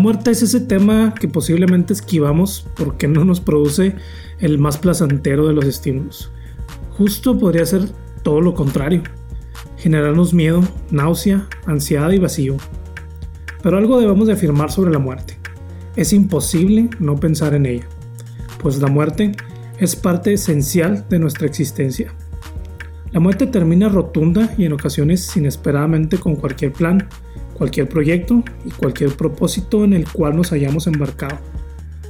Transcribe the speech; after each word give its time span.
muerte 0.00 0.30
es 0.30 0.42
ese 0.42 0.60
tema 0.60 1.14
que 1.14 1.28
posiblemente 1.28 1.92
esquivamos 1.92 2.66
porque 2.74 3.06
no 3.06 3.24
nos 3.24 3.40
produce 3.40 3.94
el 4.38 4.58
más 4.58 4.78
placentero 4.78 5.46
de 5.46 5.52
los 5.52 5.66
estímulos. 5.66 6.32
Justo 6.96 7.38
podría 7.38 7.66
ser 7.66 7.82
todo 8.22 8.40
lo 8.40 8.54
contrario, 8.54 9.02
generarnos 9.76 10.32
miedo, 10.32 10.62
náusea, 10.90 11.46
ansiedad 11.66 12.10
y 12.10 12.18
vacío. 12.18 12.56
Pero 13.62 13.76
algo 13.76 14.00
debemos 14.00 14.26
de 14.26 14.32
afirmar 14.32 14.72
sobre 14.72 14.90
la 14.90 14.98
muerte. 14.98 15.38
Es 15.96 16.14
imposible 16.14 16.88
no 16.98 17.16
pensar 17.16 17.54
en 17.54 17.66
ella, 17.66 17.86
pues 18.58 18.80
la 18.80 18.88
muerte 18.88 19.32
es 19.78 19.96
parte 19.96 20.32
esencial 20.32 21.06
de 21.10 21.18
nuestra 21.18 21.46
existencia. 21.46 22.14
La 23.12 23.20
muerte 23.20 23.46
termina 23.46 23.90
rotunda 23.90 24.54
y 24.56 24.64
en 24.64 24.72
ocasiones 24.72 25.36
inesperadamente 25.36 26.16
con 26.16 26.36
cualquier 26.36 26.72
plan, 26.72 27.08
cualquier 27.60 27.90
proyecto 27.90 28.42
y 28.64 28.70
cualquier 28.70 29.14
propósito 29.14 29.84
en 29.84 29.92
el 29.92 30.10
cual 30.10 30.34
nos 30.34 30.50
hayamos 30.50 30.86
embarcado. 30.86 31.36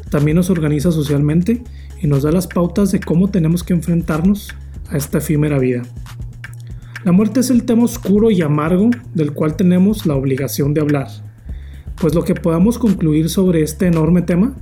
También 0.09 0.37
nos 0.37 0.49
organiza 0.49 0.93
socialmente 0.93 1.65
y 2.01 2.07
nos 2.07 2.23
da 2.23 2.31
las 2.31 2.47
pautas 2.47 2.93
de 2.93 3.01
cómo 3.01 3.31
tenemos 3.31 3.65
que 3.65 3.73
enfrentarnos 3.73 4.55
a 4.91 4.97
esta 4.97 5.19
efímera 5.19 5.59
vida. 5.59 5.83
La 7.05 7.11
muerte 7.11 7.41
es 7.41 7.51
el 7.51 7.65
tema 7.65 7.83
oscuro 7.83 8.31
y 8.31 8.43
amargo 8.43 8.91
del 9.13 9.33
cual 9.33 9.57
tenemos 9.57 10.07
la 10.07 10.15
obligación 10.15 10.73
de 10.73 10.83
hablar, 10.83 11.09
pues 12.01 12.15
lo 12.15 12.23
que 12.23 12.37
podamos 12.37 12.79
concluir 12.79 13.29
sobre 13.29 13.63
este 13.65 13.89
enorme 13.89 14.23
tema 14.23 14.55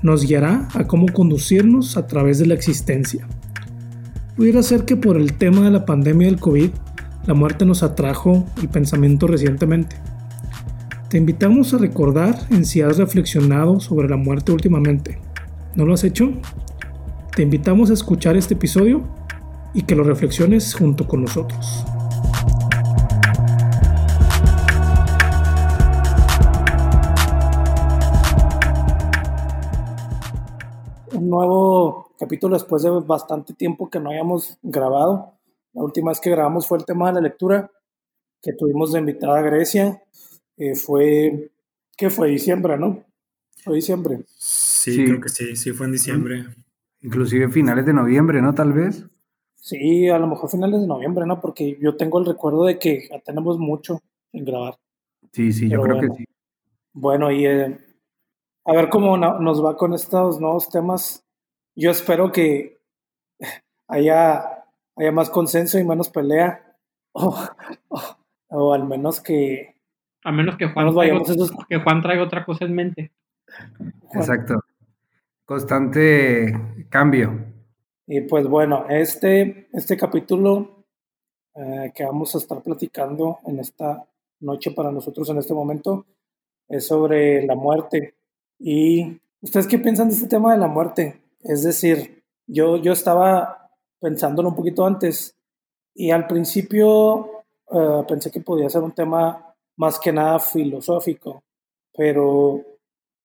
nos 0.00 0.24
guiará 0.24 0.68
a 0.74 0.86
cómo 0.86 1.06
conducirnos 1.12 1.96
a 1.96 2.06
través 2.06 2.38
de 2.38 2.46
la 2.46 2.54
existencia. 2.54 3.26
Pudiera 4.36 4.62
ser 4.62 4.84
que 4.84 4.94
por 4.94 5.16
el 5.16 5.32
tema 5.32 5.62
de 5.62 5.72
la 5.72 5.84
pandemia 5.84 6.28
del 6.28 6.38
COVID, 6.38 6.70
la 7.26 7.34
muerte 7.34 7.66
nos 7.66 7.82
atrajo 7.82 8.46
el 8.62 8.68
pensamiento 8.68 9.26
recientemente. 9.26 9.96
Te 11.10 11.18
invitamos 11.18 11.74
a 11.74 11.78
recordar 11.78 12.36
en 12.50 12.64
si 12.64 12.82
has 12.82 12.96
reflexionado 12.96 13.80
sobre 13.80 14.08
la 14.08 14.16
muerte 14.16 14.52
últimamente. 14.52 15.18
¿No 15.74 15.84
lo 15.84 15.94
has 15.94 16.04
hecho? 16.04 16.30
Te 17.34 17.42
invitamos 17.42 17.90
a 17.90 17.94
escuchar 17.94 18.36
este 18.36 18.54
episodio 18.54 19.02
y 19.74 19.82
que 19.82 19.96
lo 19.96 20.04
reflexiones 20.04 20.72
junto 20.72 21.08
con 21.08 21.22
nosotros. 21.22 21.84
Un 31.12 31.28
nuevo 31.28 32.12
capítulo 32.20 32.54
después 32.54 32.84
de 32.84 32.90
bastante 32.90 33.52
tiempo 33.54 33.90
que 33.90 33.98
no 33.98 34.10
habíamos 34.10 34.60
grabado. 34.62 35.32
La 35.72 35.82
última 35.82 36.12
vez 36.12 36.20
que 36.20 36.30
grabamos 36.30 36.68
fue 36.68 36.78
el 36.78 36.84
tema 36.84 37.08
de 37.08 37.14
la 37.14 37.20
lectura, 37.22 37.68
que 38.40 38.52
tuvimos 38.52 38.92
de 38.92 39.00
invitada 39.00 39.40
a 39.40 39.42
Grecia. 39.42 40.04
Eh, 40.60 40.76
fue, 40.76 41.50
¿qué 41.96 42.10
fue? 42.10 42.28
Diciembre, 42.28 42.78
¿no? 42.78 43.02
Fue 43.64 43.74
diciembre. 43.74 44.20
Sí, 44.36 45.04
creo 45.04 45.20
que 45.20 45.28
sí, 45.28 45.56
sí 45.56 45.72
fue 45.72 45.86
en 45.86 45.92
diciembre. 45.92 46.46
Inclusive 47.00 47.48
finales 47.48 47.86
de 47.86 47.92
noviembre, 47.92 48.40
¿no? 48.40 48.54
Tal 48.54 48.72
vez. 48.72 49.04
Sí, 49.56 50.08
a 50.08 50.18
lo 50.18 50.26
mejor 50.26 50.50
finales 50.50 50.80
de 50.80 50.86
noviembre, 50.86 51.26
¿no? 51.26 51.40
Porque 51.40 51.78
yo 51.80 51.96
tengo 51.96 52.18
el 52.18 52.26
recuerdo 52.26 52.64
de 52.66 52.78
que 52.78 53.08
ya 53.10 53.18
tenemos 53.20 53.58
mucho 53.58 54.00
en 54.32 54.44
grabar. 54.44 54.76
Sí, 55.32 55.52
sí, 55.52 55.68
yo 55.68 55.82
creo 55.82 56.00
que 56.00 56.08
sí. 56.16 56.24
Bueno, 56.92 57.32
y 57.32 57.46
eh, 57.46 57.78
a 58.64 58.72
ver 58.72 58.88
cómo 58.88 59.16
nos 59.16 59.64
va 59.64 59.76
con 59.76 59.94
estos 59.94 60.40
nuevos 60.40 60.68
temas 60.68 61.24
yo 61.80 61.90
espero 61.90 62.32
que 62.32 62.78
haya, 63.88 64.64
haya 64.96 65.12
más 65.12 65.30
consenso 65.30 65.78
y 65.78 65.84
menos 65.84 66.10
pelea. 66.10 66.76
O, 68.52 68.74
al 68.74 68.84
menos 68.84 69.20
que. 69.20 69.79
A 70.24 70.32
menos 70.32 70.56
que 70.56 70.68
Juan, 70.68 70.92
traiga, 70.92 71.18
que 71.68 71.78
Juan 71.78 72.02
traiga 72.02 72.22
otra 72.22 72.44
cosa 72.44 72.64
en 72.64 72.74
mente. 72.74 73.12
Exacto. 74.12 74.60
Constante 75.44 76.86
cambio. 76.88 77.46
Y 78.06 78.20
pues 78.22 78.46
bueno, 78.46 78.86
este, 78.88 79.68
este 79.72 79.96
capítulo 79.96 80.84
eh, 81.54 81.92
que 81.94 82.04
vamos 82.04 82.34
a 82.34 82.38
estar 82.38 82.62
platicando 82.62 83.38
en 83.46 83.58
esta 83.60 84.04
noche 84.40 84.70
para 84.72 84.90
nosotros 84.90 85.28
en 85.30 85.38
este 85.38 85.54
momento 85.54 86.06
es 86.68 86.86
sobre 86.86 87.44
la 87.44 87.54
muerte. 87.54 88.14
¿Y 88.58 89.20
ustedes 89.40 89.66
qué 89.66 89.78
piensan 89.78 90.08
de 90.08 90.14
este 90.14 90.28
tema 90.28 90.52
de 90.52 90.58
la 90.58 90.68
muerte? 90.68 91.20
Es 91.40 91.62
decir, 91.62 92.22
yo, 92.46 92.76
yo 92.76 92.92
estaba 92.92 93.70
pensándolo 94.00 94.48
un 94.48 94.56
poquito 94.56 94.86
antes 94.86 95.36
y 95.94 96.10
al 96.10 96.26
principio 96.26 97.44
eh, 97.72 98.04
pensé 98.08 98.30
que 98.30 98.40
podía 98.40 98.68
ser 98.68 98.82
un 98.82 98.92
tema 98.92 99.49
más 99.80 99.98
que 99.98 100.12
nada 100.12 100.38
filosófico, 100.38 101.42
pero, 101.96 102.60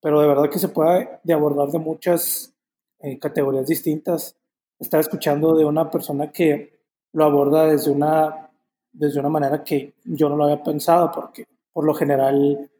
pero 0.01 0.21
de 0.21 0.27
verdad 0.27 0.49
que 0.49 0.57
se 0.57 0.69
puede 0.69 1.19
de 1.21 1.33
abordar 1.33 1.67
de 1.67 1.79
muchas 1.79 2.53
eh, 2.99 3.19
categorías 3.19 3.67
distintas. 3.67 4.38
Estaba 4.79 5.01
escuchando 5.01 5.53
de 5.53 5.66
una 5.66 5.91
persona 5.91 6.31
que 6.31 6.79
lo 7.11 7.25
aborda 7.25 7.66
desde 7.66 7.91
una, 7.91 8.49
desde 8.93 9.19
una 9.19 9.27
manera 9.27 9.66
que 9.66 9.95
yo 10.05 10.29
no 10.29 10.38
lo 10.38 10.45
había 10.45 10.63
pensado, 10.63 11.11
porque 11.11 11.45
por 11.73 11.83
lo 11.83 11.93
general 11.93 12.72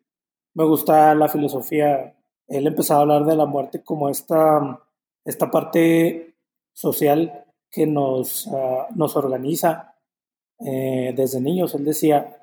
me 0.54 0.64
gusta 0.64 1.14
la 1.14 1.28
filosofía. 1.28 2.16
Él 2.48 2.68
empezaba 2.68 3.00
a 3.00 3.02
hablar 3.02 3.26
de 3.26 3.36
la 3.36 3.46
muerte 3.46 3.84
como 3.84 4.08
esta 4.08 4.80
esta 5.26 5.52
parte 5.52 6.36
social 6.72 7.46
que 7.70 7.86
nos, 7.86 8.48
ah, 8.54 8.88
nos 8.96 9.18
organiza 9.18 9.96
eh, 10.60 11.14
desde 11.14 11.42
niños. 11.42 11.74
Él 11.76 11.84
decía, 11.84 12.38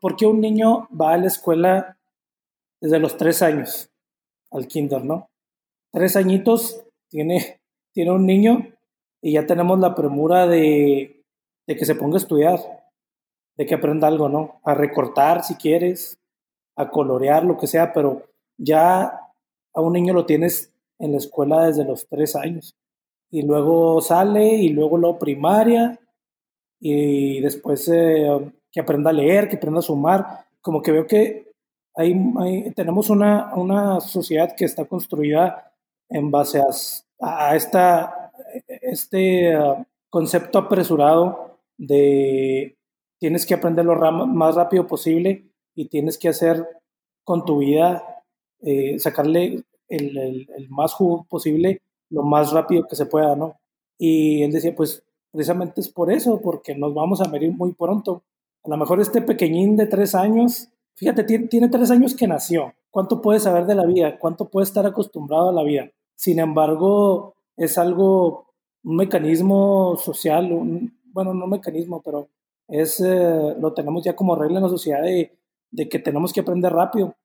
¿por, 0.00 0.16
qué 0.16 0.26
un 0.26 0.40
niño 0.40 0.88
va 0.98 1.12
a 1.12 1.18
la 1.18 1.26
escuela 1.26 1.98
desde 2.80 2.98
los 2.98 3.16
tres 3.16 3.42
años 3.42 3.90
al 4.50 4.66
kinder, 4.66 5.04
no? 5.04 5.30
Tres 5.92 6.16
añitos 6.16 6.84
tiene, 7.08 7.60
tiene 7.94 8.12
un 8.12 8.26
niño 8.26 8.66
y 9.22 9.32
ya 9.32 9.46
tenemos 9.46 9.78
la 9.78 9.94
premura 9.94 10.46
de, 10.46 11.24
de 11.66 11.76
que 11.76 11.84
se 11.84 11.94
ponga 11.94 12.16
a 12.16 12.18
estudiar, 12.18 12.58
de 13.56 13.66
que 13.66 13.74
aprenda 13.74 14.08
algo, 14.08 14.28
¿no? 14.28 14.60
A 14.64 14.74
recortar 14.74 15.44
si 15.44 15.54
quieres, 15.54 16.18
a 16.76 16.90
colorear, 16.90 17.44
lo 17.44 17.58
que 17.58 17.66
sea, 17.66 17.92
pero 17.92 18.26
ya 18.58 19.20
a 19.74 19.80
un 19.80 19.92
niño 19.92 20.12
lo 20.14 20.26
tienes 20.26 20.72
en 20.98 21.12
la 21.12 21.18
escuela 21.18 21.66
desde 21.66 21.84
los 21.84 22.06
tres 22.08 22.36
años. 22.36 22.74
Y 23.30 23.42
luego 23.42 24.00
sale 24.00 24.54
y 24.54 24.68
luego 24.68 24.98
lo 24.98 25.18
primaria 25.18 25.98
y 26.80 27.40
después 27.40 27.88
eh, 27.88 28.28
que 28.72 28.80
aprenda 28.80 29.10
a 29.10 29.12
leer, 29.12 29.48
que 29.48 29.56
aprenda 29.56 29.80
a 29.80 29.82
sumar. 29.82 30.46
Como 30.60 30.82
que 30.82 30.92
veo 30.92 31.06
que 31.06 31.52
hay, 31.94 32.72
tenemos 32.74 33.10
una, 33.10 33.54
una, 33.54 34.00
sociedad 34.00 34.54
que 34.56 34.64
está 34.64 34.86
construida 34.86 35.72
en 36.08 36.30
base 36.30 36.60
a, 36.60 37.48
a 37.50 37.54
esta, 37.54 38.32
este 38.80 39.56
uh, 39.56 39.84
concepto 40.08 40.58
apresurado 40.58 41.58
de 41.76 42.76
tienes 43.18 43.46
que 43.46 43.54
aprender 43.54 43.84
lo 43.84 43.94
más 44.26 44.56
rápido 44.56 44.86
posible 44.86 45.44
y 45.74 45.88
tienes 45.88 46.18
que 46.18 46.28
hacer 46.28 46.66
con 47.24 47.44
tu 47.44 47.58
vida, 47.58 48.22
eh, 48.60 48.98
sacarle 48.98 49.62
el, 49.88 50.18
el, 50.18 50.68
más 50.70 50.92
jugo 50.92 51.24
posible 51.28 51.80
lo 52.10 52.22
más 52.22 52.52
rápido 52.52 52.86
que 52.86 52.96
se 52.96 53.06
pueda, 53.06 53.34
¿no? 53.36 53.56
Y 53.98 54.42
él 54.42 54.52
decía, 54.52 54.74
pues 54.74 55.02
precisamente 55.30 55.80
es 55.80 55.88
por 55.88 56.12
eso, 56.12 56.40
porque 56.42 56.74
nos 56.74 56.92
vamos 56.92 57.20
a 57.20 57.28
medir 57.28 57.52
muy 57.52 57.72
pronto. 57.72 58.22
A 58.64 58.68
lo 58.68 58.76
mejor 58.76 59.00
este 59.00 59.22
pequeñín 59.22 59.76
de 59.76 59.86
tres 59.86 60.14
años, 60.14 60.68
fíjate, 60.94 61.24
tiene, 61.24 61.48
tiene 61.48 61.68
tres 61.68 61.90
años 61.90 62.14
que 62.14 62.28
nació. 62.28 62.74
¿Cuánto 62.90 63.20
puede 63.20 63.40
saber 63.40 63.66
de 63.66 63.74
la 63.74 63.86
vida? 63.86 64.18
¿Cuánto 64.18 64.48
puede 64.48 64.64
estar 64.64 64.86
acostumbrado 64.86 65.48
a 65.48 65.52
la 65.52 65.64
vida? 65.64 65.90
Sin 66.14 66.38
embargo, 66.38 67.34
es 67.56 67.78
algo, 67.78 68.46
un 68.84 68.96
mecanismo 68.96 69.96
social, 69.96 70.48
bueno, 71.06 71.34
no 71.34 71.44
un 71.44 71.50
mecanismo, 71.50 72.00
pero 72.02 72.28
es, 72.68 73.00
eh, 73.00 73.54
lo 73.58 73.72
tenemos 73.72 74.04
ya 74.04 74.14
como 74.14 74.36
regla 74.36 74.58
en 74.58 74.64
la 74.64 74.68
sociedad 74.68 75.02
de, 75.02 75.88
que 75.88 75.98
tenemos 75.98 76.32
que 76.32 76.40
aprender 76.40 76.72
rápido. 76.72 77.16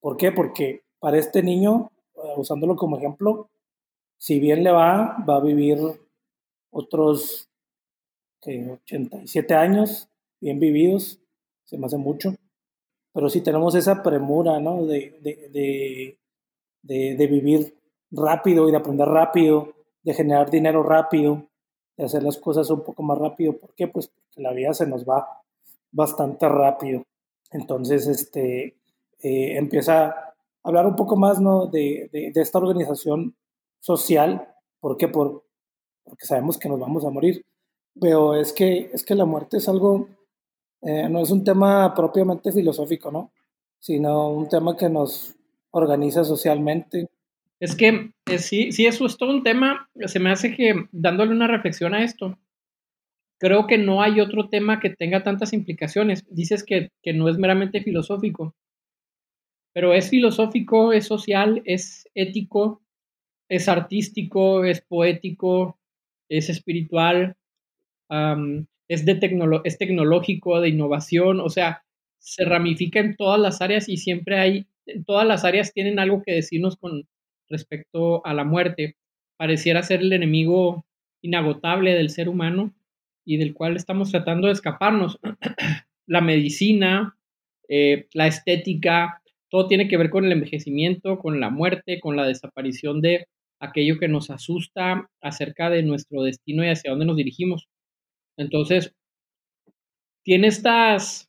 ¿Por 0.00 0.16
qué? 0.16 0.32
Porque 0.32 0.82
para 0.98 1.18
este 1.18 1.42
niño, 1.42 1.90
eh, 2.16 2.34
usándolo 2.36 2.76
como 2.76 2.98
ejemplo, 2.98 3.48
si 4.18 4.40
bien 4.40 4.62
le 4.64 4.72
va, 4.72 5.16
va 5.28 5.36
a 5.36 5.40
vivir 5.40 5.78
otros 6.70 7.48
87 8.42 9.54
años 9.54 10.08
bien 10.40 10.58
vividos, 10.58 11.20
se 11.64 11.78
me 11.78 11.86
hace 11.86 11.96
mucho, 11.96 12.34
pero 13.12 13.28
si 13.28 13.40
tenemos 13.40 13.74
esa 13.74 14.02
premura, 14.02 14.60
¿no? 14.60 14.86
De, 14.86 15.18
de, 15.20 16.18
de, 16.82 17.26
vivir 17.26 17.76
rápido 18.10 18.68
y 18.68 18.70
de 18.70 18.76
aprender 18.78 19.08
rápido, 19.08 19.74
de 20.02 20.14
generar 20.14 20.50
dinero 20.50 20.82
rápido, 20.82 21.48
de 21.96 22.04
hacer 22.04 22.22
las 22.22 22.38
cosas 22.38 22.70
un 22.70 22.82
poco 22.84 23.02
más 23.02 23.18
rápido. 23.18 23.58
¿Por 23.58 23.74
qué? 23.74 23.88
Pues 23.88 24.08
porque 24.08 24.42
la 24.42 24.52
vida 24.52 24.72
se 24.72 24.86
nos 24.86 25.04
va 25.04 25.42
bastante 25.90 26.48
rápido. 26.48 27.02
Entonces, 27.50 28.06
este, 28.06 28.76
eh, 29.20 29.56
empieza 29.56 30.28
hablar 30.68 30.86
un 30.86 30.96
poco 30.96 31.16
más 31.16 31.40
¿no? 31.40 31.66
de, 31.66 32.08
de, 32.12 32.40
esta 32.40 32.58
organización 32.58 33.34
social, 33.80 34.48
¿por 34.80 34.96
qué? 34.96 35.08
Por, 35.08 35.44
porque 36.04 36.26
sabemos 36.26 36.58
que 36.58 36.68
nos 36.68 36.78
vamos 36.78 37.04
a 37.04 37.10
morir, 37.10 37.44
pero 37.98 38.34
es 38.34 38.52
que, 38.52 38.90
es 38.92 39.04
que 39.04 39.14
la 39.14 39.24
muerte 39.24 39.56
es 39.56 39.68
algo, 39.68 40.08
eh, 40.82 41.08
no 41.08 41.20
es 41.20 41.30
un 41.30 41.44
tema 41.44 41.94
propiamente 41.94 42.52
filosófico, 42.52 43.10
¿no? 43.10 43.32
sino 43.80 44.30
un 44.30 44.48
tema 44.48 44.76
que 44.76 44.88
nos, 44.88 45.38
organiza 45.70 46.24
socialmente. 46.24 47.08
Es 47.60 47.74
que 47.74 48.10
eh, 48.26 48.38
sí, 48.38 48.72
sí, 48.72 48.86
eso 48.86 49.06
es 49.06 49.16
todo 49.16 49.30
un 49.30 49.42
tema. 49.42 49.90
Se 50.06 50.20
me 50.20 50.30
hace 50.30 50.54
que 50.54 50.86
dándole 50.92 51.32
una 51.32 51.46
reflexión 51.46 51.94
a 51.94 52.04
esto, 52.04 52.38
creo 53.38 53.66
que 53.66 53.78
no 53.78 54.02
hay 54.02 54.20
otro 54.20 54.48
tema 54.48 54.80
que 54.80 54.90
tenga 54.90 55.22
tantas 55.22 55.52
implicaciones. 55.52 56.24
Dices 56.30 56.64
que, 56.64 56.90
que 57.02 57.12
no 57.12 57.28
es 57.28 57.38
meramente 57.38 57.82
filosófico, 57.82 58.54
pero 59.72 59.92
es 59.92 60.08
filosófico, 60.08 60.92
es 60.92 61.06
social, 61.06 61.62
es 61.64 62.08
ético, 62.14 62.82
es 63.48 63.68
artístico, 63.68 64.64
es 64.64 64.80
poético, 64.80 65.78
es 66.28 66.48
espiritual, 66.48 67.36
es, 68.88 69.04
de 69.04 69.18
es 69.64 69.78
tecnológico, 69.78 70.60
de 70.60 70.70
innovación, 70.70 71.40
o 71.40 71.48
sea, 71.48 71.84
se 72.18 72.44
ramifica 72.44 73.00
en 73.00 73.16
todas 73.16 73.38
las 73.40 73.60
áreas 73.60 73.88
y 73.88 73.98
siempre 73.98 74.38
hay, 74.38 74.66
todas 75.06 75.26
las 75.26 75.44
áreas 75.44 75.72
tienen 75.72 75.98
algo 75.98 76.22
que 76.22 76.32
decirnos 76.32 76.76
con 76.76 77.06
respecto 77.48 78.24
a 78.26 78.34
la 78.34 78.44
muerte. 78.44 78.96
Pareciera 79.36 79.82
ser 79.82 80.00
el 80.00 80.12
enemigo 80.12 80.84
inagotable 81.22 81.94
del 81.94 82.10
ser 82.10 82.28
humano 82.28 82.74
y 83.24 83.36
del 83.36 83.54
cual 83.54 83.76
estamos 83.76 84.10
tratando 84.10 84.46
de 84.46 84.54
escaparnos. 84.54 85.18
la 86.06 86.20
medicina, 86.20 87.16
eh, 87.68 88.06
la 88.14 88.26
estética, 88.26 89.22
todo 89.50 89.68
tiene 89.68 89.88
que 89.88 89.96
ver 89.96 90.10
con 90.10 90.24
el 90.24 90.32
envejecimiento, 90.32 91.18
con 91.18 91.40
la 91.40 91.50
muerte, 91.50 92.00
con 92.00 92.16
la 92.16 92.26
desaparición 92.26 93.00
de 93.00 93.26
aquello 93.60 93.98
que 93.98 94.08
nos 94.08 94.30
asusta 94.30 95.10
acerca 95.20 95.70
de 95.70 95.82
nuestro 95.82 96.22
destino 96.22 96.64
y 96.64 96.68
hacia 96.68 96.90
dónde 96.90 97.06
nos 97.06 97.16
dirigimos. 97.16 97.68
Entonces, 98.38 98.94
tiene 100.24 100.46
estas 100.46 101.28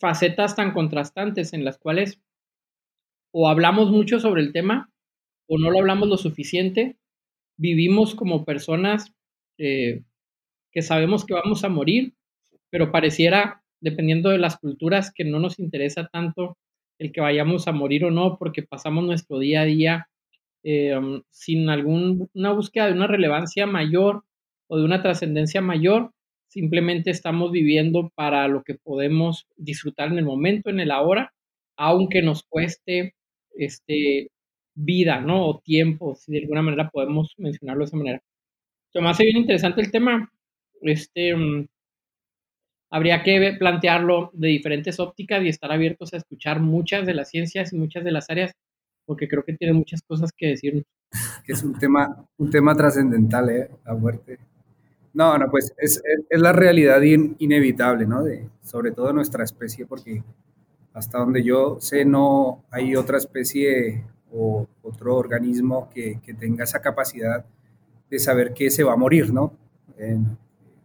facetas 0.00 0.56
tan 0.56 0.72
contrastantes 0.72 1.52
en 1.52 1.64
las 1.64 1.78
cuales 1.78 2.20
o 3.32 3.48
hablamos 3.48 3.90
mucho 3.90 4.20
sobre 4.20 4.42
el 4.42 4.52
tema 4.52 4.90
o 5.48 5.58
no 5.58 5.70
lo 5.70 5.80
hablamos 5.80 6.08
lo 6.08 6.16
suficiente, 6.16 6.96
vivimos 7.58 8.14
como 8.14 8.44
personas 8.44 9.12
eh, 9.58 10.04
que 10.72 10.82
sabemos 10.82 11.26
que 11.26 11.34
vamos 11.34 11.64
a 11.64 11.68
morir, 11.68 12.14
pero 12.70 12.92
pareciera, 12.92 13.64
dependiendo 13.80 14.30
de 14.30 14.38
las 14.38 14.58
culturas, 14.58 15.12
que 15.12 15.24
no 15.24 15.40
nos 15.40 15.58
interesa 15.58 16.06
tanto 16.06 16.56
el 17.00 17.10
que 17.10 17.20
vayamos 17.20 17.66
a 17.66 17.72
morir 17.72 18.04
o 18.04 18.12
no, 18.12 18.38
porque 18.38 18.62
pasamos 18.62 19.04
nuestro 19.04 19.40
día 19.40 19.62
a 19.62 19.64
día 19.64 20.08
eh, 20.62 20.94
sin 21.30 21.68
alguna 21.68 22.52
búsqueda 22.52 22.86
de 22.86 22.92
una 22.92 23.08
relevancia 23.08 23.66
mayor 23.66 24.24
o 24.68 24.78
de 24.78 24.84
una 24.84 25.02
trascendencia 25.02 25.60
mayor, 25.60 26.12
simplemente 26.50 27.10
estamos 27.10 27.52
viviendo 27.52 28.10
para 28.14 28.48
lo 28.48 28.62
que 28.62 28.74
podemos 28.74 29.46
disfrutar 29.56 30.08
en 30.08 30.18
el 30.18 30.24
momento, 30.24 30.68
en 30.68 30.80
el 30.80 30.90
ahora, 30.90 31.32
aunque 31.76 32.22
nos 32.22 32.42
cueste 32.42 33.14
este, 33.56 34.30
vida, 34.74 35.20
¿no? 35.20 35.46
O 35.46 35.60
tiempo, 35.60 36.14
si 36.16 36.32
de 36.32 36.40
alguna 36.40 36.62
manera 36.62 36.90
podemos 36.90 37.34
mencionarlo 37.38 37.84
de 37.84 37.88
esa 37.88 37.96
manera. 37.96 38.20
Se 38.92 39.00
me 39.00 39.08
hace 39.08 39.24
bien 39.24 39.38
interesante 39.38 39.80
el 39.80 39.92
tema. 39.92 40.28
Este, 40.82 41.34
um, 41.34 41.66
habría 42.90 43.22
que 43.22 43.54
plantearlo 43.58 44.30
de 44.34 44.48
diferentes 44.48 44.98
ópticas 44.98 45.42
y 45.44 45.48
estar 45.48 45.70
abiertos 45.70 46.12
a 46.12 46.16
escuchar 46.16 46.60
muchas 46.60 47.06
de 47.06 47.14
las 47.14 47.30
ciencias 47.30 47.72
y 47.72 47.76
muchas 47.76 48.02
de 48.02 48.12
las 48.12 48.28
áreas 48.28 48.52
porque 49.06 49.28
creo 49.28 49.44
que 49.44 49.54
tiene 49.54 49.74
muchas 49.74 50.02
cosas 50.02 50.30
que 50.36 50.48
decir. 50.48 50.84
Es 51.46 51.64
un 51.64 51.78
tema, 51.78 52.24
un 52.38 52.50
tema 52.50 52.74
trascendental, 52.76 53.50
¿eh? 53.50 53.68
la 53.84 53.94
muerte. 53.94 54.38
No, 55.12 55.36
no, 55.36 55.50
pues 55.50 55.72
es, 55.78 56.02
es, 56.28 56.40
la 56.40 56.52
realidad 56.52 57.00
inevitable, 57.02 58.06
¿no? 58.06 58.22
De, 58.22 58.48
sobre 58.62 58.92
todo 58.92 59.12
nuestra 59.12 59.42
especie, 59.42 59.86
porque 59.86 60.22
hasta 60.92 61.18
donde 61.18 61.42
yo 61.42 61.78
sé 61.80 62.04
no 62.04 62.64
hay 62.70 62.94
otra 62.94 63.18
especie 63.18 64.04
o 64.32 64.66
otro 64.82 65.16
organismo 65.16 65.88
que, 65.92 66.20
que 66.20 66.34
tenga 66.34 66.64
esa 66.64 66.80
capacidad 66.80 67.44
de 68.08 68.18
saber 68.18 68.52
que 68.54 68.70
se 68.70 68.84
va 68.84 68.92
a 68.92 68.96
morir, 68.96 69.32
¿no? 69.32 69.52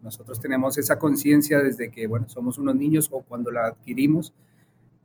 nosotros 0.01 0.39
tenemos 0.39 0.77
esa 0.77 0.99
conciencia 0.99 1.59
desde 1.59 1.89
que, 1.89 2.05
bueno, 2.05 2.29
somos 2.29 2.57
unos 2.57 2.75
niños 2.75 3.09
o 3.11 3.21
cuando 3.21 3.49
la 3.49 3.67
adquirimos, 3.67 4.33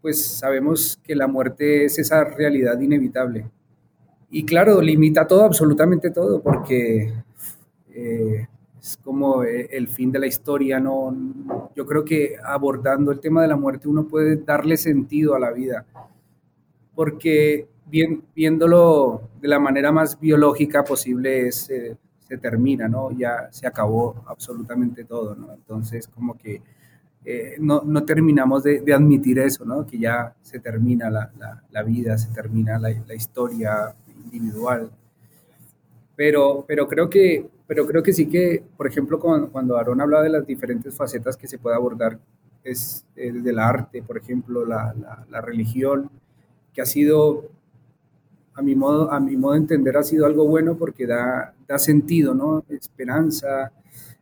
pues 0.02 0.26
sabemos 0.26 1.00
que 1.02 1.14
la 1.14 1.26
muerte 1.26 1.84
es 1.84 1.98
esa 1.98 2.24
realidad 2.24 2.78
inevitable. 2.80 3.48
Y 4.30 4.44
claro, 4.44 4.80
limita 4.82 5.26
todo, 5.26 5.44
absolutamente 5.44 6.10
todo, 6.10 6.42
porque 6.42 7.14
eh, 7.94 8.46
es 8.80 8.96
como 8.96 9.44
eh, 9.44 9.68
el 9.70 9.88
fin 9.88 10.10
de 10.10 10.18
la 10.18 10.26
historia. 10.26 10.80
¿no? 10.80 11.14
Yo 11.74 11.86
creo 11.86 12.04
que 12.04 12.36
abordando 12.42 13.12
el 13.12 13.20
tema 13.20 13.42
de 13.42 13.48
la 13.48 13.56
muerte 13.56 13.88
uno 13.88 14.06
puede 14.06 14.36
darle 14.36 14.76
sentido 14.76 15.34
a 15.34 15.40
la 15.40 15.50
vida, 15.50 15.84
porque 16.94 17.68
bien, 17.86 18.24
viéndolo 18.34 19.22
de 19.40 19.48
la 19.48 19.58
manera 19.58 19.92
más 19.92 20.18
biológica 20.18 20.84
posible 20.84 21.48
es, 21.48 21.68
eh, 21.70 21.96
se 22.20 22.38
termina, 22.38 22.88
¿no? 22.88 23.10
Ya 23.10 23.48
se 23.50 23.66
acabó 23.66 24.22
absolutamente 24.26 25.04
todo, 25.04 25.34
¿no? 25.34 25.52
Entonces, 25.52 26.06
como 26.06 26.38
que 26.38 26.62
eh, 27.24 27.56
no, 27.58 27.82
no, 27.84 28.04
terminamos 28.04 28.62
de, 28.62 28.80
de, 28.80 28.94
admitir 28.94 29.38
eso, 29.40 29.66
¿no? 29.66 29.86
que 29.86 29.98
ya 29.98 30.34
se 30.40 30.58
termina 30.58 31.10
la, 31.10 31.30
la, 31.70 31.82
vida, 31.82 32.16
se 32.16 32.32
termina 32.32 32.78
la, 32.78 32.88
la, 33.06 33.14
historia 33.14 33.94
individual. 34.24 34.90
Pero, 36.16 36.64
pero, 36.66 36.88
creo 36.88 37.10
que, 37.10 37.46
pero 37.70 37.86
creo 37.86 38.02
que 38.02 38.12
sí 38.12 38.26
que, 38.26 38.64
por 38.76 38.88
ejemplo, 38.88 39.20
cuando, 39.20 39.48
cuando 39.48 39.76
Aarón 39.76 40.00
habla 40.00 40.22
de 40.22 40.28
las 40.28 40.44
diferentes 40.44 40.92
facetas 40.92 41.36
que 41.36 41.46
se 41.46 41.56
puede 41.56 41.76
abordar, 41.76 42.18
es 42.64 43.04
desde 43.14 43.50
el 43.50 43.60
arte, 43.60 44.02
por 44.02 44.18
ejemplo, 44.18 44.66
la, 44.66 44.92
religión, 45.40 46.10
que 46.74 46.82
ha 46.82 46.84
sido, 46.84 47.44
a 48.54 48.60
mi, 48.60 48.74
modo, 48.74 49.12
a 49.12 49.20
mi 49.20 49.36
modo 49.36 49.52
de 49.52 49.60
entender, 49.60 49.96
ha 49.96 50.02
sido 50.02 50.26
algo 50.26 50.48
bueno 50.48 50.76
porque 50.76 51.06
da, 51.06 51.54
da 51.68 51.78
sentido, 51.78 52.34
¿no? 52.34 52.64
Esperanza, 52.68 53.70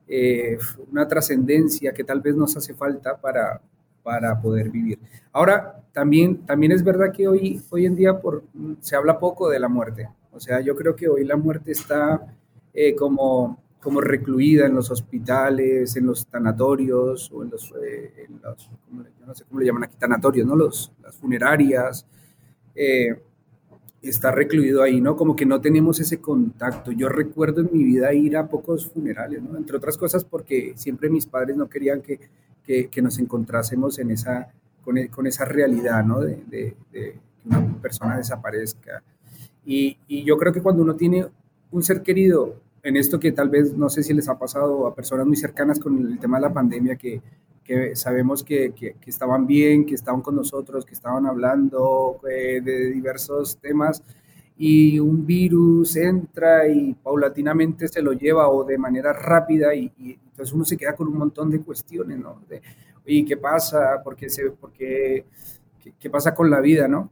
eh, 0.06 0.58
una 0.92 1.08
trascendencia 1.08 1.94
que 1.94 2.04
tal 2.04 2.20
vez 2.20 2.36
nos 2.36 2.54
hace 2.54 2.74
falta 2.74 3.16
para, 3.16 3.62
para 4.02 4.38
poder 4.38 4.68
vivir. 4.68 4.98
Ahora, 5.32 5.82
también, 5.94 6.44
también 6.44 6.72
es 6.72 6.84
verdad 6.84 7.12
que 7.12 7.26
hoy, 7.26 7.62
hoy 7.70 7.86
en 7.86 7.96
día 7.96 8.20
por, 8.20 8.44
se 8.82 8.94
habla 8.94 9.18
poco 9.18 9.48
de 9.48 9.58
la 9.58 9.68
muerte. 9.70 10.06
O 10.32 10.38
sea, 10.38 10.60
yo 10.60 10.76
creo 10.76 10.94
que 10.94 11.08
hoy 11.08 11.24
la 11.24 11.36
muerte 11.36 11.72
está 11.72 12.34
eh, 12.80 12.94
como, 12.94 13.60
como 13.80 14.00
recluida 14.00 14.66
en 14.66 14.74
los 14.74 14.90
hospitales, 14.92 15.96
en 15.96 16.06
los 16.06 16.26
tanatorios, 16.26 17.28
o 17.32 17.42
en 17.42 17.50
los, 17.50 17.74
eh, 17.82 18.28
no 19.26 19.34
sé 19.34 19.44
cómo 19.44 19.58
le 19.58 19.66
llaman 19.66 19.84
aquí, 19.84 19.96
tanatorios, 19.98 20.46
¿no? 20.46 20.54
Los, 20.54 20.92
las 21.02 21.16
funerarias 21.16 22.06
está 24.00 24.30
recluido 24.30 24.82
ahí, 24.82 25.00
¿no? 25.00 25.16
Como 25.16 25.34
que 25.34 25.44
no 25.44 25.60
tenemos 25.60 25.98
ese 25.98 26.20
contacto. 26.20 26.92
Yo 26.92 27.08
recuerdo 27.08 27.62
en 27.62 27.70
mi 27.72 27.82
vida 27.82 28.12
ir 28.12 28.36
a 28.36 28.46
pocos 28.46 28.86
funerales, 28.86 29.42
¿no? 29.42 29.56
Entre 29.58 29.76
otras 29.76 29.96
cosas 29.96 30.24
porque 30.24 30.72
siempre 30.76 31.10
mis 31.10 31.26
padres 31.26 31.56
no 31.56 31.68
querían 31.68 32.00
que, 32.00 32.20
que, 32.64 33.02
nos 33.02 33.18
encontrásemos 33.18 33.98
en 33.98 34.10
esa, 34.12 34.52
con, 34.84 34.98
e, 34.98 35.08
con 35.08 35.26
esa 35.26 35.44
realidad, 35.44 36.04
¿no? 36.04 36.20
De, 36.20 36.44
de, 36.48 36.76
que 36.92 37.18
una 37.44 37.80
persona 37.82 38.16
desaparezca. 38.16 39.02
Y, 39.64 39.98
y, 40.06 40.22
yo 40.22 40.36
creo 40.36 40.52
que 40.52 40.62
cuando 40.62 40.82
uno 40.82 40.94
tiene 40.94 41.26
un 41.70 41.82
ser 41.82 42.02
querido, 42.02 42.56
en 42.82 42.96
esto 42.96 43.18
que 43.18 43.32
tal 43.32 43.48
vez 43.48 43.74
no 43.74 43.88
sé 43.88 44.02
si 44.02 44.14
les 44.14 44.28
ha 44.28 44.38
pasado 44.38 44.86
a 44.86 44.94
personas 44.94 45.26
muy 45.26 45.36
cercanas 45.36 45.78
con 45.78 45.98
el 45.98 46.18
tema 46.18 46.38
de 46.38 46.42
la 46.42 46.52
pandemia, 46.52 46.96
que, 46.96 47.20
que 47.64 47.94
sabemos 47.96 48.42
que, 48.42 48.72
que, 48.72 48.96
estaban 49.06 49.46
bien, 49.46 49.84
que 49.84 49.94
estaban 49.94 50.22
con 50.22 50.36
nosotros, 50.36 50.86
que 50.86 50.94
estaban 50.94 51.26
hablando 51.26 52.20
eh, 52.30 52.60
de 52.62 52.90
diversos 52.90 53.58
temas 53.58 54.02
y 54.56 54.98
un 54.98 55.24
virus 55.24 55.94
entra 55.96 56.66
y 56.66 56.94
paulatinamente 56.94 57.86
se 57.86 58.02
lo 58.02 58.12
lleva 58.12 58.48
o 58.48 58.64
de 58.64 58.76
manera 58.76 59.12
rápida 59.12 59.74
y, 59.74 59.92
entonces 59.98 60.52
uno 60.52 60.64
se 60.64 60.76
queda 60.76 60.96
con 60.96 61.08
un 61.08 61.18
montón 61.18 61.50
de 61.50 61.60
cuestiones, 61.60 62.18
¿no? 62.18 62.42
De, 62.48 62.60
oye, 63.06 63.24
¿qué 63.26 63.36
pasa? 63.36 64.00
¿Por 64.02 64.16
qué, 64.16 64.28
se, 64.28 64.50
por 64.50 64.72
qué, 64.72 65.26
qué, 65.98 66.10
pasa 66.10 66.34
con 66.34 66.50
la 66.50 66.60
vida, 66.60 66.88
no? 66.88 67.10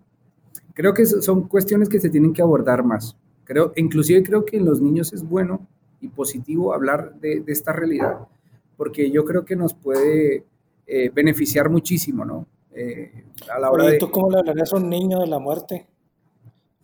Creo 0.74 0.94
que 0.94 1.06
son 1.06 1.48
cuestiones 1.48 1.88
que 1.88 2.00
se 2.00 2.10
tienen 2.10 2.32
que 2.32 2.42
abordar 2.42 2.82
más. 2.82 3.16
Creo, 3.46 3.72
inclusive 3.76 4.22
creo 4.22 4.44
que 4.44 4.58
en 4.58 4.66
los 4.66 4.82
niños 4.82 5.14
es 5.14 5.26
bueno 5.26 5.66
y 6.02 6.08
positivo 6.08 6.74
hablar 6.74 7.14
de, 7.20 7.40
de 7.40 7.52
esta 7.52 7.72
realidad 7.72 8.28
porque 8.76 9.10
yo 9.10 9.24
creo 9.24 9.44
que 9.44 9.56
nos 9.56 9.74
puede 9.74 10.44
eh, 10.86 11.10
beneficiar 11.12 11.70
muchísimo, 11.70 12.24
¿no? 12.24 12.46
Eh, 12.74 13.24
a 13.50 13.58
la 13.58 13.70
hora 13.70 13.96
¿Tú 13.98 14.10
cómo 14.10 14.30
le 14.30 14.38
hablarías 14.38 14.72
a 14.72 14.76
un 14.76 14.88
niño 14.88 15.20
de 15.20 15.26
la 15.26 15.38
muerte, 15.38 15.86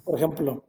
por 0.05 0.17
ejemplo? 0.17 0.65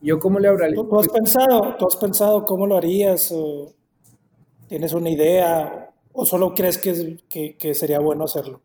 ¿Yo 0.00 0.18
cómo 0.18 0.40
le 0.40 0.48
hablaría? 0.48 0.74
¿Tú, 0.74 0.98
has, 0.98 1.08
pensado, 1.08 1.76
¿Tú 1.78 1.86
has 1.86 1.96
pensado 1.96 2.44
cómo 2.44 2.66
lo 2.66 2.76
harías? 2.76 3.30
O 3.32 3.72
¿Tienes 4.68 4.94
una 4.94 5.10
idea? 5.10 5.90
¿O 6.12 6.24
solo 6.24 6.54
crees 6.54 6.78
que, 6.78 7.18
que, 7.58 7.74
sería 7.74 8.00
bueno 8.00 8.24
hacerlo? 8.24 8.60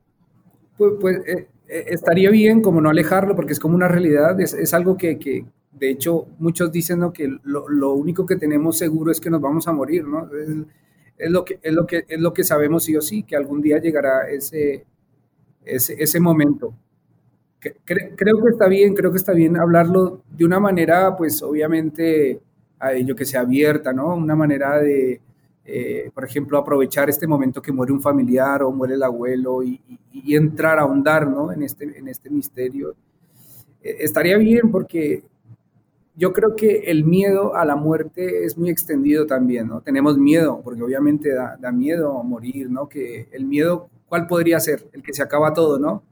Pues, 0.77 0.94
pues 1.00 1.17
eh, 1.27 1.48
estaría 1.67 2.29
bien 2.29 2.62
como 2.62 2.82
no 2.82 2.89
alejarlo, 2.89 3.36
porque 3.36 3.53
es 3.53 3.60
como 3.60 3.75
una 3.75 3.88
realidad, 3.88 4.39
es, 4.39 4.53
es 4.53 4.74
algo 4.74 4.98
que, 4.98 5.20
que, 5.20 5.46
de 5.79 5.89
hecho, 5.89 6.27
muchos 6.39 6.72
dicen 6.72 7.00
¿no? 7.00 7.13
que 7.13 7.38
lo, 7.43 7.93
único 7.93 8.25
que 8.25 8.36
tenemos 8.36 8.77
seguro 8.77 9.12
es 9.12 9.19
que 9.19 9.29
nos 9.29 9.41
vamos 9.41 9.67
a 9.67 9.74
morir, 9.74 10.05
¿no? 10.05 10.29
es 11.17 11.31
lo 11.31 11.43
que, 11.43 11.60
es 11.62 11.74
lo 11.74 11.86
que, 11.88 12.05
es 12.07 12.19
lo 12.19 12.34
que 12.34 12.43
sabemos 12.43 12.84
sí 12.84 12.96
o 12.96 13.01
sí, 13.01 13.24
que 13.24 13.36
algún 13.36 13.62
día 13.62 13.79
llegará 13.79 14.29
ese, 14.29 14.86
ese, 15.65 15.96
ese 15.98 16.19
momento. 16.19 16.74
creo 17.60 18.43
que 18.43 18.50
está 18.50 18.67
bien, 18.67 18.93
creo 18.93 19.12
que 19.12 19.17
está 19.17 19.34
bien 19.34 19.57
hablarlo 19.57 20.22
de 20.29 20.46
una 20.46 20.60
manera, 20.60 21.15
pues 21.15 21.41
obviamente, 21.41 22.39
yo 23.05 23.15
que 23.15 23.25
sea 23.25 23.41
abierta, 23.41 23.93
¿no? 23.93 24.15
Una 24.15 24.36
manera 24.36 24.79
de, 24.79 25.22
eh, 25.65 26.12
por 26.13 26.24
ejemplo, 26.24 26.57
aprovechar 26.57 27.10
este 27.10 27.27
momento 27.27 27.62
que 27.62 27.72
muere 27.72 27.91
un 27.91 28.01
familiar 28.01 28.63
o 28.63 28.72
muere 28.72 28.93
el 28.93 29.03
abuelo 29.03 29.63
y, 29.63 29.81
entrar 30.29 30.77
a 30.77 30.81
ahondar, 30.81 31.27
¿no? 31.27 31.51
En 31.53 31.62
este, 31.63 31.98
en 31.98 32.07
este 32.07 32.29
misterio. 32.29 32.96
Eh, 33.81 33.98
estaría 34.00 34.38
bien 34.38 34.72
porque 34.72 35.24
yo 36.17 36.33
creo 36.33 36.55
que 36.55 36.79
el 36.88 37.05
miedo 37.05 37.55
a 37.55 37.63
la 37.63 37.75
muerte 37.75 38.43
es 38.43 38.57
muy 38.57 38.71
extendido 38.71 39.27
también, 39.27 39.67
¿no? 39.67 39.81
Tenemos 39.81 40.17
miedo, 40.17 40.62
porque 40.63 40.81
obviamente 40.81 41.31
da, 41.31 41.57
da 41.62 41.71
miedo 41.71 42.24
morir, 42.24 42.71
¿no? 42.71 42.89
Que 42.89 43.29
el 43.31 43.45
miedo, 43.45 43.88
¿cuál 44.07 44.25
podría 44.25 44.59
ser? 44.59 44.89
El 44.93 45.03
que 45.03 45.13
se 45.13 45.21
acaba 45.21 45.53
todo, 45.53 45.77
¿no? 45.77 46.03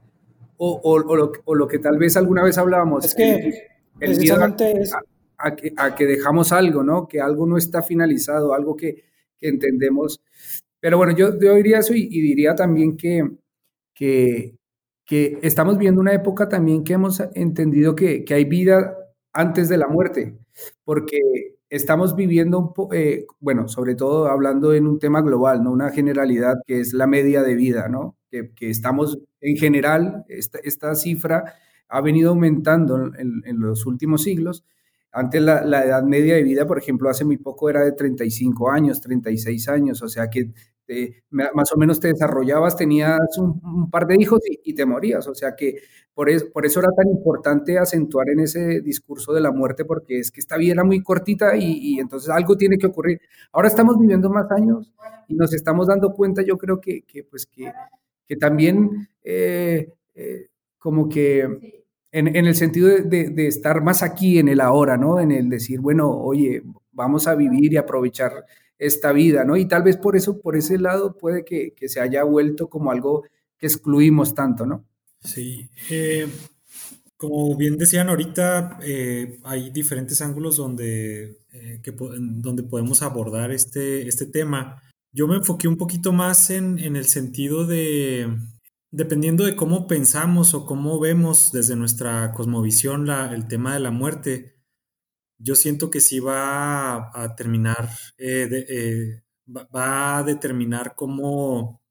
O, 0.58 0.80
o, 0.84 0.98
lo, 1.16 1.32
o 1.44 1.54
lo, 1.56 1.66
que 1.66 1.80
tal 1.80 1.98
vez 1.98 2.16
alguna 2.16 2.44
vez 2.44 2.56
hablábamos. 2.56 3.04
Es 3.04 3.14
que 3.16 3.68
el, 3.98 4.16
miedo 4.16 4.42
a, 4.44 5.56
que, 5.56 5.72
a, 5.76 5.94
que, 5.96 6.06
dejamos 6.06 6.52
algo, 6.52 6.84
¿no? 6.84 7.08
Que 7.08 7.20
algo 7.20 7.44
no 7.44 7.56
está 7.56 7.82
finalizado, 7.82 8.54
algo 8.54 8.76
que, 8.76 9.02
que 9.38 9.48
entendemos. 9.48 10.20
Pero 10.78 10.98
bueno, 10.98 11.16
yo, 11.16 11.36
yo 11.40 11.54
diría 11.54 11.80
eso 11.80 11.94
y, 11.94 12.06
diría 12.08 12.54
también 12.54 12.96
que, 12.96 13.28
que, 13.92 14.56
que, 15.04 15.40
estamos 15.42 15.78
viendo 15.78 16.00
una 16.00 16.12
época 16.12 16.48
también 16.48 16.84
que 16.84 16.92
hemos 16.92 17.20
entendido 17.34 17.96
que, 17.96 18.24
que 18.24 18.34
hay 18.34 18.44
vida 18.44 18.96
antes 19.36 19.68
de 19.68 19.76
la 19.76 19.86
muerte, 19.86 20.38
porque 20.82 21.18
estamos 21.68 22.16
viviendo 22.16 22.72
eh, 22.92 23.26
bueno, 23.38 23.68
sobre 23.68 23.94
todo 23.94 24.28
hablando 24.28 24.72
en 24.72 24.86
un 24.86 24.98
tema 24.98 25.20
global, 25.20 25.62
¿no? 25.62 25.72
Una 25.72 25.90
generalidad 25.90 26.54
que 26.66 26.80
es 26.80 26.94
la 26.94 27.06
media 27.06 27.42
de 27.42 27.54
vida, 27.54 27.88
¿no? 27.88 28.16
Que, 28.30 28.50
estamos, 28.70 29.18
en 29.40 29.56
general, 29.56 30.24
esta, 30.28 30.94
cifra 30.94 31.54
ha 31.88 32.00
venido 32.00 32.30
aumentando 32.30 32.96
en, 33.18 33.42
en 33.44 33.60
los 33.60 33.86
últimos 33.86 34.22
siglos. 34.22 34.64
Antes 35.12 35.40
la, 35.42 35.64
la, 35.64 35.84
edad 35.84 36.02
media 36.02 36.34
de 36.34 36.42
vida, 36.42 36.66
por 36.66 36.78
ejemplo, 36.78 37.08
hace 37.08 37.24
muy 37.24 37.36
poco 37.36 37.70
era 37.70 37.82
de 37.82 37.92
35 37.92 38.70
años, 38.70 39.00
36 39.00 39.68
años, 39.68 40.02
o 40.02 40.08
sea 40.08 40.28
que 40.28 40.52
más 41.30 41.72
o 41.72 41.76
menos 41.76 41.98
te 42.00 42.08
desarrollabas, 42.08 42.76
tenías 42.76 43.18
un, 43.38 43.90
par 43.90 44.06
de 44.06 44.16
hijos 44.18 44.40
y, 44.64 44.74
te 44.74 44.86
morías. 44.86 45.26
O 45.26 45.34
sea 45.34 45.54
que 45.56 45.76
por 46.14 46.30
eso, 46.30 46.46
por 46.52 46.64
eso 46.64 46.80
era 46.80 46.90
tan 46.96 47.08
importante 47.08 47.78
acentuar 47.78 48.28
en 48.30 48.40
ese 48.40 48.80
discurso 48.80 49.32
de 49.32 49.40
la 49.40 49.50
muerte, 49.50 49.84
porque 49.84 50.18
es 50.18 50.30
que 50.30 50.40
esta 50.40 50.56
vida 50.56 50.74
era 50.74 50.84
muy 50.84 51.02
cortita 51.02 51.56
y, 51.56 51.98
entonces 51.98 52.30
algo 52.30 52.56
tiene 52.56 52.78
que 52.78 52.86
ocurrir. 52.86 53.20
Ahora 53.52 53.68
estamos 53.68 53.98
viviendo 53.98 54.30
más 54.30 54.50
años 54.50 54.92
y 55.28 55.34
nos 55.34 55.52
estamos 55.52 55.88
dando 55.88 56.12
cuenta, 56.12 56.42
yo 56.42 56.56
creo 56.56 56.80
que, 56.80 57.02
que 57.02 57.24
pues 57.24 57.46
que, 57.46 57.72
que 58.26 58.36
también 58.36 59.08
eh, 59.24 59.92
eh, 60.14 60.48
como 60.78 61.08
que... 61.08 61.84
En, 62.12 62.34
el 62.34 62.54
sentido 62.54 62.88
de, 62.88 63.02
de, 63.02 63.28
de, 63.28 63.46
estar 63.46 63.82
más 63.82 64.02
aquí 64.02 64.38
en 64.38 64.48
el 64.48 64.62
ahora, 64.62 64.96
¿no? 64.96 65.20
En 65.20 65.30
el 65.30 65.50
decir, 65.50 65.80
bueno, 65.80 66.10
oye, 66.10 66.62
vamos 66.92 67.26
a 67.26 67.34
vivir 67.34 67.74
y 67.74 67.76
aprovechar 67.76 68.46
esta 68.78 69.12
vida, 69.12 69.44
¿no? 69.44 69.56
Y 69.56 69.66
tal 69.66 69.82
vez 69.82 69.96
por 69.96 70.16
eso, 70.16 70.40
por 70.40 70.56
ese 70.56 70.78
lado, 70.78 71.16
puede 71.16 71.44
que, 71.44 71.74
se 71.88 72.00
haya 72.00 72.24
vuelto 72.24 72.68
como 72.68 72.90
algo 72.90 73.24
que 73.58 73.66
excluimos 73.66 74.34
tanto, 74.34 74.66
¿no? 74.66 74.84
Sí. 75.20 75.70
Eh, 75.90 76.28
como 77.16 77.56
bien 77.56 77.78
decían 77.78 78.08
ahorita, 78.08 78.78
eh, 78.82 79.40
hay 79.44 79.70
diferentes 79.70 80.20
ángulos 80.20 80.56
donde, 80.56 81.38
eh, 81.52 81.80
donde 82.20 82.62
podemos 82.62 83.02
abordar 83.02 83.50
este, 83.50 84.06
este 84.06 84.26
tema. 84.26 84.82
Yo 85.12 85.26
me 85.26 85.36
enfoqué 85.36 85.68
un 85.68 85.78
poquito 85.78 86.12
más 86.12 86.50
en, 86.50 86.78
en 86.78 86.96
el 86.96 87.06
sentido 87.06 87.66
de, 87.66 88.28
dependiendo 88.90 89.44
de 89.44 89.56
cómo 89.56 89.86
pensamos 89.86 90.54
o 90.54 90.66
cómo 90.66 90.98
vemos 91.00 91.52
desde 91.52 91.76
nuestra 91.76 92.32
cosmovisión 92.32 93.08
el 93.08 93.46
tema 93.48 93.74
de 93.74 93.80
la 93.80 93.90
muerte, 93.90 94.55
yo 95.38 95.54
siento 95.54 95.90
que 95.90 96.00
sí 96.00 96.20
va 96.20 97.10
a, 97.14 97.34
terminar, 97.36 97.90
eh, 98.18 98.48
eh, 98.68 99.22
va, 99.48 100.18
a 100.18 100.22
determinar 100.22 100.94
cómo, 100.96 101.82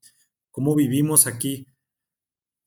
cómo 0.51 0.75
vivimos 0.75 1.27
aquí. 1.27 1.67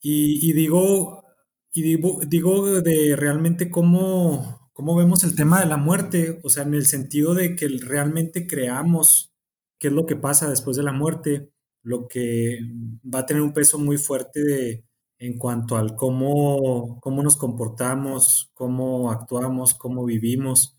Y, 0.01 0.53
digo, 0.53 1.25
y 1.73 1.83
digo, 1.83 2.21
digo, 2.27 2.81
de 2.81 3.17
realmente 3.17 3.71
cómo, 3.71 4.71
cómo 4.73 4.97
vemos 4.97 5.25
el 5.25 5.35
tema 5.35 5.61
de 5.61 5.67
la 5.67 5.77
muerte, 5.77 6.41
o 6.45 6.51
sea, 6.51 6.63
en 6.63 6.75
el 6.75 6.87
sentido 6.87 7.35
de 7.35 7.57
que 7.57 7.69
realmente 7.69 8.47
creamos 8.47 9.33
qué 9.79 9.89
es 9.89 9.95
lo 9.95 10.07
que 10.07 10.17
pasa 10.17 10.49
después 10.49 10.77
de 10.77 10.85
la 10.85 10.93
muerte, 10.93 11.51
lo 11.83 12.09
que 12.09 12.61
va 13.05 13.21
a 13.21 13.27
tener 13.27 13.43
un 13.43 13.53
peso 13.53 13.79
muy 13.79 13.99
fuerte 13.99 14.41
de, 14.45 14.88
en 15.19 15.39
cuanto 15.39 15.77
al 15.77 15.97
cómo, 15.97 17.01
cómo 17.01 17.23
nos 17.23 17.37
comportamos, 17.37 18.51
cómo 18.55 19.11
actuamos, 19.11 19.75
cómo 19.75 20.05
vivimos. 20.05 20.79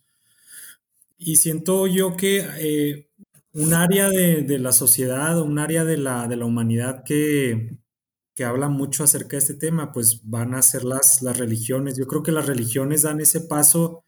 Y 1.17 1.37
siento 1.37 1.87
yo 1.87 2.15
que 2.15 2.45
eh, 2.59 3.09
un 3.53 3.73
área 3.73 4.09
de, 4.09 4.59
la 4.59 4.71
sociedad, 4.71 5.41
un 5.41 5.59
área 5.59 5.83
de 5.85 5.97
la, 5.97 6.27
de 6.27 6.37
la 6.37 6.45
humanidad 6.45 7.03
que, 7.03 7.77
que, 8.35 8.43
habla 8.45 8.69
mucho 8.69 9.03
acerca 9.03 9.31
de 9.31 9.39
este 9.39 9.55
tema, 9.55 9.91
pues 9.91 10.21
van 10.23 10.55
a 10.55 10.61
ser 10.61 10.83
las, 10.85 11.21
las 11.21 11.37
religiones. 11.37 11.97
Yo 11.97 12.07
creo 12.07 12.23
que 12.23 12.31
las 12.31 12.47
religiones 12.47 13.01
dan 13.03 13.19
ese 13.19 13.41
paso 13.41 14.05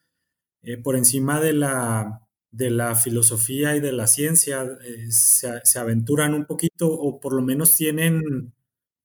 eh, 0.63 0.77
por 0.77 0.95
encima 0.95 1.39
de 1.41 1.53
la, 1.53 2.21
de 2.51 2.69
la 2.69 2.95
filosofía 2.95 3.75
y 3.75 3.79
de 3.79 3.91
la 3.93 4.07
ciencia, 4.07 4.63
eh, 4.83 5.11
se, 5.11 5.79
aventuran 5.79 6.33
un 6.33 6.45
poquito 6.45 6.88
o 6.91 7.19
por 7.19 7.33
lo 7.33 7.41
menos 7.41 7.75
tienen 7.75 8.53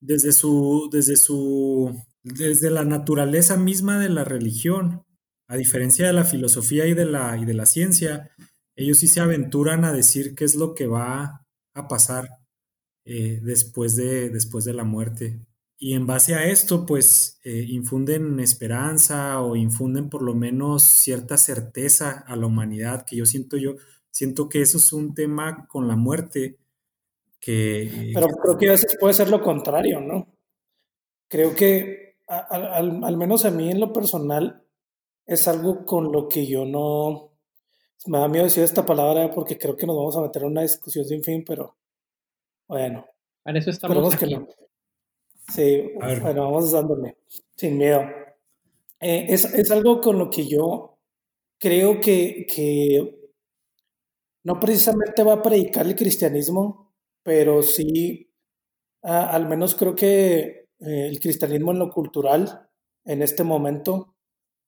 desde 0.01 0.33
su, 0.33 0.89
desde 0.93 1.17
su, 1.17 2.03
desde 2.23 2.71
la 2.71 2.85
naturaleza 2.85 3.57
misma 3.57 3.99
de 3.99 4.09
la 4.09 4.25
religión, 4.25 5.05
a 5.49 5.57
diferencia 5.57 6.07
de 6.07 6.13
la 6.13 6.25
filosofía 6.25 6.87
y 6.87 6.95
de 6.95 7.07
la, 7.07 7.37
y 7.37 7.45
de 7.45 7.55
la 7.55 7.67
ciencia, 7.67 8.31
ellos 8.77 8.99
sí 8.99 9.09
se 9.09 9.21
aventuran 9.21 9.85
a 9.85 9.93
decir 9.93 10.35
qué 10.35 10.45
es 10.45 10.55
lo 10.55 10.75
que 10.75 10.87
va 10.87 11.47
a 11.75 11.89
pasar 11.89 12.29
eh, 13.05 13.41
después, 13.43 13.97
de, 13.97 14.31
después 14.31 14.65
de 14.65 14.75
la 14.75 14.85
muerte. 14.85 15.41
Y 15.79 15.95
en 15.95 16.07
base 16.07 16.35
a 16.35 16.47
esto, 16.47 16.87
pues 16.87 17.39
eh, 17.45 17.67
infunden 17.69 18.41
esperanza 18.41 19.41
o 19.43 19.57
infunden 19.57 20.09
por 20.09 20.23
lo 20.23 20.35
menos 20.35 20.83
cierta 20.83 21.37
certeza 21.37 22.25
a 22.27 22.35
la 22.35 22.47
humanidad, 22.47 23.05
que 23.07 23.17
yo 23.17 23.27
siento 23.27 23.59
yo, 23.59 23.77
siento 24.11 24.49
que 24.49 24.63
eso 24.63 24.79
es 24.79 24.93
un 24.93 25.15
tema 25.15 25.67
con 25.69 25.87
la 25.87 25.97
muerte 25.97 26.59
pero 27.47 28.29
creo 28.29 28.59
que 28.59 28.69
a 28.69 28.73
veces 28.73 28.97
puede 28.99 29.15
ser 29.15 29.31
lo 29.31 29.41
contrario, 29.41 30.01
¿no? 30.01 30.27
Creo 31.29 31.55
que 31.55 32.17
al, 32.27 33.17
menos 33.17 33.45
a 33.45 33.51
mí 33.51 33.71
en 33.71 33.81
lo 33.81 33.93
personal 33.93 34.65
es 35.25 35.47
algo 35.47 35.85
con 35.85 36.13
lo 36.13 36.29
que 36.29 36.47
yo 36.47 36.65
no... 36.65 37.33
Me 38.07 38.19
da 38.19 38.29
miedo 38.29 38.45
decir 38.45 38.63
esta 38.63 38.87
palabra 38.87 39.31
porque 39.31 39.59
creo 39.59 39.77
que 39.77 39.87
nos 39.87 39.97
vamos 39.97 40.17
a 40.17 40.21
meter 40.23 40.43
en 40.43 40.49
una 40.49 40.63
discusión 40.63 41.05
sin 41.05 41.25
fin, 41.25 41.45
pero 41.45 41.77
bueno. 42.69 43.05
Para 43.43 43.59
eso 43.59 43.71
estamos 43.71 44.15
aquí. 44.15 44.27
Que 44.27 44.35
no. 44.35 44.47
Sí, 45.53 45.93
bueno, 45.95 46.45
vamos 46.45 46.71
dándole, 46.73 47.19
sin 47.57 47.79
miedo. 47.79 48.03
Eh, 49.01 49.27
es, 49.29 49.45
es, 49.45 49.71
algo 49.71 50.01
con 50.01 50.19
lo 50.19 50.31
que 50.31 50.47
yo 50.47 50.99
creo 51.59 52.01
que, 52.01 52.47
que 52.47 53.31
no 54.45 54.59
precisamente 54.59 55.23
va 55.23 55.35
a 55.35 55.43
predicar 55.43 55.87
el 55.87 55.95
cristianismo, 55.95 56.86
pero 57.27 57.61
sí, 57.61 58.33
al 59.03 59.49
menos 59.49 59.75
creo 59.75 59.97
que 59.97 60.69
eh, 60.79 61.09
el 61.09 61.19
cristianismo 61.19 61.73
en 61.73 61.81
lo 61.81 61.91
cultural, 61.91 62.71
en 63.05 63.21
este 63.21 63.43
momento, 63.43 64.15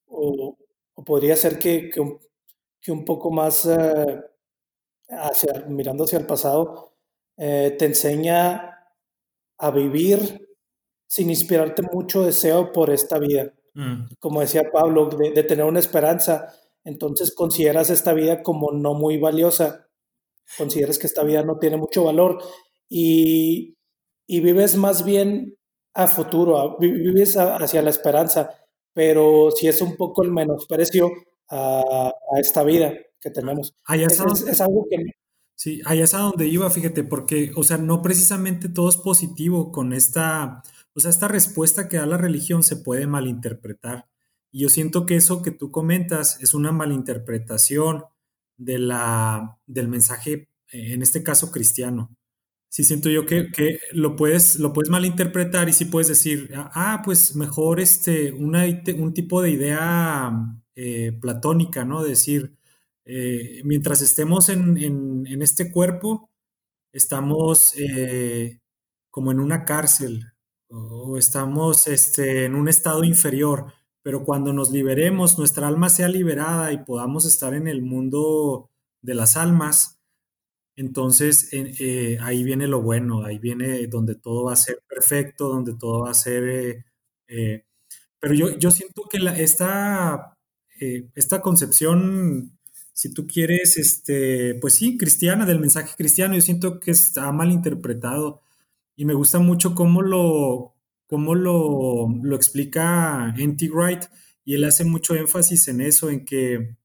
o, 0.08 0.58
podría 1.06 1.36
ser 1.36 1.60
que, 1.60 1.88
que, 1.88 2.00
un, 2.00 2.18
que, 2.80 2.90
un, 2.90 3.04
poco 3.04 3.30
más 3.30 3.64
eh, 3.64 4.20
hacia, 5.08 5.66
mirando 5.68 6.02
hacia 6.02 6.18
el 6.18 6.26
pasado, 6.26 6.96
eh, 7.36 7.76
te 7.78 7.84
enseña 7.84 8.76
a 9.58 9.70
vivir 9.70 10.48
sin 11.06 11.30
inspirarte 11.30 11.82
mucho 11.82 12.24
deseo 12.24 12.72
por 12.72 12.90
esta 12.90 13.20
vida. 13.20 13.54
Mm. 13.74 14.14
Como 14.18 14.40
decía 14.40 14.68
Pablo, 14.72 15.06
de, 15.06 15.30
de, 15.30 15.44
tener 15.44 15.64
una 15.64 15.78
esperanza, 15.78 16.52
entonces 16.82 17.32
consideras 17.32 17.88
esta 17.88 18.14
vida 18.14 18.42
como 18.42 18.72
no 18.72 18.94
muy 18.94 19.16
valiosa 19.16 19.87
consideras 20.56 20.98
que 20.98 21.06
esta 21.06 21.24
vida 21.24 21.42
no 21.42 21.58
tiene 21.58 21.76
mucho 21.76 22.04
valor 22.04 22.38
y, 22.88 23.76
y 24.26 24.40
vives 24.40 24.76
más 24.76 25.04
bien 25.04 25.56
a 25.94 26.06
futuro, 26.06 26.76
vives 26.78 27.36
hacia 27.36 27.82
la 27.82 27.90
esperanza, 27.90 28.50
pero 28.92 29.50
si 29.50 29.68
es 29.68 29.82
un 29.82 29.96
poco 29.96 30.22
el 30.22 30.30
menosprecio 30.30 31.10
a, 31.48 31.80
a 31.80 32.40
esta 32.40 32.62
vida 32.62 32.94
que 33.20 33.30
tenemos. 33.30 33.74
es, 33.92 34.42
es, 34.42 34.60
algo 34.60 34.86
que... 34.88 34.96
Sí, 35.54 35.80
ahí 35.86 36.00
es 36.00 36.14
a 36.14 36.18
donde 36.18 36.46
iba, 36.46 36.70
fíjate, 36.70 37.02
porque, 37.02 37.50
o 37.56 37.64
sea, 37.64 37.78
no 37.78 38.00
precisamente 38.00 38.68
todo 38.68 38.88
es 38.88 38.96
positivo 38.96 39.72
con 39.72 39.92
esta, 39.92 40.62
o 40.94 41.00
sea, 41.00 41.10
esta 41.10 41.26
respuesta 41.26 41.88
que 41.88 41.96
da 41.96 42.06
la 42.06 42.16
religión 42.16 42.62
se 42.62 42.76
puede 42.76 43.06
malinterpretar. 43.06 44.06
Y 44.52 44.60
yo 44.60 44.68
siento 44.68 45.04
que 45.04 45.16
eso 45.16 45.42
que 45.42 45.50
tú 45.50 45.70
comentas 45.70 46.40
es 46.42 46.54
una 46.54 46.70
malinterpretación 46.70 48.04
de 48.58 48.78
la, 48.78 49.58
del 49.66 49.88
mensaje, 49.88 50.50
eh, 50.72 50.92
en 50.94 51.02
este 51.02 51.22
caso 51.22 51.50
cristiano. 51.50 52.10
Sí, 52.70 52.84
siento 52.84 53.08
yo 53.08 53.24
que, 53.24 53.50
que, 53.50 53.80
lo, 53.92 54.14
puedes, 54.14 54.58
lo 54.58 54.74
puedes 54.74 54.90
malinterpretar 54.90 55.68
y 55.68 55.72
sí 55.72 55.86
puedes 55.86 56.08
decir, 56.08 56.50
ah, 56.54 57.00
pues 57.04 57.34
mejor 57.34 57.80
este, 57.80 58.30
una, 58.32 58.64
un 58.98 59.14
tipo 59.14 59.40
de 59.40 59.50
idea 59.50 60.30
eh, 60.76 61.12
platónica, 61.18 61.84
¿no? 61.86 62.02
Decir, 62.02 62.58
eh, 63.06 63.62
mientras 63.64 64.02
estemos 64.02 64.50
en, 64.50 64.76
en, 65.26 65.42
este 65.42 65.72
cuerpo, 65.72 66.30
estamos 66.92 67.72
eh, 67.78 68.60
como 69.10 69.32
en 69.32 69.40
una 69.40 69.64
cárcel 69.64 70.24
o 70.68 71.16
estamos 71.16 71.86
este, 71.86 72.44
en 72.44 72.54
un 72.54 72.68
estado 72.68 73.02
inferior, 73.04 73.72
pero 74.08 74.24
cuando 74.24 74.54
nos 74.54 74.70
liberemos, 74.70 75.36
nuestra 75.36 75.68
alma 75.68 75.90
sea 75.90 76.08
liberada 76.08 76.72
y 76.72 76.78
podamos 76.78 77.26
estar 77.26 77.52
en 77.52 77.68
el 77.68 77.82
mundo 77.82 78.70
de 79.02 79.14
las 79.14 79.36
almas, 79.36 80.00
entonces, 80.76 81.50
eh, 81.52 82.16
ahí 82.22 82.42
viene 82.42 82.68
lo 82.68 82.80
bueno, 82.80 83.22
ahí 83.26 83.38
viene 83.38 83.86
donde 83.86 84.14
todo 84.14 84.44
va 84.44 84.54
a 84.54 84.56
ser 84.56 84.82
perfecto, 84.88 85.50
donde 85.50 85.74
todo 85.74 86.04
va 86.04 86.12
a 86.12 86.14
ser... 86.14 86.48
Eh, 86.48 86.84
eh, 87.28 87.66
pero 88.18 88.32
yo, 88.32 88.56
yo 88.56 88.70
siento 88.70 89.02
que 89.10 89.18
esta, 89.42 90.38
esta 91.14 91.42
concepción, 91.42 92.58
si 92.94 93.12
tú 93.12 93.26
quieres, 93.26 93.76
este, 93.76 94.54
pues 94.54 94.72
sí, 94.72 94.96
cristiana, 94.96 95.44
del 95.44 95.60
mensaje 95.60 95.94
cristiano, 95.98 96.34
yo 96.34 96.40
siento 96.40 96.80
que 96.80 96.92
está 96.92 97.30
mal 97.30 97.52
interpretado. 97.52 98.40
Y 98.96 99.04
me 99.04 99.12
gusta 99.12 99.38
mucho 99.38 99.74
cómo 99.74 100.00
lo, 100.00 100.77
cómo 101.08 101.34
lo, 101.34 102.08
lo 102.22 102.36
explica 102.36 103.34
N.T. 103.36 103.68
Wright, 103.70 104.04
y 104.44 104.54
él 104.54 104.64
hace 104.64 104.84
mucho 104.84 105.16
énfasis 105.16 105.66
en 105.66 105.80
eso, 105.80 106.08
en 106.10 106.24
que 106.24 106.78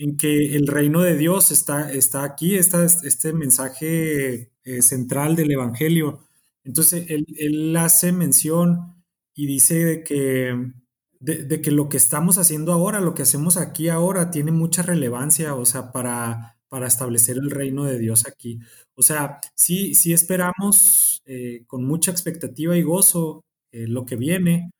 en 0.00 0.16
que 0.16 0.56
el 0.56 0.66
reino 0.66 1.02
de 1.02 1.14
Dios 1.14 1.50
está, 1.50 1.92
está 1.92 2.24
aquí, 2.24 2.56
está 2.56 2.84
este 2.84 3.34
mensaje 3.34 4.50
eh, 4.64 4.80
central 4.80 5.36
del 5.36 5.52
Evangelio. 5.52 6.20
Entonces, 6.64 7.04
él, 7.10 7.76
hace 7.76 8.10
mención 8.10 9.04
y 9.34 9.46
dice 9.46 9.84
de 9.84 10.02
que, 10.02 10.72
de, 11.18 11.60
que 11.60 11.70
lo 11.70 11.90
que 11.90 11.98
estamos 11.98 12.38
haciendo 12.38 12.72
ahora, 12.72 13.00
lo 13.00 13.12
que 13.14 13.22
hacemos 13.22 13.58
aquí 13.58 13.90
ahora, 13.90 14.30
tiene 14.30 14.52
mucha 14.52 14.80
relevancia, 14.80 15.54
o 15.54 15.66
sea, 15.66 15.92
para, 15.92 16.58
para 16.70 16.86
establecer 16.86 17.36
el 17.36 17.50
reino 17.50 17.84
de 17.84 17.98
Dios 17.98 18.26
aquí. 18.26 18.60
O 18.94 19.02
sea, 19.02 19.40
sí, 19.54 19.92
sí 19.94 20.12
esperamos 20.12 21.20
eh, 21.26 21.64
con 21.66 21.84
mucha 21.84 22.12
expectativa 22.12 22.76
y 22.76 22.82
gozo 22.82 23.44
eh, 23.72 23.86
lo 23.88 24.06
que 24.06 24.16
viene, 24.16 24.70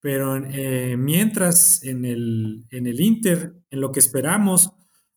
pero 0.00 0.36
eh, 0.36 0.96
mientras 0.96 1.84
en 1.84 2.06
el, 2.06 2.64
en 2.70 2.86
el 2.86 3.00
Inter, 3.00 3.54
en 3.70 3.80
lo 3.80 3.92
que 3.92 4.00
esperamos, 4.00 4.72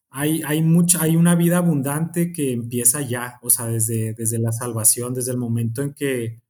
hay, 0.10 0.42
hay, 0.46 0.62
mucha, 0.64 1.02
hay 1.02 1.16
una 1.16 1.36
vida 1.36 1.58
abundante 1.58 2.34
que 2.34 2.52
empieza 2.52 3.02
ya, 3.02 3.40
o 3.42 3.50
sea, 3.50 3.68
desde, 3.68 4.14
desde 4.14 4.38
la 4.38 4.52
salvación, 4.52 5.14
desde 5.14 5.32
el 5.32 5.38
momento 5.38 5.82
en 5.82 5.94
que, 5.94 6.42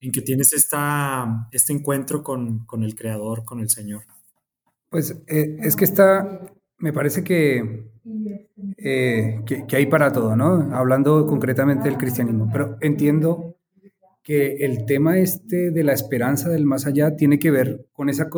en 0.00 0.12
que 0.12 0.20
tienes 0.20 0.52
esta, 0.52 1.48
este 1.50 1.72
encuentro 1.72 2.22
con, 2.22 2.66
con 2.66 2.82
el 2.82 2.94
Creador, 2.94 3.44
con 3.44 3.60
el 3.60 3.70
Señor. 3.70 4.02
Pues 4.90 5.16
es 5.26 5.76
que 5.76 5.84
está, 5.84 6.52
me 6.78 6.92
parece 6.92 7.24
que, 7.24 7.91
eh, 8.78 9.40
que, 9.46 9.66
que, 9.66 9.76
hay 9.76 9.86
para 9.86 10.12
todo, 10.12 10.36
¿no? 10.36 10.74
Hablando 10.74 11.26
concretamente 11.26 11.88
del 11.88 11.98
cristianismo, 11.98 12.48
pero 12.52 12.76
entiendo 12.80 13.56
que 14.22 14.64
el 14.64 14.84
tema 14.86 15.18
este 15.18 15.70
de 15.70 15.84
la 15.84 15.92
esperanza 15.92 16.48
del 16.48 16.64
más 16.64 16.86
allá 16.86 17.16
tiene 17.16 17.38
que 17.38 17.50
ver 17.50 17.86
con 17.92 18.08
esa, 18.08 18.28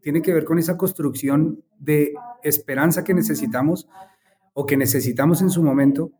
tiene 0.00 0.22
que 0.22 0.32
ver 0.32 0.44
con 0.44 0.58
esa 0.58 0.76
construcción 0.76 1.64
de 1.78 2.14
esperanza 2.42 3.04
que 3.04 3.14
necesitamos 3.14 3.88
o 4.52 4.66
que 4.66 4.76
necesitamos 4.76 5.42
en 5.42 5.50
su 5.50 5.62
momento 5.62 6.12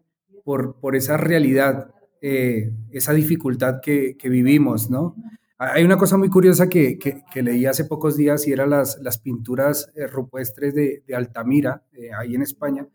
por, 0.43 0.81
por 0.81 0.97
esa 0.97 1.17
realidad, 1.17 1.91
eh, 2.21 2.73
esa 2.91 3.13
dificultad 3.13 3.81
que, 3.81 4.17
que, 4.17 4.29
vivimos, 4.29 4.91
¿no? 4.91 5.15
Hay 5.57 5.85
una 5.85 5.97
cosa 5.97 6.19
muy 6.19 6.29
curiosa 6.29 6.69
que, 6.69 6.99
que, 6.99 7.43
leí 7.43 7.65
hace 7.65 7.85
pocos 7.85 8.17
días 8.17 8.47
y 8.49 8.53
eran 8.53 8.71
las, 8.71 8.99
las 9.01 9.19
pinturas 9.19 9.91
eh, 9.95 10.07
rupestres 10.09 10.75
de, 10.75 11.05
de 11.07 11.15
Altamira, 11.15 11.85
eh, 11.93 12.11
ahí 12.13 12.35
en 12.35 12.43
España, 12.43 12.87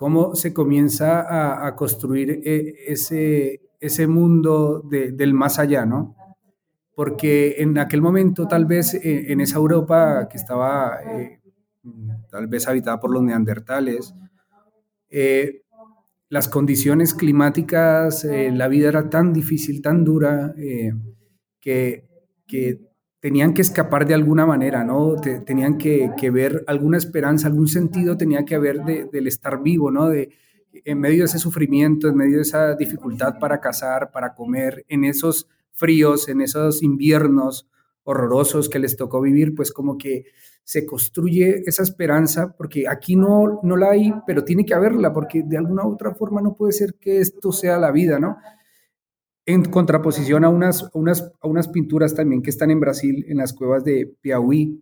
cómo 0.00 0.34
se 0.34 0.54
comienza 0.54 1.20
a, 1.20 1.66
a 1.66 1.76
construir 1.76 2.40
ese, 2.42 3.60
ese 3.78 4.06
mundo 4.06 4.80
del 4.80 5.34
más 5.34 5.58
allá, 5.58 5.84
¿no? 5.84 6.16
Porque 6.94 7.56
en 7.58 7.76
aquel 7.76 8.00
momento, 8.00 8.48
tal 8.48 8.64
vez 8.64 8.94
eh, 8.94 9.30
en 9.30 9.42
esa 9.42 9.58
Europa 9.58 10.26
que 10.30 10.38
estaba 10.38 11.00
eh, 11.02 11.42
tal 12.30 12.46
vez 12.46 12.66
habitada 12.66 12.98
por 12.98 13.12
los 13.12 13.22
neandertales, 13.22 14.14
eh, 15.10 15.64
las 16.30 16.48
condiciones 16.48 17.12
climáticas, 17.12 18.24
la 18.24 18.68
vida 18.68 18.88
era 18.88 19.10
tan 19.10 19.34
difícil, 19.34 19.82
tan 19.82 20.02
dura, 20.02 20.54
que, 21.60 22.08
tenían 23.20 23.52
que 23.52 23.62
escapar 23.62 24.06
de 24.06 24.14
alguna 24.14 24.46
manera, 24.46 24.82
¿no? 24.82 25.16
tenían 25.44 25.76
que, 25.76 26.30
ver 26.32 26.64
alguna 26.66 26.96
esperanza, 26.96 27.48
algún 27.48 27.68
sentido 27.68 28.16
tenía 28.16 28.44
que 28.44 28.54
haber 28.54 28.82
del 28.82 29.26
estar 29.26 29.62
vivo, 29.62 29.90
¿no? 29.90 30.08
De, 30.08 30.30
en 30.72 30.98
medio 30.98 31.18
de 31.18 31.24
ese 31.26 31.38
sufrimiento, 31.38 32.08
en 32.08 32.16
medio 32.16 32.36
de 32.36 32.42
esa 32.42 32.74
dificultad 32.76 33.38
para 33.38 33.60
cazar, 33.60 34.10
para 34.10 34.34
comer, 34.34 34.84
en 34.88 35.04
esos 35.04 35.48
fríos, 35.72 36.28
en 36.28 36.40
esos 36.40 36.82
inviernos 36.82 37.68
horrorosos 38.04 38.68
que 38.68 38.78
les 38.78 38.96
tocó 38.96 39.20
vivir, 39.20 39.54
pues 39.54 39.72
como 39.72 39.98
que 39.98 40.24
se 40.64 40.86
construye 40.86 41.62
esa 41.66 41.82
esperanza, 41.82 42.54
porque 42.56 42.88
aquí 42.88 43.16
no, 43.16 43.60
no 43.62 43.76
la 43.76 43.90
hay, 43.90 44.14
pero 44.26 44.44
tiene 44.44 44.64
que 44.64 44.74
haberla, 44.74 45.12
porque 45.12 45.42
de 45.42 45.58
alguna 45.58 45.84
u 45.86 45.92
otra 45.92 46.14
forma 46.14 46.40
no 46.40 46.54
puede 46.54 46.72
ser 46.72 46.94
que 46.94 47.18
esto 47.18 47.52
sea 47.52 47.78
la 47.78 47.90
vida, 47.90 48.18
¿no? 48.18 48.38
En 49.50 49.64
contraposición 49.64 50.44
a 50.44 50.48
unas, 50.48 50.88
unas, 50.94 51.32
a 51.40 51.48
unas 51.48 51.66
pinturas 51.66 52.14
también 52.14 52.40
que 52.40 52.50
están 52.50 52.70
en 52.70 52.78
Brasil, 52.78 53.24
en 53.26 53.38
las 53.38 53.52
cuevas 53.52 53.82
de 53.82 54.14
Piauí, 54.20 54.80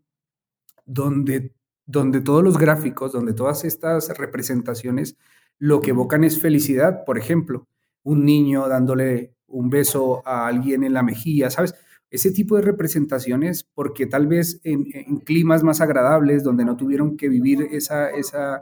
donde, 0.84 1.54
donde 1.86 2.20
todos 2.20 2.44
los 2.44 2.58
gráficos, 2.58 3.12
donde 3.12 3.32
todas 3.32 3.64
estas 3.64 4.10
representaciones 4.18 5.16
lo 5.58 5.80
que 5.80 5.92
evocan 5.92 6.22
es 6.22 6.38
felicidad, 6.38 7.06
por 7.06 7.16
ejemplo, 7.16 7.66
un 8.02 8.26
niño 8.26 8.68
dándole 8.68 9.32
un 9.46 9.70
beso 9.70 10.22
a 10.28 10.46
alguien 10.46 10.84
en 10.84 10.92
la 10.92 11.02
mejilla, 11.02 11.48
¿sabes? 11.48 11.74
Ese 12.10 12.30
tipo 12.30 12.56
de 12.56 12.62
representaciones, 12.62 13.64
porque 13.64 14.04
tal 14.04 14.26
vez 14.26 14.60
en, 14.64 14.84
climas 15.20 15.62
más 15.62 15.80
agradables, 15.80 16.44
donde 16.44 16.66
no 16.66 16.76
tuvieron 16.76 17.16
que 17.16 17.30
vivir 17.30 17.68
esa, 17.70 18.10
esa, 18.10 18.60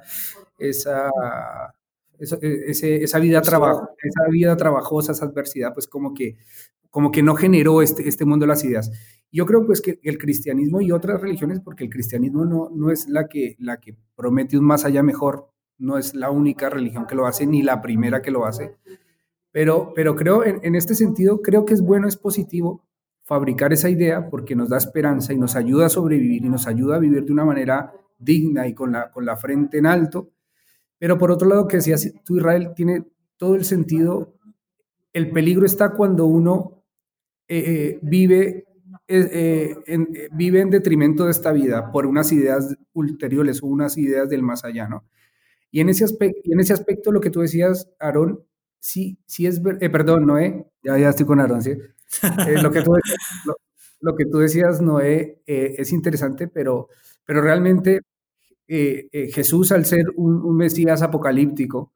esa, 0.57 1.11
e, 2.19 2.71
esa, 3.03 3.19
vida, 3.19 3.43
trabajo, 3.43 3.89
esa 4.03 4.31
vida 4.31 4.57
trabajosa, 4.57 5.13
esa 5.13 5.27
adversidad, 5.27 5.75
pues 5.75 5.87
como 5.87 6.15
que, 6.15 6.37
como 6.91 7.11
que 7.11 7.23
no 7.23 7.35
generó 7.35 7.83
este, 7.83 8.09
este 8.09 8.25
mundo 8.25 8.45
de 8.45 8.49
las 8.49 8.65
ideas. 8.65 8.91
Yo 9.33 9.45
creo 9.45 9.67
pues 9.67 9.81
que 9.81 9.99
el 10.03 10.19
cristianismo 10.19 10.81
y 10.81 10.93
otras 10.93 11.21
religiones, 11.21 11.61
porque 11.61 11.85
el 11.85 11.91
cristianismo 11.91 12.45
no, 12.45 12.71
no 12.75 12.91
es 12.91 13.09
la 13.09 13.29
que, 13.29 13.57
la 13.59 13.81
que 13.81 13.97
promete 14.15 14.57
un 14.57 14.65
más 14.65 14.85
allá 14.85 15.03
mejor, 15.03 15.51
no 15.79 15.99
es 15.99 16.15
la 16.15 16.31
única 16.31 16.71
religión 16.71 17.07
que 17.07 17.15
lo 17.15 17.27
hace, 17.27 17.47
ni 17.47 17.63
la 17.63 17.83
primera 17.83 18.23
que 18.23 18.31
lo 18.31 18.47
hace. 18.47 18.77
Pero, 19.53 19.93
pero 19.95 20.15
creo, 20.15 20.45
en, 20.45 20.75
este 20.75 20.95
sentido, 20.95 21.41
creo 21.41 21.65
que 21.65 21.75
es 21.75 21.81
bueno, 21.81 22.07
es 22.07 22.17
positivo 22.17 22.85
fabricar 23.23 23.73
esa 23.73 23.89
idea 23.89 24.29
porque 24.29 24.55
nos 24.55 24.69
da 24.69 24.77
esperanza 24.77 25.33
y 25.33 25.39
nos 25.39 25.57
ayuda 25.57 25.87
a 25.87 25.89
sobrevivir 25.89 26.45
y 26.45 26.49
nos 26.49 26.67
ayuda 26.67 26.97
a 26.97 26.99
vivir 26.99 27.25
de 27.25 27.33
una 27.33 27.45
manera 27.45 27.93
digna 28.19 28.67
y 28.67 28.75
con 28.75 28.93
la, 28.93 29.11
con 29.11 29.25
la 29.25 29.37
frente 29.37 29.79
en 29.79 29.87
alto. 29.87 30.31
Pero 30.99 31.19
por 31.19 31.31
otro 31.31 31.49
lado, 31.49 31.69
que 31.69 31.77
decías 31.79 32.13
tú, 32.25 32.37
Israel, 32.37 32.73
tiene 32.75 33.05
todo 33.37 33.55
el 33.55 33.65
sentido. 33.65 34.35
El 35.13 35.31
peligro 35.31 35.67
está 35.67 35.91
cuando 35.91 36.27
uno 36.27 36.83
eh, 37.49 37.65
eh, 37.67 37.99
vive, 38.03 38.67
eh, 39.09 39.77
en, 39.87 40.09
vive 40.33 40.61
en 40.61 40.71
detrimento 40.71 41.25
de 41.25 41.31
esta 41.31 41.53
vida 41.53 41.91
por 41.93 42.07
unas 42.07 42.33
ideas 42.33 42.75
ulteriores 42.93 43.63
o 43.63 43.67
unas 43.67 43.97
ideas 43.99 44.29
del 44.29 44.43
más 44.43 44.65
allá, 44.65 44.89
¿no? 44.89 45.05
Y 45.71 45.81
en 45.81 45.91
ese 45.91 46.05
aspecto, 46.05 46.41
en 46.45 46.61
ese 46.61 46.73
aspecto 46.73 47.13
lo 47.13 47.21
que 47.21 47.29
tú 47.29 47.41
decías, 47.41 47.91
Aarón, 47.99 48.43
sí, 48.81 49.19
sí 49.27 49.47
es, 49.47 49.61
eh, 49.81 49.91
perdón, 49.91 50.27
Noé, 50.27 50.67
ya, 50.83 50.97
ya 50.99 51.11
estoy 51.11 51.27
con 51.27 51.41
Aarón, 51.41 51.63
¿sí? 51.63 51.73
Eh, 52.49 52.63
lo, 52.63 52.71
que 52.71 52.83
tú, 52.83 52.95
lo, 54.01 54.17
que 54.17 54.25
tú 54.25 54.39
decías, 54.39 54.81
Noé, 54.81 55.43
eh, 55.47 55.75
es 55.77 55.93
interesante, 55.93 56.49
pero, 56.49 56.89
pero 57.27 57.43
realmente 57.43 58.01
Jesús, 58.69 59.73
al 59.73 59.85
ser 59.85 60.07
un, 60.17 60.57
Mesías 60.57 61.03
apocalíptico, 61.03 61.93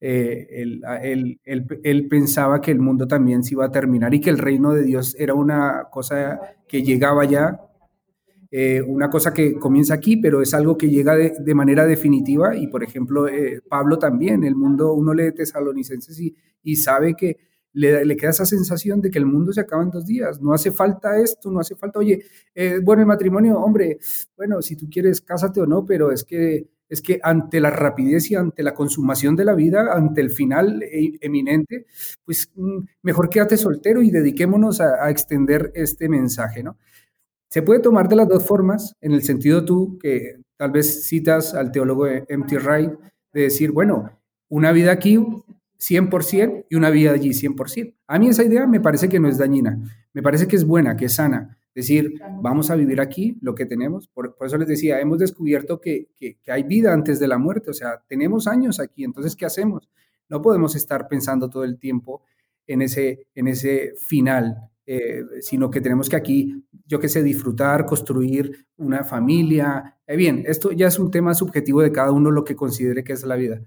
él, 0.00 0.82
él, 1.44 2.08
pensaba 2.08 2.60
que 2.60 2.70
el 2.70 2.78
mundo 2.78 3.06
también 3.06 3.42
se 3.42 3.54
iba 3.54 3.66
a 3.66 3.72
terminar 3.72 4.14
y 4.14 4.20
que 4.20 4.30
el 4.30 4.38
reino 4.38 4.72
de 4.72 4.82
Dios 4.82 5.14
era 5.18 5.34
una 5.34 5.88
cosa 5.90 6.40
que 6.66 6.82
llegaba 6.82 7.24
ya 7.24 7.60
eh, 8.52 8.82
una 8.82 9.08
cosa 9.08 9.32
que 9.32 9.54
comienza 9.54 9.94
aquí, 9.94 10.16
pero 10.16 10.42
es 10.42 10.52
algo 10.54 10.76
que 10.76 10.88
llega 10.90 11.14
de, 11.14 11.54
manera 11.54 11.86
definitiva. 11.86 12.56
Y, 12.56 12.66
por 12.66 12.82
ejemplo, 12.82 13.28
eh, 13.28 13.60
Pablo 13.68 13.98
también, 13.98 14.42
el 14.42 14.56
mundo, 14.56 14.92
uno 14.92 15.14
lee 15.14 15.32
tesalonicenses 15.32 16.18
y, 16.18 16.34
y 16.64 16.76
sabe 16.76 17.14
que, 17.14 17.36
le, 17.72 18.16
queda 18.16 18.30
esa 18.30 18.46
sensación 18.46 19.00
de 19.00 19.10
que 19.10 19.18
el 19.18 19.26
mundo 19.26 19.52
se 19.52 19.60
acaba 19.60 19.82
en 19.82 19.90
dos 19.90 20.06
días, 20.06 20.40
no 20.40 20.52
hace 20.52 20.72
falta 20.72 21.18
esto, 21.20 21.50
no 21.50 21.60
hace 21.60 21.76
falta, 21.76 21.98
oye, 21.98 22.24
eh, 22.54 22.80
bueno, 22.82 23.02
el 23.02 23.06
matrimonio, 23.06 23.58
hombre, 23.58 23.98
bueno, 24.36 24.60
si 24.62 24.76
tú 24.76 24.88
quieres, 24.90 25.20
cásate 25.20 25.60
o 25.60 25.66
no, 25.66 25.84
pero 25.84 26.10
es 26.10 26.24
que, 26.24 26.68
es 26.88 27.00
que 27.00 27.20
ante 27.22 27.60
la 27.60 27.70
rapidez 27.70 28.30
y 28.30 28.34
ante 28.34 28.62
la 28.62 28.74
consumación 28.74 29.36
de 29.36 29.44
la 29.44 29.54
vida, 29.54 29.92
ante 29.92 30.20
el 30.20 30.30
final 30.30 30.82
e, 30.82 31.18
eminente, 31.20 31.86
pues 32.24 32.50
mm, 32.54 32.78
mejor 33.02 33.30
quédate 33.30 33.56
soltero 33.56 34.02
y 34.02 34.10
dediquémonos 34.10 34.80
a, 34.80 35.08
extender 35.10 35.70
este 35.74 36.08
mensaje, 36.08 36.62
¿no? 36.62 36.76
Se 37.48 37.62
puede 37.62 37.80
tomar 37.80 38.08
de 38.08 38.16
las 38.16 38.28
dos 38.28 38.46
formas, 38.46 38.94
en 39.00 39.12
el 39.12 39.22
sentido 39.22 39.64
tú 39.64 39.98
que 39.98 40.36
tal 40.56 40.70
vez 40.70 41.04
citas 41.04 41.54
al 41.54 41.72
teólogo 41.72 42.06
M.T. 42.06 42.58
Wright, 42.58 42.92
de 43.32 43.42
decir, 43.42 43.72
bueno, 43.72 44.10
una 44.48 44.72
vida 44.72 44.92
aquí 44.92 45.18
100% 45.80 46.66
y 46.68 46.76
una 46.76 46.90
vida 46.90 47.12
allí 47.12 47.30
100%. 47.30 47.94
A 48.06 48.18
mí 48.18 48.28
esa 48.28 48.44
idea 48.44 48.66
me 48.66 48.80
parece 48.80 49.08
que 49.08 49.18
no 49.18 49.28
es 49.28 49.38
dañina, 49.38 49.78
me 50.12 50.22
parece 50.22 50.46
que 50.46 50.56
es 50.56 50.64
buena, 50.64 50.96
que 50.96 51.06
es 51.06 51.14
sana. 51.14 51.56
Decir, 51.74 52.20
vamos 52.42 52.70
a 52.70 52.74
vivir 52.74 53.00
aquí 53.00 53.38
lo 53.40 53.54
que 53.54 53.64
tenemos. 53.64 54.08
Por, 54.08 54.36
eso 54.40 54.58
les 54.58 54.68
decía, 54.68 55.00
hemos 55.00 55.18
descubierto 55.18 55.80
que, 55.80 56.08
que, 56.16 56.36
hay 56.48 56.64
vida 56.64 56.92
antes 56.92 57.18
de 57.20 57.28
la 57.28 57.38
muerte, 57.38 57.70
o 57.70 57.74
sea, 57.74 58.02
tenemos 58.08 58.46
años 58.46 58.80
aquí, 58.80 59.04
entonces, 59.04 59.36
¿qué 59.36 59.46
hacemos? 59.46 59.88
No 60.28 60.42
podemos 60.42 60.74
estar 60.74 61.08
pensando 61.08 61.48
todo 61.48 61.64
el 61.64 61.78
tiempo 61.78 62.22
en 62.66 62.82
ese, 62.82 63.26
en 63.34 63.48
ese 63.48 63.94
final, 63.96 64.70
eh, 64.86 65.22
sino 65.40 65.70
que 65.70 65.80
tenemos 65.80 66.08
que 66.08 66.16
aquí, 66.16 66.64
yo 66.86 66.98
qué 66.98 67.08
sé, 67.08 67.22
disfrutar, 67.22 67.86
construir 67.86 68.66
una 68.76 69.04
familia. 69.04 69.96
Eh, 70.06 70.16
bien, 70.16 70.42
esto 70.46 70.72
ya 70.72 70.88
es 70.88 70.98
un 70.98 71.10
tema 71.10 71.32
subjetivo 71.34 71.80
de 71.80 71.92
cada 71.92 72.10
uno 72.10 72.30
lo 72.30 72.44
que 72.44 72.56
considere 72.56 73.04
que 73.04 73.12
es 73.12 73.24
la 73.24 73.36
vida. 73.36 73.62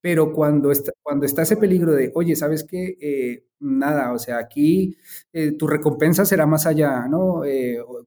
Pero 0.00 0.32
cuando 0.32 0.70
está, 0.70 0.92
cuando 1.02 1.26
está 1.26 1.42
ese 1.42 1.56
peligro 1.56 1.92
de, 1.92 2.12
oye, 2.14 2.36
¿sabes 2.36 2.64
qué? 2.64 2.96
Eh, 3.00 3.44
nada, 3.60 4.12
o 4.12 4.18
sea, 4.18 4.38
aquí 4.38 4.96
tu 5.58 5.66
recompensa 5.66 6.24
será 6.24 6.46
más 6.46 6.64
allá, 6.64 7.08
¿no? 7.08 7.42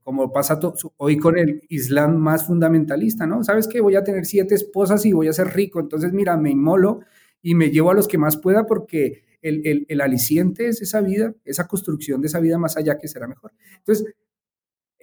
como 0.02 0.32
pasa 0.32 0.58
hoy 0.96 1.18
con 1.18 1.38
el 1.38 1.62
Islam 1.68 2.16
más 2.16 2.48
fundamentalista, 2.48 3.28
¿no? 3.28 3.44
¿Sabes 3.44 3.68
qué? 3.68 3.82
Voy 3.82 3.96
a 3.98 4.04
tener 4.06 4.26
siete 4.26 4.56
esposas 4.56 5.06
y 5.06 5.12
voy 5.12 5.28
a 5.28 5.34
ser 5.34 5.48
rico, 5.48 5.82
entonces 5.82 6.14
mira, 6.14 6.38
me 6.38 6.52
inmolo 6.52 7.02
y 7.42 7.56
me 7.56 7.70
llevo 7.70 7.92
a 7.92 7.94
los 7.94 8.08
que 8.08 8.18
más 8.18 8.38
pueda 8.38 8.66
porque 8.66 9.24
el, 9.42 9.86
el, 9.88 10.02
aliciente 10.02 10.68
es 10.68 10.82
esa 10.82 11.02
vida, 11.02 11.34
esa 11.46 11.68
construcción 11.68 12.22
de 12.22 12.28
esa 12.28 12.40
vida 12.40 12.58
más 12.58 12.78
allá 12.78 12.98
que 12.98 13.08
será 13.08 13.28
mejor. 13.28 13.52
Entonces, 13.78 14.14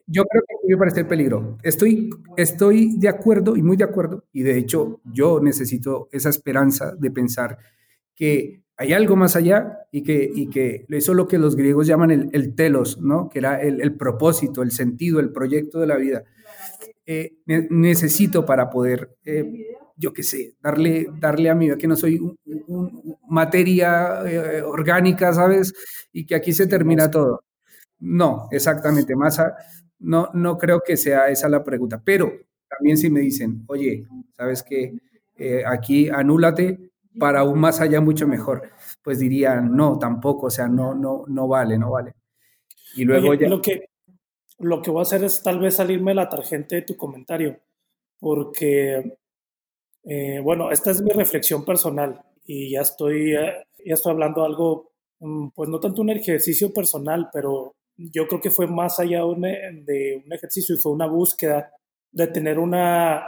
yo 0.08 0.24
creo 0.24 0.42
que 0.48 0.68
me 0.68 0.76
parece 0.76 1.00
el 1.00 1.06
peligro. 1.06 1.58
Estoy, 1.62 2.10
estoy 2.36 2.98
de 2.98 3.08
acuerdo 3.08 3.56
y 3.56 3.62
muy 3.62 3.76
de 3.76 3.84
acuerdo, 3.84 4.24
y 4.32 4.42
de 4.42 4.58
hecho 4.58 5.00
yo 5.04 5.40
necesito 5.40 6.08
esa 6.10 6.30
esperanza 6.30 6.94
de 6.98 7.10
pensar 7.10 7.58
que 8.16 8.62
hay 8.76 8.92
algo 8.92 9.16
más 9.16 9.36
allá 9.36 9.78
y 9.92 10.02
que, 10.02 10.30
y 10.34 10.48
que 10.48 10.86
eso 10.88 11.12
es 11.12 11.16
lo 11.16 11.28
que 11.28 11.38
los 11.38 11.56
griegos 11.56 11.86
llaman 11.86 12.10
el, 12.10 12.30
el 12.32 12.54
telos, 12.54 13.00
¿no? 13.00 13.28
que 13.28 13.40
era 13.40 13.60
el, 13.60 13.80
el, 13.80 13.96
propósito, 13.96 14.62
el 14.62 14.70
sentido, 14.70 15.20
el 15.20 15.32
proyecto 15.32 15.80
de 15.80 15.86
la 15.86 15.96
vida. 15.96 16.24
Eh, 17.04 17.38
necesito 17.46 18.44
para 18.46 18.70
poder 18.70 19.16
eh, 19.24 19.76
yo 19.98 20.12
qué 20.12 20.22
sé, 20.22 20.54
darle, 20.62 21.08
darle 21.18 21.50
a 21.50 21.54
mí, 21.54 21.76
que 21.76 21.88
no 21.88 21.96
soy 21.96 22.20
materia 23.28 24.22
eh, 24.26 24.62
orgánica, 24.62 25.34
¿sabes? 25.34 25.74
Y 26.12 26.24
que 26.24 26.36
aquí 26.36 26.52
se 26.52 26.68
termina 26.68 27.10
todo. 27.10 27.42
No, 27.98 28.48
exactamente, 28.52 29.16
más 29.16 29.40
no, 30.00 30.30
no 30.34 30.58
creo 30.58 30.82
que 30.84 30.96
sea 30.96 31.28
esa 31.28 31.48
la 31.48 31.64
pregunta, 31.64 32.00
pero 32.04 32.32
también 32.68 32.96
si 32.96 33.10
me 33.10 33.20
dicen, 33.20 33.64
oye, 33.66 34.06
¿sabes 34.36 34.62
qué? 34.62 34.94
Eh, 35.36 35.62
aquí 35.66 36.08
anúlate 36.08 36.78
para 37.18 37.44
un 37.44 37.58
más 37.58 37.80
allá 37.80 38.00
mucho 38.00 38.26
mejor, 38.26 38.70
pues 39.02 39.18
diría, 39.18 39.60
no, 39.60 39.98
tampoco, 39.98 40.46
o 40.46 40.50
sea, 40.50 40.68
no, 40.68 40.94
no, 40.94 41.24
no 41.26 41.48
vale, 41.48 41.78
no 41.78 41.90
vale. 41.90 42.14
Y 42.94 43.04
luego 43.04 43.34
ya... 43.34 43.48
Lo 43.48 43.60
que, 43.60 43.88
lo 44.58 44.82
que 44.82 44.90
voy 44.90 45.00
a 45.00 45.02
hacer 45.02 45.24
es 45.24 45.42
tal 45.42 45.58
vez 45.58 45.76
salirme 45.76 46.14
la 46.14 46.28
tarjeta 46.28 46.76
de 46.76 46.82
tu 46.82 46.96
comentario, 46.96 47.58
porque 48.18 49.18
eh, 50.04 50.40
bueno, 50.40 50.70
esta 50.70 50.90
es 50.90 51.02
mi 51.02 51.10
reflexión 51.10 51.64
personal 51.64 52.22
y 52.46 52.70
ya 52.70 52.80
estoy, 52.80 53.34
eh, 53.36 53.66
ya 53.84 53.94
estoy 53.94 54.12
hablando 54.12 54.44
algo, 54.44 54.92
mm, 55.20 55.48
pues 55.54 55.68
no 55.68 55.78
tanto 55.80 56.02
un 56.02 56.10
ejercicio 56.10 56.72
personal, 56.72 57.28
pero 57.32 57.74
yo 57.98 58.26
creo 58.28 58.40
que 58.40 58.50
fue 58.50 58.66
más 58.66 59.00
allá 59.00 59.18
de 59.18 60.22
un 60.24 60.32
ejercicio 60.32 60.74
y 60.74 60.78
fue 60.78 60.92
una 60.92 61.06
búsqueda 61.06 61.72
de 62.12 62.28
tener 62.28 62.58
una, 62.58 63.26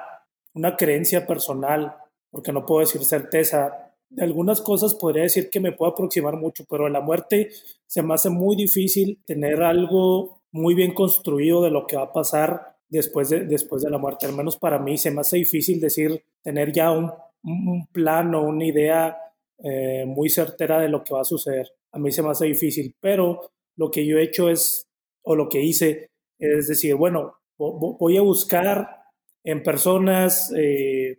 una 0.54 0.76
creencia 0.76 1.26
personal, 1.26 1.94
porque 2.30 2.52
no 2.52 2.64
puedo 2.64 2.80
decir 2.80 3.04
certeza. 3.04 3.92
De 4.08 4.22
algunas 4.22 4.60
cosas 4.60 4.94
podría 4.94 5.24
decir 5.24 5.50
que 5.50 5.60
me 5.60 5.72
puedo 5.72 5.92
aproximar 5.92 6.36
mucho, 6.36 6.64
pero 6.68 6.86
en 6.86 6.92
la 6.92 7.00
muerte 7.00 7.50
se 7.86 8.02
me 8.02 8.14
hace 8.14 8.30
muy 8.30 8.56
difícil 8.56 9.20
tener 9.26 9.62
algo 9.62 10.42
muy 10.52 10.74
bien 10.74 10.94
construido 10.94 11.62
de 11.62 11.70
lo 11.70 11.86
que 11.86 11.96
va 11.96 12.04
a 12.04 12.12
pasar 12.12 12.76
después 12.88 13.28
de, 13.28 13.46
después 13.46 13.82
de 13.82 13.90
la 13.90 13.98
muerte. 13.98 14.26
Al 14.26 14.34
menos 14.34 14.56
para 14.56 14.78
mí 14.78 14.98
se 14.98 15.10
me 15.10 15.20
hace 15.20 15.36
difícil 15.36 15.80
decir, 15.80 16.24
tener 16.42 16.72
ya 16.72 16.90
un, 16.90 17.12
un 17.42 17.86
plan 17.92 18.34
o 18.34 18.42
una 18.42 18.64
idea 18.64 19.16
eh, 19.62 20.04
muy 20.06 20.28
certera 20.28 20.80
de 20.80 20.88
lo 20.88 21.04
que 21.04 21.14
va 21.14 21.20
a 21.20 21.24
suceder. 21.24 21.68
A 21.92 21.98
mí 21.98 22.10
se 22.10 22.22
me 22.22 22.30
hace 22.30 22.46
difícil, 22.46 22.94
pero 23.00 23.50
lo 23.76 23.90
que 23.90 24.06
yo 24.06 24.18
he 24.18 24.22
hecho 24.22 24.50
es, 24.50 24.86
o 25.22 25.34
lo 25.34 25.48
que 25.48 25.60
hice, 25.62 26.10
es 26.38 26.68
decir, 26.68 26.94
bueno, 26.94 27.34
voy 27.58 28.16
a 28.16 28.22
buscar 28.22 29.00
en 29.44 29.62
personas, 29.62 30.52
eh, 30.56 31.18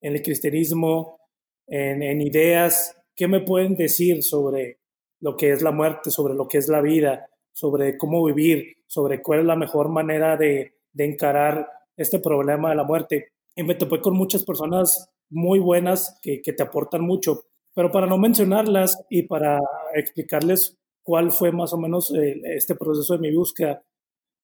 en 0.00 0.14
el 0.14 0.22
cristianismo, 0.22 1.18
en, 1.66 2.02
en 2.02 2.20
ideas, 2.20 2.96
qué 3.14 3.28
me 3.28 3.40
pueden 3.40 3.74
decir 3.74 4.22
sobre 4.22 4.78
lo 5.20 5.36
que 5.36 5.52
es 5.52 5.62
la 5.62 5.72
muerte, 5.72 6.10
sobre 6.10 6.34
lo 6.34 6.48
que 6.48 6.58
es 6.58 6.68
la 6.68 6.80
vida, 6.80 7.28
sobre 7.52 7.98
cómo 7.98 8.24
vivir, 8.24 8.76
sobre 8.86 9.22
cuál 9.22 9.40
es 9.40 9.44
la 9.46 9.56
mejor 9.56 9.88
manera 9.88 10.36
de, 10.36 10.74
de 10.92 11.04
encarar 11.04 11.68
este 11.96 12.18
problema 12.18 12.70
de 12.70 12.76
la 12.76 12.84
muerte. 12.84 13.32
Y 13.54 13.62
me 13.62 13.74
topé 13.74 14.00
con 14.00 14.16
muchas 14.16 14.44
personas 14.44 15.10
muy 15.28 15.58
buenas 15.58 16.18
que, 16.22 16.40
que 16.40 16.52
te 16.52 16.62
aportan 16.62 17.02
mucho. 17.02 17.44
Pero 17.74 17.90
para 17.92 18.06
no 18.06 18.18
mencionarlas 18.18 19.04
y 19.10 19.24
para 19.24 19.60
explicarles 19.94 20.79
cuál 21.02 21.30
fue 21.30 21.52
más 21.52 21.72
o 21.72 21.78
menos 21.78 22.12
eh, 22.14 22.40
este 22.44 22.74
proceso 22.74 23.14
de 23.14 23.20
mi 23.20 23.34
búsqueda, 23.34 23.82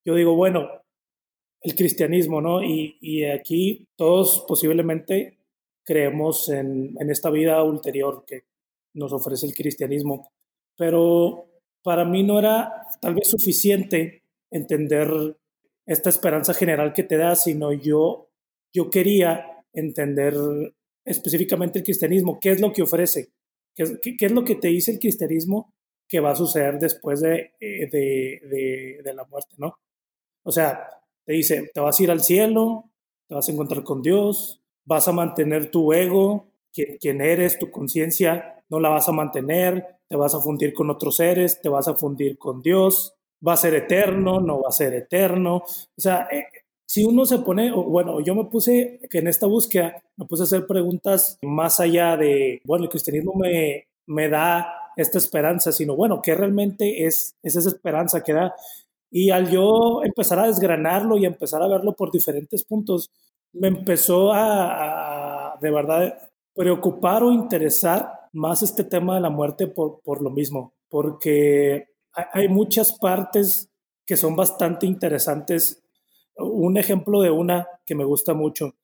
yo 0.05 0.15
digo, 0.15 0.35
bueno, 0.35 0.69
el 1.61 1.75
cristianismo, 1.75 2.41
¿no? 2.41 2.63
Y, 2.63 2.97
y 3.01 3.25
aquí 3.25 3.89
todos 3.97 4.45
posiblemente 4.47 5.39
creemos 5.85 6.49
en, 6.49 6.95
en, 7.01 7.11
esta 7.11 7.31
vida 7.31 7.63
ulterior 7.63 8.25
que 8.27 8.45
nos 8.95 9.13
ofrece 9.13 9.47
el 9.47 9.55
cristianismo, 9.55 10.31
pero 10.77 11.49
para 11.83 12.05
mí 12.05 12.23
no 12.23 12.39
era 12.39 12.87
tal 13.01 13.15
vez 13.15 13.29
suficiente 13.29 14.23
entender 14.51 15.37
esta 15.87 16.11
esperanza 16.11 16.55
general 16.55 16.93
que 16.93 17.05
te 17.05 17.17
da, 17.17 17.37
sino 17.37 17.73
yo, 17.73 18.31
yo 18.73 18.91
quería 18.91 19.65
entender 19.73 20.35
específicamente 21.05 21.79
el 21.79 21.85
cristianismo, 21.85 22.39
qué 22.41 22.51
es 22.51 22.61
lo 22.61 22.73
que 22.73 22.83
ofrece, 22.83 23.31
qué, 23.75 24.01
qué, 24.01 24.27
es 24.27 24.33
lo 24.33 24.45
que 24.45 24.57
te 24.57 24.69
dice 24.69 24.93
el 24.93 24.99
cristianismo 24.99 25.75
que 26.09 26.21
va 26.21 26.31
a 26.31 26.37
suceder 26.37 26.79
después 26.79 27.21
de, 27.21 27.53
eh, 27.61 27.89
de, 27.91 29.01
de, 29.03 29.15
la 29.15 29.25
muerte, 29.25 29.55
¿no? 29.59 29.79
O 30.43 30.53
sea, 30.53 30.89
te 31.25 31.33
dice, 31.33 31.71
te 31.73 31.81
vas 31.81 31.99
a 31.99 32.03
ir 32.03 32.11
al 32.11 32.23
cielo, 32.23 32.91
te 33.27 33.35
vas 33.35 33.49
a 33.49 33.53
encontrar 33.53 33.83
con 33.83 34.03
Dios, 34.03 34.63
vas 34.85 35.09
a 35.09 35.13
mantener 35.13 35.71
tu 35.71 35.93
ego, 35.93 36.47
quien, 36.73 36.97
quien 36.99 37.21
eres, 37.21 37.59
tu 37.59 37.71
conciencia, 37.71 38.63
no 38.69 38.81
la 38.81 38.89
vas 38.89 39.09
a 39.09 39.13
mantener, 39.13 39.99
te 40.09 40.17
vas 40.17 40.35
a 40.35 40.41
fundir 40.41 40.73
con 40.73 40.91
otros 40.91 41.17
seres, 41.17 41.61
te 41.61 41.69
vas 41.69 41.89
a 41.89 41.95
fundir 41.95 42.39
con 42.39 42.63
Dios, 42.63 43.15
va 43.47 43.55
a 43.55 43.57
ser 43.57 43.75
eterno, 43.75 44.41
no 44.41 44.63
va 44.63 44.69
a 44.69 44.73
ser 44.73 44.95
eterno. 44.95 45.57
O 45.57 46.01
sea, 46.01 46.29
eh, 46.31 46.47
si 46.87 47.05
uno 47.05 47.27
se 47.27 47.41
pone, 47.41 47.73
bueno, 47.73 48.21
yo 48.21 48.35
me 48.35 48.45
puse 48.45 49.01
que 49.11 49.19
en 49.19 49.27
esta 49.27 49.47
búsqueda 49.47 50.03
me 50.17 50.27
puse 50.27 50.43
a 50.43 50.45
hacer 50.45 50.67
preguntas 50.67 51.39
más 51.43 51.81
allá 51.81 52.17
de, 52.17 52.61
bueno, 52.65 52.85
el 52.85 52.91
cristianismo 52.91 53.35
me, 53.35 53.89
me 54.07 54.29
da 54.29 54.73
esta 54.97 55.19
esperanza, 55.19 55.73
sino 55.73 55.95
bueno, 55.95 56.21
¿qué 56.23 56.35
realmente 56.35 57.07
es, 57.07 57.37
es 57.43 57.57
esa 57.57 57.69
esperanza 57.69 58.23
que 58.23 58.33
da? 58.33 58.55
Y 59.11 59.31
al 59.31 59.51
yo 59.51 60.03
empezar 60.03 60.39
a 60.39 60.47
desgranarlo 60.47 61.17
y 61.17 61.27
empezar 61.27 61.63
a 61.63 61.69
verlo 61.69 61.95
por 61.95 62.11
diferentes 62.11 62.65
puntos, 62.65 63.11
me 63.53 63.69
empezó 63.69 64.33
a, 64.33 65.53
a 65.53 65.59
de 65.61 65.71
verdad 65.71 66.19
preocupar 66.55 67.23
o 67.23 67.33
interesar 67.33 68.29
más 68.33 68.63
este 68.63 68.85
tema 68.85 69.15
de 69.15 69.21
la 69.21 69.31
muerte 69.31 69.67
por, 69.67 70.01
por 70.01 70.23
lo 70.23 70.31
mismo, 70.31 70.75
porque 70.89 71.89
hay 72.33 72.49
muchas 72.49 72.99
partes 72.99 73.71
que 74.05 74.17
son 74.17 74.37
bastante 74.37 74.87
interesantes. 74.87 75.83
Un 76.37 76.77
ejemplo 76.79 77.21
de 77.21 77.31
una 77.31 77.69
que 77.85 77.95
me 77.95 78.05
gusta 78.05 78.35
mucho, 78.35 78.75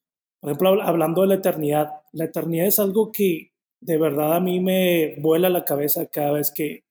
por 0.42 0.50
ejemplo, 0.50 0.82
hablando 0.82 1.22
de 1.22 1.28
la 1.28 1.34
eternidad, 1.34 2.00
la 2.10 2.24
eternidad 2.24 2.66
es 2.66 2.80
algo 2.80 3.12
que 3.12 3.51
de 3.82 3.98
verdad 3.98 4.34
a 4.34 4.40
mí 4.40 4.60
me 4.60 5.16
vuela 5.18 5.48
la 5.48 5.64
cabeza 5.64 6.06
cada 6.06 6.32
vez 6.32 6.50
que, 6.50 6.84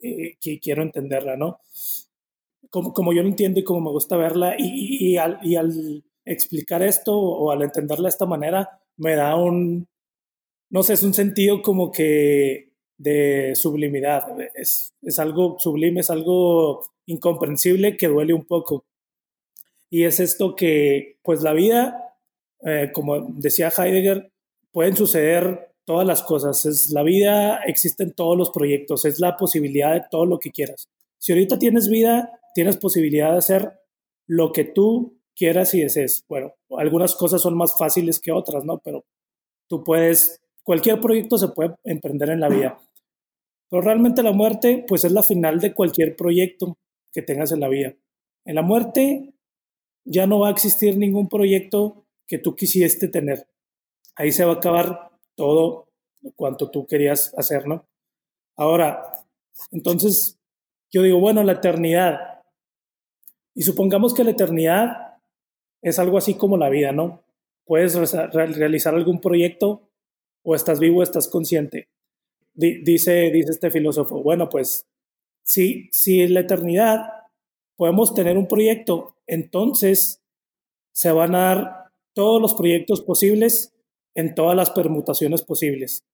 eh, 0.00 0.36
que 0.40 0.60
quiero 0.60 0.82
entenderla, 0.82 1.36
¿no? 1.36 1.60
Como, 2.70 2.92
como, 2.92 3.12
yo 3.12 3.22
lo 3.22 3.28
entiendo 3.28 3.60
y 3.60 3.64
como 3.64 3.80
me 3.80 3.90
gusta 3.90 4.16
verla, 4.16 4.56
y, 4.58 5.12
y, 5.12 5.16
al, 5.16 5.38
y 5.42 5.56
al 5.56 6.04
explicar 6.24 6.82
esto 6.82 7.18
o 7.18 7.50
al 7.50 7.62
entenderla 7.62 8.04
de 8.04 8.10
esta 8.10 8.26
manera, 8.26 8.80
me 8.96 9.14
da 9.14 9.36
un, 9.36 9.88
no 10.70 10.82
sé, 10.82 10.94
es 10.94 11.02
un 11.02 11.14
sentido 11.14 11.62
como 11.62 11.90
que 11.90 12.70
de 12.98 13.54
sublimidad. 13.54 14.24
Es, 14.54 14.94
es 15.02 15.18
algo 15.18 15.56
sublime, 15.58 16.00
es 16.00 16.10
algo 16.10 16.82
incomprensible 17.06 17.96
que 17.96 18.08
duele 18.08 18.34
un 18.34 18.44
poco. 18.44 18.84
Y 19.88 20.04
es 20.04 20.20
esto 20.20 20.56
que, 20.56 21.18
pues 21.22 21.42
la 21.42 21.52
vida, 21.52 22.16
eh, 22.64 22.90
como 22.92 23.20
decía 23.20 23.72
Heidegger, 23.76 24.32
pueden 24.72 24.96
suceder 24.96 25.73
todas 25.84 26.06
las 26.06 26.22
cosas. 26.22 26.64
Es 26.64 26.90
la 26.90 27.02
vida, 27.02 27.58
existen 27.64 28.12
todos 28.12 28.36
los 28.36 28.50
proyectos, 28.50 29.04
es 29.04 29.20
la 29.20 29.36
posibilidad 29.36 29.92
de 29.94 30.04
todo 30.10 30.26
lo 30.26 30.38
que 30.38 30.50
quieras. 30.50 30.88
Si 31.18 31.32
ahorita 31.32 31.58
tienes 31.58 31.88
vida, 31.88 32.40
tienes 32.54 32.76
posibilidad 32.76 33.32
de 33.32 33.38
hacer 33.38 33.80
lo 34.26 34.52
que 34.52 34.64
tú 34.64 35.18
quieras 35.34 35.74
y 35.74 35.80
desees. 35.80 36.24
Bueno, 36.28 36.54
algunas 36.78 37.14
cosas 37.14 37.40
son 37.42 37.56
más 37.56 37.76
fáciles 37.76 38.20
que 38.20 38.32
otras, 38.32 38.64
¿no? 38.64 38.78
Pero 38.78 39.04
tú 39.68 39.82
puedes, 39.82 40.40
cualquier 40.62 41.00
proyecto 41.00 41.38
se 41.38 41.48
puede 41.48 41.74
emprender 41.84 42.30
en 42.30 42.40
la 42.40 42.48
vida. 42.48 42.78
Pero 43.68 43.82
realmente 43.82 44.22
la 44.22 44.32
muerte, 44.32 44.84
pues 44.86 45.04
es 45.04 45.12
la 45.12 45.22
final 45.22 45.60
de 45.60 45.74
cualquier 45.74 46.16
proyecto 46.16 46.78
que 47.12 47.22
tengas 47.22 47.52
en 47.52 47.60
la 47.60 47.68
vida. 47.68 47.94
En 48.44 48.54
la 48.54 48.62
muerte 48.62 49.34
ya 50.04 50.26
no 50.26 50.40
va 50.40 50.48
a 50.48 50.52
existir 50.52 50.96
ningún 50.96 51.28
proyecto 51.28 52.06
que 52.26 52.38
tú 52.38 52.54
quisiste 52.54 53.08
tener. 53.08 53.48
Ahí 54.16 54.32
se 54.32 54.44
va 54.44 54.52
a 54.52 54.56
acabar 54.56 55.10
todo 55.34 55.88
cuanto 56.36 56.70
tú 56.70 56.86
querías 56.86 57.34
hacer, 57.36 57.66
¿no? 57.66 57.86
Ahora, 58.56 59.26
entonces, 59.72 60.38
yo 60.90 61.02
digo, 61.02 61.20
bueno, 61.20 61.42
la 61.42 61.52
eternidad. 61.52 62.42
Y 63.54 63.62
supongamos 63.62 64.14
que 64.14 64.24
la 64.24 64.30
eternidad 64.30 65.18
es 65.82 65.98
algo 65.98 66.18
así 66.18 66.34
como 66.34 66.56
la 66.56 66.70
vida, 66.70 66.92
¿no? 66.92 67.22
Puedes 67.64 67.94
realizar 68.32 68.94
algún 68.94 69.20
proyecto 69.20 69.88
o 70.42 70.54
estás 70.54 70.80
vivo, 70.80 71.02
estás 71.02 71.28
consciente. 71.28 71.88
dice, 72.54 73.30
dice 73.30 73.50
este 73.50 73.70
filósofo, 73.70 74.22
bueno, 74.22 74.48
pues 74.48 74.86
si, 75.42 75.88
si 75.92 76.26
la 76.28 76.40
eternidad 76.40 77.10
podemos 77.76 78.14
tener 78.14 78.38
un 78.38 78.46
proyecto, 78.46 79.16
entonces 79.26 80.22
se 80.92 81.10
van 81.10 81.34
a 81.34 81.38
dar 81.38 81.84
todos 82.12 82.40
los 82.40 82.54
proyectos 82.54 83.00
posibles 83.00 83.73
en 84.14 84.34
todas 84.34 84.56
las 84.56 84.70
permutaciones 84.70 85.42
posibles. 85.42 86.04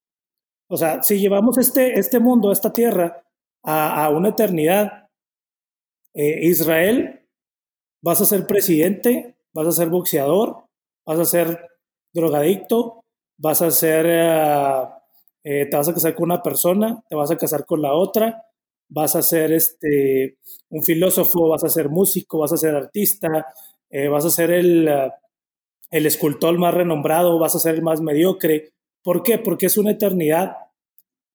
O 0.67 0.77
sea, 0.77 1.03
si 1.03 1.19
llevamos 1.19 1.57
este, 1.57 1.99
este 1.99 2.19
mundo, 2.19 2.51
esta 2.51 2.71
tierra, 2.71 3.23
a, 3.63 4.09
una 4.09 4.29
eternidad, 4.29 5.09
eh, 6.13 6.39
Israel, 6.47 7.21
vas 8.01 8.21
a 8.21 8.25
ser 8.25 8.47
presidente, 8.47 9.35
vas 9.53 9.67
a 9.67 9.71
ser 9.71 9.89
boxeador, 9.89 10.65
vas 11.05 11.19
a 11.19 11.25
ser 11.25 11.69
drogadicto, 12.13 13.03
vas 13.37 13.61
a 13.61 13.69
ser, 13.69 14.05
eh, 14.09 14.83
eh, 15.43 15.65
te 15.65 15.77
vas 15.77 15.89
a 15.89 15.93
casar 15.93 16.15
con 16.15 16.25
una 16.25 16.41
persona, 16.41 17.03
te 17.07 17.15
vas 17.15 17.31
a 17.31 17.37
casar 17.37 17.65
con 17.65 17.81
la 17.81 17.93
otra, 17.93 18.45
vas 18.89 19.15
a 19.15 19.21
ser 19.21 19.51
este, 19.53 20.37
un 20.69 20.83
filósofo, 20.83 21.49
vas 21.49 21.63
a 21.63 21.69
ser 21.69 21.89
músico, 21.89 22.39
vas 22.39 22.53
a 22.53 22.57
ser 22.57 22.75
artista, 22.75 23.45
vas 24.09 24.25
a 24.25 24.29
ser 24.29 24.51
el, 24.51 24.89
el 25.91 26.05
escultor 26.05 26.57
más 26.57 26.73
renombrado, 26.73 27.37
vas 27.37 27.55
a 27.55 27.59
ser 27.59 27.75
el 27.75 27.81
más 27.81 28.01
mediocre. 28.01 28.71
¿Por 29.03 29.21
qué? 29.23 29.37
Porque 29.37 29.65
es 29.65 29.77
una 29.77 29.91
eternidad, 29.91 30.55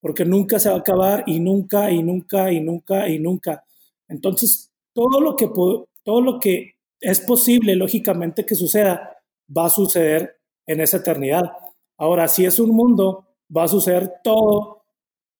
porque 0.01 0.25
nunca 0.25 0.59
se 0.59 0.71
va 0.71 0.77
a 0.77 0.79
acabar 0.79 1.25
y 1.27 1.39
nunca 1.41 1.91
y 1.91 2.03
nunca 2.03 2.51
y 2.51 2.61
nunca 2.61 3.09
y 3.09 3.19
nunca. 3.19 3.65
Entonces, 4.09 4.73
todo 4.95 5.21
lo 5.21 5.37
que, 5.37 5.49
todo 6.03 6.21
lo 6.23 6.41
que 6.41 6.77
es 7.01 7.21
posible, 7.21 7.77
lógicamente, 7.77 8.47
que 8.47 8.55
suceda, 8.55 9.19
va 9.55 9.67
a 9.67 9.71
suceder 9.71 10.39
en 10.67 10.81
esa 10.81 10.99
eternidad. 10.99 11.53
Ahora, 11.99 12.27
si 12.29 12.47
es 12.47 12.59
un 12.59 12.71
mundo, 12.71 13.27
va 13.55 13.65
a 13.65 13.69
suceder 13.69 14.15
todo 14.25 14.85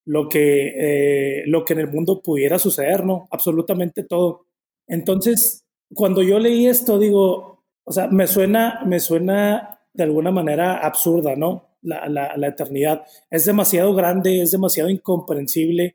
lo 0.05 0.29
que, 0.29 1.41
eh, 1.41 1.43
lo 1.47 1.65
que 1.65 1.73
en 1.73 1.81
el 1.81 1.91
mundo 1.91 2.21
pudiera 2.23 2.59
suceder, 2.59 3.05
¿no? 3.05 3.29
Absolutamente 3.31 4.05
todo. 4.05 4.47
Entonces, 4.87 5.65
cuando 5.93 6.23
yo 6.23 6.39
leí 6.39 6.67
esto, 6.67 6.99
digo, 6.99 7.56
o 7.87 7.93
sea, 7.93 8.09
me 8.09 8.27
suena, 8.27 8.83
me 8.85 8.99
suena 8.99 9.79
de 9.95 10.03
alguna 10.03 10.33
manera 10.33 10.79
absurda, 10.79 11.37
¿no? 11.37 11.77
La, 11.83 12.09
la, 12.09 12.37
la 12.37 12.49
eternidad. 12.49 13.05
Es 13.31 13.45
demasiado 13.47 13.95
grande, 13.95 14.43
es 14.43 14.51
demasiado 14.51 14.91
incomprensible. 14.91 15.95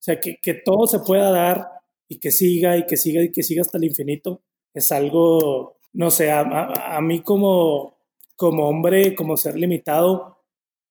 O 0.00 0.02
sea, 0.02 0.18
que, 0.18 0.38
que 0.42 0.54
todo 0.54 0.88
se 0.88 0.98
pueda 0.98 1.30
dar 1.30 1.68
y 2.08 2.18
que 2.18 2.32
siga 2.32 2.76
y 2.76 2.86
que 2.86 2.96
siga 2.96 3.22
y 3.22 3.30
que 3.30 3.44
siga 3.44 3.62
hasta 3.62 3.78
el 3.78 3.84
infinito, 3.84 4.42
es 4.74 4.90
algo, 4.90 5.78
no 5.92 6.10
sé, 6.10 6.32
a, 6.32 6.40
a, 6.40 7.00
mí 7.00 7.22
como, 7.22 7.98
como 8.34 8.68
hombre, 8.68 9.14
como 9.14 9.36
ser 9.36 9.56
limitado, 9.56 10.38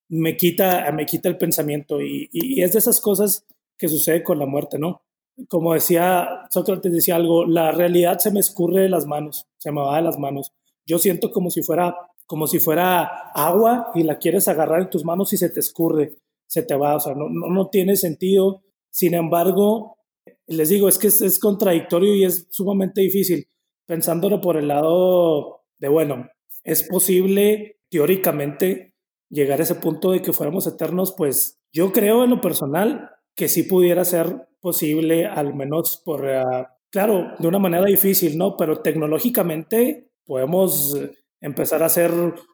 me 0.08 0.38
quita, 0.38 0.90
me 0.94 1.06
quita 1.06 1.28
el 1.28 1.38
pensamiento 1.38 2.02
y, 2.02 2.30
y, 2.32 2.64
es 2.64 2.74
de 2.74 2.80
esas 2.80 3.02
cosas 3.02 3.46
que 3.78 3.90
sucede 3.90 4.24
con 4.24 4.40
la 4.40 4.46
muerte, 4.46 4.80
¿no? 4.80 5.02
Como 5.50 5.74
decía 5.74 6.48
Sócrates, 6.50 6.92
decía 6.92 7.16
algo, 7.16 7.46
la 7.46 7.72
realidad 7.72 8.20
se 8.20 8.32
me 8.32 8.40
escurre 8.40 8.84
de 8.84 8.90
las 8.90 9.06
manos, 9.06 9.48
se 9.58 9.72
me 9.72 9.82
va 9.82 9.98
de 9.98 10.04
las 10.04 10.18
manos. 10.20 10.52
Yo 10.86 11.00
siento 11.00 11.32
como 11.32 11.50
si 11.50 11.62
fuera, 11.62 11.96
como 12.26 12.48
si 12.48 12.60
fuera 12.60 13.04
agua 13.34 13.92
y 13.96 14.04
la 14.04 14.18
quieres 14.18 14.48
agarrar 14.48 14.82
en 14.82 14.90
tus 14.90 15.06
manos 15.06 15.34
y 15.34 15.38
se 15.38 15.50
te 15.50 15.60
escurre, 15.60 16.18
se 16.48 16.64
te 16.64 16.76
va, 16.76 16.96
o 16.96 17.00
sea, 17.00 17.14
no, 17.16 17.30
no, 17.30 17.70
tiene 17.70 17.96
sentido. 17.96 18.62
Sin 18.90 19.14
embargo, 19.14 19.98
les 20.48 20.70
digo, 20.70 20.90
es 20.90 20.98
que 20.98 21.08
es, 21.08 21.40
contradictorio 21.40 22.16
y 22.16 22.26
es 22.26 22.48
sumamente 22.50 23.02
difícil. 23.02 23.48
Pensándolo 23.86 24.42
por 24.42 24.58
el 24.58 24.68
lado 24.68 25.64
de, 25.78 25.88
bueno, 25.88 26.30
es 26.64 26.84
posible 26.84 27.80
teóricamente 27.90 28.94
llegar 29.30 29.60
a 29.60 29.64
ese 29.64 29.76
punto 29.76 30.12
de 30.12 30.22
que 30.22 30.34
fuéramos 30.34 30.68
eternos, 30.68 31.14
pues 31.18 31.60
yo 31.74 31.92
creo 31.92 32.24
en 32.24 32.32
lo 32.32 32.42
personal 32.42 33.10
que 33.36 33.48
sí 33.48 33.64
pudiera 33.64 34.06
ser 34.06 34.48
posible, 34.60 35.26
al 35.26 35.54
menos 35.56 36.02
por, 36.04 36.30
eh, 36.30 36.44
claro, 36.90 37.34
de 37.40 37.48
una 37.48 37.60
manera 37.60 37.86
difícil, 37.86 38.38
¿no? 38.38 38.56
Pero 38.58 38.82
tecnológicamente 38.82 40.12
podemos 40.26 40.96
empezar 41.42 41.82
a 41.82 41.88
hacer 41.88 42.12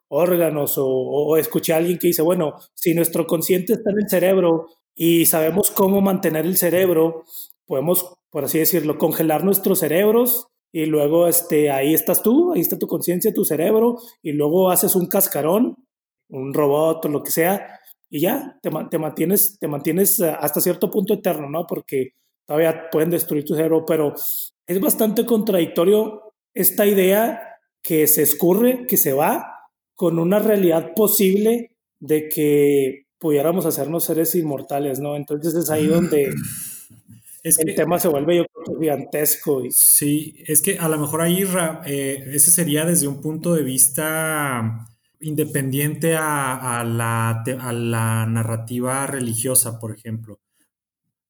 órganos 0.08 0.76
o, 0.78 1.36
escuchar 1.38 1.76
a 1.76 1.80
alguien 1.80 1.98
que 1.98 2.08
dice, 2.08 2.22
bueno, 2.22 2.56
si 2.74 2.94
nuestro 2.94 3.28
consciente 3.28 3.74
está 3.74 3.92
en 3.92 3.98
el 4.04 4.10
cerebro 4.10 4.68
y 4.96 5.26
sabemos 5.26 5.70
cómo 5.72 6.02
mantener 6.02 6.46
el 6.46 6.58
cerebro, 6.58 7.26
podemos, 7.66 8.18
por 8.32 8.46
así 8.46 8.60
decirlo, 8.60 8.98
congelar 8.98 9.44
nuestros 9.44 9.80
cerebros 9.80 10.48
y 10.72 10.86
luego 10.86 11.28
este, 11.28 11.70
ahí 11.70 11.94
estás 11.94 12.24
tú, 12.24 12.54
ahí 12.54 12.62
está 12.62 12.80
tu 12.80 12.88
conciencia, 12.88 13.34
tu 13.34 13.44
cerebro, 13.44 13.98
y 14.22 14.32
luego 14.32 14.70
haces 14.70 14.96
un 14.96 15.08
cascarón, 15.08 15.76
un 16.30 16.54
robot 16.54 17.06
o 17.06 17.10
lo 17.10 17.24
que 17.24 17.32
sea, 17.32 17.77
y 18.10 18.22
ya, 18.22 18.58
te, 18.62 18.70
te, 18.89 18.98
mantienes, 18.98 19.58
te 19.60 19.67
mantienes 19.67 20.20
eh, 20.20 20.30
hasta 20.30 20.62
cierto 20.62 20.89
punto 20.89 21.13
eterno, 21.15 21.50
¿no? 21.50 21.65
Porque 21.67 22.13
todavía 22.46 22.89
pueden 22.89 23.10
destruir 23.10 23.43
tu 23.43 23.56
cerebro, 23.56 23.86
pero 23.86 24.13
es 24.65 24.80
bastante 24.80 25.26
contradictorio 25.26 26.34
esta 26.54 26.86
idea 26.86 27.41
que 27.82 28.08
se 28.08 28.24
escurre, 28.24 28.86
que 28.88 28.98
se 28.98 29.13
va, 29.13 29.70
con 29.96 30.20
una 30.20 30.39
realidad 30.39 30.93
posible 30.96 31.72
de 32.00 32.30
que 32.30 33.08
pudiéramos 33.17 33.65
hacernos 33.65 34.04
seres 34.04 34.36
inmortales, 34.36 35.00
¿no? 35.00 35.15
Entonces 35.15 35.56
es 35.56 35.70
ahí 35.70 35.88
donde 35.88 36.30
el 37.43 37.76
tema 37.76 38.00
se 38.00 38.08
vuelve 38.08 38.38
yo 38.38 38.46
creo, 38.46 38.80
gigantesco. 38.80 39.65
Y... 39.65 39.72
Sí, 39.72 40.43
es 40.48 40.62
que 40.62 40.78
a 40.78 40.88
lo 40.88 40.98
mejor 40.98 41.22
ahí 41.22 41.43
eh, 41.86 42.24
ese 42.32 42.52
sería 42.52 42.86
desde 42.86 43.08
un 43.08 43.22
punto 43.22 43.54
de 43.56 43.63
vista 43.63 44.88
independiente 45.19 46.15
a, 46.15 46.84
la, 46.84 48.25
narrativa 48.27 49.08
religiosa, 49.08 49.80
por 49.80 49.91
ejemplo. 49.95 50.39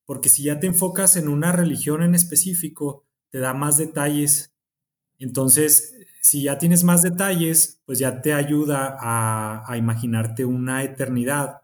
Porque 0.05 0.29
si 0.29 0.43
ya 0.43 0.59
te 0.59 0.67
enfocas 0.67 1.15
en 1.17 1.27
una 1.27 1.51
religión 1.51 2.03
en 2.03 2.15
específico, 2.15 3.05
te 3.29 3.39
da 3.39 3.53
más 3.53 3.77
detalles. 3.77 4.53
Entonces, 5.19 5.95
si 6.21 6.43
ya 6.43 6.57
tienes 6.57 6.83
más 6.83 7.01
detalles, 7.01 7.81
pues 7.85 7.99
ya 7.99 8.21
te 8.21 8.33
ayuda 8.33 8.97
a, 8.99 9.63
a 9.71 9.77
imaginarte 9.77 10.45
una 10.45 10.83
eternidad 10.83 11.61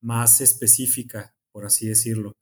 más 0.00 0.40
específica, 0.40 1.34
por 1.52 1.66
así 1.66 1.88
decirlo. 1.88 2.32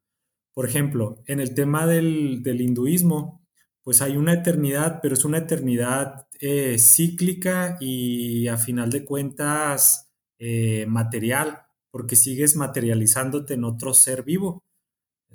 Por 0.54 0.66
ejemplo, 0.66 1.22
en 1.26 1.40
el 1.40 1.54
tema 1.54 1.86
del, 1.86 2.42
del 2.42 2.60
hinduismo, 2.60 3.47
pues 3.88 4.02
hay 4.02 4.18
una 4.18 4.34
eternidad, 4.34 5.00
pero 5.00 5.14
es 5.14 5.24
una 5.24 5.38
eternidad 5.38 6.28
eh, 6.40 6.76
cíclica 6.78 7.78
y 7.80 8.46
a 8.46 8.58
final 8.58 8.90
de 8.90 9.02
cuentas 9.02 10.12
eh, 10.38 10.84
material, 10.86 11.62
porque 11.90 12.14
sigues 12.14 12.54
materializándote 12.54 13.54
en 13.54 13.64
otro 13.64 13.94
ser 13.94 14.24
vivo, 14.24 14.62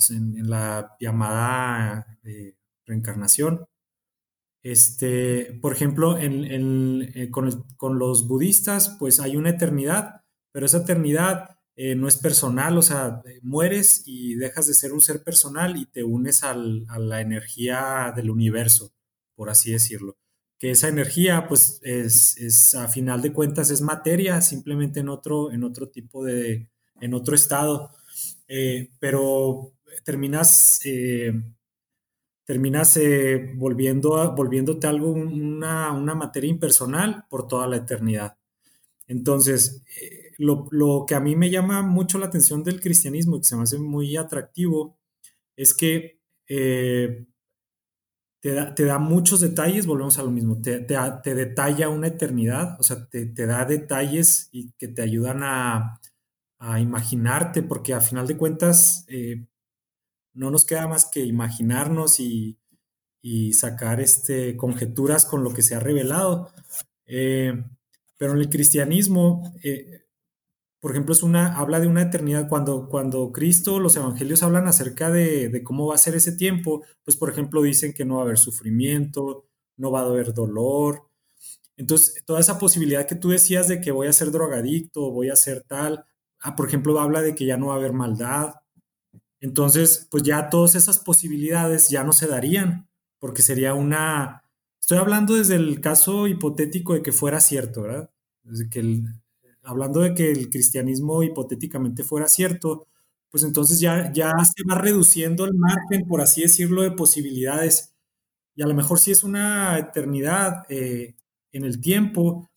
en, 0.08 0.48
la 0.48 0.96
llamada 1.00 2.20
eh, 2.22 2.56
reencarnación. 2.86 3.66
Este, 4.62 5.58
por 5.60 5.74
ejemplo, 5.74 6.20
con, 7.32 7.66
con, 7.76 7.98
los 7.98 8.28
budistas, 8.28 8.98
pues 9.00 9.20
hay 9.20 9.36
una 9.36 9.50
eternidad, 9.50 10.26
pero 10.52 10.68
esa 10.68 10.84
eternidad 10.84 11.53
no 11.76 12.08
es 12.08 12.18
personal, 12.18 12.78
o 12.78 12.82
sea, 12.82 13.22
mueres 13.42 14.04
y 14.06 14.36
dejas 14.36 14.68
de 14.68 14.74
ser 14.74 14.94
un 14.94 15.02
ser 15.02 15.24
personal 15.24 15.76
y 15.78 15.86
te 15.86 16.04
unes 16.04 16.44
a 16.44 16.54
la 16.56 17.22
energía 17.22 18.14
del 18.16 18.30
universo, 18.30 18.94
por 19.36 19.50
así 19.50 19.72
decirlo 19.72 20.18
que 20.64 20.72
esa 20.72 20.88
energía, 20.88 21.46
pues, 21.50 21.82
es, 21.84 22.74
a 22.74 22.88
final 22.88 23.22
de 23.22 23.34
cuentas 23.34 23.70
es 23.70 23.82
materia, 23.82 24.40
simplemente 24.40 25.02
en 25.02 25.10
otro, 25.10 25.52
en 25.52 25.62
otro 25.62 25.90
tipo 25.90 26.24
de, 26.24 26.70
en 27.02 27.14
otro 27.14 27.36
estado. 27.36 27.92
eh, 28.48 28.90
pero 28.98 29.74
terminas, 30.06 30.80
eh, 30.86 31.34
terminas 32.46 32.98
volviendo 33.56 34.34
volviéndote 34.36 34.88
algo, 34.88 35.12
una, 35.12 35.92
una, 35.92 36.16
materia 36.16 36.50
impersonal 36.50 37.26
por 37.30 37.46
toda 37.46 37.68
la 37.68 37.76
eternidad. 37.76 38.38
Entonces, 39.08 39.84
lo, 40.38 40.68
lo, 40.72 41.06
que 41.08 41.16
a 41.16 41.20
mí 41.20 41.36
me 41.36 41.50
llama 41.50 41.82
mucho 41.82 42.18
la 42.18 42.28
atención 42.28 42.64
del 42.64 42.82
cristianismo, 42.82 43.40
que 43.40 43.46
se 43.46 43.56
me 43.56 43.64
hace 43.64 43.80
muy 43.80 44.16
atractivo, 44.18 44.98
es 45.56 45.74
que 45.74 46.20
te 48.44 48.84
da, 48.84 49.00
muchos 49.00 49.40
detalles, 49.40 49.86
volvemos 49.86 50.20
a 50.20 50.24
lo 50.24 50.30
mismo, 50.30 50.62
te, 50.62 50.82
te, 50.82 51.34
detalla 51.34 51.88
una 51.88 52.08
eternidad, 52.08 52.76
o 52.78 52.84
sea, 52.84 53.08
te, 53.08 53.26
da 53.26 53.64
detalles 53.64 54.50
y 54.52 54.74
que 54.74 54.90
te 54.90 55.02
ayudan 55.02 55.44
a, 55.44 56.02
imaginarte, 56.80 57.64
porque 57.64 57.94
a 57.94 58.02
final 58.02 58.28
de 58.28 58.38
cuentas 58.38 59.06
eh, 59.08 59.48
no 60.34 60.52
nos 60.52 60.66
queda 60.66 60.88
más 60.88 61.06
que 61.06 61.22
imaginarnos 61.22 62.20
y, 62.20 62.58
sacar 63.54 64.02
este, 64.02 64.58
conjeturas 64.58 65.26
con 65.26 65.44
lo 65.46 65.54
que 65.54 65.62
se 65.62 65.76
ha 65.76 65.80
revelado. 65.80 66.52
Eh, 67.06 67.54
pero 68.18 68.34
en 68.34 68.40
el 68.40 68.50
cristianismo, 68.50 69.54
eh, 69.64 70.03
por 70.84 70.92
ejemplo, 70.92 71.14
es 71.14 71.24
una, 71.24 71.56
habla 71.58 71.80
de 71.80 71.88
una 71.88 72.02
eternidad. 72.02 72.50
Cuando, 72.50 72.90
cuando 72.90 73.32
Cristo, 73.32 73.80
los 73.80 73.96
evangelios 73.96 74.44
hablan 74.44 74.68
acerca 74.68 75.10
de, 75.10 75.64
cómo 75.64 75.88
va 75.88 75.96
a 75.96 75.98
ser 75.98 76.14
ese 76.14 76.34
tiempo, 76.34 76.84
pues 77.06 77.16
por 77.16 77.30
ejemplo 77.30 77.62
dicen 77.62 77.94
que 77.94 78.04
no 78.04 78.16
va 78.16 78.20
a 78.20 78.24
haber 78.26 78.38
sufrimiento, 78.38 79.46
no 79.78 79.92
va 79.92 80.02
a 80.02 80.08
haber 80.08 80.34
dolor. 80.34 81.08
Entonces, 81.78 82.22
toda 82.26 82.42
esa 82.42 82.60
posibilidad 82.60 83.08
que 83.08 83.16
tú 83.16 83.30
decías 83.30 83.70
de 83.70 83.80
que 83.80 83.92
voy 83.92 84.08
a 84.08 84.14
ser 84.14 84.30
drogadicto, 84.32 85.10
voy 85.10 85.30
a 85.30 85.38
ser 85.38 85.64
tal, 85.64 86.04
ah, 86.42 86.54
por 86.58 86.68
ejemplo, 86.68 87.00
habla 87.00 87.22
de 87.22 87.34
que 87.34 87.46
ya 87.46 87.56
no 87.56 87.68
va 87.68 87.76
a 87.76 87.78
haber 87.78 87.94
maldad. 87.94 88.56
Entonces, 89.40 90.10
pues 90.12 90.24
ya 90.24 90.50
todas 90.50 90.76
esas 90.76 91.00
posibilidades 91.00 91.90
ya 91.92 92.04
no 92.04 92.12
se 92.12 92.28
darían, 92.28 92.90
porque 93.20 93.42
sería 93.42 93.74
una... 93.74 94.44
Estoy 94.82 94.98
hablando 94.98 95.36
desde 95.36 95.56
el 95.56 95.80
caso 95.80 96.28
hipotético 96.28 96.94
de 96.94 97.02
que 97.04 97.14
fuera 97.14 97.40
cierto, 97.40 97.84
¿verdad? 97.84 98.12
Desde 98.44 98.70
que 98.70 98.80
el, 98.82 99.23
hablando 99.64 100.02
de 100.02 100.14
que 100.14 100.32
el 100.32 100.50
cristianismo 100.50 101.24
hipotéticamente 101.24 102.04
fuera 102.04 102.28
cierto, 102.28 102.88
pues 103.30 103.44
entonces 103.44 103.80
ya, 103.80 104.12
ya 104.12 104.32
se 104.44 104.64
va 104.70 104.76
reduciendo 104.76 105.46
el 105.46 105.56
margen, 105.56 106.08
por 106.08 106.22
así 106.22 106.42
decirlo, 106.42 106.84
de 106.84 106.92
posibilidades. 106.92 107.96
Y 108.56 108.62
a 108.62 108.68
lo 108.68 108.76
mejor 108.76 109.00
si 109.00 109.12
es 109.12 109.24
una 109.24 109.80
eternidad 109.80 110.66
eh, 110.70 111.16
en 111.52 111.64
el 111.64 111.82
tiempo, 111.82 112.52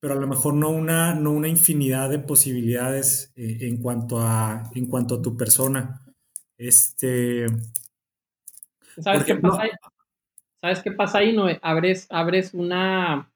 pero 0.00 0.14
a 0.14 0.20
lo 0.20 0.26
mejor 0.26 0.54
no 0.54 0.70
una, 0.70 1.14
no 1.14 1.32
una 1.32 1.48
infinidad 1.48 2.10
de 2.10 2.18
posibilidades 2.18 3.32
eh, 3.36 3.58
en, 3.62 3.78
cuanto 3.82 4.20
a, 4.20 4.62
en 4.74 4.86
cuanto 4.86 5.16
a 5.16 5.22
tu 5.22 5.36
persona. 5.36 6.02
Este, 6.56 7.46
¿Sabes, 8.98 9.24
qué 9.24 9.34
pasa 9.36 9.62
ahí? 9.62 9.70
¿Sabes 10.60 10.82
qué 10.82 10.92
pasa 10.92 11.18
ahí? 11.18 11.34
No? 11.34 11.46
Abres, 11.62 12.06
abres 12.10 12.54
una, 12.54 13.30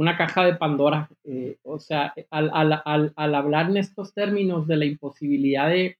una 0.00 0.16
caja 0.16 0.44
de 0.46 0.54
Pandora. 0.54 1.10
Eh, 1.24 1.58
o 1.62 1.78
sea, 1.78 2.14
al, 2.30 3.12
hablar 3.16 3.70
en 3.70 3.76
estos 3.76 4.14
términos 4.14 4.66
de 4.66 4.76
la 4.76 4.86
imposibilidad 4.86 5.68
de, 5.68 5.98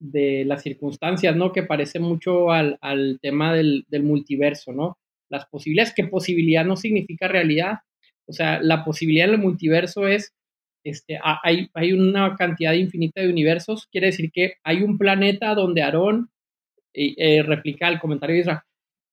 de 0.00 0.44
las 0.46 0.62
circunstancias, 0.62 1.36
¿no? 1.36 1.52
Que 1.52 1.62
parece 1.62 2.00
mucho 2.00 2.50
al, 2.50 2.78
tema 3.20 3.52
del, 3.52 3.84
multiverso, 4.02 4.72
¿no? 4.72 4.96
Las 5.28 5.46
posibilidades, 5.46 5.94
que 5.94 6.04
posibilidad 6.04 6.64
no 6.64 6.76
significa 6.76 7.28
realidad. 7.28 7.80
O 8.26 8.32
sea, 8.32 8.60
la 8.62 8.84
posibilidad 8.84 9.28
del 9.28 9.38
multiverso 9.38 10.06
es, 10.06 10.34
este, 10.82 11.18
hay, 11.22 11.92
una 11.92 12.34
cantidad 12.36 12.72
infinita 12.72 13.20
de 13.20 13.28
universos, 13.28 13.86
quiere 13.92 14.08
decir 14.08 14.30
que 14.32 14.54
hay 14.64 14.82
un 14.82 14.96
planeta 14.96 15.54
donde 15.54 15.82
Aarón 15.82 16.30
eh, 16.94 17.42
replica 17.42 17.88
el 17.88 18.00
comentario 18.00 18.34
de 18.34 18.40
Israel. 18.40 18.60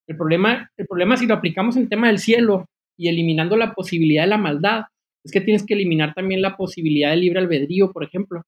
El 0.07 0.17
problema, 0.17 0.71
el 0.77 0.87
problema 0.87 1.17
si 1.17 1.27
lo 1.27 1.35
aplicamos 1.35 1.75
en 1.75 1.83
el 1.83 1.89
tema 1.89 2.07
del 2.07 2.19
cielo, 2.19 2.67
y 2.99 3.07
eliminando 3.07 3.55
la 3.55 3.73
posibilidad 3.73 4.23
de 4.23 4.29
la 4.29 4.37
maldad, 4.37 4.83
es 5.23 5.31
que 5.31 5.39
tienes 5.39 5.65
que 5.65 5.73
eliminar 5.73 6.13
también 6.13 6.41
la 6.41 6.57
posibilidad 6.57 7.11
de 7.11 7.17
libre 7.17 7.39
albedrío, 7.39 7.93
por 7.93 8.03
ejemplo. 8.03 8.43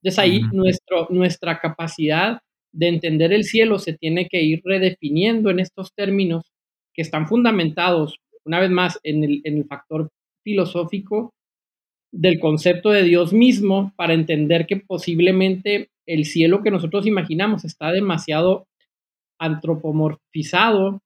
Entonces 0.00 0.18
ahí 0.20 0.42
nuestro, 0.52 1.08
nuestra 1.10 1.58
capacidad 1.58 2.38
de 2.72 2.88
entender 2.88 3.32
el 3.32 3.44
cielo 3.44 3.78
se 3.80 3.94
tiene 3.94 4.28
que 4.28 4.42
ir 4.42 4.60
redefiniendo 4.64 5.50
en 5.50 5.58
estos 5.58 5.92
términos 5.94 6.44
que 6.94 7.02
están 7.02 7.26
fundamentados, 7.26 8.18
una 8.44 8.60
vez 8.60 8.70
más, 8.70 9.00
en 9.02 9.24
el, 9.24 9.40
en 9.42 9.58
el 9.58 9.64
factor 9.64 10.10
filosófico 10.44 11.34
del 12.12 12.38
concepto 12.38 12.90
de 12.90 13.02
Dios 13.02 13.32
mismo 13.32 13.92
para 13.96 14.14
entender 14.14 14.66
que 14.66 14.76
posiblemente 14.76 15.88
el 16.06 16.24
cielo 16.24 16.62
que 16.62 16.70
nosotros 16.70 17.06
imaginamos 17.06 17.64
está 17.64 17.90
demasiado 17.90 18.68
antropomorfizado 19.40 21.00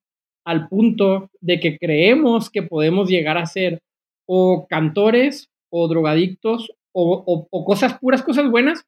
al 0.48 0.66
punto 0.66 1.30
de 1.42 1.60
que 1.60 1.76
creemos 1.76 2.48
que 2.48 2.62
podemos 2.62 3.10
llegar 3.10 3.36
a 3.36 3.44
ser 3.44 3.82
o 4.26 4.66
cantores 4.66 5.50
o 5.68 5.88
drogadictos 5.88 6.72
o, 6.92 7.46
cosas 7.66 7.98
puras, 7.98 8.22
cosas 8.22 8.50
buenas 8.50 8.82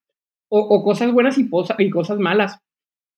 o, 0.48 0.82
cosas 0.82 1.12
buenas 1.12 1.36
y, 1.36 1.50
y, 1.78 1.90
cosas 1.90 2.18
malas. 2.18 2.58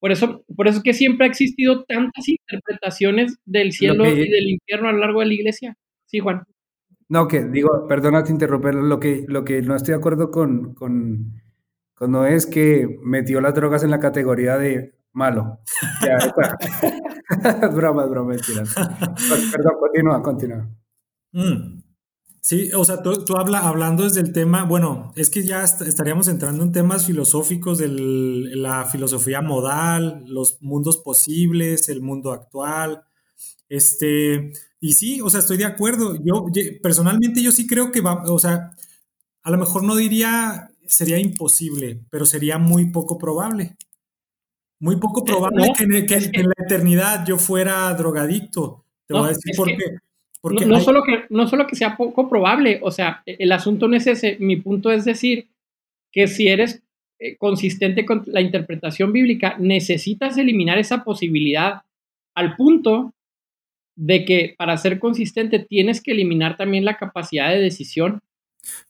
Por 0.01 0.11
eso, 0.11 0.45
por 0.57 0.67
eso 0.67 0.79
es 0.79 0.83
que 0.83 0.93
siempre 0.93 1.27
ha 1.27 1.31
existido 1.31 1.85
tantas 1.85 2.29
interpretaciones 2.29 3.39
del 3.45 3.71
cielo 3.71 4.05
y 4.07 4.29
del 4.29 4.51
infierno 4.51 4.89
a 4.89 4.93
lo 4.93 4.99
largo 4.99 5.21
de 5.21 5.27
la 5.27 5.35
iglesia. 5.35 5.77
Sí, 6.07 6.19
Juan. 6.19 6.43
No, 7.09 7.29
que 7.29 7.45
digo, 7.45 7.87
perdona 7.89 8.25
te 8.25 8.33
interrumpir, 8.33 8.75
lo 8.75 8.99
que, 8.99 9.25
lo 9.29 9.45
que 9.45 9.63
no 9.63 9.77
estoy 9.77 9.93
de 9.93 9.99
acuerdo 9.99 10.33
con, 10.33 10.75
con, 10.75 11.41
con 11.95 12.11
no 12.11 12.27
es 12.27 12.47
que 12.47 12.99
metió 13.05 13.41
las 13.41 13.55
drogas 13.55 13.85
en 13.85 13.93
la 13.93 14.01
categoría 14.01 14.59
de 14.59 14.95
malo. 15.13 15.61
Ya 16.01 16.17
está. 16.17 16.59
broma, 17.75 18.07
broma, 18.07 18.31
mentira. 18.31 18.65
Perdón, 19.53 19.75
continúa, 19.79 20.23
continúa. 20.23 20.71
Mm. 21.33 21.83
Sí, 22.41 22.71
o 22.75 22.85
sea, 22.85 23.01
tú, 23.03 23.37
habla, 23.37 23.61
hablando 23.61 24.03
desde 24.03 24.21
el 24.21 24.33
tema, 24.33 24.65
bueno, 24.65 25.13
es 25.15 25.31
que 25.31 25.45
ya 25.45 25.63
estaríamos 25.63 26.27
entrando 26.27 26.65
en 26.65 26.73
temas 26.73 27.07
filosóficos 27.07 27.79
de 27.79 27.87
la 27.89 28.85
filosofía 28.85 29.41
modal, 29.41 30.25
los 30.27 30.61
mundos 30.61 30.97
posibles, 30.97 31.89
el 31.89 32.03
mundo 32.03 32.33
actual. 32.33 33.05
Este, 33.69 34.53
y 34.81 34.95
sí, 34.95 35.21
o 35.21 35.31
sea, 35.31 35.39
estoy 35.39 35.57
de 35.57 35.67
acuerdo. 35.67 36.17
Yo, 36.25 36.47
personalmente, 36.83 37.43
yo 37.43 37.53
sí 37.53 37.69
creo 37.69 37.93
que 37.93 38.01
va, 38.01 38.25
o 38.25 38.41
sea, 38.41 38.73
a 39.45 39.51
lo 39.51 39.59
mejor 39.59 39.85
no 39.85 39.95
diría 39.95 40.69
sería 40.93 41.19
imposible, 41.19 42.05
pero 42.11 42.27
sería 42.27 42.59
muy 42.59 42.91
poco 42.91 43.19
probable. 43.19 43.77
Muy 44.83 44.97
poco 44.97 45.21
eh, 45.21 45.27
probable 45.27 45.73
que, 45.79 45.85
en, 45.85 46.47
la 46.47 46.65
eternidad 46.65 47.25
yo 47.25 47.39
fuera 47.39 47.95
drogadicto. 47.95 48.85
Te 49.07 49.15
voy 49.15 49.27
a 49.27 49.29
decir 49.29 49.55
por 49.57 49.69
qué. 49.69 49.99
Porque 50.41 50.67
no, 50.67 50.81
solo 50.81 51.05
que, 51.05 51.25
no 51.31 51.47
solo 51.47 51.69
que 51.69 51.77
sea 51.77 51.97
poco 51.97 52.29
probable, 52.29 52.81
o 52.83 52.91
sea, 52.91 53.23
e, 53.25 53.37
el 53.39 53.53
asunto 53.53 53.87
no 53.87 53.97
es 53.97 54.09
ese. 54.09 54.39
Mi 54.41 54.57
punto 54.57 54.91
es 54.91 55.05
decir 55.05 55.49
que 56.11 56.27
si 56.27 56.49
eres 56.49 56.83
eh, 57.21 57.37
consistente 57.37 58.05
con 58.05 58.25
la 58.27 58.41
interpretación 58.41 59.13
bíblica, 59.13 59.55
necesitas 59.57 60.37
eliminar 60.37 60.79
esa 60.79 61.05
posibilidad 61.05 61.83
al 62.35 62.57
punto 62.57 63.15
de 63.95 64.25
que 64.25 64.57
para 64.59 64.77
ser 64.79 64.99
consistente 64.99 65.61
tienes 65.61 66.03
que 66.03 66.11
eliminar 66.11 66.57
también 66.57 66.85
la 66.85 66.97
capacidad 66.97 67.51
de 67.51 67.61
decisión. 67.61 68.21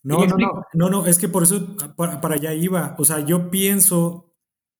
No, 0.03 0.25
no, 0.25 0.39
no, 0.39 0.65
no, 0.73 0.89
no, 0.89 1.07
es 1.07 1.19
que 1.19 1.29
por 1.29 1.43
eso 1.43 1.77
para 1.97 2.35
allá 2.35 2.55
iba. 2.55 2.95
O 2.99 3.05
sea, 3.05 3.21
yo 3.27 3.51
pienso 3.51 4.32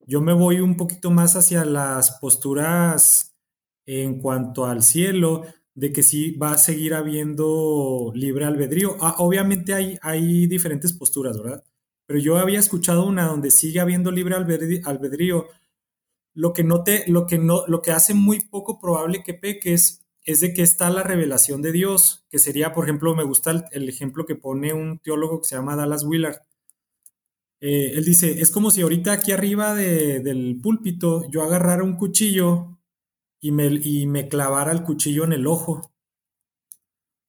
yo 0.07 0.21
me 0.21 0.33
voy 0.33 0.61
un 0.61 0.77
poquito 0.77 1.11
más 1.11 1.37
hacia 1.37 1.65
las 1.65 2.13
posturas 2.21 3.35
en 3.87 4.21
cuanto 4.21 4.67
al 4.67 4.83
cielo, 4.83 5.43
de 5.75 5.93
que 5.93 6.03
sí 6.03 6.33
va 6.33 6.53
a 6.53 6.59
seguir 6.59 6.95
habiendo 6.95 8.13
libre 8.15 8.45
albedrío. 8.45 8.97
Ah, 9.01 9.17
obviamente 9.19 9.75
hay, 9.75 9.99
hay 10.03 10.47
diferentes 10.47 10.93
posturas, 10.93 11.39
¿verdad? 11.39 11.65
Pero 12.07 12.19
yo 12.21 12.39
había 12.39 12.59
escuchado 12.59 13.07
una 13.07 13.27
donde 13.27 13.51
sigue 13.51 13.81
habiendo 13.81 14.11
libre 14.11 14.35
albedrío. 14.35 15.47
Lo 16.35 16.53
que, 16.53 16.65
no 16.65 16.85
te, 16.85 17.05
lo, 17.11 17.27
que 17.27 17.39
no, 17.39 17.65
lo 17.67 17.83
que 17.83 17.93
hace 17.93 18.15
muy 18.15 18.41
poco 18.41 18.81
probable 18.81 19.23
que 19.23 19.35
peques 19.35 20.05
es 20.25 20.41
de 20.41 20.53
que 20.55 20.63
está 20.63 20.91
la 20.91 21.03
revelación 21.03 21.63
de 21.63 21.73
Dios, 21.73 22.27
que 22.31 22.39
sería, 22.39 22.73
por 22.73 22.85
ejemplo, 22.85 23.15
me 23.15 23.25
gusta 23.25 23.51
el, 23.51 23.65
el 23.73 23.89
ejemplo 23.89 24.25
que 24.25 24.37
pone 24.37 24.73
un 24.73 24.99
teólogo 24.99 25.41
que 25.41 25.49
se 25.49 25.57
llama 25.57 25.77
Dallas 25.77 26.05
Willard, 26.05 26.43
eh, 27.65 27.93
él 27.95 28.05
dice, 28.05 28.41
es 28.41 28.51
como 28.51 28.73
si 28.73 28.83
ahorita 28.83 29.13
aquí 29.13 29.31
arriba 29.31 29.73
del 29.77 30.59
púlpito 30.61 31.31
yo 31.31 31.45
agarrara 31.45 31.85
un 31.85 31.95
cuchillo 31.97 32.81
y 33.41 33.53
me, 33.53 33.67
y 33.67 34.09
me 34.09 34.27
clavara 34.27 34.73
el 34.73 34.83
cuchillo 34.83 35.23
en 35.23 35.33
el 35.33 35.47
ojo. 35.47 35.93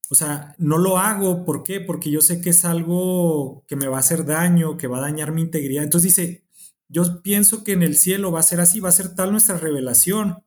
O 0.10 0.16
sea, 0.16 0.56
no 0.58 0.80
lo 0.80 0.98
hago, 0.98 1.46
¿por 1.46 1.62
qué? 1.62 1.82
Porque 1.82 2.10
yo 2.10 2.20
sé 2.20 2.42
que 2.42 2.50
es 2.50 2.66
algo 2.66 3.64
que 3.68 3.76
me 3.76 3.88
va 3.88 3.98
a 3.98 4.00
hacer 4.00 4.26
daño, 4.26 4.76
que 4.76 4.88
va 4.88 4.98
a 4.98 5.02
dañar 5.02 5.34
mi 5.34 5.42
integridad. 5.42 5.84
Entonces 5.84 6.16
dice, 6.16 6.44
yo 6.90 7.22
pienso 7.22 7.64
que 7.64 7.74
en 7.74 7.84
el 7.84 7.96
cielo 7.96 8.32
va 8.32 8.40
a 8.40 8.44
ser 8.44 8.60
así, 8.60 8.80
va 8.80 8.90
a 8.90 8.94
ser 8.94 9.14
tal 9.14 9.32
nuestra 9.32 9.60
revelación. 9.60 10.44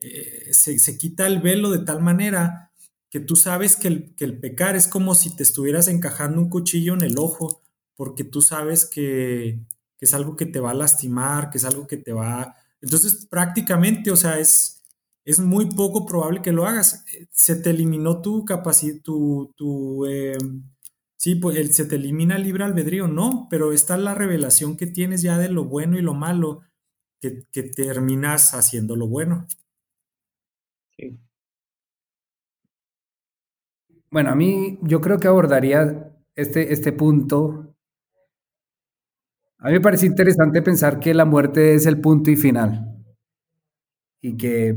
Eh, 0.00 0.48
se, 0.52 0.98
quita 0.98 1.28
el 1.28 1.40
velo 1.40 1.70
de 1.70 1.84
tal 1.84 2.02
manera 2.02 2.72
que 3.08 3.20
tú 3.20 3.36
sabes 3.36 3.76
que 3.76 3.86
el, 3.86 4.14
que 4.16 4.24
el 4.24 4.40
pecar 4.40 4.74
es 4.74 4.88
como 4.88 5.14
si 5.14 5.36
te 5.36 5.44
estuvieras 5.44 5.86
encajando 5.86 6.40
un 6.40 6.48
cuchillo 6.48 6.94
en 6.94 7.02
el 7.02 7.16
ojo 7.16 7.62
porque 8.00 8.24
tú 8.24 8.40
sabes 8.40 8.86
que, 8.86 9.60
es 10.00 10.14
algo 10.14 10.34
que 10.34 10.46
te 10.46 10.58
va 10.58 10.70
a 10.70 10.74
lastimar, 10.74 11.50
que 11.50 11.58
es 11.58 11.66
algo 11.66 11.86
que 11.86 11.98
te 11.98 12.14
va... 12.14 12.56
Entonces, 12.80 13.26
prácticamente, 13.26 14.10
o 14.10 14.16
sea, 14.16 14.38
es, 14.38 14.82
es 15.22 15.38
muy 15.38 15.66
poco 15.66 16.06
probable 16.06 16.40
que 16.40 16.50
lo 16.50 16.64
hagas. 16.64 17.04
Se 17.30 17.56
te 17.56 17.68
eliminó 17.68 18.22
tu 18.22 18.46
capacidad, 18.46 19.02
tu... 19.02 19.52
tu 19.54 20.06
em, 20.06 20.62
sí, 21.18 21.34
pues 21.34 21.76
se 21.76 21.84
te 21.84 21.96
elimina 21.96 22.36
el 22.36 22.44
libre 22.44 22.64
albedrío, 22.64 23.06
no, 23.06 23.48
pero 23.50 23.70
está 23.70 23.98
la 23.98 24.14
revelación 24.14 24.78
que 24.78 24.86
tienes 24.86 25.20
ya 25.20 25.36
de 25.36 25.50
lo 25.50 25.66
bueno 25.66 25.98
y 25.98 26.00
lo 26.00 26.14
malo, 26.14 26.62
que, 27.20 27.44
que 27.52 27.64
terminas 27.64 28.54
haciendo 28.54 28.96
lo 28.96 29.08
bueno. 29.08 29.46
Sí. 30.96 31.20
Bueno, 34.10 34.30
a 34.30 34.34
mí 34.34 34.78
yo 34.80 35.02
creo 35.02 35.18
que 35.18 35.28
abordaría 35.28 36.10
este, 36.34 36.72
este 36.72 36.92
punto. 36.92 37.69
A 39.62 39.66
mí 39.66 39.74
me 39.74 39.80
parece 39.80 40.06
interesante 40.06 40.62
pensar 40.62 40.98
que 40.98 41.12
la 41.12 41.26
muerte 41.26 41.74
es 41.74 41.84
el 41.84 42.00
punto 42.00 42.30
y 42.30 42.36
final. 42.36 42.96
Y 44.22 44.36
que, 44.36 44.74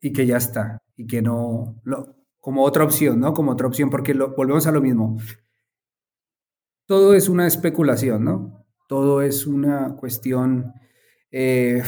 y 0.00 0.12
que 0.12 0.26
ya 0.26 0.38
está. 0.38 0.82
Y 0.96 1.06
que 1.06 1.22
no, 1.22 1.80
como 2.40 2.64
otra 2.64 2.82
opción, 2.82 3.20
¿no? 3.20 3.32
Como 3.32 3.52
otra 3.52 3.68
opción, 3.68 3.90
porque 3.90 4.12
volvemos 4.12 4.66
a 4.66 4.72
lo 4.72 4.80
mismo. 4.80 5.18
Todo 6.86 7.14
es 7.14 7.28
una 7.28 7.46
especulación, 7.46 8.24
¿no? 8.24 8.66
Todo 8.88 9.22
es 9.22 9.46
una 9.46 9.94
cuestión 9.94 10.72
eh, 11.30 11.84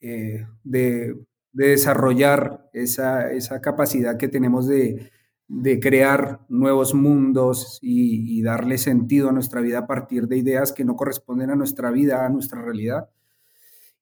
eh, 0.00 0.46
de, 0.62 1.26
de, 1.52 1.68
desarrollar 1.68 2.70
esa, 2.72 3.32
esa 3.32 3.60
capacidad 3.60 4.16
que 4.16 4.28
tenemos 4.28 4.68
de, 4.68 5.10
de 5.52 5.80
crear 5.80 6.38
nuevos 6.48 6.94
mundos 6.94 7.80
y, 7.82 8.40
darle 8.40 8.78
sentido 8.78 9.28
a 9.28 9.32
nuestra 9.32 9.60
vida 9.60 9.80
a 9.80 9.86
partir 9.86 10.28
de 10.28 10.38
ideas 10.38 10.72
que 10.72 10.84
no 10.84 10.94
corresponden 10.94 11.50
a 11.50 11.56
nuestra 11.56 11.90
vida, 11.90 12.24
a 12.24 12.28
nuestra 12.28 12.62
realidad. 12.62 13.10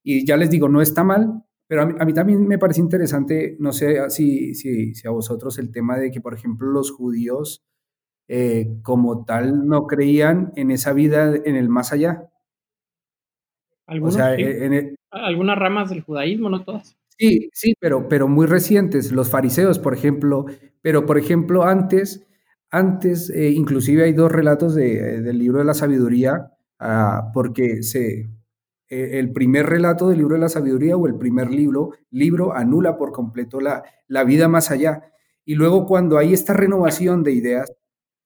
Y 0.02 0.26
ya 0.26 0.36
les 0.36 0.50
digo, 0.50 0.68
no 0.68 0.82
está 0.82 1.04
mal, 1.04 1.42
pero 1.66 1.82
a 1.82 2.04
mí, 2.04 2.12
también 2.12 2.46
me 2.46 2.58
parece 2.58 2.82
interesante, 2.82 3.56
no 3.60 3.72
sé 3.72 4.10
si, 4.10 4.54
si, 4.54 4.92
a 5.06 5.10
vosotros 5.10 5.58
el 5.58 5.72
tema 5.72 5.96
de 5.96 6.10
que, 6.10 6.20
por 6.20 6.34
ejemplo, 6.34 6.68
los 6.68 6.90
judíos 6.90 7.64
eh, 8.28 8.78
como 8.82 9.24
tal 9.24 9.66
no 9.66 9.86
creían 9.86 10.52
en 10.54 10.70
esa 10.70 10.92
vida 10.92 11.34
en 11.34 11.56
el 11.56 11.70
más 11.70 11.94
allá. 11.94 12.28
Algunas 15.10 15.58
ramas 15.58 15.88
del 15.88 16.02
judaísmo, 16.02 16.50
no 16.50 16.62
todas. 16.62 16.98
Sí, 17.18 17.50
sí, 17.52 17.74
pero, 17.80 18.08
pero 18.08 18.28
muy 18.28 18.46
recientes, 18.46 19.10
los 19.10 19.28
fariseos, 19.28 19.78
por 19.80 19.92
ejemplo, 19.94 20.46
pero 20.82 21.04
por 21.04 21.18
ejemplo 21.18 21.64
antes, 21.64 22.24
antes 22.70 23.28
eh, 23.30 23.50
inclusive 23.50 24.04
hay 24.04 24.12
dos 24.12 24.30
relatos 24.30 24.74
de, 24.76 25.20
del 25.20 25.38
libro 25.38 25.58
de 25.58 25.64
la 25.64 25.74
sabiduría, 25.74 26.52
ah, 26.78 27.30
porque 27.34 27.82
se, 27.82 28.30
eh, 28.88 29.18
el 29.18 29.32
primer 29.32 29.66
relato 29.66 30.08
del 30.08 30.18
libro 30.18 30.34
de 30.36 30.40
la 30.42 30.48
sabiduría 30.48 30.96
o 30.96 31.08
el 31.08 31.16
primer 31.18 31.50
libro, 31.50 31.90
libro 32.10 32.54
anula 32.54 32.96
por 32.96 33.10
completo 33.12 33.60
la, 33.60 33.82
la 34.06 34.22
vida 34.24 34.46
más 34.48 34.70
allá. 34.70 35.02
Y 35.44 35.54
luego 35.56 35.86
cuando 35.86 36.18
hay 36.18 36.32
esta 36.34 36.52
renovación 36.52 37.24
de 37.24 37.32
ideas, 37.32 37.72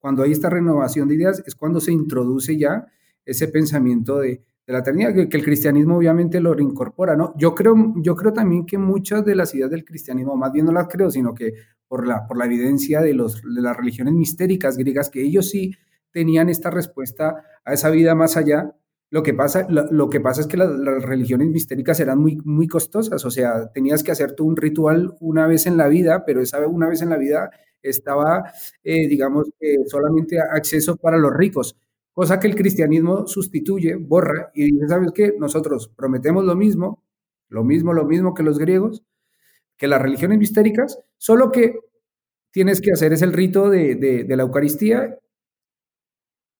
cuando 0.01 0.23
hay 0.23 0.33
esta 0.33 0.51
renovación 0.51 1.09
de 1.09 1.15
ideas, 1.15 1.43
es 1.47 1.55
cuando 1.55 1.81
se 1.81 1.93
introduce 1.93 2.59
ya 2.59 2.87
ese 3.25 3.49
pensamiento 3.49 4.19
de, 4.19 4.43
de 4.67 4.73
la 4.73 4.79
eternidad, 4.81 5.15
que, 5.15 5.37
el 5.37 5.45
cristianismo 5.45 5.97
obviamente 5.97 6.41
lo 6.41 6.55
reincorpora, 6.55 7.17
¿no? 7.17 7.35
Yo 7.37 7.55
creo, 7.55 7.75
yo 7.97 8.15
creo 8.15 8.33
también 8.33 8.65
que 8.65 8.79
muchas 8.79 9.25
de 9.25 9.35
las 9.35 9.55
ideas 9.55 9.71
del 9.71 9.85
cristianismo, 9.85 10.37
más 10.37 10.53
bien 10.53 10.67
no 10.67 10.73
las 10.73 10.89
creo, 10.89 11.11
sino 11.11 11.35
que 11.35 11.55
por 11.89 12.07
la, 12.07 12.27
por 12.27 12.39
la 12.39 12.47
evidencia 12.47 13.01
de, 13.01 13.13
los, 13.13 13.43
las 13.45 13.77
religiones 13.77 14.15
mistéricas 14.15 14.77
griegas, 14.77 15.11
que 15.11 15.23
ellos 15.23 15.51
sí 15.51 15.73
tenían 16.13 16.49
esta 16.49 16.71
respuesta 16.71 17.43
a 17.65 17.73
esa 17.73 17.91
vida 17.91 18.15
más 18.15 18.37
allá, 18.37 18.75
lo 19.11 19.23
que 19.23 19.35
pasa, 19.35 19.67
lo, 19.69 20.09
que 20.09 20.21
pasa 20.21 20.41
es 20.41 20.47
que 20.47 20.57
las, 20.57 20.71
religiones 21.03 21.49
mistéricas 21.49 22.01
eran 22.01 22.19
muy, 22.19 22.39
muy 22.45 22.67
costosas, 22.67 23.25
o 23.27 23.31
sea, 23.31 23.71
tenías 23.73 24.03
que 24.03 24.13
hacer 24.13 24.33
tú 24.33 24.47
un 24.47 24.57
ritual 24.57 25.15
una 25.21 25.47
vez 25.47 25.67
en 25.67 25.77
la 25.77 25.89
vida, 25.89 26.25
pero 26.25 26.41
esa 26.41 26.67
una 26.67 26.89
vez 26.89 27.03
en 27.03 27.11
la 27.11 27.19
vida 27.19 27.51
estaba, 27.83 28.53
eh, 28.85 29.09
digamos, 29.09 29.51
solamente 29.87 30.39
acceso 30.41 30.97
para 30.97 31.19
los 31.19 31.33
ricos 31.35 31.77
cosa 32.13 32.39
que 32.39 32.49
el 32.49 32.55
cristianismo 32.55 33.27
sustituye, 33.27 33.97
borra 33.97 34.51
y 34.55 34.73
dice, 34.73 34.89
¿sabes 34.89 35.13
qué? 35.15 35.35
Nosotros 35.39 35.89
prometemos 35.97 36.45
lo 36.45 36.55
mismo, 36.55 37.03
lo 37.49 37.65
mismo, 37.65 37.93
lo 37.93 38.05
mismo 38.05 38.35
que 38.35 38.43
los 38.43 38.59
griegos, 38.59 39.03
que 39.77 39.89
las 39.89 40.01
religiones 40.01 40.39
mistéricas, 40.39 40.99
solo 41.17 41.51
que 41.51 41.79
tienes 42.51 42.81
que 42.81 42.93
hacer 42.93 43.13
es 43.13 43.23
el 43.23 43.33
rito 43.33 43.71
de, 43.71 44.27
la 44.29 44.43
Eucaristía 44.43 45.19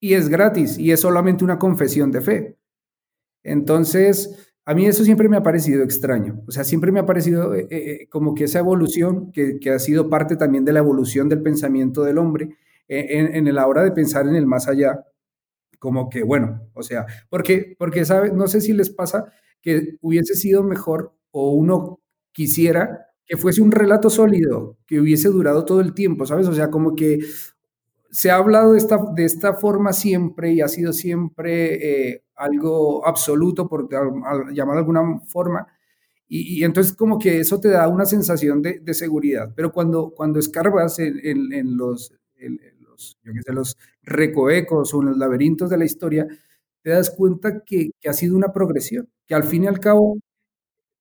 y 0.01 0.15
es 0.15 0.29
gratis 0.29 0.79
y 0.79 0.91
es 0.91 1.01
solamente 1.01 1.45
una 1.45 1.59
confesión 1.59 2.11
de 2.11 2.21
fe. 2.21 2.59
Entonces, 3.45 4.55
a 4.65 4.75
mí 4.75 4.87
eso 4.87 5.05
siempre 5.05 5.29
me 5.29 5.37
ha 5.37 5.43
parecido 5.43 5.83
extraño, 5.83 6.43
o 6.47 6.51
sea, 6.51 6.65
siempre 6.65 6.93
me 6.93 7.01
ha 7.01 7.07
parecido 7.07 7.55
eh, 7.55 7.67
eh, 7.71 8.09
como 8.09 8.35
que 8.35 8.45
esa 8.45 8.61
evolución, 8.61 9.33
que, 9.33 9.59
ha 9.71 9.79
sido 9.79 10.09
parte 10.09 10.37
también 10.37 10.65
de 10.65 10.73
la 10.73 10.79
evolución 10.79 11.29
del 11.29 11.43
pensamiento 11.43 12.05
del 12.05 12.19
hombre, 12.19 12.57
eh, 12.89 13.07
en, 13.11 13.47
en 13.47 13.55
la 13.55 13.67
hora 13.67 13.83
de 13.83 13.93
pensar 13.93 14.27
en 14.27 14.37
el 14.37 14.47
más 14.47 14.69
allá, 14.69 15.05
como 15.83 16.09
que, 16.09 16.23
bueno, 16.23 16.71
o 16.75 16.85
sea, 16.85 17.07
porque, 17.29 17.75
porque, 17.77 18.05
¿sabe? 18.05 18.31
No 18.31 18.47
sé 18.47 18.61
si 18.61 18.73
les 18.73 18.89
pasa 18.89 19.33
que 19.61 19.97
hubiese 20.01 20.37
sido 20.37 20.63
mejor 20.63 21.13
o 21.33 21.51
uno 21.51 21.99
quisiera 22.31 23.09
que 23.27 23.37
fuese 23.37 23.63
un 23.63 23.73
relato 23.73 24.09
sólido, 24.09 24.79
que 24.87 25.01
hubiese 25.01 25.29
durado 25.29 25.65
todo 25.65 25.81
el 25.81 25.93
tiempo, 25.93 26.25
¿sabes? 26.25 26.47
O 26.47 26.55
sea, 26.55 26.71
como 26.71 26.95
que 26.95 27.19
se 28.13 28.31
ha 28.31 28.37
hablado 28.37 28.75
de 28.75 28.79
esta, 28.79 29.01
de 29.13 29.25
esta 29.25 29.55
forma 29.55 29.93
siempre 29.93 30.53
y 30.53 30.61
ha 30.61 30.69
sido 30.69 30.93
siempre 30.93 32.11
eh, 32.13 32.25
algo 32.37 33.05
absoluto, 33.05 33.69
por 33.69 33.89
llamar 33.91 34.77
de 34.77 34.79
alguna 34.79 35.19
forma, 35.27 35.67
y, 36.29 36.63
entonces 36.63 36.93
como 36.93 37.19
que 37.19 37.41
eso 37.41 37.59
te 37.59 37.71
da 37.71 37.89
una 37.89 38.07
sensación 38.07 38.63
de, 38.63 38.79
de 38.79 38.95
seguridad, 38.95 39.53
pero 39.57 39.73
cuando, 39.73 40.13
cuando 40.15 40.39
escarbas 40.39 41.01
en, 41.01 41.19
en, 41.53 41.77
los, 41.77 42.15
yo 43.23 43.33
que 43.33 43.43
sé, 43.43 43.53
los 43.53 43.77
recoecos 44.03 44.95
o 44.95 45.03
los 45.03 45.17
laberintos 45.17 45.71
de 45.71 45.79
la 45.79 45.85
historia, 45.85 46.27
te 46.83 46.91
das 46.91 47.11
cuenta 47.11 47.63
que, 47.65 47.91
ha 48.07 48.13
sido 48.13 48.37
una 48.37 48.53
progresión, 48.53 49.09
que 49.27 49.35
al 49.35 49.45
fin 49.45 49.65
y 49.65 49.67
al 49.69 49.81
cabo 49.81 50.19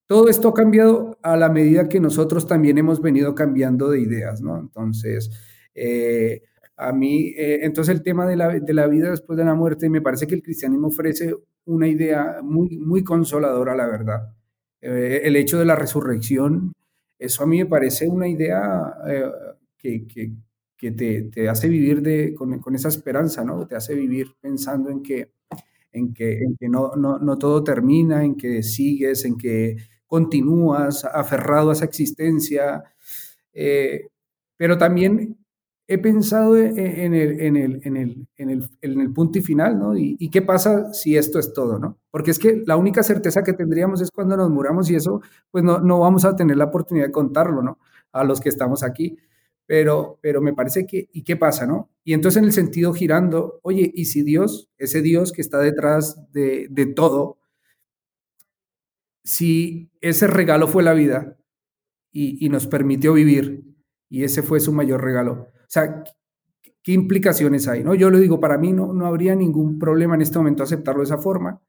todo 0.08 0.30
esto 0.30 0.50
ha 0.50 0.54
cambiado 0.54 1.18
a 1.24 1.38
la 1.38 1.50
medida 1.50 1.90
que 1.90 2.00
nosotros 2.00 2.46
también 2.48 2.78
hemos 2.78 3.02
venido 3.02 3.34
cambiando 3.34 3.90
de 3.90 4.02
ideas, 4.02 4.42
¿no? 4.42 4.60
Entonces, 4.60 5.32
eh, 5.74 6.42
a 6.76 6.92
mí, 6.92 7.34
eh, 7.38 7.60
entonces 7.62 7.96
el 7.96 8.04
tema 8.04 8.28
de 8.28 8.36
la, 8.36 8.50
de 8.60 8.74
la, 8.74 8.88
vida 8.88 9.10
después 9.10 9.38
de 9.38 9.46
la 9.46 9.56
muerte, 9.56 9.90
me 9.90 10.02
parece 10.02 10.28
que 10.28 10.36
el 10.36 10.44
cristianismo 10.44 10.88
ofrece 10.88 11.34
una 11.66 11.88
idea 11.88 12.40
muy, 12.44 12.78
muy 12.78 13.04
consoladora, 13.04 13.76
la 13.76 13.88
verdad. 13.88 14.34
Eh, 14.82 15.22
el 15.24 15.36
hecho 15.36 15.60
de 15.60 15.66
la 15.66 15.76
resurrección, 15.76 16.74
eso 17.18 17.44
a 17.44 17.48
mí 17.48 17.60
me 17.60 17.68
parece 17.68 18.08
una 18.08 18.28
idea 18.28 18.94
que, 19.78 20.34
que 20.82 20.92
te, 20.92 21.22
te 21.22 21.48
hace 21.48 21.70
vivir 21.70 22.02
de, 22.02 22.34
con, 22.34 22.58
con, 22.58 22.74
esa 22.74 22.88
esperanza, 22.88 23.44
¿no? 23.44 23.68
Te 23.68 23.76
hace 23.76 23.94
vivir 23.94 24.36
pensando 24.42 24.90
en 24.90 25.04
que, 25.04 25.32
en 25.92 26.12
que, 26.12 26.40
en 26.40 26.58
que 26.58 26.68
no, 26.68 26.96
no, 26.96 27.20
no, 27.20 27.38
todo 27.38 27.64
termina, 27.64 28.26
en 28.26 28.36
que 28.36 28.64
sigues, 28.64 29.24
en 29.26 29.38
que 29.38 29.78
continúas 30.08 31.06
aferrado 31.06 31.70
a 31.70 31.74
esa 31.74 31.86
existencia. 31.86 32.84
Eh, 33.54 34.08
pero 34.58 34.80
también 34.80 35.38
he 35.88 36.00
pensado 36.00 36.58
en 36.58 36.80
el, 36.80 37.40
en 37.40 37.56
el, 37.56 37.82
en 37.84 37.98
el, 37.98 38.28
en 38.38 38.50
el, 38.50 38.70
en 38.82 39.02
el 39.02 39.14
punto 39.14 39.38
y 39.38 39.42
final, 39.42 39.78
¿no? 39.78 39.96
Y, 39.96 40.16
y, 40.18 40.32
qué 40.32 40.42
pasa 40.42 40.92
si 40.96 41.16
esto 41.16 41.38
es 41.38 41.54
todo, 41.54 41.78
¿no? 41.78 42.00
Porque 42.10 42.32
es 42.32 42.40
que 42.40 42.64
la 42.66 42.76
única 42.76 43.04
certeza 43.04 43.44
que 43.44 43.54
tendríamos 43.54 44.02
es 44.02 44.10
cuando 44.10 44.36
nos 44.36 44.50
muramos 44.50 44.90
y 44.90 44.96
eso, 44.96 45.22
pues 45.52 45.64
no, 45.64 45.80
no 45.80 46.00
vamos 46.00 46.26
a 46.26 46.36
tener 46.36 46.58
la 46.58 46.66
oportunidad 46.66 47.06
de 47.06 47.12
contarlo, 47.12 47.62
¿no? 47.62 47.78
A 48.14 48.24
los 48.24 48.42
que 48.42 48.50
estamos 48.50 48.82
aquí 48.82 49.16
pero, 49.66 50.20
pero 50.22 50.42
me 50.42 50.54
parece 50.54 50.86
que, 50.86 51.10
¿y 51.14 51.24
qué 51.24 51.38
pasa, 51.38 51.66
no? 51.66 51.90
Y 52.04 52.14
entonces 52.14 52.40
en 52.40 52.46
el 52.46 52.54
sentido 52.54 52.94
girando, 52.94 53.60
oye, 53.64 53.92
¿y 53.94 54.06
si 54.06 54.24
Dios, 54.24 54.70
ese 54.78 55.02
Dios 55.02 55.32
que 55.32 55.42
está 55.42 55.60
detrás 55.60 56.32
de, 56.32 56.68
de 56.70 56.88
todo, 56.88 57.40
si 59.24 59.92
ese 60.02 60.28
regalo 60.28 60.68
fue 60.68 60.84
la 60.84 60.94
vida 60.94 61.38
y, 62.12 62.44
y, 62.44 62.50
nos 62.50 62.68
permitió 62.68 63.14
vivir 63.14 63.64
y 64.10 64.24
ese 64.24 64.42
fue 64.42 64.60
su 64.60 64.74
mayor 64.74 65.04
regalo? 65.04 65.34
O 65.34 65.70
sea, 65.70 66.04
¿qué 66.84 66.92
implicaciones 66.92 67.68
hay? 67.68 67.84
¿no? 67.84 67.94
Yo 67.96 68.10
lo 68.10 68.20
digo, 68.20 68.40
para 68.40 68.58
mí 68.58 68.74
no, 68.74 68.94
no 68.94 69.06
habría 69.06 69.36
ningún 69.36 69.80
problema 69.80 70.16
en 70.16 70.22
este 70.22 70.38
momento 70.38 70.64
aceptarlo 70.64 71.02
de 71.02 71.06
esa 71.06 71.18
forma, 71.18 71.62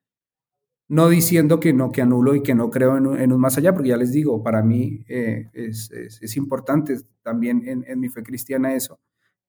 no 0.92 1.08
diciendo 1.08 1.58
que 1.58 1.72
no, 1.72 1.90
que 1.90 2.02
anulo 2.02 2.34
y 2.34 2.42
que 2.42 2.54
no 2.54 2.68
creo 2.68 2.98
en, 2.98 3.32
un 3.32 3.40
más 3.40 3.56
allá, 3.56 3.72
porque 3.72 3.88
ya 3.88 3.96
les 3.96 4.12
digo, 4.12 4.42
para 4.42 4.62
mí 4.62 5.02
eh, 5.08 5.48
es, 5.54 5.90
es, 5.90 6.36
importante 6.36 6.98
también 7.22 7.66
en, 7.66 7.82
en, 7.88 7.98
mi 7.98 8.10
fe 8.10 8.22
cristiana 8.22 8.74
eso, 8.74 9.00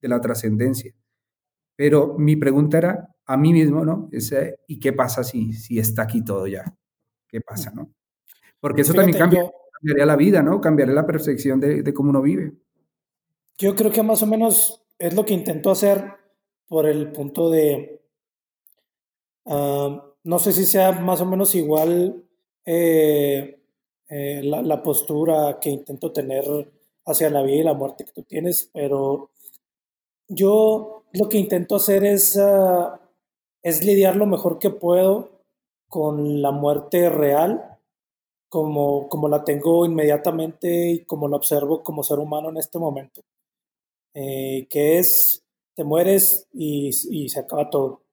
de 0.02 0.08
la 0.08 0.22
trascendencia. 0.22 0.96
Pero 1.76 2.16
mi 2.18 2.38
pregunta 2.38 2.78
era 2.78 3.10
a 3.26 3.36
mí 3.36 3.52
mismo, 3.52 3.84
¿no? 3.84 4.08
Ese, 4.14 4.60
¿Y 4.68 4.80
qué 4.80 4.94
pasa 4.94 5.22
si, 5.26 5.52
si 5.52 5.80
está 5.80 6.04
aquí 6.04 6.24
todo 6.24 6.48
ya? 6.48 6.64
¿Qué 7.28 7.42
pasa, 7.42 7.72
no? 7.76 7.94
Porque 8.62 8.84
eso 8.84 8.94
también 8.94 9.18
cambia, 9.18 9.52
cambiaría 9.74 10.06
la 10.06 10.16
vida, 10.16 10.42
¿no? 10.42 10.62
Cambiaría 10.62 10.96
la 10.96 11.06
percepción 11.06 11.60
de, 11.60 11.84
de 11.84 11.94
cómo 11.94 12.12
uno 12.12 12.22
vive. 12.22 12.54
Yo 13.58 13.76
creo 13.76 13.92
que 13.92 14.02
más 14.02 14.24
o 14.24 14.28
menos 14.28 14.86
es 14.98 15.14
lo 15.14 15.26
que 15.26 15.34
intento 15.34 15.72
hacer 15.72 16.06
por 16.70 16.86
el 16.86 17.12
punto 17.12 17.50
de 17.50 18.02
no 20.24 20.40
sé 20.40 20.54
si 20.54 20.66
sea 20.66 20.92
más 20.94 21.22
o 21.22 21.26
menos 21.26 21.54
igual 21.56 22.24
eh, 22.66 23.60
eh, 24.10 24.42
la, 24.44 24.82
postura 24.82 25.60
que 25.60 25.70
intento 25.70 26.12
tener 26.12 26.46
hacia 27.06 27.30
la 27.30 27.42
vida 27.42 27.56
y 27.58 27.64
la 27.64 27.74
muerte 27.74 28.06
que 28.06 28.14
tú 28.14 28.24
tienes, 28.24 28.70
pero 28.74 29.32
yo 30.28 31.04
lo 31.14 31.30
que 31.30 31.38
intento 31.38 31.76
hacer 31.76 32.06
es, 32.06 32.38
ah, 32.38 33.00
es 33.62 33.84
lidiar 33.84 34.16
lo 34.16 34.26
mejor 34.26 34.60
que 34.60 34.70
puedo 34.70 35.42
con 35.90 36.42
la 36.42 36.52
muerte 36.52 37.10
real, 37.10 37.80
como, 38.50 39.10
como 39.10 39.28
la 39.28 39.44
tengo 39.44 39.86
inmediatamente 39.86 40.92
y 40.92 41.06
como 41.06 41.28
la 41.28 41.38
observo 41.38 41.84
como 41.84 42.04
ser 42.04 42.20
humano 42.20 42.50
en 42.50 42.58
este 42.58 42.80
momento, 42.80 43.22
eh, 44.14 44.68
que 44.70 45.00
es, 45.00 45.44
te 45.76 45.84
mueres 45.84 46.48
y, 46.54 46.92
y 47.10 47.30
se 47.30 47.40
acaba 47.40 47.70
todo. 47.70 48.04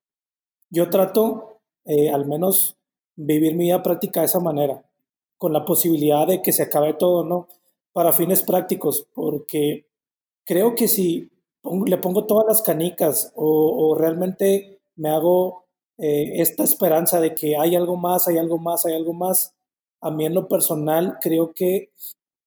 Yo 0.70 0.88
trato, 0.88 1.49
eh, 1.90 2.08
al 2.08 2.24
menos, 2.24 2.76
vivir 3.16 3.56
mi 3.56 3.64
vida 3.64 3.82
práctica 3.82 4.20
de 4.20 4.26
esa 4.26 4.38
manera, 4.38 4.84
con 5.36 5.52
la 5.52 5.64
posibilidad 5.64 6.24
de 6.24 6.40
que 6.40 6.52
se 6.52 6.62
acabe 6.62 6.94
todo, 6.94 7.24
¿no? 7.24 7.48
Para 7.92 8.12
fines 8.12 8.44
prácticos, 8.44 9.08
porque 9.12 9.86
creo 10.44 10.76
que 10.76 10.86
si 10.86 11.28
le 11.86 11.98
pongo 11.98 12.26
todas 12.26 12.46
las 12.46 12.62
canicas 12.62 13.32
o, 13.34 13.96
realmente 13.98 14.78
me 14.94 15.10
hago 15.10 15.64
eh, 15.98 16.40
esta 16.40 16.62
esperanza 16.62 17.20
de 17.20 17.34
que 17.34 17.56
hay 17.56 17.74
algo 17.74 17.96
más, 17.96 18.28
hay 18.28 18.38
algo 18.38 18.58
más, 18.58 18.86
hay 18.86 18.94
algo 18.94 19.12
más, 19.12 19.56
a 20.00 20.12
mí 20.12 20.26
en 20.26 20.34
lo 20.34 20.46
personal 20.46 21.18
creo 21.20 21.52
que 21.52 21.90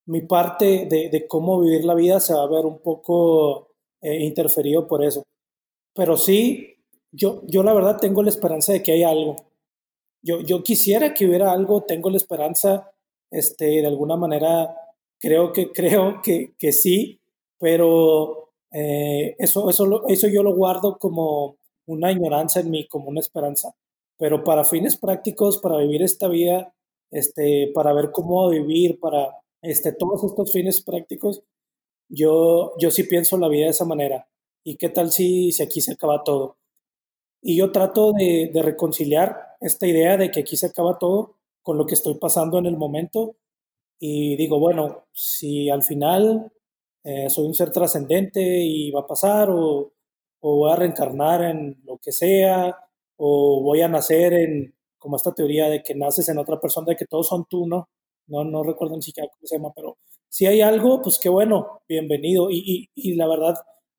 mi 0.06 0.22
parte 0.22 0.86
de, 0.86 1.28
cómo 1.28 1.60
vivir 1.60 1.84
la 1.84 1.96
vida 1.96 2.22
se 2.22 2.34
va 2.34 2.44
a 2.44 2.48
ver 2.48 2.66
un 2.66 2.80
poco 2.80 3.76
eh, 4.02 4.24
interferido 4.24 4.88
por 4.88 5.04
eso. 5.04 5.24
Pero 5.94 6.16
sí, 6.16 6.73
yo, 7.14 7.44
yo 7.46 7.64
la 7.64 7.74
verdad 7.74 7.98
tengo 8.02 8.24
la 8.24 8.30
esperanza 8.30 8.74
de 8.74 8.82
que 8.84 8.92
hay 8.92 9.04
algo. 9.04 9.36
Yo, 10.22 10.42
yo 10.42 10.64
quisiera 10.64 11.14
que 11.14 11.28
hubiera 11.28 11.52
algo, 11.52 11.84
tengo 11.84 12.10
la 12.10 12.18
esperanza, 12.18 12.92
este, 13.32 13.66
de 13.66 13.86
alguna 13.86 14.18
manera, 14.18 14.76
creo 15.20 15.54
que, 15.54 15.72
creo 15.74 16.22
que, 16.22 16.54
que 16.58 16.72
sí, 16.72 17.20
pero 17.60 18.52
eh, 18.72 19.36
eso, 19.38 19.70
eso, 19.70 20.08
eso 20.08 20.28
yo 20.28 20.44
lo 20.44 20.56
guardo 20.56 20.98
como 20.98 21.58
una 21.86 22.12
ignorancia 22.12 22.62
en 22.62 22.72
mí, 22.72 22.88
como 22.88 23.10
una 23.10 23.20
esperanza. 23.20 23.76
Pero 24.18 24.44
para 24.44 24.64
fines 24.64 24.98
prácticos, 24.98 25.60
para 25.60 25.78
vivir 25.78 26.02
esta 26.02 26.28
vida, 26.28 26.74
este, 27.12 27.72
para 27.74 27.94
ver 27.94 28.12
cómo 28.12 28.50
vivir, 28.50 29.00
para 29.00 29.38
este, 29.62 29.94
todos 29.94 30.24
estos 30.24 30.52
fines 30.52 30.82
prácticos, 30.82 31.44
yo, 32.10 32.74
yo 32.80 32.92
sí 32.92 33.04
pienso 33.04 33.38
la 33.38 33.50
vida 33.50 33.66
de 33.66 33.72
esa 33.72 33.86
manera. 33.86 34.28
¿Y 34.64 34.78
qué 34.78 34.90
tal 34.90 35.12
si, 35.12 35.52
si 35.52 35.62
aquí 35.62 35.82
se 35.82 35.94
acaba 35.94 36.24
todo? 36.24 36.58
Y 37.44 37.58
yo 37.58 37.72
trato 37.72 38.14
de, 38.14 38.50
reconciliar 38.64 39.58
esta 39.60 39.86
idea 39.86 40.18
de 40.18 40.32
que 40.32 40.40
aquí 40.42 40.56
se 40.56 40.68
acaba 40.68 40.98
todo 40.98 41.36
con 41.62 41.78
lo 41.78 41.86
que 41.86 41.96
estoy 41.96 42.16
pasando 42.16 42.58
en 42.58 42.66
el 42.66 42.78
momento. 42.78 43.36
Y 44.00 44.38
digo, 44.38 44.60
bueno, 44.60 45.06
si 45.14 45.70
al 45.70 45.84
final 45.84 46.52
eh, 47.04 47.30
soy 47.30 47.46
un 47.48 47.54
ser 47.54 47.72
trascendente 47.72 48.42
y 48.42 48.92
va 48.92 49.02
a 49.02 49.08
pasar, 49.08 49.50
o, 49.52 49.92
voy 50.42 50.72
a 50.72 50.76
reencarnar 50.76 51.44
en 51.44 51.82
lo 51.86 51.98
que 51.98 52.12
sea, 52.14 52.78
o 53.18 53.62
voy 53.62 53.82
a 53.82 53.88
nacer 53.90 54.34
en, 54.34 54.74
como 54.98 55.18
esta 55.18 55.34
teoría 55.34 55.70
de 55.70 55.84
que 55.84 55.96
naces 55.96 56.30
en 56.30 56.38
otra 56.38 56.60
persona, 56.60 56.88
de 56.88 56.96
que 56.96 57.06
todos 57.06 57.28
son 57.28 57.46
tú, 57.50 57.68
¿no? 57.68 57.90
No, 58.28 58.44
no 58.46 58.64
recuerdo 58.64 58.96
ni 58.96 59.02
siquiera 59.02 59.30
cómo 59.30 59.46
se 59.46 59.58
llama, 59.58 59.74
pero 59.76 59.98
si 60.30 60.46
hay 60.48 60.62
algo, 60.62 61.02
pues 61.02 61.20
qué 61.20 61.30
bueno, 61.30 61.82
bienvenido. 61.88 62.50
Y, 62.50 62.90
y, 62.96 63.16
la 63.16 63.28
verdad, 63.28 63.56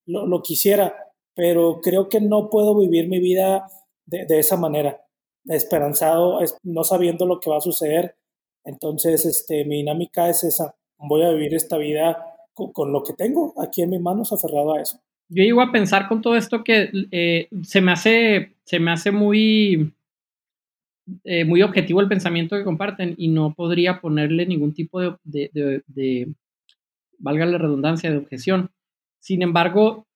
lo, 0.06 0.26
lo, 0.26 0.42
quisiera, 0.42 1.03
pero 1.34 1.80
creo 1.82 2.08
que 2.08 2.20
no 2.20 2.48
puedo 2.48 2.78
vivir 2.78 3.08
mi 3.08 3.20
vida 3.20 3.66
de, 4.06 4.38
esa 4.38 4.56
manera, 4.56 5.00
esperanzado, 5.46 6.38
no 6.62 6.84
sabiendo 6.84 7.26
lo 7.26 7.40
que 7.40 7.50
va 7.50 7.58
a 7.58 7.62
suceder. 7.62 8.16
Entonces, 8.64 9.26
este, 9.26 9.64
mi 9.64 9.76
dinámica 9.76 10.28
es 10.28 10.44
esa, 10.44 10.74
voy 10.98 11.22
a 11.22 11.30
vivir 11.30 11.54
esta 11.54 11.76
vida 11.76 12.16
con, 12.54 12.92
lo 12.92 13.02
que 13.02 13.14
tengo 13.14 13.54
aquí 13.60 13.82
en 13.82 13.90
mis 13.90 14.00
manos, 14.00 14.32
aferrado 14.32 14.74
a 14.74 14.80
eso. 14.80 15.00
Yo 15.28 15.42
llego 15.42 15.62
a 15.62 15.72
pensar 15.72 16.08
con 16.08 16.22
todo 16.22 16.36
esto 16.36 16.62
que 16.62 16.90
eh, 17.10 17.48
se, 17.62 17.80
me 17.80 17.92
hace, 17.92 18.54
se 18.64 18.78
me 18.78 18.92
hace 18.92 19.10
muy, 19.10 19.92
eh, 21.24 21.44
muy 21.44 21.62
objetivo 21.62 22.00
el 22.00 22.08
pensamiento 22.08 22.56
que 22.56 22.64
comparten 22.64 23.14
y 23.16 23.28
no 23.28 23.54
podría 23.54 24.00
ponerle 24.00 24.46
ningún 24.46 24.74
tipo 24.74 25.00
de, 25.00 25.16
de, 25.24 25.82
de, 25.86 26.32
valga 27.18 27.46
la 27.46 27.58
redundancia, 27.58 28.10
de 28.10 28.18
objeción. 28.18 28.70
Sin 29.18 29.42
embargo, 29.42 30.06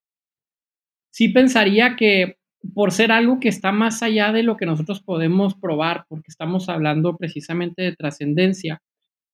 sí 1.19 1.31
pensaría 1.31 1.97
que 1.97 2.37
por 2.75 2.93
ser 2.93 3.11
algo 3.11 3.41
que 3.41 3.49
está 3.49 3.73
más 3.73 4.05
allá 4.05 4.31
de 4.31 4.45
lo 4.45 4.57
que 4.57 4.67
nosotros 4.67 5.03
podemos 5.03 5.57
probar, 5.57 6.05
porque 6.09 6.27
estamos 6.29 6.69
hablando 6.69 7.17
precisamente 7.17 7.83
de 7.83 7.97
trascendencia, 7.97 8.83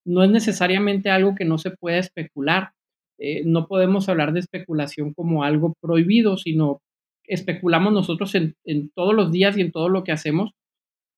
no 0.06 0.24
es 0.24 0.30
necesariamente 0.30 1.10
algo 1.10 1.34
que 1.34 1.44
no 1.44 1.58
se 1.58 1.72
pueda 1.72 1.98
especular. 1.98 2.70
Eh, 3.18 3.42
no 3.44 3.66
podemos 3.66 4.08
hablar 4.08 4.32
de 4.32 4.40
especulación 4.40 5.12
como 5.12 5.44
algo 5.44 5.74
prohibido, 5.78 6.38
sino 6.38 6.80
especulamos 7.24 7.92
nosotros 7.92 8.34
en, 8.34 8.54
en, 8.64 8.88
todos 8.88 9.14
los 9.14 9.30
días 9.30 9.58
y 9.58 9.60
en 9.60 9.70
todo 9.70 9.90
lo 9.90 10.04
que 10.04 10.12
hacemos 10.12 10.52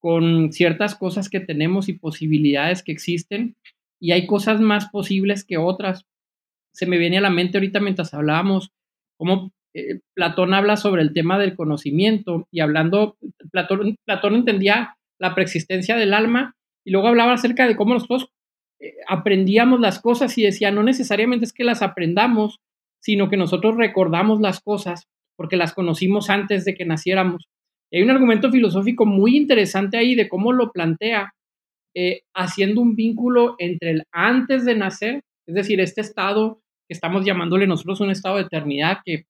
con 0.00 0.52
ciertas 0.52 0.96
cosas 0.96 1.28
que 1.30 1.38
tenemos 1.38 1.88
y 1.88 1.92
posibilidades 1.92 2.82
que 2.82 2.90
existen, 2.90 3.54
y 4.00 4.10
hay 4.10 4.26
cosas 4.26 4.60
más 4.60 4.88
posibles 4.90 5.44
que 5.44 5.58
otras. 5.58 6.06
Se 6.74 6.86
me 6.86 6.98
viene 6.98 7.18
a 7.18 7.20
la 7.20 7.30
mente 7.30 7.56
ahorita 7.56 7.78
mientras 7.78 8.14
hablábamos, 8.14 8.72
cómo 9.16 9.52
eh, 9.76 10.00
Platón 10.14 10.54
habla 10.54 10.78
sobre 10.78 11.02
el 11.02 11.12
tema 11.12 11.38
del 11.38 11.54
conocimiento 11.54 12.48
y 12.50 12.60
hablando, 12.60 13.18
Platón, 13.52 13.96
Platón 14.06 14.34
entendía 14.34 14.96
la 15.20 15.34
preexistencia 15.34 15.96
del 15.96 16.14
alma 16.14 16.54
y 16.82 16.92
luego 16.92 17.08
hablaba 17.08 17.34
acerca 17.34 17.68
de 17.68 17.76
cómo 17.76 17.92
nosotros 17.92 18.30
eh, 18.80 18.94
aprendíamos 19.06 19.80
las 19.80 20.00
cosas 20.00 20.38
y 20.38 20.42
decía, 20.42 20.70
no 20.70 20.82
necesariamente 20.82 21.44
es 21.44 21.52
que 21.52 21.62
las 21.62 21.82
aprendamos, 21.82 22.60
sino 23.02 23.28
que 23.28 23.36
nosotros 23.36 23.76
recordamos 23.76 24.40
las 24.40 24.60
cosas 24.60 25.08
porque 25.36 25.58
las 25.58 25.74
conocimos 25.74 26.30
antes 26.30 26.64
de 26.64 26.74
que 26.74 26.86
naciéramos. 26.86 27.44
hay 27.92 28.00
un 28.00 28.10
argumento 28.10 28.50
filosófico 28.50 29.04
muy 29.04 29.36
interesante 29.36 29.98
ahí 29.98 30.14
de 30.14 30.30
cómo 30.30 30.54
lo 30.54 30.72
plantea, 30.72 31.34
eh, 31.94 32.22
haciendo 32.34 32.80
un 32.80 32.96
vínculo 32.96 33.56
entre 33.58 33.90
el 33.90 34.04
antes 34.10 34.64
de 34.64 34.74
nacer, 34.74 35.22
es 35.46 35.54
decir, 35.54 35.80
este 35.80 36.00
estado 36.00 36.62
que 36.88 36.94
estamos 36.94 37.26
llamándole 37.26 37.66
nosotros 37.66 38.00
un 38.00 38.10
estado 38.10 38.36
de 38.36 38.44
eternidad, 38.44 39.00
que 39.04 39.26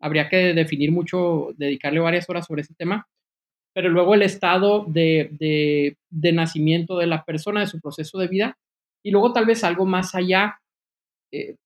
habría 0.00 0.28
que 0.28 0.54
definir 0.54 0.92
mucho, 0.92 1.48
dedicarle 1.56 2.00
varias 2.00 2.28
horas 2.28 2.46
sobre 2.46 2.62
ese 2.62 2.74
tema, 2.74 3.08
pero 3.72 3.88
luego 3.88 4.14
el 4.14 4.22
estado 4.22 4.84
de, 4.88 5.96
nacimiento 6.10 6.98
de 6.98 7.06
la 7.06 7.24
persona, 7.24 7.60
de 7.60 7.66
su 7.66 7.80
proceso 7.80 8.18
de 8.18 8.28
vida, 8.28 8.58
y 9.02 9.10
luego 9.10 9.32
tal 9.32 9.46
vez 9.46 9.62
algo 9.64 9.86
más 9.86 10.14
allá. 10.14 10.60
Eh, 11.32 11.56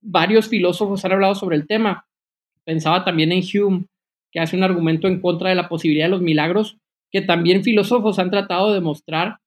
varios 0.00 0.48
filósofos 0.48 1.04
han 1.04 1.12
hablado 1.12 1.34
sobre 1.34 1.56
el 1.56 1.66
tema. 1.66 2.06
Pensaba 2.64 3.04
también 3.04 3.32
en 3.32 3.42
Hume, 3.42 3.84
que 4.32 4.40
hace 4.40 4.56
un 4.56 4.64
argumento 4.64 5.08
en 5.08 5.20
contra 5.20 5.50
de 5.50 5.54
la 5.54 5.68
posibilidad 5.68 6.06
de 6.06 6.10
los 6.10 6.22
milagros, 6.22 6.78
que 7.10 7.20
también 7.20 7.64
filósofos 7.64 8.18
han 8.18 8.30
tratado 8.30 8.68
de 8.68 8.74
demostrar 8.74 9.38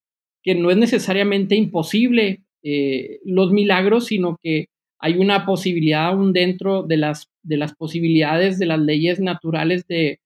que 0.44 0.56
no 0.56 0.70
es 0.72 0.78
necesariamente 0.78 1.56
imposible 1.56 2.44
eh, 2.64 3.20
los 3.26 3.52
milagros, 3.52 4.08
sino 4.08 4.38
que 4.42 4.68
hay 5.00 5.18
una 5.18 5.46
posibilidad 5.46 6.08
aún 6.08 6.34
dentro 6.34 6.84
de 6.84 6.98
las, 6.98 7.33
de 7.44 7.58
las 7.58 7.76
posibilidades 7.76 8.58
de 8.58 8.66
las 8.66 8.80
leyes 8.80 9.20
naturales 9.20 9.86
de, 9.88 10.20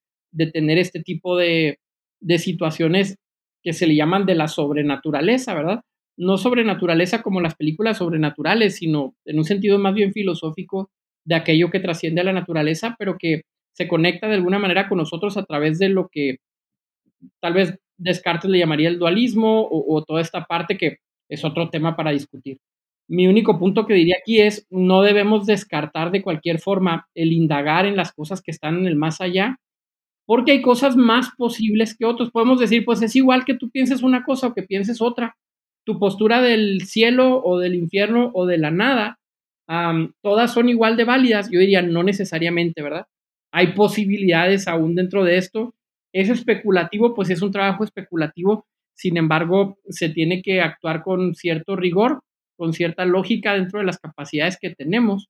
tener 0.53 0.77
este 0.77 1.01
tipo 1.01 1.35
de, 1.35 1.79
situaciones 2.37 3.17
que 3.63 3.73
se 3.73 3.87
le 3.87 3.95
llaman 3.95 4.25
de 4.25 4.35
la 4.35 4.47
sobrenaturaleza, 4.47 5.53
¿verdad? 5.53 5.81
No 6.17 6.37
sobrenaturaleza 6.37 7.21
como 7.21 7.41
las 7.41 7.55
películas 7.55 7.97
sobrenaturales, 7.97 8.77
sino 8.77 9.15
en 9.25 9.37
un 9.37 9.45
sentido 9.45 9.77
más 9.77 9.93
bien 9.93 10.13
filosófico 10.13 10.89
de 11.25 11.35
aquello 11.35 11.69
que 11.69 11.79
trasciende 11.79 12.21
a 12.21 12.23
la 12.23 12.33
naturaleza, 12.33 12.95
pero 12.97 13.17
que 13.17 13.41
se 13.73 13.87
conecta 13.87 14.27
de 14.27 14.35
alguna 14.35 14.59
manera 14.59 14.87
con 14.87 14.97
nosotros 14.97 15.37
a 15.37 15.43
través 15.43 15.77
de 15.79 15.89
lo 15.89 16.07
que 16.07 16.37
tal 17.41 17.53
vez 17.53 17.77
Descartes 17.99 18.49
le 18.49 18.59
llamaría 18.59 18.89
el 18.89 18.99
dualismo 18.99 19.61
o, 19.61 19.95
o 19.95 20.03
toda 20.03 20.21
esta 20.21 20.45
parte 20.45 20.77
que 20.77 20.97
es 21.29 21.43
otro 21.43 21.69
tema 21.69 21.95
para 21.95 22.11
discutir. 22.11 22.59
Mi 23.09 23.27
único 23.27 23.57
punto 23.57 23.85
que 23.85 23.93
diría 23.93 24.17
aquí 24.19 24.41
es, 24.41 24.67
no 24.69 25.01
debemos 25.01 25.45
descartar 25.45 26.11
de 26.11 26.21
cualquier 26.21 26.59
forma 26.59 27.07
el 27.15 27.31
indagar 27.31 27.85
en 27.85 27.95
las 27.95 28.11
cosas 28.11 28.41
que 28.41 28.51
están 28.51 28.77
en 28.77 28.85
el 28.85 28.97
más 28.97 29.21
allá, 29.21 29.59
porque 30.25 30.51
hay 30.51 30.61
cosas 30.61 30.97
más 30.97 31.29
posibles 31.37 31.95
que 31.97 32.05
otros. 32.05 32.31
Podemos 32.31 32.59
decir, 32.59 32.83
pues 32.83 33.01
es 33.01 33.15
igual 33.15 33.45
que 33.45 33.55
tú 33.55 33.69
pienses 33.69 34.03
una 34.03 34.25
cosa 34.25 34.47
o 34.47 34.53
que 34.53 34.63
pienses 34.63 35.01
otra. 35.01 35.37
Tu 35.85 35.99
postura 35.99 36.41
del 36.41 36.81
cielo 36.81 37.41
o 37.43 37.59
del 37.59 37.75
infierno 37.75 38.31
o 38.33 38.45
de 38.45 38.57
la 38.57 38.71
nada, 38.71 39.19
todas 40.21 40.53
son 40.53 40.67
igual 40.67 40.97
de 40.97 41.05
válidas. 41.05 41.49
Yo 41.49 41.61
diría, 41.61 41.81
no 41.81 42.03
necesariamente, 42.03 42.81
¿verdad? 42.81 43.05
Hay 43.53 43.67
posibilidades 43.67 44.67
aún 44.67 44.95
dentro 44.95 45.23
de 45.23 45.37
esto. 45.37 45.73
Es 46.13 46.29
especulativo, 46.29 47.15
pues 47.15 47.29
es 47.29 47.41
un 47.41 47.51
trabajo 47.51 47.85
especulativo. 47.85 48.65
Sin 48.95 49.15
embargo, 49.15 49.77
se 49.87 50.09
tiene 50.09 50.41
que 50.41 50.59
actuar 50.59 51.03
con 51.03 51.35
cierto 51.35 51.77
rigor 51.77 52.19
con 52.57 52.73
cierta 52.73 53.05
lógica 53.05 53.53
dentro 53.53 53.79
de 53.79 53.85
las 53.85 53.99
capacidades 53.99 54.57
que 54.59 54.75
tenemos. 54.75 55.29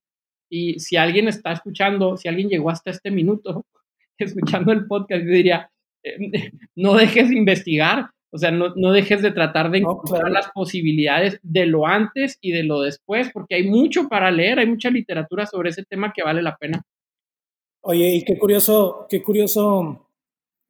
Y 0.49 0.79
si 0.79 0.95
alguien 0.95 1.27
está 1.27 1.51
escuchando, 1.51 2.17
si 2.17 2.27
alguien 2.27 2.49
llegó 2.49 2.69
hasta 2.69 2.89
este 2.89 3.11
minuto 3.11 3.65
escuchando 4.17 4.71
el 4.71 4.87
podcast, 4.87 5.23
yo 5.23 5.31
diría, 5.31 5.69
no 6.75 6.95
dejes 6.95 7.29
de 7.29 7.37
investigar, 7.37 8.09
o 8.31 8.37
sea, 8.37 8.51
no, 8.51 8.91
dejes 8.91 9.21
de 9.21 9.31
tratar 9.31 9.71
de 9.71 9.79
encontrar 9.79 10.29
las 10.29 10.49
posibilidades 10.51 11.39
de 11.43 11.65
lo 11.65 11.87
antes 11.87 12.37
y 12.41 12.51
de 12.51 12.63
lo 12.63 12.81
después, 12.81 13.29
porque 13.31 13.55
hay 13.55 13.69
mucho 13.69 14.09
para 14.09 14.31
leer, 14.31 14.59
hay 14.59 14.67
mucha 14.67 14.89
literatura 14.89 15.45
sobre 15.45 15.69
ese 15.69 15.83
tema 15.83 16.11
que 16.13 16.23
vale 16.23 16.41
la 16.41 16.57
pena. 16.57 16.83
Oye, 17.81 18.15
y 18.15 18.25
qué 18.25 18.37
curioso, 18.37 19.07
qué 19.09 19.23
curioso 19.23 20.09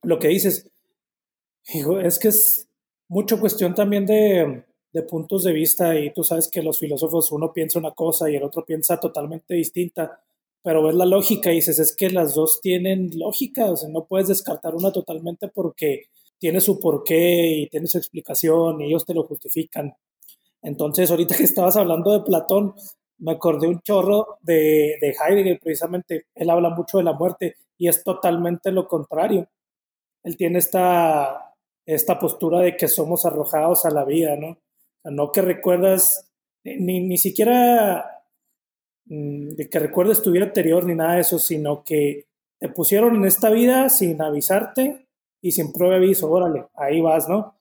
lo 0.03 0.19
que 0.19 0.27
dices. 0.27 0.71
es 2.03 2.19
que 2.19 2.27
es 2.27 2.69
mucho 3.09 3.39
cuestión 3.39 3.73
también 3.73 4.05
de, 4.05 4.63
de 4.91 5.03
puntos 5.03 5.43
de 5.43 5.53
vista 5.53 5.97
y 5.99 6.13
tú 6.13 6.23
sabes 6.23 6.49
que 6.49 6.63
los 6.63 6.79
filósofos 6.79 7.31
uno 7.31 7.53
piensa 7.53 7.79
una 7.79 7.91
cosa 7.91 8.29
y 8.29 8.35
el 8.35 8.43
otro 8.43 8.65
piensa 8.65 8.99
totalmente 8.99 9.53
distinta, 9.53 10.21
pero 10.61 10.83
ves 10.83 10.95
la 10.95 11.05
lógica 11.05 11.51
y 11.51 11.55
dices, 11.55 11.79
es 11.79 11.95
que 11.95 12.09
las 12.09 12.33
dos 12.35 12.61
tienen 12.61 13.11
lógica, 13.17 13.65
o 13.71 13.77
sea, 13.77 13.89
no 13.89 14.05
puedes 14.05 14.27
descartar 14.29 14.75
una 14.75 14.91
totalmente 14.91 15.49
porque 15.49 16.05
tiene 16.39 16.61
su 16.61 16.79
porqué 16.79 17.49
y 17.57 17.67
tiene 17.67 17.87
su 17.87 17.97
explicación 17.97 18.81
y 18.81 18.85
ellos 18.85 19.05
te 19.05 19.13
lo 19.13 19.23
justifican. 19.23 19.95
Entonces, 20.61 21.09
ahorita 21.11 21.35
que 21.35 21.43
estabas 21.43 21.77
hablando 21.77 22.11
de 22.11 22.25
Platón, 22.25 22.73
me 23.19 23.31
acordé 23.33 23.67
un 23.67 23.81
chorro 23.81 24.37
de, 24.41 24.97
de 25.01 25.15
Heidegger, 25.19 25.59
precisamente. 25.59 26.27
Él 26.35 26.49
habla 26.49 26.69
mucho 26.69 26.97
de 26.97 27.03
la 27.03 27.13
muerte 27.13 27.55
y 27.77 27.87
es 27.87 28.03
totalmente 28.03 28.71
lo 28.71 28.87
contrario. 28.87 29.47
Él 30.23 30.37
tiene 30.37 30.59
esta, 30.59 31.55
esta 31.85 32.19
postura 32.19 32.59
de 32.59 32.75
que 32.75 32.87
somos 32.87 33.25
arrojados 33.25 33.85
a 33.85 33.91
la 33.91 34.03
vida, 34.03 34.35
¿no? 34.35 34.57
No 35.11 35.31
que 35.31 35.41
recuerdas, 35.41 36.31
ni, 36.63 36.99
ni 37.01 37.17
siquiera 37.17 38.23
mm, 39.05 39.49
de 39.49 39.69
que 39.69 39.79
recuerdes 39.79 40.21
tu 40.21 40.31
vida 40.31 40.45
anterior 40.45 40.85
ni 40.85 40.95
nada 40.95 41.15
de 41.15 41.21
eso, 41.21 41.39
sino 41.39 41.83
que 41.83 42.27
te 42.59 42.69
pusieron 42.69 43.15
en 43.15 43.25
esta 43.25 43.49
vida 43.49 43.89
sin 43.89 44.21
avisarte 44.21 45.07
y 45.41 45.51
sin 45.51 45.71
prueba 45.71 45.95
aviso, 45.95 46.29
órale, 46.31 46.67
ahí 46.75 47.01
vas, 47.01 47.29
¿no? 47.29 47.55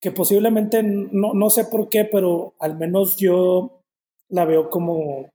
Que 0.00 0.12
posiblemente, 0.12 0.82
no, 0.82 1.34
no 1.34 1.50
sé 1.50 1.64
por 1.66 1.88
qué, 1.88 2.04
pero 2.04 2.54
al 2.58 2.76
menos 2.78 3.16
yo 3.16 3.82
la 4.28 4.44
veo 4.44 4.70
como 4.70 5.30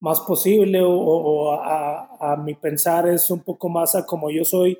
más 0.00 0.20
posible 0.20 0.80
o, 0.82 1.52
a, 1.52 2.32
a, 2.32 2.36
mi 2.36 2.54
pensar 2.54 3.08
es 3.08 3.30
un 3.30 3.40
poco 3.40 3.68
más 3.68 3.94
a 3.94 4.06
como 4.06 4.30
yo 4.30 4.44
soy. 4.44 4.78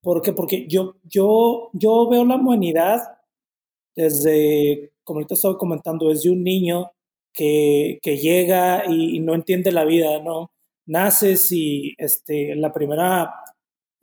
¿Por 0.00 0.22
qué? 0.22 0.32
Porque 0.32 0.66
yo, 0.68 0.96
yo, 1.02 1.70
yo 1.72 2.08
veo 2.08 2.24
la 2.24 2.36
humanidad 2.36 3.18
desde, 3.96 4.92
como 5.04 5.18
ahorita 5.18 5.34
estaba 5.34 5.58
comentando, 5.58 6.08
desde 6.08 6.30
un 6.30 6.42
niño 6.42 6.92
que, 7.32 7.98
llega 8.02 8.84
y, 8.88 9.20
no 9.20 9.34
entiende 9.34 9.72
la 9.72 9.84
vida, 9.84 10.20
¿no? 10.22 10.52
Naces 10.86 11.50
y 11.52 11.94
este, 11.98 12.54
la 12.56 12.72
primera 12.72 13.34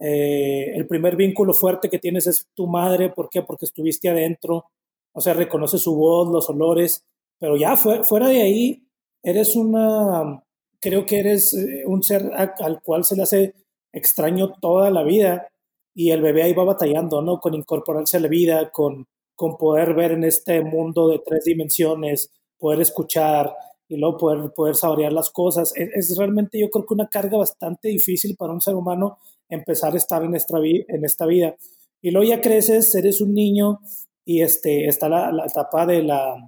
eh, 0.04 0.74
el 0.76 0.88
primer 0.88 1.16
vínculo 1.16 1.54
fuerte 1.54 1.88
que 1.90 2.00
tienes 2.00 2.26
es 2.26 2.48
tu 2.56 2.66
madre, 2.66 3.10
¿por 3.10 3.30
qué? 3.30 3.44
Porque 3.44 3.66
estuviste 3.66 4.10
adentro, 4.10 4.66
o 5.14 5.22
sea, 5.22 5.36
reconoce 5.36 5.78
su 5.78 5.96
voz, 5.96 6.28
los 6.32 6.50
olores, 6.50 7.06
pero 7.40 7.56
ya 7.56 7.78
fuera 7.78 8.28
de 8.30 8.42
ahí, 8.42 8.84
eres 9.22 9.56
una, 9.56 10.44
creo 10.80 11.06
que 11.06 11.20
eres 11.20 11.54
eh, 11.54 11.84
un 11.86 12.02
ser 12.02 12.32
al 12.34 12.82
cual 12.82 13.06
se 13.06 13.16
le 13.16 13.24
hace 13.24 13.54
extraño 13.94 14.54
toda 14.60 14.90
la 14.90 15.04
vida 15.04 15.48
y 15.94 16.12
el 16.12 16.22
bebé 16.22 16.44
ahí 16.44 16.54
va 16.54 16.64
batallando, 16.64 17.22
¿no? 17.22 17.40
Con 17.40 17.54
incorporarse 17.54 18.18
a 18.18 18.22
la 18.22 18.28
vida, 18.28 18.72
con, 18.72 19.08
con 19.42 19.58
poder 19.58 19.96
ver 19.96 20.12
en 20.12 20.24
este 20.24 20.62
mundo 20.62 21.10
de 21.10 21.18
tres 21.18 21.46
dimensiones, 21.46 22.30
poder 22.60 22.80
escuchar 22.80 23.52
y 23.88 23.98
luego 23.98 24.16
poder, 24.16 24.54
poder 24.54 24.76
saborear 24.76 25.12
las 25.12 25.32
cosas. 25.32 25.74
Es, 25.76 26.16
realmente 26.16 26.60
yo 26.60 26.70
creo 26.70 26.86
que 26.86 26.94
una 26.94 27.10
carga 27.10 27.40
bastante 27.40 27.88
difícil 27.88 28.36
para 28.38 28.54
un 28.54 28.62
ser 28.62 28.76
humano 28.76 29.18
empezar 29.50 29.96
a 29.96 29.98
estar 29.98 30.22
en 30.24 30.36
esta, 30.36 30.60
en 30.60 31.06
esta 31.06 31.26
vida. 31.26 31.56
Y 32.04 32.12
luego 32.12 32.30
ya 32.30 32.40
creces, 32.40 32.94
eres 32.94 33.20
un 33.20 33.34
niño 33.34 33.80
y 34.24 34.44
este, 34.44 34.86
está 34.86 35.10
la, 35.10 35.32
la 35.32 35.48
etapa 35.48 35.88
de 35.88 36.04
la, 36.04 36.48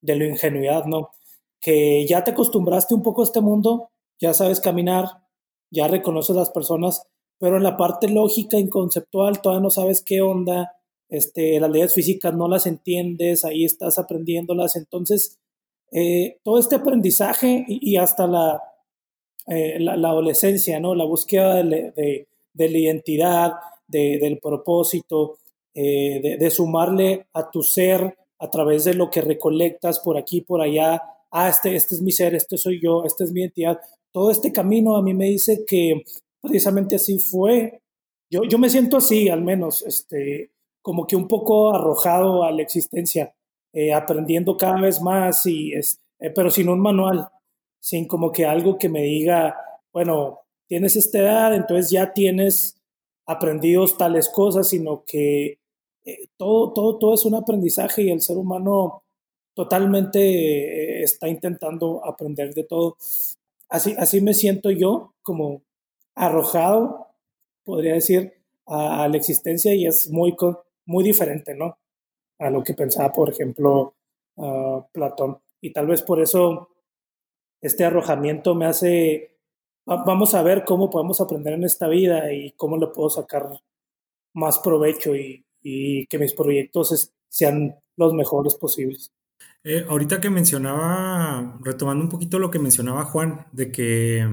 de 0.00 0.14
la 0.14 0.24
ingenuidad, 0.24 0.84
¿no? 0.84 1.10
Que 1.60 2.06
ya 2.06 2.22
te 2.22 2.30
acostumbraste 2.30 2.94
un 2.94 3.02
poco 3.02 3.22
a 3.22 3.24
este 3.24 3.40
mundo, 3.40 3.90
ya 4.20 4.32
sabes 4.32 4.60
caminar, 4.60 5.06
ya 5.72 5.88
reconoces 5.88 6.36
las 6.36 6.50
personas, 6.50 7.02
pero 7.40 7.56
en 7.56 7.64
la 7.64 7.76
parte 7.76 8.08
lógica 8.08 8.58
y 8.58 8.68
conceptual 8.68 9.42
todavía 9.42 9.64
no 9.64 9.70
sabes 9.70 10.04
qué 10.06 10.22
onda, 10.22 10.76
este, 11.12 11.60
las 11.60 11.70
leyes 11.70 11.92
físicas 11.92 12.34
no 12.34 12.48
las 12.48 12.66
entiendes, 12.66 13.44
ahí 13.44 13.66
estás 13.66 13.98
aprendiéndolas, 13.98 14.76
entonces 14.76 15.38
eh, 15.92 16.38
todo 16.42 16.58
este 16.58 16.76
aprendizaje 16.76 17.66
y 17.68 17.96
hasta 17.96 18.26
la, 18.26 18.62
eh, 19.46 19.78
la, 19.78 19.92
adolescencia, 19.92 20.80
¿no? 20.80 20.94
La 20.94 21.04
búsqueda 21.04 21.62
de, 21.62 22.26
la 22.54 22.78
identidad, 22.78 23.52
del 23.86 24.38
propósito, 24.38 25.36
eh, 25.74 26.38
de, 26.38 26.50
sumarle 26.50 27.26
a 27.34 27.50
tu 27.50 27.62
ser 27.62 28.16
a 28.38 28.50
través 28.50 28.84
de 28.84 28.94
lo 28.94 29.10
que 29.10 29.20
recolectas 29.20 30.00
por 30.00 30.16
aquí, 30.16 30.40
por 30.40 30.62
allá. 30.62 31.02
Ah, 31.30 31.50
este, 31.50 31.76
este 31.76 31.94
es 31.94 32.00
mi 32.00 32.10
ser, 32.10 32.34
este 32.34 32.56
soy 32.56 32.80
yo, 32.80 33.04
esta 33.04 33.24
es 33.24 33.32
mi 33.32 33.42
identidad. 33.42 33.78
Todo 34.10 34.30
este 34.30 34.50
camino 34.50 34.96
a 34.96 35.02
mí 35.02 35.12
me 35.12 35.26
dice 35.26 35.62
que 35.66 36.04
precisamente 36.40 36.96
así 36.96 37.18
fue. 37.18 37.82
Yo, 38.30 38.44
yo 38.44 38.56
me 38.56 38.70
siento 38.70 38.96
así, 38.96 39.28
al 39.28 39.42
menos, 39.42 39.82
este, 39.82 40.52
como 40.82 41.06
que 41.06 41.16
un 41.16 41.28
poco 41.28 41.74
arrojado 41.74 42.44
a 42.44 42.50
la 42.50 42.62
existencia, 42.62 43.34
eh, 43.72 43.92
aprendiendo 43.92 44.56
cada 44.56 44.80
vez 44.80 45.00
más, 45.00 45.46
y, 45.46 45.72
pero 46.34 46.50
sin 46.50 46.68
un 46.68 46.80
manual 46.80 47.28
sin 47.82 48.06
como 48.06 48.30
que 48.30 48.46
algo 48.46 48.78
que 48.78 48.88
me 48.88 49.02
diga, 49.02 49.56
bueno, 49.92 50.40
tienes 50.68 50.94
esta 50.94 51.18
edad, 51.18 51.54
entonces 51.54 51.90
ya 51.90 52.12
tienes 52.12 52.80
aprendidos 53.26 53.98
tales 53.98 54.28
cosas, 54.28 54.68
sino 54.68 55.04
que 55.04 55.58
eh, 56.04 56.28
todo, 56.36 56.72
todo, 56.72 56.98
todo 56.98 57.14
es 57.14 57.24
un 57.24 57.34
aprendizaje 57.34 58.02
y 58.02 58.10
el 58.10 58.20
ser 58.20 58.36
humano 58.38 59.02
totalmente 59.54 60.20
eh, 60.20 61.02
está 61.02 61.28
intentando 61.28 62.04
aprender 62.04 62.54
de 62.54 62.64
todo. 62.64 62.96
Así, 63.68 63.94
así 63.98 64.20
me 64.20 64.34
siento 64.34 64.70
yo, 64.70 65.14
como 65.22 65.62
arrojado, 66.14 67.08
podría 67.64 67.94
decir, 67.94 68.32
a, 68.66 69.08
la 69.08 69.16
existencia 69.16 69.74
y 69.74 69.86
es 69.86 70.08
muy, 70.08 70.36
muy 70.86 71.04
diferente, 71.04 71.54
¿no? 71.54 71.78
A 72.38 72.50
lo 72.50 72.62
que 72.62 72.74
pensaba, 72.74 73.12
por 73.12 73.30
ejemplo, 73.30 73.94
uh, 74.36 74.82
Platón. 74.92 75.38
Y 75.60 75.72
tal 75.72 75.86
vez 75.86 76.02
por 76.02 76.20
eso 76.20 76.68
este 77.60 77.84
arrojamiento 77.84 78.54
me 78.54 78.66
hace, 78.66 79.38
vamos 79.86 80.34
a 80.34 80.42
ver 80.42 80.64
cómo 80.64 80.90
podemos 80.90 81.20
aprender 81.20 81.54
en 81.54 81.64
esta 81.64 81.88
vida 81.88 82.32
y 82.32 82.52
cómo 82.52 82.76
le 82.76 82.88
puedo 82.88 83.08
sacar 83.08 83.48
más 84.34 84.58
provecho 84.58 85.14
y, 85.14 85.44
que 85.62 86.18
mis 86.18 86.34
proyectos 86.34 87.12
sean 87.28 87.76
los 87.96 88.12
mejores 88.14 88.56
posibles. 88.56 89.12
Eh, 89.62 89.84
ahorita 89.88 90.20
que 90.20 90.28
mencionaba, 90.28 91.56
retomando 91.62 92.02
un 92.02 92.10
poquito 92.10 92.40
lo 92.40 92.50
que 92.50 92.58
mencionaba 92.58 93.04
Juan, 93.04 93.46
de 93.52 93.70
que 93.70 94.26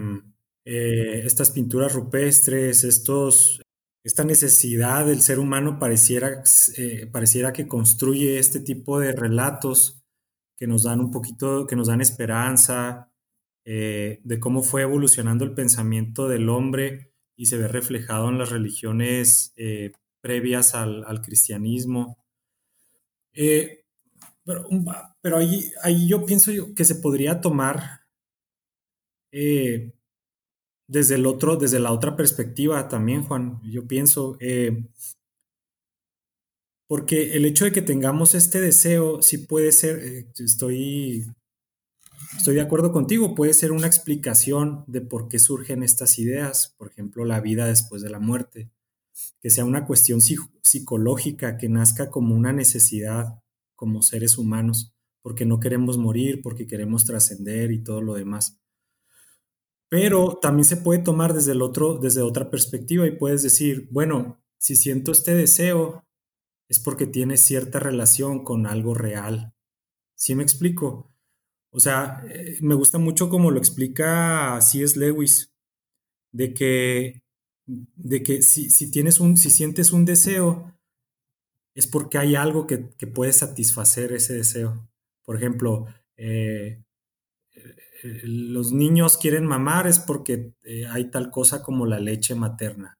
eh, 0.66 1.22
estas 1.24 1.52
pinturas 1.52 1.93
rupestres, 1.93 2.84
estos, 2.84 3.62
esta 4.04 4.24
necesidad 4.24 5.06
del 5.06 5.22
ser 5.22 5.39
humano 5.39 5.80
pareciera, 5.80 6.43
eh, 6.78 7.08
pareciera 7.12 7.54
que 7.54 7.68
construye 7.68 8.39
este 8.39 8.60
tipo 8.60 9.00
de 9.00 9.12
relatos 9.12 10.02
que 10.56 10.68
nos 10.68 10.84
dan 10.84 11.00
un 11.00 11.12
poquito, 11.12 11.66
que 11.68 11.76
nos 11.76 11.88
dan 11.88 12.02
esperanza, 12.02 13.10
eh, 13.66 14.20
de 14.24 14.39
cómo 14.39 14.64
fue 14.64 14.82
evolucionando 14.82 15.45
el 15.45 15.54
pensamiento 15.54 16.28
del 16.28 16.50
hombre 16.50 17.14
y 17.36 17.45
se 17.45 17.58
ve 17.58 17.68
reflejado 17.68 18.30
en 18.30 18.38
las 18.38 18.50
religiones 18.50 19.54
eh, 19.58 19.91
previas 20.22 20.76
al, 20.76 21.22
cristianismo. 21.22 22.18
Eh, 23.34 23.86
pero, 24.43 25.38
ahí, 25.38 25.72
ahí, 25.84 26.08
yo 26.10 26.26
pienso 26.26 26.52
que 26.76 26.84
se 26.84 26.95
podría 26.95 27.41
tomar 27.41 28.02
desde 30.89 31.15
el 31.15 31.25
otro, 31.25 31.55
desde 31.55 31.79
la 31.79 31.93
otra 31.93 32.17
perspectiva 32.17 32.89
también, 32.89 33.23
Juan. 33.23 33.61
Yo 33.63 33.87
pienso, 33.87 34.37
porque 36.87 37.37
el 37.37 37.45
hecho 37.45 37.65
de 37.65 37.71
que 37.71 37.81
tengamos 37.81 38.35
este 38.35 38.59
deseo, 38.59 39.21
sí 39.21 39.37
puede 39.37 39.71
ser, 39.71 40.27
estoy 40.37 41.25
Estoy 42.37 42.55
de 42.55 42.61
acuerdo 42.61 42.91
contigo, 42.91 43.33
puede 43.33 43.53
ser 43.53 43.71
una 43.71 43.87
explicación 43.87 44.83
de 44.87 45.01
por 45.01 45.29
qué 45.29 45.39
surgen 45.39 45.81
estas 45.81 46.19
ideas, 46.19 46.75
por 46.77 46.89
ejemplo, 46.89 47.25
la 47.25 47.41
vida 47.41 47.65
después 47.65 48.03
de 48.03 48.09
la 48.09 48.19
muerte, 48.19 48.69
que 49.41 49.49
sea 49.49 49.65
una 49.65 49.85
cuestión 49.85 50.21
psicológica, 50.21 51.57
que 51.57 51.69
nazca 51.69 52.09
como 52.09 52.35
una 52.35 52.53
necesidad 52.53 53.41
como 53.75 54.03
seres 54.03 54.37
humanos, 54.37 54.93
porque 55.23 55.45
no 55.45 55.59
queremos 55.59 55.97
morir, 55.97 56.41
porque 56.41 56.67
queremos 56.67 57.03
trascender 57.03 57.71
y 57.71 57.83
todo 57.83 58.01
lo 58.01 58.13
demás. 58.13 58.59
Pero 59.89 60.37
también 60.41 60.65
se 60.65 60.77
puede 60.77 60.99
tomar 60.99 61.33
desde 61.33 61.53
el 61.53 61.61
otro, 61.61 61.97
desde 61.97 62.21
otra 62.21 62.49
perspectiva 62.49 63.07
y 63.07 63.17
puedes 63.17 63.41
decir, 63.41 63.87
bueno, 63.91 64.41
si 64.59 64.75
siento 64.75 65.11
este 65.11 65.33
deseo 65.33 66.05
es 66.69 66.77
porque 66.79 67.07
tiene 67.07 67.37
cierta 67.37 67.79
relación 67.79 68.43
con 68.43 68.67
algo 68.67 68.93
real. 68.93 69.55
¿Sí 70.15 70.35
me 70.35 70.43
explico? 70.43 71.11
O 71.71 71.79
sea, 71.79 72.23
eh, 72.29 72.57
me 72.61 72.75
gusta 72.75 72.99
mucho 72.99 73.29
como 73.29 73.51
lo 73.51 73.57
explica 73.57 74.59
C.S. 74.61 74.99
Lewis, 74.99 75.51
de 76.31 76.53
que 76.53 77.23
de 77.69 78.23
que 78.23 78.41
si, 78.41 78.69
si, 78.69 78.89
tienes 78.89 79.19
un, 79.19 79.37
si 79.37 79.49
sientes 79.51 79.93
un 79.93 80.05
deseo, 80.05 80.75
es 81.75 81.87
porque 81.87 82.17
hay 82.17 82.35
algo 82.35 82.65
que, 82.65 82.77
puede 83.13 83.31
satisfacer 83.33 84.11
ese 84.11 84.33
deseo. 84.33 84.89
Por 85.23 85.37
ejemplo, 85.37 85.85
eh, 86.17 86.83
eh, 88.04 88.22
los 88.24 88.72
niños 88.72 89.18
quieren 89.18 89.45
mamar 89.45 89.88
es 89.88 90.00
porque 90.00 90.54
eh, 90.64 90.86
hay 90.88 91.12
tal 91.12 91.32
cosa 91.32 91.64
como 91.64 91.86
la 91.86 92.00
leche 92.00 92.36
materna. 92.36 92.97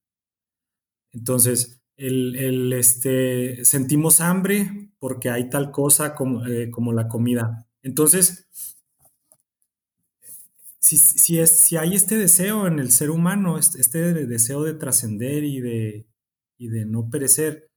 Entonces, 1.12 1.82
el, 1.98 2.72
este, 2.74 3.66
sentimos 3.66 4.22
hambre 4.22 4.92
porque 5.00 5.30
hay 5.30 5.50
tal 5.50 5.72
cosa 5.72 6.16
como, 6.16 6.44
como 6.72 6.94
la 6.94 7.08
comida. 7.08 7.68
Entonces, 7.82 8.48
si, 10.80 11.40
es, 11.40 11.56
si 11.56 11.78
hay 11.78 11.96
este 11.96 12.18
deseo 12.18 12.68
en 12.68 12.80
el 12.80 12.92
ser 12.92 13.12
humano, 13.12 13.58
este, 13.58 13.82
este 13.82 14.14
deseo 14.26 14.64
de 14.64 14.74
trascender 14.74 15.44
y 15.44 15.60
de, 15.62 16.08
y 16.58 16.70
de 16.70 16.86
no 16.86 17.10
perecer, 17.10 17.70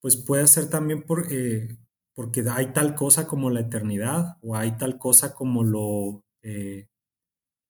pues 0.00 0.16
puede 0.16 0.46
ser 0.48 0.68
también 0.68 1.02
por, 1.04 1.32
eh, 1.32 1.78
porque 2.14 2.44
hay 2.50 2.72
tal 2.72 2.94
cosa 2.94 3.26
como 3.26 3.50
la 3.50 3.60
eternidad 3.60 4.36
o 4.42 4.56
hay 4.56 4.76
tal 4.76 4.98
cosa 4.98 5.34
como 5.34 5.64
lo, 5.64 6.24
eh, 6.42 6.88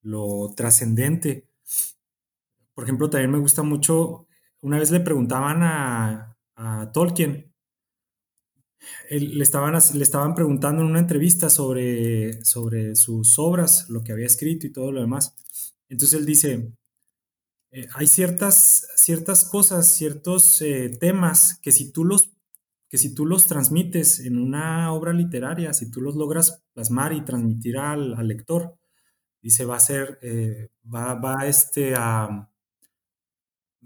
lo 0.02 0.52
trascendente. 0.56 1.48
Por 2.74 2.84
ejemplo, 2.84 3.10
también 3.10 3.30
me 3.30 3.38
gusta 3.38 3.62
mucho, 3.62 4.26
una 4.60 4.78
vez 4.78 4.90
le 4.90 5.00
preguntaban 5.00 5.62
a, 5.62 6.28
Tolkien, 6.92 7.52
le, 9.10 9.42
estaban, 9.42 9.74
le 9.94 10.02
estaban 10.02 10.34
preguntando 10.34 10.82
en 10.82 10.88
una 10.88 11.00
entrevista 11.00 11.50
sobre, 11.50 12.44
sobre 12.44 12.94
sus 12.94 13.38
obras, 13.38 13.88
lo 13.90 14.02
que 14.02 14.12
había 14.12 14.26
escrito 14.26 14.66
y 14.66 14.72
todo 14.72 14.92
lo 14.92 15.00
demás. 15.00 15.34
Entonces 15.88 16.20
él 16.20 16.26
dice, 16.26 16.72
eh, 17.72 17.88
hay 17.94 18.06
ciertas, 18.06 18.86
ciertas 18.96 19.44
cosas, 19.44 19.88
ciertos 19.88 20.60
eh, 20.60 20.90
temas 21.00 21.58
que 21.62 21.72
si, 21.72 21.90
tú 21.90 22.04
los, 22.04 22.30
que 22.92 22.98
si 22.98 23.14
tú 23.14 23.24
los 23.24 23.46
transmites 23.46 24.20
en 24.20 24.36
una 24.36 24.92
obra 24.92 25.14
literaria, 25.14 25.72
si 25.72 25.90
tú 25.90 26.02
los 26.02 26.14
logras 26.14 26.62
plasmar 26.74 27.14
y 27.14 27.24
transmitir 27.24 27.78
al, 27.78 28.14
lector, 28.28 28.76
dice, 29.40 29.64
va 29.64 29.76
a 29.76 29.80
ser, 29.80 30.18
eh, 30.20 30.68
va, 30.94 31.14
va, 31.14 31.46
este, 31.46 31.94
a, 31.96 32.50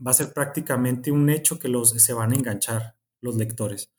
va 0.05 0.11
a 0.11 0.13
ser 0.13 0.33
prácticamente 0.33 1.13
un 1.13 1.31
hecho 1.31 1.57
que 1.57 1.69
los, 1.69 1.91
se 1.91 2.13
van 2.15 2.33
a 2.33 2.35
enganchar 2.35 2.97
los 3.21 3.37
lectores. 3.37 3.93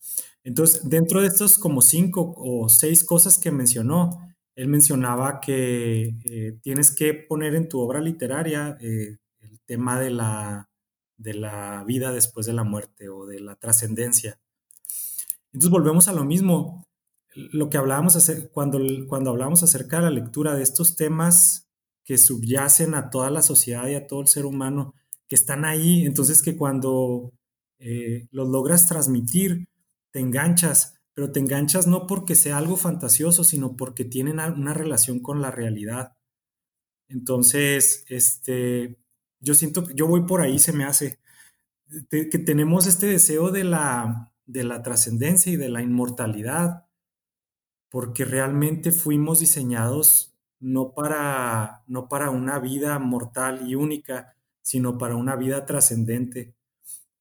Entonces, 0.43 0.81
dentro 0.89 1.21
de 1.21 1.27
estos 1.27 1.57
como 1.57 1.81
cinco 1.81 2.33
o 2.35 2.67
seis 2.67 3.05
cosas 3.05 3.37
que 3.37 3.49
mencionó, 3.49 4.35
él 4.55 4.67
mencionaba 4.67 5.39
que 5.39 6.17
eh, 6.25 6.59
tienes 6.61 6.91
que 6.91 7.13
poner 7.13 7.55
en 7.55 7.69
tu 7.69 7.79
obra 7.79 8.01
literaria 8.01 8.77
eh, 8.81 9.19
el 9.39 9.61
tema 9.61 9.97
de 10.01 10.09
la, 10.09 10.69
de 11.15 11.33
la 11.33 11.85
vida 11.87 12.11
después 12.11 12.45
de 12.45 12.51
la 12.51 12.65
muerte 12.65 13.07
o 13.07 13.25
de 13.25 13.39
la 13.39 13.55
trascendencia. 13.55 14.37
Entonces 15.53 15.71
volvemos 15.71 16.07
a 16.07 16.13
lo 16.13 16.25
mismo, 16.25 16.85
lo 17.33 17.69
que 17.69 17.77
hablábamos 17.77 18.17
cuando, 18.51 18.79
cuando 19.07 19.29
hablábamos 19.29 19.63
acerca 19.63 19.97
de 19.97 20.03
la 20.03 20.09
lectura 20.11 20.55
de 20.55 20.63
estos 20.63 20.95
temas 20.95 21.67
que 22.03 22.17
subyacen 22.17 22.95
a 22.95 23.09
toda 23.09 23.29
la 23.29 23.41
sociedad 23.41 23.87
y 23.87 23.95
a 23.95 24.07
todo 24.07 24.21
el 24.21 24.27
ser 24.27 24.45
humano, 24.45 24.93
que 25.27 25.35
están 25.35 25.65
ahí, 25.65 26.05
entonces 26.05 26.41
que 26.41 26.55
cuando 26.55 27.33
eh, 27.79 28.27
los 28.31 28.47
logras 28.47 28.87
transmitir, 28.87 29.67
te 30.11 30.19
enganchas, 30.19 30.95
pero 31.13 31.31
te 31.31 31.39
enganchas 31.39 31.85
no 31.85 32.07
porque 32.07 32.35
sea 32.35 32.57
algo 32.57 32.77
fantasioso, 32.77 33.43
sino 33.43 33.75
porque 33.75 34.05
tienen 34.05 34.39
una 34.39 34.73
relación 34.73 35.19
con 35.19 35.41
la 35.41 35.51
realidad. 35.51 36.13
Entonces, 37.09 38.05
este, 38.07 38.97
yo 39.39 39.53
siento 39.53 39.83
que 39.83 39.93
yo 39.95 40.07
voy 40.07 40.23
por 40.25 40.41
ahí, 40.41 40.59
se 40.59 40.73
me 40.73 40.85
hace, 40.85 41.19
que 42.09 42.39
tenemos 42.39 42.87
este 42.87 43.07
deseo 43.07 43.51
de 43.51 43.63
la, 43.63 44.33
de 44.47 44.63
la 44.63 44.81
trascendencia 44.81 45.51
y 45.51 45.57
de 45.57 45.69
la 45.69 45.83
inmortalidad, 45.83 46.87
porque 47.89 48.25
realmente 48.25 48.91
fuimos 48.91 49.39
diseñados 49.39 50.33
no 50.59 50.93
para, 50.93 51.83
no 51.87 52.09
para 52.09 52.31
una 52.31 52.57
vida 52.59 52.97
mortal 52.97 53.69
y 53.69 53.75
única, 53.75 54.35
sino 54.61 54.97
para 54.97 55.15
una 55.15 55.35
vida 55.35 55.65
trascendente. 55.65 56.55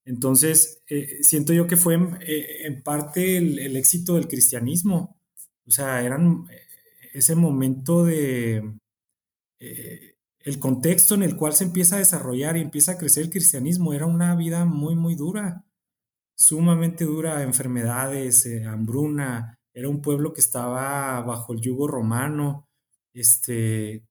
Entonces, 0.05 0.83
eh, 0.89 1.19
siento 1.23 1.53
yo 1.53 1.67
que 1.67 1.77
fue 1.77 1.95
en, 1.95 2.19
eh, 2.23 2.81
parte 2.85 3.37
el, 3.37 3.77
éxito 3.77 4.15
del 4.15 4.29
cristianismo. 4.29 5.19
O 5.67 5.71
sea, 5.71 6.03
eran 6.03 6.47
eh, 6.51 6.61
ese 7.13 7.35
momento 7.35 8.05
de 8.05 8.79
el 9.59 10.61
contexto 10.61 11.17
en 11.17 11.25
el 11.25 11.37
cual 11.37 11.55
se 11.55 11.65
empieza 11.65 11.97
a 11.97 11.99
desarrollar 11.99 12.57
y 12.57 12.61
empieza 12.61 12.93
a 12.93 12.99
crecer 12.99 13.25
el 13.25 13.31
cristianismo. 13.31 13.93
Era 13.93 14.07
una 14.07 14.35
vida 14.37 14.65
muy, 14.65 14.95
muy 14.95 15.17
dura, 15.17 15.66
sumamente 16.37 17.05
dura, 17.05 17.43
enfermedades, 17.43 18.47
hambruna. 18.67 19.59
Era 19.75 19.89
un 19.89 20.01
pueblo 20.03 20.33
que 20.33 20.41
estaba 20.41 21.21
bajo 21.23 21.53
el 21.53 21.61
yugo 21.61 21.89
romano. 21.89 22.69
Este, 23.13 24.07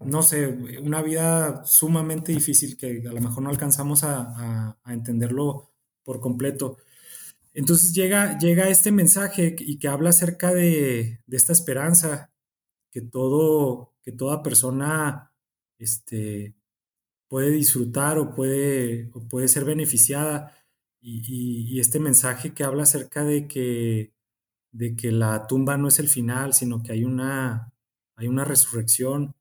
no 0.00 0.22
sé, 0.22 0.48
una 0.82 1.02
vida 1.02 1.64
sumamente 1.64 2.32
difícil 2.32 2.76
que 2.76 3.02
a 3.08 3.12
lo 3.12 3.20
mejor 3.20 3.42
no 3.42 3.50
alcanzamos 3.50 4.04
a, 4.04 4.76
entenderlo 4.86 5.72
por 6.04 6.20
completo. 6.20 6.78
Entonces 7.54 7.94
llega, 7.94 8.38
llega 8.38 8.68
este 8.68 8.92
mensaje 8.92 9.56
y 9.58 9.78
que 9.78 9.88
habla 9.88 10.10
acerca 10.10 10.52
de, 10.52 11.20
esta 11.30 11.52
esperanza, 11.52 12.32
que, 12.90 13.00
todo, 13.02 13.94
que 14.02 14.12
toda 14.12 14.42
persona 14.42 15.32
este, 15.78 16.54
puede 17.28 17.50
disfrutar 17.50 18.18
o 18.18 18.34
puede, 18.34 19.10
puede 19.30 19.48
ser 19.48 19.64
beneficiada. 19.64 20.52
Y, 21.00 21.78
este 21.80 22.00
mensaje 22.00 22.52
que 22.54 22.64
habla 22.64 22.82
acerca 22.84 23.24
de 23.24 23.46
que, 23.46 24.12
de 24.72 24.96
que 24.96 25.12
la 25.12 25.46
tumba 25.46 25.76
no 25.76 25.88
es 25.88 25.98
el 26.00 26.08
final, 26.08 26.54
sino 26.54 26.82
que 26.82 26.92
hay 26.92 27.04
una, 27.04 27.72
hay 28.16 28.28
una 28.28 28.44
resurrección 28.44 29.36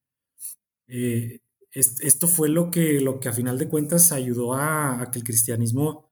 eh, 0.88 1.42
esto 1.74 2.28
fue 2.28 2.48
lo 2.48 2.72
que, 2.72 3.02
lo 3.02 3.20
que 3.20 3.30
a 3.30 3.34
final 3.34 3.58
de 3.58 3.68
cuentas 3.68 4.12
ayudó 4.14 4.54
a, 4.54 5.10
que 5.12 5.20
el 5.20 5.26
cristianismo 5.26 6.10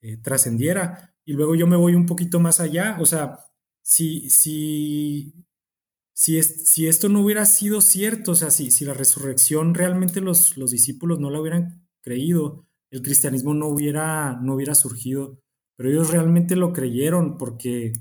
eh, 0.00 0.16
trascendiera. 0.16 1.14
Y 1.24 1.34
luego 1.34 1.54
yo 1.54 1.66
me 1.66 1.76
voy 1.76 1.94
un 1.94 2.06
poquito 2.06 2.40
más 2.40 2.60
allá, 2.60 2.98
o 3.00 3.06
sea, 3.06 3.38
si, 3.82 4.28
si, 4.28 5.46
si, 6.14 6.42
si 6.42 6.86
esto 6.86 7.08
no 7.08 7.20
hubiera 7.20 7.44
sido 7.44 7.80
cierto, 7.80 8.32
o 8.32 8.34
sea, 8.34 8.50
si, 8.50 8.70
si 8.70 8.84
la 8.84 8.94
resurrección 8.94 9.74
realmente 9.74 10.20
los, 10.20 10.56
los 10.56 10.70
discípulos 10.70 11.18
no 11.18 11.30
la 11.30 11.40
hubieran 11.40 11.86
creído, 12.02 12.66
el 12.90 13.02
cristianismo 13.02 13.54
no 13.54 13.66
hubiera, 13.66 14.38
no 14.40 14.54
hubiera 14.54 14.76
surgido, 14.76 15.40
pero 15.76 15.90
ellos 15.90 16.10
realmente 16.10 16.54
lo 16.54 16.72
creyeron 16.72 17.36
porque, 17.36 17.92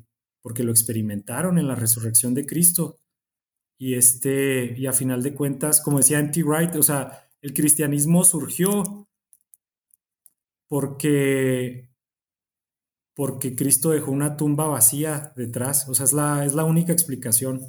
porque 0.43 0.63
lo 0.63 0.71
experimentaron 0.71 1.57
en 1.57 1.67
la 1.67 1.75
resurrección 1.75 2.35
de 2.35 2.45
Cristo. 2.45 2.99
Y, 3.79 3.95
este, 3.95 4.75
y 4.77 4.85
a 4.85 4.93
final 4.93 5.23
de 5.23 5.33
cuentas, 5.33 5.81
como 5.81 5.97
decía 5.97 6.19
N.T. 6.19 6.43
Wright, 6.43 6.75
o 6.75 6.83
sea, 6.83 7.27
el 7.41 7.53
cristianismo 7.53 8.23
surgió 8.23 9.09
porque, 10.69 11.89
porque 13.15 13.55
Cristo 13.55 13.89
dejó 13.89 14.11
una 14.11 14.37
tumba 14.37 14.67
vacía 14.67 15.33
detrás. 15.35 15.89
O 15.89 15.95
sea, 15.95 16.05
es 16.05 16.13
la, 16.13 16.45
es 16.45 16.53
la 16.53 16.65
única 16.65 16.93
explicación. 16.93 17.65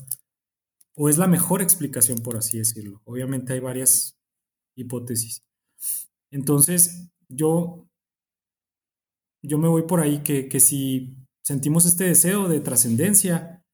O 0.97 1.09
es 1.09 1.19
la 1.19 1.27
mejor 1.27 1.63
explicación, 1.63 2.19
por 2.19 2.37
así 2.37 2.59
decirlo. 2.59 3.03
Obviamente 3.05 3.53
hay 3.53 3.61
varias 3.61 4.19
hipótesis. 4.77 5.43
Entonces, 6.31 7.11
yo, 7.29 7.89
yo 9.43 9.59
me 9.59 9.69
voy 9.69 9.83
por 9.83 10.01
ahí 10.01 10.23
que, 10.23 10.49
que 10.49 10.61
si 10.61 11.17
sentimos 11.43 11.85
este 11.85 12.05
deseo 12.05 12.49
de 12.49 12.61
trascendencia, 12.61 13.65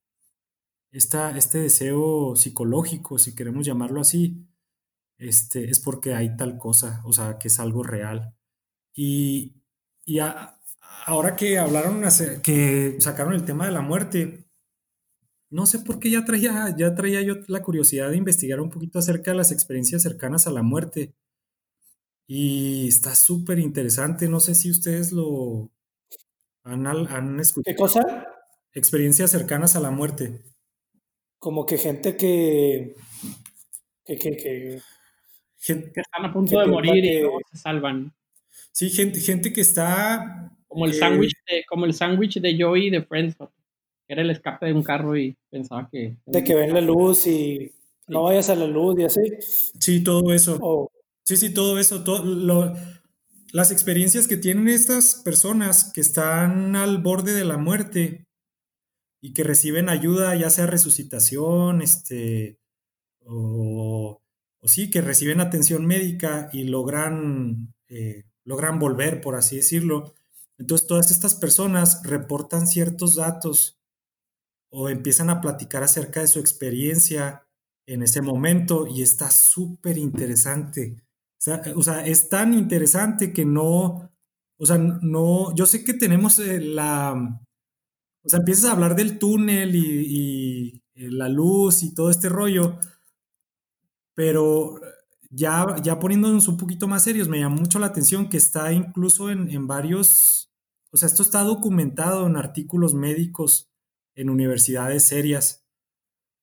este 0.92 1.58
deseo 1.58 2.34
psicológico, 2.36 3.18
si 3.18 3.34
queremos 3.34 3.64
llamarlo 3.64 4.00
así, 4.00 4.46
este, 5.18 5.70
es 5.70 5.78
porque 5.80 6.14
hay 6.14 6.36
tal 6.36 6.58
cosa, 6.58 7.02
o 7.04 7.12
sea, 7.12 7.38
que 7.38 7.48
es 7.48 7.60
algo 7.60 7.82
real. 7.82 8.34
Y, 8.94 9.56
ahora 11.06 11.36
que 11.36 11.58
hablaron, 11.58 12.02
que 12.42 12.96
sacaron 13.00 13.34
el 13.34 13.44
tema 13.44 13.66
de 13.66 13.72
la 13.72 13.82
muerte, 13.82 14.49
no 15.50 15.66
sé 15.66 15.80
por 15.80 15.98
qué 15.98 16.10
ya 16.10 16.24
traía, 16.24 16.74
ya 16.76 16.94
traía 16.94 17.22
yo 17.22 17.34
la 17.48 17.62
curiosidad 17.62 18.10
de 18.10 18.16
investigar 18.16 18.60
un 18.60 18.70
poquito 18.70 18.98
acerca 18.98 19.32
de 19.32 19.36
las 19.36 19.52
experiencias 19.52 20.02
cercanas 20.02 20.46
a 20.46 20.50
la 20.50 20.62
muerte. 20.62 21.14
Y 22.26 22.88
está 22.88 23.14
súper 23.14 23.58
interesante, 23.58 24.28
no 24.28 24.40
sé 24.40 24.54
si 24.54 24.70
ustedes 24.70 25.12
lo 25.12 25.70
han, 26.62 26.86
han 26.86 27.40
escuchado. 27.40 27.74
¿Qué 27.74 27.76
cosa? 27.76 28.26
Experiencias 28.72 29.32
cercanas 29.32 29.74
a 29.74 29.80
la 29.80 29.90
muerte 29.90 30.44
como 31.40 31.66
que 31.66 31.78
gente 31.78 32.16
que, 32.16 32.94
que, 34.04 34.16
que, 34.16 34.36
que, 34.36 34.80
están 35.66 36.26
a 36.26 36.32
punto 36.32 36.60
de 36.60 36.66
morir 36.66 37.04
y 37.04 37.20
luego 37.20 37.40
se 37.50 37.56
salvan. 37.56 38.14
Sí, 38.70 38.90
gente, 38.90 39.18
gente 39.20 39.52
que 39.52 39.62
está... 39.62 40.52
Como 40.68 40.84
el 40.84 40.92
eh, 40.92 40.94
sándwich 40.94 41.34
de, 41.48 41.64
como 41.66 41.86
el 41.86 41.94
sándwich 41.94 42.40
de 42.40 42.62
Joey 42.62 42.90
de 42.90 43.02
Friends, 43.02 43.36
que 43.36 43.44
era 44.12 44.22
el 44.22 44.30
escape 44.30 44.66
de 44.66 44.72
un 44.72 44.82
carro 44.82 45.16
y 45.16 45.36
pensaba 45.50 45.88
que... 45.90 46.16
De 46.26 46.44
que 46.44 46.54
ven 46.54 46.74
la 46.74 46.80
luz 46.80 47.26
y 47.26 47.72
no 48.08 48.24
vayas 48.24 48.50
a 48.50 48.56
la 48.56 48.66
luz 48.66 48.98
y 48.98 49.04
así. 49.04 49.20
Sí, 49.78 50.02
todo 50.02 50.32
eso. 50.32 50.58
O, 50.60 50.90
Sí, 51.30 51.36
sí, 51.36 51.50
todo 51.50 51.78
eso, 51.78 52.02
todo 52.02 52.24
lo, 52.24 52.74
las 53.52 53.70
experiencias 53.70 54.26
que 54.26 54.36
tienen 54.36 54.68
estas 54.68 55.22
personas 55.24 55.92
que 55.92 56.00
están 56.00 56.74
al 56.74 56.98
borde 56.98 57.32
de 57.34 57.44
la 57.44 57.56
muerte 57.56 58.26
y 59.20 59.32
que 59.32 59.44
reciben 59.44 59.88
ayuda, 59.88 60.34
ya 60.34 60.50
sea 60.50 60.66
resucitación, 60.66 61.82
este, 61.82 62.58
o, 63.24 64.20
sí, 64.64 64.90
que 64.90 65.02
reciben 65.02 65.40
atención 65.40 65.86
médica 65.86 66.50
y 66.52 66.64
logran, 66.64 67.74
eh, 67.88 68.24
logran 68.44 68.80
volver, 68.80 69.20
por 69.20 69.36
así 69.36 69.56
decirlo. 69.56 70.14
Entonces, 70.58 70.88
todas 70.88 71.10
estas 71.12 71.36
personas 71.36 72.02
reportan 72.02 72.66
ciertos 72.66 73.14
datos 73.14 73.79
o 74.70 74.88
empiezan 74.88 75.30
a 75.30 75.40
platicar 75.40 75.82
acerca 75.82 76.20
de 76.20 76.28
su 76.28 76.38
experiencia 76.38 77.46
en 77.86 78.02
ese 78.02 78.22
momento 78.22 78.86
y 78.86 79.02
está 79.02 79.30
súper 79.30 79.98
interesante. 79.98 80.96
O 81.74 81.82
sea, 81.82 82.06
es 82.06 82.28
tan 82.28 82.54
interesante 82.54 83.32
que 83.32 83.44
no, 83.44 84.10
o 84.58 84.66
sea, 84.66 84.78
no, 84.78 85.54
yo 85.54 85.66
sé 85.66 85.84
que 85.84 85.94
tenemos 85.94 86.38
eh, 86.38 86.60
la, 86.60 87.40
o 88.22 88.28
sea, 88.28 88.38
empiezas 88.38 88.66
a 88.66 88.72
hablar 88.72 88.94
del 88.94 89.18
túnel 89.18 89.74
y, 89.74 90.82
eh, 90.94 91.10
la 91.10 91.28
luz 91.28 91.82
y 91.82 91.94
todo 91.94 92.10
este 92.10 92.28
rollo, 92.28 92.78
pero 94.14 94.80
ya, 95.30 95.76
ya 95.82 95.98
poniéndonos 95.98 96.46
un 96.48 96.58
poquito 96.58 96.86
más 96.88 97.04
serios, 97.04 97.28
me 97.28 97.40
llama 97.40 97.56
mucho 97.56 97.78
la 97.78 97.86
atención 97.86 98.28
que 98.28 98.36
está 98.36 98.72
incluso 98.72 99.30
en, 99.30 99.50
en 99.50 99.66
varios, 99.66 100.52
o 100.92 100.96
sea, 100.96 101.06
esto 101.06 101.22
está 101.22 101.42
documentado 101.42 102.26
en 102.26 102.36
artículos 102.36 102.94
médicos 102.94 103.69
en 104.20 104.28
universidades 104.28 105.04
serias. 105.04 105.64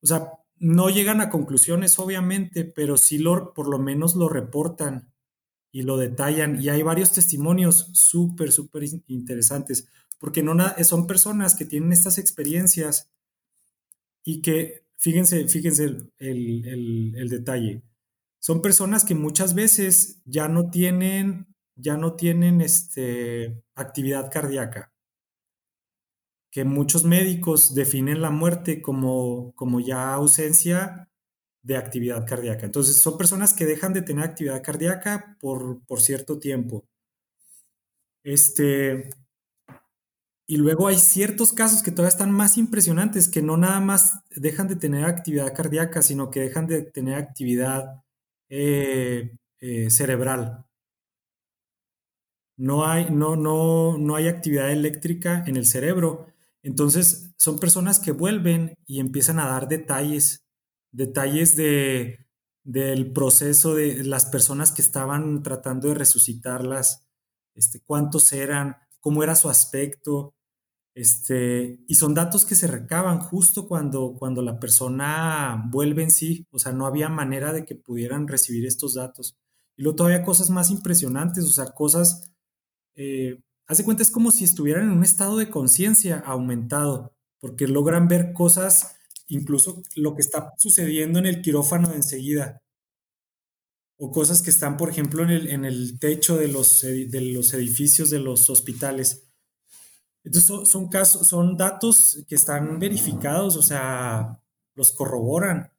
O 0.02 0.08
sea, 0.08 0.32
no 0.58 0.90
llegan 0.90 1.22
a 1.22 1.30
conclusiones, 1.30 2.00
obviamente, 2.00 2.66
pero 2.66 2.98
sí 2.98 3.20
lo, 3.20 3.54
por 3.54 3.70
lo 3.70 3.78
menos 3.78 4.16
lo 4.16 4.28
reportan 4.30 5.14
y 5.72 5.84
lo 5.84 5.98
detallan. 5.98 6.60
Y 6.62 6.70
hay 6.70 6.82
varios 6.82 7.12
testimonios 7.12 7.92
súper, 7.94 8.52
súper 8.52 8.86
interesantes, 9.08 9.88
porque 10.18 10.42
no 10.42 10.56
son 10.84 11.06
personas 11.06 11.56
que 11.56 11.66
tienen 11.66 11.94
estas 11.94 12.18
experiencias 12.18 13.12
y 14.24 14.42
que, 14.42 14.88
fíjense, 14.98 15.48
fíjense 15.48 15.84
el, 16.18 17.14
el 17.16 17.30
detalle, 17.30 17.84
son 18.40 18.62
personas 18.62 19.06
que 19.06 19.14
muchas 19.14 19.54
veces 19.54 20.22
ya 20.26 20.48
no 20.48 20.72
tienen, 20.72 21.54
ya 21.76 21.96
no 21.98 22.14
tienen 22.14 22.62
este, 22.62 23.64
actividad 23.76 24.32
cardíaca 24.32 24.92
que 26.58 26.66
muchos 26.66 27.04
médicos 27.04 27.76
definen 27.76 28.20
la 28.20 28.32
muerte 28.32 28.82
como, 28.82 29.54
como 29.54 29.80
ya 29.80 30.16
ausencia 30.16 31.08
de 31.62 31.78
actividad 31.78 32.26
cardíaca. 32.26 32.66
Entonces, 32.66 32.96
son 32.96 33.16
personas 33.16 33.54
que 33.54 33.68
dejan 33.68 33.94
de 33.94 34.02
tener 34.02 34.24
actividad 34.24 34.64
cardíaca 34.64 35.38
por, 35.40 35.86
por 35.86 36.02
cierto 36.02 36.40
tiempo. 36.40 36.88
Este, 38.24 39.12
y 40.48 40.58
luego 40.58 40.88
hay 40.88 40.98
ciertos 40.98 41.54
casos 41.54 41.84
que 41.84 41.92
todavía 41.92 42.10
están 42.10 42.32
más 42.32 42.58
impresionantes, 42.58 43.28
que 43.28 43.44
no 43.44 43.56
nada 43.56 43.80
más 43.80 44.24
dejan 44.32 44.68
de 44.68 44.78
tener 44.78 45.06
actividad 45.06 45.54
cardíaca, 45.54 46.02
sino 46.02 46.32
que 46.32 46.40
dejan 46.40 46.66
de 46.66 46.82
tener 46.82 47.20
actividad 47.20 48.04
eh, 48.50 49.38
eh, 49.60 49.92
cerebral 49.92 50.68
no 52.58 52.88
hay, 52.88 53.10
no, 53.12 53.36
no, 53.36 53.98
no 53.98 54.16
hay 54.16 54.28
actividad 54.28 54.72
eléctrica 54.72 55.44
en 55.46 55.58
el 55.58 55.66
cerebro 55.66 56.28
entonces, 56.68 57.34
son 57.38 57.60
personas 57.60 57.98
que 57.98 58.12
vuelven 58.12 58.76
y 58.86 59.00
empiezan 59.00 59.40
a 59.40 59.48
dar 59.48 59.70
detalles, 59.70 60.44
detalles 60.92 61.56
de, 61.56 62.28
del 62.66 63.14
proceso 63.14 63.74
de 63.74 64.04
las 64.04 64.26
personas 64.26 64.74
que 64.74 64.82
estaban 64.82 65.44
tratando 65.44 65.88
de 65.88 65.94
resucitarlas, 65.94 67.08
este, 67.56 67.80
cuántos 67.86 68.34
eran, 68.34 68.76
cómo 69.00 69.24
era 69.24 69.36
su 69.36 69.50
aspecto, 69.50 70.36
este, 70.94 71.80
y 71.88 71.96
son 71.96 72.14
datos 72.14 72.46
que 72.46 72.56
se 72.56 72.68
recaban 72.68 73.20
justo 73.20 73.66
cuando, 73.66 74.18
cuando 74.20 74.42
la 74.42 74.60
persona 74.60 75.70
vuelve 75.72 76.04
en 76.04 76.12
sí, 76.12 76.46
o 76.52 76.60
sea, 76.60 76.74
no 76.74 76.86
había 76.86 77.08
manera 77.08 77.54
de 77.54 77.64
que 77.64 77.76
pudieran 77.76 78.28
recibir 78.28 78.66
estos 78.66 78.96
datos. 78.96 79.38
Y 79.78 79.84
luego 79.84 79.96
todavía 79.96 80.26
cosas 80.26 80.50
más 80.50 80.70
impresionantes, 80.70 81.46
o 81.46 81.52
sea, 81.54 81.68
cosas 81.68 82.34
eh, 82.98 83.42
Hace 83.68 83.84
cuenta, 83.84 84.02
es 84.02 84.12
como 84.12 84.32
si 84.32 84.46
estuvieran 84.46 84.84
en 84.84 84.98
un 84.98 85.04
estado 85.04 85.38
de 85.38 85.50
conciencia 85.50 86.20
aumentado, 86.26 87.14
porque 87.40 87.68
logran 87.68 88.08
ver 88.08 88.32
cosas, 88.32 88.96
incluso 89.28 89.84
lo 89.96 90.16
que 90.16 90.22
está 90.22 90.54
sucediendo 90.58 91.20
en 91.20 91.26
el 91.26 91.42
quirófano 91.42 91.90
de 91.90 91.98
enseguida, 91.98 92.62
o 93.98 94.12
cosas 94.12 94.42
que 94.42 94.52
están, 94.52 94.78
por 94.78 94.90
ejemplo, 94.90 95.24
en 95.24 95.32
el, 95.32 95.48
en 95.50 95.66
el 95.66 96.00
techo 96.00 96.38
de 96.38 96.48
los, 96.48 96.82
de 96.82 97.22
los 97.22 97.54
edificios 97.54 98.10
de 98.10 98.20
los 98.20 98.50
hospitales. 98.50 99.28
Entonces, 100.24 100.48
son, 100.48 100.66
son, 100.66 100.88
casos, 100.88 101.28
son 101.28 101.58
datos 101.58 102.24
que 102.28 102.36
están 102.36 102.80
verificados, 102.80 103.58
o 103.58 103.62
sea, 103.62 104.42
los 104.76 104.92
corroboran. 104.92 105.74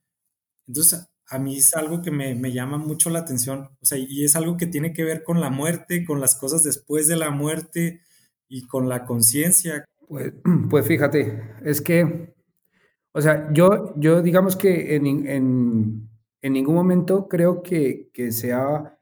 Entonces, 0.67 1.09
a 1.31 1.39
mí 1.39 1.59
es 1.59 1.75
algo 1.75 2.01
que 2.01 2.11
me, 2.11 2.53
llama 2.53 2.79
mucho 2.79 3.11
la 3.11 3.21
atención, 3.21 3.69
o 3.81 3.85
sea, 3.85 3.99
y 3.99 4.25
es 4.25 4.35
algo 4.35 4.57
que 4.57 4.67
tiene 4.67 4.93
que 4.93 5.05
ver 5.05 5.23
con 5.23 5.41
la 5.41 5.51
muerte, 5.51 6.05
con 6.05 6.21
las 6.21 6.35
cosas 6.35 6.65
después 6.65 7.07
de 7.07 7.17
la 7.17 7.31
muerte 7.31 8.01
y 8.49 8.67
con 8.67 8.89
la 8.89 9.05
conciencia. 9.05 9.85
Pues, 10.09 10.33
pues, 10.71 10.87
fíjate, 10.87 11.43
es 11.63 11.83
que, 11.83 12.35
o 13.13 13.21
sea, 13.21 13.53
yo, 13.53 13.95
yo 13.97 14.23
digamos 14.23 14.57
que 14.57 14.97
en, 14.97 15.07
en, 15.27 16.09
ningún 16.43 16.75
momento 16.75 17.29
creo 17.29 17.63
que, 17.63 18.09
que 18.15 18.33
sea, 18.33 18.99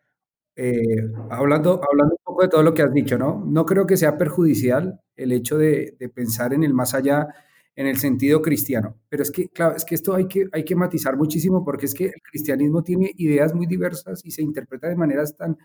eh, 0.57 1.13
hablando, 1.31 1.81
hablando 1.89 2.17
un 2.17 2.25
poco 2.25 2.43
de 2.43 2.49
todo 2.49 2.63
lo 2.65 2.75
que 2.75 2.83
has 2.83 2.93
dicho, 2.93 3.19
¿no? 3.19 3.45
No 3.47 3.65
creo 3.65 3.87
que 3.87 3.97
sea 3.97 4.19
perjudicial 4.19 5.01
el 5.15 5.33
hecho 5.33 5.59
de, 5.59 5.97
de 5.99 6.09
pensar 6.09 6.55
en 6.55 6.65
el 6.65 6.75
más 6.75 6.93
allá 6.95 7.29
en 7.77 7.87
el 7.87 7.99
sentido 7.99 8.41
cristiano. 8.41 8.97
Pero 9.09 9.23
es 9.23 9.31
que, 9.31 9.49
claro, 9.49 9.77
es 9.77 9.85
que 9.85 9.95
esto 9.95 10.15
hay 10.15 10.27
que, 10.27 10.49
hay 10.51 10.65
que 10.65 10.75
matizar 10.75 11.17
muchísimo 11.17 11.63
porque 11.63 11.87
es 11.87 11.95
que 11.95 12.07
el 12.07 12.23
cristianismo 12.23 12.83
tiene 12.83 13.13
ideas 13.19 13.55
muy 13.55 13.67
diversas 13.67 14.25
y 14.25 14.31
se 14.31 14.43
interpreta 14.43 14.89
de 14.89 14.97
maneras 14.97 15.37
tan... 15.37 15.57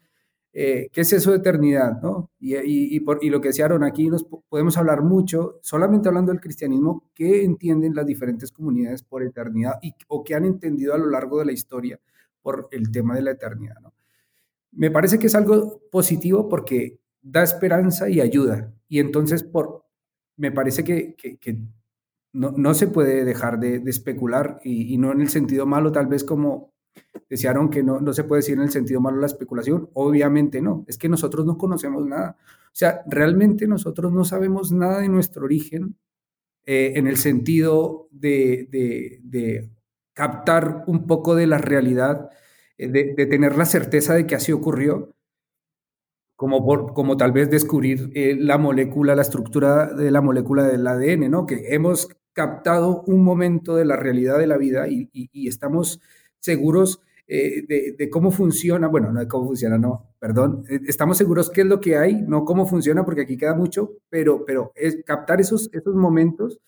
Eh, 0.53 0.89
¿Qué 0.91 1.01
es 1.01 1.13
eso 1.13 1.31
de 1.31 1.37
eternidad? 1.37 2.01
¿no? 2.01 2.29
Y, 2.37 2.57
y, 2.57 2.99
por, 2.99 3.23
y, 3.23 3.29
lo 3.29 3.39
que 3.39 3.47
decía 3.47 3.63
Aaron, 3.63 3.85
aquí 3.85 4.09
nos 4.09 4.25
podemos 4.49 4.77
hablar 4.77 5.01
mucho, 5.01 5.59
solamente 5.61 6.09
hablando 6.09 6.33
del 6.33 6.41
cristianismo, 6.41 7.09
qué 7.15 7.45
entienden 7.45 7.95
las 7.95 8.05
diferentes 8.05 8.51
comunidades 8.51 9.01
por 9.01 9.23
eternidad 9.23 9.75
y, 9.81 9.95
o 10.09 10.25
qué 10.25 10.35
han 10.35 10.43
entendido 10.43 10.93
a 10.93 10.97
lo 10.97 11.09
largo 11.09 11.39
de 11.39 11.45
la 11.45 11.53
historia 11.53 12.01
por 12.41 12.67
el 12.71 12.91
tema 12.91 13.15
de 13.15 13.21
la 13.21 13.31
eternidad. 13.31 13.75
¿no? 13.81 13.93
Me 14.71 14.91
parece 14.91 15.17
que 15.17 15.27
es 15.27 15.35
algo 15.35 15.83
positivo 15.89 16.49
porque 16.49 16.99
da 17.21 17.43
esperanza 17.43 18.09
y 18.09 18.19
ayuda. 18.19 18.73
Y 18.89 18.99
entonces, 18.99 19.43
por, 19.43 19.85
me 20.35 20.51
parece 20.51 20.83
que, 20.83 21.15
que, 21.15 21.37
que 21.37 21.61
no, 22.33 22.51
no 22.51 22.73
se 22.73 22.87
puede 22.87 23.25
dejar 23.25 23.59
de, 23.59 23.81
especular 23.85 24.59
y, 24.63 24.97
no 24.97 25.11
en 25.11 25.21
el 25.21 25.29
sentido 25.29 25.65
malo, 25.65 25.91
tal 25.91 26.07
vez 26.07 26.23
como 26.23 26.73
desearon 27.29 27.69
que 27.69 27.83
no, 27.83 27.99
no 28.01 28.13
se 28.13 28.23
puede 28.23 28.41
decir 28.41 28.57
en 28.57 28.63
el 28.63 28.71
sentido 28.71 29.01
malo 29.01 29.19
la 29.19 29.25
especulación. 29.25 29.89
Obviamente 29.93 30.61
no, 30.61 30.85
es 30.87 30.97
que 30.97 31.09
nosotros 31.09 31.45
no 31.45 31.57
conocemos 31.57 32.05
nada. 32.05 32.37
O 32.39 32.73
sea, 32.75 33.01
realmente 33.07 33.67
nosotros 33.67 34.13
no 34.13 34.23
sabemos 34.23 34.71
nada 34.71 34.99
de 34.99 35.09
nuestro 35.09 35.45
origen 35.45 35.97
eh, 36.65 36.93
en 36.95 37.07
el 37.07 37.17
sentido 37.17 38.07
de, 38.11 38.67
de, 39.23 39.69
captar 40.13 40.83
un 40.87 41.07
poco 41.07 41.35
de 41.35 41.47
la 41.47 41.57
realidad, 41.57 42.29
eh, 42.77 42.87
de, 42.87 43.25
tener 43.25 43.57
la 43.57 43.65
certeza 43.65 44.13
de 44.13 44.27
que 44.27 44.35
así 44.35 44.51
ocurrió. 44.51 45.15
Como, 46.35 46.65
por, 46.65 46.93
como 46.93 47.17
tal 47.17 47.31
vez 47.33 47.51
descubrir 47.51 48.11
eh, 48.15 48.35
la 48.35 48.57
molécula, 48.57 49.15
la 49.15 49.21
estructura 49.21 49.93
de 49.93 50.09
la 50.09 50.21
molécula 50.21 50.63
del 50.63 50.87
ADN, 50.87 51.29
¿no? 51.29 51.45
Que 51.45 51.75
hemos 51.75 52.09
captado 52.33 53.03
un 53.07 53.23
momento 53.23 53.75
de 53.75 53.85
la 53.85 53.95
realidad 53.95 54.37
de 54.37 54.47
la 54.47 54.57
vida 54.57 54.87
y, 54.87 55.09
estamos 55.47 56.01
seguros 56.39 57.01
eh, 57.27 57.95
de, 57.97 58.09
cómo 58.09 58.31
funciona, 58.31 58.87
bueno, 58.87 59.11
no 59.11 59.19
de 59.19 59.27
cómo 59.27 59.47
funciona, 59.47 59.77
no, 59.77 60.13
perdón, 60.19 60.63
eh, 60.69 60.81
estamos 60.87 61.17
seguros 61.17 61.49
qué 61.49 61.61
es 61.61 61.67
lo 61.67 61.79
que 61.79 61.95
hay, 61.95 62.21
no 62.21 62.43
cómo 62.43 62.67
funciona, 62.67 63.05
porque 63.05 63.21
aquí 63.21 63.37
queda 63.37 63.55
mucho, 63.55 63.93
pero, 64.09 64.43
pero 64.45 64.73
es, 64.75 65.03
captar 65.05 65.39
esos, 65.39 65.69
esos 65.71 65.95
momentos, 65.95 66.59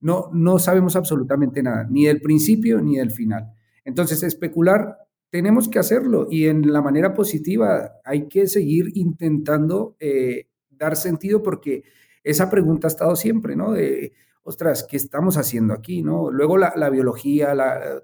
no, 0.00 0.30
no 0.32 0.58
sabemos 0.58 0.96
absolutamente 0.96 1.62
nada, 1.62 1.86
ni 1.90 2.06
del 2.06 2.20
principio 2.20 2.80
ni 2.80 2.96
del 2.96 3.10
final. 3.10 3.52
Entonces, 3.84 4.22
especular, 4.22 4.96
tenemos 5.30 5.68
que 5.68 5.78
hacerlo 5.78 6.26
y 6.30 6.46
en 6.46 6.72
la 6.72 6.80
manera 6.80 7.14
positiva 7.14 7.92
hay 8.04 8.28
que 8.28 8.46
seguir 8.46 8.92
intentando 8.94 9.96
eh, 10.00 10.46
dar 10.70 10.96
sentido 10.96 11.42
porque 11.42 11.82
esa 12.24 12.50
pregunta 12.50 12.86
ha 12.86 12.90
estado 12.90 13.16
siempre, 13.16 13.56
¿no? 13.56 13.72
De, 13.72 14.12
ostras, 14.48 14.86
¿qué 14.88 14.96
estamos 14.96 15.36
haciendo 15.36 15.74
aquí? 15.74 16.02
¿no? 16.02 16.30
Luego 16.30 16.56
la, 16.56 16.90
biología 16.90 17.54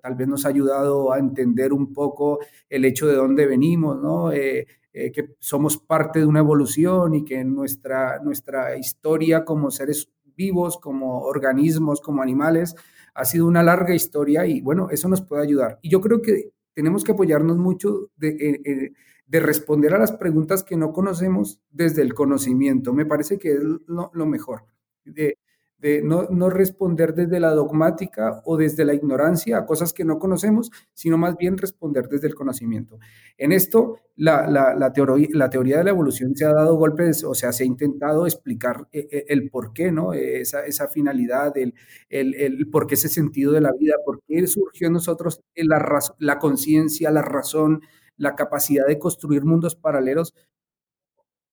tal 0.02 0.14
vez 0.14 0.28
nos 0.28 0.44
ha 0.44 0.50
ayudado 0.50 1.12
a 1.12 1.18
entender 1.18 1.72
un 1.72 1.92
poco 1.92 2.38
el 2.68 2.84
hecho 2.84 3.06
de 3.06 3.14
dónde 3.14 3.46
venimos, 3.46 4.00
¿no? 4.00 4.30
Eh, 4.30 4.66
eh, 4.92 5.10
que 5.10 5.34
somos 5.40 5.78
parte 5.78 6.20
de 6.20 6.26
una 6.26 6.40
evolución 6.40 7.14
y 7.14 7.24
que 7.24 7.42
nuestra, 7.44 8.20
nuestra 8.22 8.76
historia 8.76 9.44
como 9.44 9.70
seres 9.70 10.08
vivos, 10.36 10.78
como 10.78 11.22
organismos, 11.22 12.00
como 12.00 12.22
animales, 12.22 12.76
ha 13.14 13.24
sido 13.24 13.46
una 13.46 13.62
larga 13.62 13.94
historia 13.94 14.46
y 14.46 14.60
bueno, 14.60 14.88
eso 14.90 15.08
nos 15.08 15.22
puede 15.22 15.42
ayudar. 15.42 15.78
Y 15.82 15.88
yo 15.88 16.00
creo 16.00 16.20
que 16.20 16.50
tenemos 16.74 17.04
que 17.04 17.12
apoyarnos 17.12 17.56
mucho 17.56 18.10
de, 18.16 18.28
eh, 18.28 18.60
eh, 18.64 18.92
de 19.26 19.40
responder 19.40 19.94
a 19.94 19.98
las 19.98 20.12
preguntas 20.12 20.62
que 20.62 20.76
no 20.76 20.92
conocemos 20.92 21.60
desde 21.70 22.02
el 22.02 22.12
conocimiento. 22.12 22.92
Me 22.92 23.06
parece 23.06 23.38
que 23.38 23.52
es 23.52 23.60
lo, 23.62 24.10
lo 24.12 24.26
mejor. 24.26 24.64
De, 25.04 25.38
de 25.84 26.00
no, 26.00 26.48
responder 26.48 27.14
desde 27.14 27.38
la 27.38 27.50
dogmática 27.50 28.40
o 28.46 28.56
desde 28.56 28.86
la 28.86 28.94
ignorancia 28.94 29.58
a 29.58 29.66
cosas 29.66 29.92
que 29.92 30.02
no 30.02 30.18
conocemos, 30.18 30.70
sino 30.94 31.18
más 31.18 31.36
bien 31.36 31.58
responder 31.58 32.08
desde 32.08 32.26
el 32.26 32.34
conocimiento. 32.34 32.98
En 33.36 33.52
esto, 33.52 33.98
la, 34.16 34.46
la, 34.48 34.92
teoría, 34.94 35.28
la 35.32 35.50
teoría 35.50 35.76
de 35.76 35.84
la 35.84 35.90
evolución 35.90 36.34
se 36.34 36.46
ha 36.46 36.54
dado 36.54 36.76
golpes, 36.76 37.22
o 37.22 37.34
sea, 37.34 37.52
se 37.52 37.64
ha 37.64 37.66
intentado 37.66 38.24
explicar 38.24 38.88
el, 38.92 39.08
eh, 39.10 39.24
el 39.28 39.50
por 39.50 39.74
qué, 39.74 39.92
¿no? 39.92 40.14
Esa, 40.14 40.64
esa 40.64 40.88
finalidad, 40.88 41.54
el, 41.58 41.74
el, 42.08 42.34
el, 42.34 42.70
por 42.70 42.86
qué 42.86 42.94
ese 42.94 43.10
sentido 43.10 43.52
de 43.52 43.60
la 43.60 43.72
vida, 43.78 43.96
por 44.06 44.22
qué 44.26 44.46
surgió 44.46 44.86
en 44.86 44.94
nosotros 44.94 45.42
la, 45.54 46.00
la 46.18 46.38
conciencia, 46.38 47.10
la 47.10 47.20
razón, 47.20 47.82
la 48.16 48.34
capacidad 48.34 48.86
de 48.86 48.98
construir 48.98 49.44
mundos 49.44 49.76
paralelos. 49.76 50.34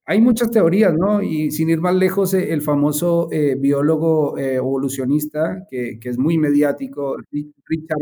Hay 0.05 0.19
muchas 0.19 0.51
teorías, 0.51 0.93
¿no? 0.93 1.21
Y 1.21 1.51
sin 1.51 1.69
ir 1.69 1.79
más 1.79 1.95
lejos, 1.95 2.33
eh, 2.33 2.51
el 2.53 2.61
famoso 2.61 3.29
eh, 3.31 3.55
biólogo 3.57 4.37
eh, 4.37 4.55
evolucionista, 4.55 5.65
que, 5.69 5.99
es 6.01 6.17
muy 6.17 6.37
mediático, 6.37 7.17
Richard 7.31 7.99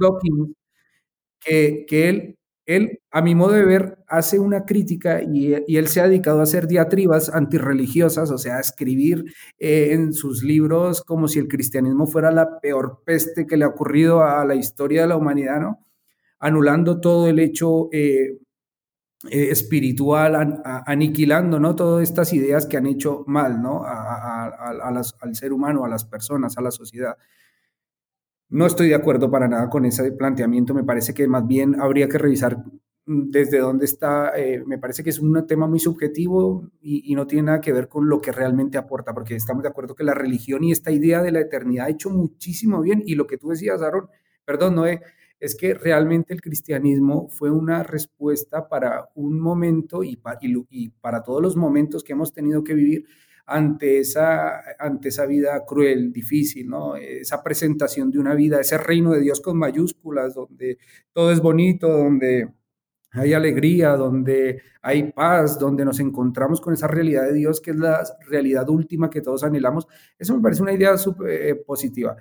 Dawkins, 0.00 0.54
que, 1.40 1.86
él, 2.08 2.36
él, 2.66 3.00
a 3.10 3.22
mi 3.22 3.34
modo 3.34 3.52
de 3.52 3.64
ver, 3.64 3.98
hace 4.08 4.38
una 4.38 4.64
crítica 4.64 5.22
y, 5.22 5.54
él 5.54 5.88
se 5.88 6.00
ha 6.00 6.08
dedicado 6.08 6.40
a 6.40 6.44
hacer 6.44 6.66
diatribas 6.66 7.28
antirreligiosas, 7.28 8.30
o 8.30 8.38
sea, 8.38 8.56
a 8.56 8.60
escribir 8.60 9.24
en 9.58 10.12
sus 10.12 10.42
libros 10.42 11.02
como 11.02 11.28
si 11.28 11.38
el 11.38 11.48
cristianismo 11.48 12.06
fuera 12.06 12.30
la 12.32 12.60
peor 12.60 13.02
peste 13.04 13.46
que 13.46 13.56
le 13.56 13.64
ha 13.64 13.68
ocurrido 13.68 14.22
a 14.24 14.44
la 14.44 14.54
historia 14.54 15.02
de 15.02 15.08
la 15.08 15.16
humanidad, 15.16 15.60
¿no? 15.60 15.86
anulando 16.40 17.00
todo 17.00 17.28
el 17.28 17.38
hecho 17.38 17.88
eh, 19.28 19.50
espiritual, 19.50 20.62
aniquilando 20.86 21.60
¿no? 21.60 21.76
todas 21.76 22.08
estas 22.08 22.32
ideas 22.32 22.64
que 22.66 22.78
han 22.78 22.86
hecho 22.86 23.22
mal 23.26 23.60
¿no? 23.60 23.84
a, 23.84 24.46
a, 24.46 25.02
al 25.20 25.34
ser 25.34 25.52
humano, 25.52 25.84
a 25.84 25.88
las 25.88 26.06
personas, 26.06 26.56
a 26.56 26.62
la 26.62 26.70
sociedad. 26.70 27.16
No 28.48 28.64
estoy 28.66 28.88
de 28.88 28.94
acuerdo 28.94 29.30
para 29.30 29.46
nada 29.46 29.68
con 29.68 29.84
ese 29.84 30.12
planteamiento, 30.12 30.72
me 30.72 30.84
parece 30.84 31.12
que 31.12 31.28
más 31.28 31.46
bien 31.46 31.80
habría 31.80 32.08
que 32.08 32.16
revisar 32.16 32.64
desde 33.04 33.58
dónde 33.58 33.84
está, 33.84 34.32
eh, 34.38 34.62
me 34.64 34.78
parece 34.78 35.02
que 35.02 35.10
es 35.10 35.18
un 35.18 35.46
tema 35.46 35.66
muy 35.66 35.80
subjetivo 35.80 36.70
y, 36.80 37.12
y, 37.12 37.14
no 37.14 37.26
tiene 37.26 37.44
nada 37.44 37.60
que 37.60 37.72
ver 37.72 37.88
con 37.88 38.08
lo 38.08 38.20
que 38.20 38.32
realmente 38.32 38.78
aporta, 38.78 39.12
porque 39.12 39.34
estamos 39.34 39.62
de 39.62 39.68
acuerdo 39.68 39.94
que 39.94 40.04
la 40.04 40.14
religión 40.14 40.64
y 40.64 40.72
esta 40.72 40.92
idea 40.92 41.20
de 41.22 41.32
la 41.32 41.40
eternidad 41.40 41.86
ha 41.86 41.90
hecho 41.90 42.08
muchísimo 42.10 42.80
bien 42.80 43.02
y 43.04 43.16
lo 43.16 43.26
que 43.26 43.36
tú 43.36 43.48
decías, 43.48 43.82
Aaron, 43.82 44.08
perdón, 44.44 44.76
Noé, 44.76 45.02
es 45.40 45.56
que 45.56 45.74
realmente 45.74 46.34
el 46.34 46.42
cristianismo 46.42 47.28
fue 47.28 47.50
una 47.50 47.82
respuesta 47.82 48.68
para 48.68 49.08
un 49.14 49.40
momento 49.40 50.04
y, 50.04 50.16
pa, 50.16 50.38
y, 50.40 50.54
y, 50.68 50.90
para 50.90 51.22
todos 51.22 51.42
los 51.42 51.56
momentos 51.56 52.04
que 52.04 52.12
hemos 52.12 52.32
tenido 52.32 52.62
que 52.62 52.74
vivir 52.74 53.06
ante 53.46 53.98
esa, 53.98 54.60
ante 54.78 55.08
esa 55.08 55.26
vida 55.26 55.64
cruel, 55.66 56.12
difícil, 56.12 56.68
¿no? 56.68 56.94
esa 56.94 57.42
presentación 57.42 58.10
de 58.10 58.18
una 58.18 58.34
vida, 58.34 58.60
ese 58.60 58.78
reino 58.78 59.10
de 59.12 59.20
Dios 59.20 59.40
con 59.40 59.58
mayúsculas, 59.58 60.34
donde 60.34 60.78
todo 61.12 61.32
es 61.32 61.40
bonito, 61.40 61.88
donde 61.88 62.48
hay 63.12 63.32
alegría, 63.32 63.96
donde 63.96 64.62
hay 64.82 65.12
paz, 65.12 65.58
donde 65.58 65.84
nos 65.84 65.98
encontramos 65.98 66.60
con 66.60 66.74
esa 66.74 66.86
realidad 66.86 67.24
de 67.24 67.34
Dios 67.34 67.60
que 67.60 67.72
es 67.72 67.76
la 67.76 68.02
realidad 68.28 68.68
última 68.68 69.10
que 69.10 69.20
todos 69.20 69.42
anhelamos. 69.42 69.88
Eso 70.18 70.36
me 70.36 70.42
parece 70.42 70.62
una 70.62 70.72
idea 70.72 70.96
super, 70.96 71.28
eh, 71.28 71.54
positiva. 71.56 72.16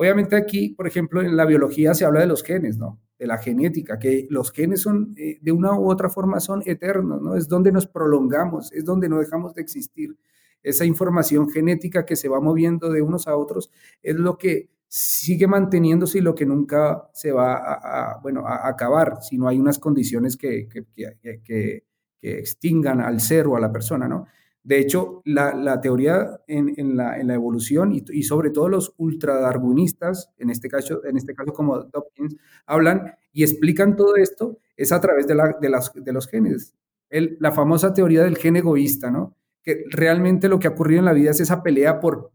Obviamente 0.00 0.36
aquí, 0.36 0.68
por 0.68 0.86
ejemplo, 0.86 1.22
en 1.22 1.36
la 1.36 1.44
biología 1.44 1.92
se 1.92 2.04
habla 2.04 2.20
de 2.20 2.28
los 2.28 2.44
genes, 2.44 2.78
¿no? 2.78 3.00
De 3.18 3.26
la 3.26 3.38
genética, 3.38 3.98
que 3.98 4.28
los 4.30 4.52
genes 4.52 4.80
son, 4.80 5.12
eh, 5.16 5.38
de 5.40 5.50
una 5.50 5.76
u 5.76 5.90
otra 5.90 6.08
forma, 6.08 6.38
son 6.38 6.62
eternos, 6.66 7.20
¿no? 7.20 7.34
Es 7.34 7.48
donde 7.48 7.72
nos 7.72 7.88
prolongamos, 7.88 8.72
es 8.72 8.84
donde 8.84 9.08
no 9.08 9.18
dejamos 9.18 9.54
de 9.54 9.62
existir. 9.62 10.16
Esa 10.62 10.84
información 10.84 11.50
genética 11.50 12.06
que 12.06 12.14
se 12.14 12.28
va 12.28 12.40
moviendo 12.40 12.90
de 12.90 13.02
unos 13.02 13.26
a 13.26 13.36
otros 13.36 13.72
es 14.00 14.14
lo 14.14 14.38
que 14.38 14.70
sigue 14.86 15.48
manteniéndose 15.48 16.18
y 16.18 16.20
lo 16.20 16.36
que 16.36 16.46
nunca 16.46 17.10
se 17.12 17.32
va 17.32 17.54
a, 17.54 18.12
a 18.12 18.20
bueno, 18.20 18.46
a 18.46 18.68
acabar 18.68 19.18
si 19.20 19.36
no 19.36 19.48
hay 19.48 19.58
unas 19.58 19.80
condiciones 19.80 20.36
que, 20.36 20.68
que, 20.68 20.84
que, 20.94 21.42
que, 21.42 21.84
extingan 22.22 23.00
al 23.00 23.20
ser 23.20 23.48
o 23.48 23.56
a 23.56 23.60
la 23.60 23.72
persona, 23.72 24.06
¿no? 24.06 24.28
De 24.62 24.78
hecho, 24.78 25.22
la, 25.24 25.80
teoría 25.80 26.40
en, 26.46 26.96
la, 26.96 27.16
evolución 27.34 27.92
y, 27.92 28.22
sobre 28.24 28.50
todo 28.50 28.68
los 28.68 28.92
ultradarwinistas, 28.98 30.30
en 30.36 30.50
este 30.50 30.68
caso, 30.68 31.04
en 31.04 31.16
este 31.16 31.34
caso 31.34 31.52
como 31.52 31.84
Dawkins, 31.84 32.36
hablan 32.66 33.14
y 33.32 33.44
explican 33.44 33.96
todo 33.96 34.16
esto 34.16 34.58
es 34.76 34.92
a 34.92 35.00
través 35.00 35.26
de, 35.26 35.34
la, 35.34 35.56
de, 35.60 35.68
las, 35.68 35.92
de 35.94 36.12
los 36.12 36.28
genes. 36.28 36.74
La 37.10 37.52
famosa 37.52 37.94
teoría 37.94 38.24
del 38.24 38.36
gen 38.36 38.56
egoísta, 38.56 39.10
¿no? 39.10 39.36
Que 39.62 39.84
realmente 39.90 40.48
lo 40.48 40.58
que 40.58 40.68
ha 40.68 40.72
ocurrido 40.72 40.98
en 40.98 41.06
la 41.06 41.12
vida 41.12 41.30
es 41.30 41.40
esa 41.40 41.62
pelea 41.62 42.00
por, 42.00 42.32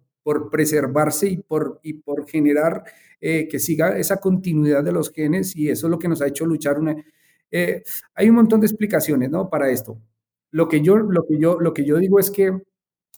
preservarse 0.52 1.28
y 1.28 1.38
por, 1.38 1.82
generar 2.28 2.84
eh, 3.22 3.48
que 3.48 3.60
siga 3.60 3.98
esa 3.98 4.18
continuidad 4.18 4.84
de 4.84 4.92
los 4.92 5.12
genes 5.12 5.56
y 5.56 5.70
eso 5.70 5.88
es 5.88 5.92
lo 5.92 6.00
que 6.00 6.08
nos 6.08 6.22
ha 6.22 6.28
hecho 6.28 6.46
luchar. 6.46 6.78
Eh, 7.52 7.84
hay 8.16 8.30
un 8.30 8.36
montón 8.36 8.60
de 8.62 8.68
explicaciones, 8.68 9.30
¿no? 9.30 9.50
Para 9.50 9.70
esto. 9.70 10.00
Lo 10.54 10.68
que 10.70 10.82
yo, 10.82 10.98
lo 10.98 11.26
que 11.28 11.40
yo, 11.40 11.60
lo 11.60 11.74
que 11.74 11.84
yo 11.84 11.98
digo 11.98 12.20
es 12.20 12.30
que 12.32 12.52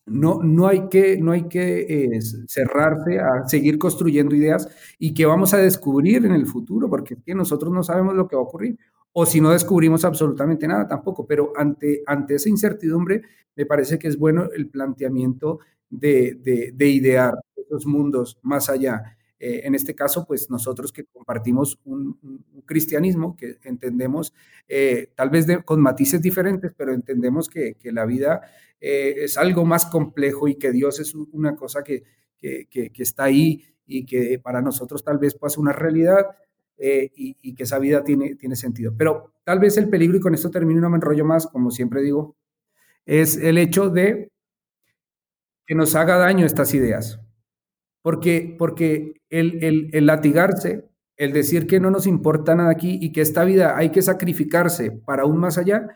no, 0.05 0.39
no 0.43 0.67
hay 0.67 0.87
que, 0.89 1.17
no 1.17 1.33
hay 1.33 1.47
que 1.49 1.81
eh, 2.15 2.19
cerrarse 2.47 3.19
a 3.19 3.47
seguir 3.47 3.77
construyendo 3.79 4.35
ideas 4.35 4.69
y 4.99 5.13
que 5.13 5.25
vamos 5.25 5.53
a 5.53 5.57
descubrir 5.57 6.25
en 6.25 6.31
el 6.33 6.45
futuro, 6.47 6.89
porque 6.89 7.15
es 7.25 7.35
nosotros 7.35 7.73
no 7.73 7.83
sabemos 7.83 8.15
lo 8.15 8.27
que 8.27 8.35
va 8.37 8.41
a 8.43 8.45
ocurrir. 8.45 8.77
O 9.13 9.25
si 9.25 9.41
no 9.41 9.51
descubrimos 9.51 10.05
absolutamente 10.05 10.67
nada 10.67 10.87
tampoco, 10.87 11.27
pero 11.27 11.51
ante, 11.57 12.03
ante 12.07 12.35
esa 12.35 12.49
incertidumbre 12.49 13.21
me 13.55 13.65
parece 13.65 13.99
que 13.99 14.07
es 14.07 14.17
bueno 14.17 14.49
el 14.55 14.69
planteamiento 14.69 15.59
de, 15.89 16.71
de 16.73 16.87
idear 16.87 17.33
esos 17.55 17.85
mundos 17.85 18.39
más 18.43 18.69
allá. 18.69 19.17
Eh, 19.47 19.61
en 19.67 19.75
este 19.75 19.93
caso, 19.93 20.25
pues 20.25 20.49
nosotros 20.49 20.91
que 20.91 21.05
compartimos 21.05 21.79
un, 21.85 22.17
cristianismo, 22.65 23.37
que 23.37 23.59
entendemos, 23.63 24.33
eh, 24.67 25.11
tal 25.13 25.29
vez 25.29 25.45
con 25.63 25.79
matices 25.81 26.19
diferentes, 26.19 26.73
pero 26.75 26.91
entendemos 26.95 27.47
que, 27.47 27.77
la 27.83 28.05
vida 28.05 28.41
eh, 28.81 29.13
es 29.19 29.37
algo 29.37 29.63
más 29.63 29.85
complejo 29.85 30.47
y 30.47 30.55
que 30.55 30.71
Dios 30.71 30.99
es 30.99 31.13
una 31.13 31.55
cosa 31.55 31.83
que, 31.83 32.01
que, 32.39 32.91
está 32.97 33.25
ahí 33.25 33.63
y 33.85 34.03
que 34.07 34.39
para 34.39 34.63
nosotros 34.63 35.03
tal 35.03 35.19
vez 35.19 35.35
pasa 35.35 35.61
una 35.61 35.73
realidad 35.73 36.25
y, 36.79 37.37
y, 37.39 37.53
que 37.53 37.63
esa 37.63 37.77
vida 37.77 38.03
tiene, 38.03 38.33
tiene 38.33 38.55
sentido. 38.55 38.95
Pero 38.97 39.35
tal 39.43 39.59
vez 39.59 39.77
el 39.77 39.89
peligro, 39.89 40.17
y 40.17 40.21
con 40.21 40.33
esto 40.33 40.49
termino 40.49 40.81
no 40.81 40.89
me 40.89 40.95
enrollo 40.95 41.23
más, 41.23 41.45
como 41.45 41.69
siempre 41.69 42.01
digo, 42.01 42.35
es 43.05 43.37
el 43.37 43.59
hecho 43.59 43.91
de 43.91 44.31
que 45.67 45.75
nos 45.75 45.93
haga 45.93 46.17
daño 46.17 46.47
estas 46.47 46.73
ideas. 46.73 47.19
Porque, 48.05 48.55
porque 48.59 49.23
el, 49.31 49.89
el, 49.91 50.05
latigarse, 50.05 50.87
el 51.17 51.33
decir 51.33 51.65
que 51.65 51.79
no 51.79 51.89
nos 51.89 52.05
importa 52.05 52.53
nada 52.53 52.69
aquí 52.69 52.99
y 53.01 53.11
que 53.11 53.21
esta 53.21 53.43
vida 53.43 53.75
hay 53.75 53.89
que 53.89 54.03
sacrificarse 54.03 54.91
para 54.91 55.25
un 55.25 55.39
más 55.39 55.57
allá, 55.57 55.87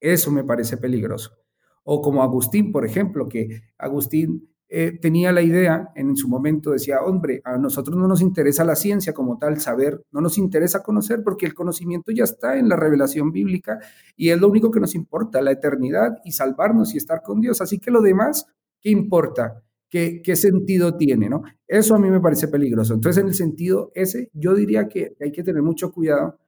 eso 0.00 0.30
me 0.30 0.44
parece 0.44 0.78
peligroso. 0.78 1.36
O 1.84 2.00
como 2.00 2.22
Agustín, 2.22 2.72
por 2.72 2.86
ejemplo, 2.86 3.28
que 3.28 3.64
Agustín 3.76 4.48
eh, 4.66 4.98
tenía 4.98 5.30
la 5.30 5.42
idea 5.42 5.90
en 5.94 6.16
su 6.16 6.26
momento, 6.26 6.70
decía, 6.70 7.02
hombre, 7.02 7.42
a 7.44 7.58
nosotros 7.58 7.98
no 7.98 8.08
nos 8.08 8.22
interesa 8.22 8.64
la 8.64 8.74
ciencia 8.74 9.12
como 9.12 9.36
tal, 9.36 9.60
saber, 9.60 10.02
no 10.10 10.22
nos 10.22 10.38
interesa 10.38 10.82
conocer 10.82 11.22
porque 11.22 11.44
el 11.44 11.52
conocimiento 11.52 12.12
ya 12.12 12.24
está 12.24 12.56
en 12.56 12.70
la 12.70 12.76
revelación 12.76 13.30
bíblica 13.30 13.78
y 14.16 14.30
es 14.30 14.40
lo 14.40 14.48
único 14.48 14.70
que 14.70 14.80
nos 14.80 14.94
importa, 14.94 15.42
la 15.42 15.52
eternidad 15.52 16.16
y 16.24 16.32
salvarnos 16.32 16.94
y 16.94 16.96
estar 16.96 17.20
con 17.20 17.42
Dios. 17.42 17.60
Así 17.60 17.78
que 17.78 17.90
lo 17.90 18.00
demás, 18.00 18.46
¿qué 18.80 18.88
importa? 18.88 19.62
¿Qué, 19.92 20.22
¿Qué, 20.22 20.36
sentido 20.36 20.96
tiene? 20.96 21.28
¿no? 21.28 21.42
Eso 21.68 21.94
a 21.94 21.98
mí 21.98 22.10
me 22.10 22.18
parece 22.18 22.48
peligroso. 22.48 22.94
Entonces, 22.94 23.22
en 23.22 23.28
el 23.28 23.34
sentido 23.34 23.92
ese, 23.94 24.30
yo 24.32 24.54
diría 24.54 24.88
que 24.88 25.14
hay 25.20 25.30
que 25.30 25.42
tener 25.42 25.62
mucho 25.62 25.92
cuidado 25.92 26.38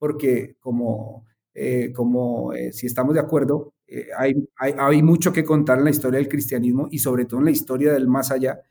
porque 0.00 0.56
como, 0.58 1.24
eh, 1.54 1.92
como 1.92 2.52
eh, 2.52 2.72
si 2.72 2.88
estamos 2.88 3.14
de 3.14 3.20
acuerdo, 3.20 3.72
eh, 3.86 4.08
hay, 4.18 4.34
hay, 4.56 4.74
hay, 4.76 5.02
mucho 5.04 5.32
que 5.32 5.44
contar 5.44 5.78
en 5.78 5.84
la 5.84 5.90
historia 5.90 6.18
del 6.18 6.28
cristianismo 6.28 6.88
y 6.90 6.98
sobre 6.98 7.24
todo 7.24 7.38
en 7.38 7.44
la 7.44 7.52
historia 7.52 7.92
del 7.92 8.08
más 8.08 8.32
allá. 8.32 8.62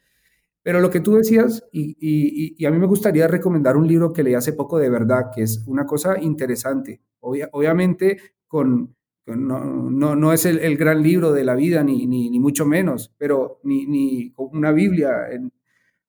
Pero 0.62 0.82
lo 0.82 0.90
que 0.90 1.00
tú 1.00 1.16
decías, 1.16 1.64
y, 1.72 1.96
y, 1.98 2.56
y 2.58 2.66
a 2.66 2.72
mí 2.72 2.80
me 2.80 2.86
gustaría 2.86 3.30
recomendar 3.30 3.78
un 3.78 3.88
libro 3.88 4.12
que 4.12 4.24
leí 4.24 4.34
hace 4.34 4.52
poco 4.52 4.78
de 4.78 4.90
verdad, 4.90 5.32
que 5.34 5.44
es 5.44 5.64
una 5.68 5.86
cosa 5.86 6.22
interesante. 6.22 7.00
Obvia, 7.22 7.48
obviamente 7.54 8.18
con 8.46 8.94
no, 9.36 9.90
no, 9.90 10.16
no 10.16 10.34
es 10.34 10.46
el, 10.46 10.78
gran 10.78 11.04
libro 11.04 11.32
de 11.32 11.44
la 11.44 11.56
vida, 11.56 11.84
ni, 11.84 12.08
ni, 12.08 12.40
mucho 12.40 12.66
menos, 12.66 13.14
pero 13.18 13.60
ni, 13.64 13.86
ni 13.86 14.34
una 14.38 14.72
Biblia. 14.72 15.28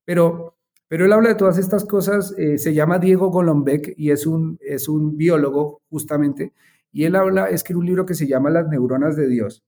Pero, 0.05 0.57
pero 0.87 1.05
él 1.05 1.13
habla 1.13 1.31
de 1.31 1.35
todas 1.35 1.59
estas 1.59 1.85
cosas, 1.85 2.35
eh, 2.39 2.59
se 2.59 2.75
llama 2.75 2.99
Diego 2.99 3.31
Golombek 3.31 3.95
y 3.97 4.11
es 4.11 4.27
un, 4.27 4.59
es 4.61 4.89
un 4.89 5.17
biólogo 5.17 5.83
justamente, 5.91 6.53
y 6.93 7.05
él 7.05 7.17
habla, 7.17 7.47
escribe 7.51 7.81
un 7.81 7.87
libro 7.87 8.07
que 8.07 8.15
se 8.15 8.27
llama 8.27 8.51
Las 8.51 8.69
neuronas 8.69 9.17
de 9.17 9.29
Dios. 9.29 9.65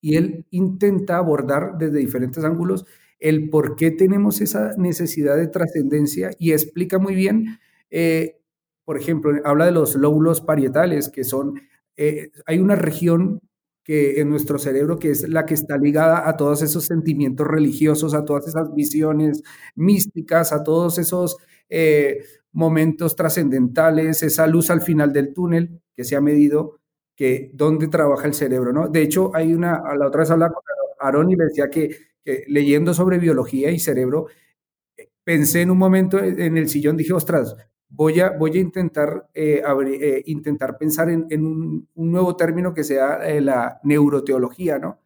Y 0.00 0.16
él 0.16 0.46
intenta 0.50 1.16
abordar 1.16 1.78
desde 1.78 1.98
diferentes 1.98 2.44
ángulos 2.44 2.86
el 3.18 3.48
por 3.48 3.76
qué 3.76 3.90
tenemos 3.90 4.40
esa 4.40 4.76
necesidad 4.76 5.36
de 5.36 5.48
trascendencia 5.48 6.30
y 6.38 6.52
explica 6.52 6.98
muy 6.98 7.14
bien 7.14 7.58
eh, 7.90 8.40
por 8.86 8.96
ejemplo, 8.96 9.32
habla 9.44 9.66
de 9.66 9.72
los 9.72 9.96
lóbulos 9.96 10.40
parietales, 10.40 11.08
que 11.08 11.24
son, 11.24 11.60
eh, 11.96 12.30
hay 12.46 12.58
una 12.58 12.76
región 12.76 13.40
que 13.84 14.20
en 14.20 14.30
nuestro 14.30 14.58
cerebro 14.58 14.98
que 14.98 15.10
es 15.10 15.28
la 15.28 15.46
que 15.46 15.54
está 15.54 15.78
ligada 15.78 16.28
a 16.28 16.36
todos 16.36 16.62
esos 16.62 16.84
sentimientos 16.84 17.46
religiosos, 17.46 18.14
a 18.14 18.24
todas 18.24 18.48
esas 18.48 18.74
visiones 18.74 19.42
místicas, 19.76 20.52
a 20.52 20.62
todos 20.64 20.98
esos 20.98 21.36
eh, 21.68 22.24
momentos 22.52 23.14
trascendentales, 23.16 24.22
esa 24.22 24.46
luz 24.46 24.70
al 24.70 24.80
final 24.82 25.12
del 25.12 25.32
túnel 25.32 25.80
que 25.94 26.04
se 26.04 26.16
ha 26.16 26.20
medido, 26.20 26.80
que 27.14 27.50
dónde 27.54 27.88
trabaja 27.88 28.26
el 28.26 28.34
cerebro, 28.34 28.72
¿no? 28.72 28.88
De 28.88 29.02
hecho, 29.02 29.30
hay 29.34 29.54
una, 29.54 29.76
a 29.76 29.96
la 29.96 30.08
otra 30.08 30.20
vez 30.20 30.30
hablaba 30.30 30.54
con 30.54 30.62
Aaron 31.00 31.30
y 31.30 31.36
le 31.36 31.44
decía 31.44 31.70
que, 31.70 31.96
leyendo 32.48 32.92
sobre 32.92 33.18
biología 33.18 33.70
y 33.70 33.78
cerebro, 33.78 34.26
pensé 35.24 35.62
en 35.62 35.70
un 35.70 35.78
momento 35.78 36.18
en 36.18 36.56
el 36.56 36.68
sillón, 36.68 36.96
dije, 36.96 37.12
ostras, 37.12 37.56
voy 37.88 38.20
a, 38.20 38.30
voy 38.30 38.56
a 38.58 38.60
intentar, 38.60 39.28
eh, 39.34 39.62
eh, 39.64 40.22
intentar 40.26 40.76
pensar 40.78 41.08
en, 41.10 41.26
un, 41.44 41.88
nuevo 41.94 42.36
término 42.36 42.74
que 42.74 42.84
sea 42.84 43.26
eh, 43.26 43.40
la 43.40 43.80
neuroteología, 43.84 44.78
¿no? 44.78 45.00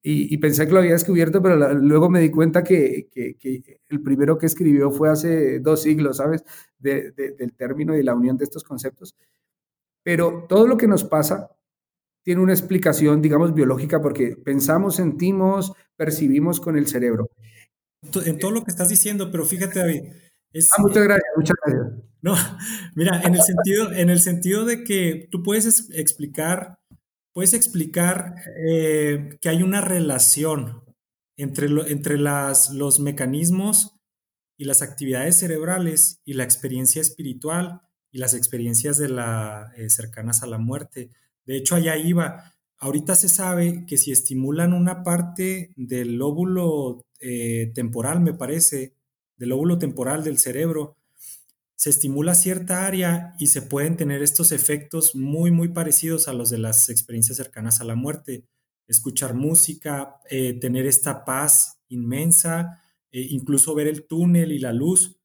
Y, 0.00 0.38
pensé 0.38 0.66
que 0.66 0.72
lo 0.72 0.78
había 0.78 0.92
descubierto, 0.92 1.42
pero 1.42 1.74
luego 1.74 2.08
me 2.08 2.20
di 2.20 2.30
cuenta 2.30 2.64
que, 2.64 3.08
el 3.88 4.02
primero 4.02 4.38
que 4.38 4.46
escribió 4.46 4.90
fue 4.90 5.10
hace 5.10 5.58
dos 5.60 5.82
siglos, 5.82 6.16
¿sabes? 6.18 6.44
del 6.78 7.52
término 7.56 7.94
y 7.94 8.02
la 8.02 8.14
unión 8.14 8.38
de 8.38 8.44
estos 8.44 8.64
conceptos. 8.64 9.16
Pero 10.02 10.46
todo 10.48 10.66
lo 10.66 10.78
que 10.78 10.86
nos 10.86 11.04
pasa 11.04 11.50
tiene 12.22 12.40
una 12.40 12.54
explicación, 12.54 13.20
digamos, 13.20 13.52
biológica, 13.52 14.00
porque 14.00 14.36
pensamos, 14.36 14.96
sentimos, 14.96 15.74
percibimos 15.96 16.58
con 16.58 16.78
el 16.78 16.86
cerebro. 16.86 17.28
En 18.24 18.38
todo 18.38 18.52
lo 18.52 18.64
que 18.64 18.70
estás 18.70 18.88
diciendo, 18.88 19.30
pero 19.30 19.44
fíjate, 19.44 19.78
David. 19.80 20.04
Ah, 20.54 20.82
muchas 20.82 21.04
gracias, 21.04 21.30
muchas 21.36 21.56
gracias. 21.64 22.08
No, 22.20 22.34
mira, 22.94 23.22
en 23.22 23.34
el 23.34 23.42
sentido, 23.42 23.92
en 23.92 24.10
el 24.10 24.20
sentido 24.20 24.64
de 24.64 24.84
que 24.84 25.28
tú 25.30 25.42
puedes 25.42 25.90
explicar, 25.90 26.78
puedes 27.32 27.54
explicar 27.54 28.34
eh, 28.66 29.38
que 29.40 29.48
hay 29.48 29.62
una 29.62 29.80
relación 29.80 30.82
entre, 31.36 31.68
entre 31.90 32.18
las, 32.18 32.70
los 32.70 32.98
mecanismos 33.00 33.94
y 34.58 34.64
las 34.64 34.82
actividades 34.82 35.36
cerebrales 35.36 36.20
y 36.24 36.34
la 36.34 36.44
experiencia 36.44 37.00
espiritual 37.00 37.80
y 38.10 38.18
las 38.18 38.34
experiencias 38.34 38.98
de 38.98 39.08
la, 39.08 39.72
eh, 39.76 39.88
cercanas 39.88 40.42
a 40.42 40.46
la 40.46 40.58
muerte. 40.58 41.10
De 41.46 41.56
hecho, 41.56 41.76
allá 41.76 41.96
iba. 41.96 42.54
Ahorita 42.78 43.14
se 43.14 43.28
sabe 43.28 43.84
que 43.86 43.96
si 43.98 44.12
estimulan 44.12 44.72
una 44.72 45.02
parte 45.02 45.72
del 45.76 46.16
lóbulo 46.16 47.06
eh, 47.20 47.70
temporal, 47.74 48.20
me 48.20 48.34
parece, 48.34 48.94
del 49.38 49.50
lóbulo 49.50 49.78
temporal 49.78 50.24
del 50.24 50.38
cerebro, 50.38 50.96
se 51.74 51.90
estimula 51.90 52.34
cierta 52.34 52.86
área 52.86 53.34
y 53.38 53.46
se 53.46 53.62
pueden 53.62 53.96
tener 53.96 54.22
estos 54.22 54.52
efectos 54.52 55.14
muy, 55.14 55.50
muy 55.50 55.68
parecidos 55.68 56.28
a 56.28 56.32
los 56.32 56.50
de 56.50 56.58
las 56.58 56.88
experiencias 56.88 57.36
cercanas 57.36 57.80
a 57.80 57.84
la 57.84 57.94
muerte. 57.94 58.44
Escuchar 58.88 59.34
música, 59.34 60.16
eh, 60.28 60.54
tener 60.54 60.86
esta 60.86 61.24
paz 61.24 61.78
inmensa, 61.88 62.82
incluso 63.10 63.74
ver 63.74 63.86
el 63.86 64.06
túnel 64.06 64.52
y 64.52 64.58
la 64.58 64.72
luz. 64.72 65.20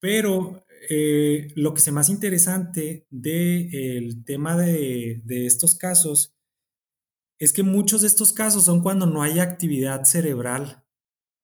Pero 0.00 0.64
eh, 0.90 1.52
lo 1.56 1.72
que 1.72 1.80
se 1.80 1.92
más 1.92 2.08
interesante 2.08 3.06
del 3.10 4.24
tema 4.24 4.56
de, 4.56 5.22
estos 5.46 5.74
casos 5.74 6.36
es 7.38 7.52
que 7.52 7.62
muchos 7.62 8.02
de 8.02 8.08
estos 8.08 8.32
casos 8.32 8.64
son 8.64 8.82
cuando 8.82 9.06
no 9.06 9.22
hay 9.22 9.40
actividad 9.40 10.04
cerebral. 10.04 10.84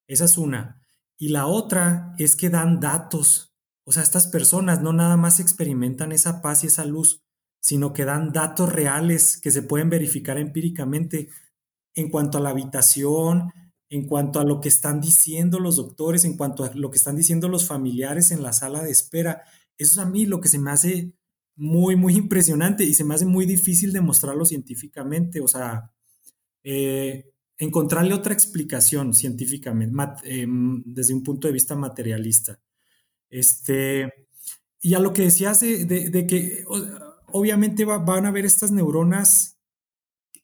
Esa 0.07 0.27
es 0.27 0.37
una. 0.37 0.80
Y 1.21 1.29
la 1.29 1.47
otra 1.47 2.15
es 2.17 2.35
que 2.35 2.49
dan 2.49 2.81
datos. 2.81 3.53
O 3.85 3.93
sea, 3.93 4.03
estas 4.03 4.27
personas 4.27 4.81
no 4.81 4.95
nada 4.95 5.19
más 5.19 5.39
experimentan 5.39 6.13
esa 6.13 6.41
paz 6.41 6.65
y 6.65 6.69
esa 6.69 6.87
luz, 6.87 7.23
sino 7.61 7.93
que 7.93 8.07
dan 8.07 8.33
datos 8.33 8.73
reales 8.73 9.39
que 9.39 9.51
se 9.51 9.63
pueden 9.63 9.91
verificar 9.91 10.39
empíricamente 10.39 11.29
en 11.95 12.09
cuanto 12.09 12.39
a 12.39 12.41
la 12.41 12.49
habitación, 12.49 13.53
en 13.91 14.07
cuanto 14.07 14.41
a 14.41 14.45
lo 14.45 14.63
que 14.63 14.71
están 14.71 15.03
diciendo 15.03 15.59
los 15.59 15.77
doctores, 15.77 16.25
en 16.25 16.39
cuanto 16.39 16.65
a 16.65 16.73
lo 16.75 16.91
que 16.91 16.97
están 16.97 17.17
diciendo 17.17 17.49
los 17.49 17.67
familiares 17.67 18.31
en 18.31 18.43
la 18.43 18.55
sala 18.55 18.83
de 18.83 18.91
espera. 18.91 19.43
Eso 19.77 20.01
es 20.01 20.07
a 20.07 20.09
mí 20.09 20.25
lo 20.25 20.41
que 20.41 20.49
se 20.49 20.59
me 20.59 20.71
hace 20.71 21.13
muy, 21.55 21.97
muy 21.97 22.17
impresionante 22.17 22.85
y 22.85 22.95
se 22.95 23.05
me 23.05 23.15
hace 23.15 23.27
muy 23.27 23.45
difícil 23.45 23.93
demostrarlo 23.93 24.47
científicamente. 24.47 25.43
O 25.43 25.49
sea, 25.49 25.93
eh, 26.65 27.31
encontrarle 27.61 28.15
otra 28.15 28.33
explicación 28.33 29.13
científicamente, 29.13 29.95
em, 30.25 30.83
desde 30.85 31.15
un 31.15 31.23
punto 31.23 31.47
de 31.47 31.53
vista 31.53 31.77
materialista. 31.77 32.59
Este, 33.29 34.27
y 34.81 34.95
a 34.95 34.99
lo 34.99 35.13
que 35.13 35.23
decías 35.23 35.61
de, 35.61 36.27
que 36.27 36.65
obviamente 37.27 37.85
van 37.85 38.25
a 38.25 38.31
haber 38.31 38.47
estas 38.47 38.73
neuronas 38.73 39.59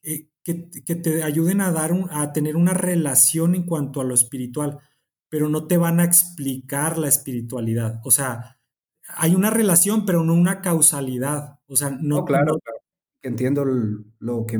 eh, 0.03 0.29
que, 0.43 0.53
te 0.95 1.23
ayuden 1.23 1.59
a, 1.59 1.71
dar 1.71 1.91
a 2.11 2.31
tener 2.31 2.55
una 2.55 2.73
relación 2.73 3.55
en 3.55 3.63
cuanto 3.63 3.99
a 3.99 4.05
lo 4.05 4.13
espiritual, 4.13 4.79
pero 5.27 5.49
no 5.49 5.65
te 5.65 5.77
van 5.77 5.99
a 5.99 6.05
explicar 6.05 6.99
la 6.99 7.09
espiritualidad. 7.09 7.99
O 8.05 8.11
sea, 8.11 8.59
hay 9.07 9.33
una 9.33 9.49
relación, 9.49 10.05
pero 10.05 10.23
no 10.23 10.35
una 10.35 10.61
causalidad. 10.61 11.59
O 11.65 11.75
sea, 11.75 11.89
no. 11.89 12.23
claro, 12.25 12.59
entiendo 13.23 13.65
lo 13.65 14.45
que, 14.45 14.59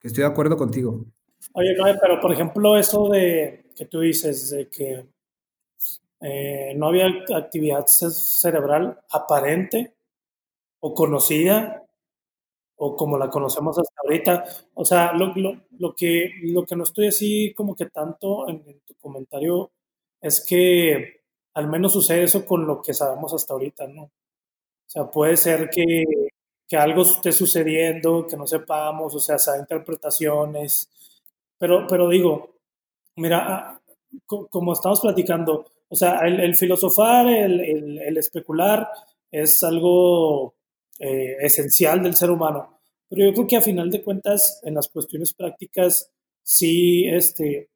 estoy 0.00 0.22
de 0.22 0.30
acuerdo 0.30 0.56
contigo. 0.56 1.06
Oye, 1.54 1.74
no, 1.76 1.84
pero 2.00 2.20
por 2.20 2.32
ejemplo, 2.32 2.76
eso 2.76 3.08
de 3.08 3.64
que 3.76 3.86
tú 3.86 4.00
dices, 4.00 4.50
de 4.50 4.68
que 4.68 5.06
eh, 6.20 6.74
no 6.76 6.88
había 6.88 7.06
actividad 7.34 7.86
cerebral 7.86 9.00
aparente 9.10 9.94
o 10.80 10.94
conocida 10.94 11.84
o 12.76 12.96
como 12.96 13.18
la 13.18 13.30
conocemos 13.30 13.78
hasta 13.78 13.94
ahorita. 14.04 14.44
O 14.74 14.84
sea, 14.84 15.12
lo, 15.14 15.32
lo, 15.78 15.94
que, 15.94 16.30
lo 16.44 16.64
que 16.64 16.76
no 16.76 16.84
estoy 16.84 17.08
así 17.08 17.54
como 17.54 17.76
que 17.76 17.86
tanto 17.86 18.48
en, 18.48 18.80
tu 18.86 18.94
comentario 18.96 19.72
es 20.20 20.44
que 20.46 21.22
al 21.54 21.68
menos 21.68 21.92
sucede 21.92 22.24
eso 22.24 22.46
con 22.46 22.66
lo 22.66 22.82
que 22.82 22.94
sabemos 22.94 23.34
hasta 23.34 23.54
ahorita, 23.54 23.86
¿no? 23.88 24.04
O 24.04 24.10
sea, 24.86 25.10
puede 25.10 25.36
ser 25.36 25.70
que, 25.70 26.04
que 26.68 26.76
algo 26.76 27.02
esté 27.02 27.32
sucediendo, 27.32 28.26
que 28.26 28.36
no 28.36 28.46
sepamos, 28.46 29.14
o 29.14 29.20
sea, 29.20 29.38
sea 29.38 29.58
interpretaciones, 29.58 30.90
pero, 31.62 31.86
pero 31.86 32.08
digo, 32.08 32.56
mira, 33.14 33.38
ah, 33.46 33.80
como 34.26 34.72
estamos 34.72 35.00
platicando, 35.00 35.64
o 35.88 35.94
sea, 35.94 36.18
el, 36.26 36.56
filosofar, 36.56 37.28
el, 37.28 38.18
especular 38.18 38.88
es 39.30 39.62
algo 39.62 40.56
eh, 40.98 41.36
esencial 41.38 42.02
del 42.02 42.16
ser 42.16 42.32
humano. 42.32 42.80
Pero 43.08 43.26
yo 43.26 43.32
creo 43.32 43.46
que 43.46 43.56
a 43.58 43.60
final 43.60 43.92
de 43.92 44.02
cuentas, 44.02 44.60
en 44.64 44.74
las 44.74 44.88
cuestiones 44.88 45.34
prácticas, 45.34 46.10
sí, 46.42 47.06
este, 47.06 47.70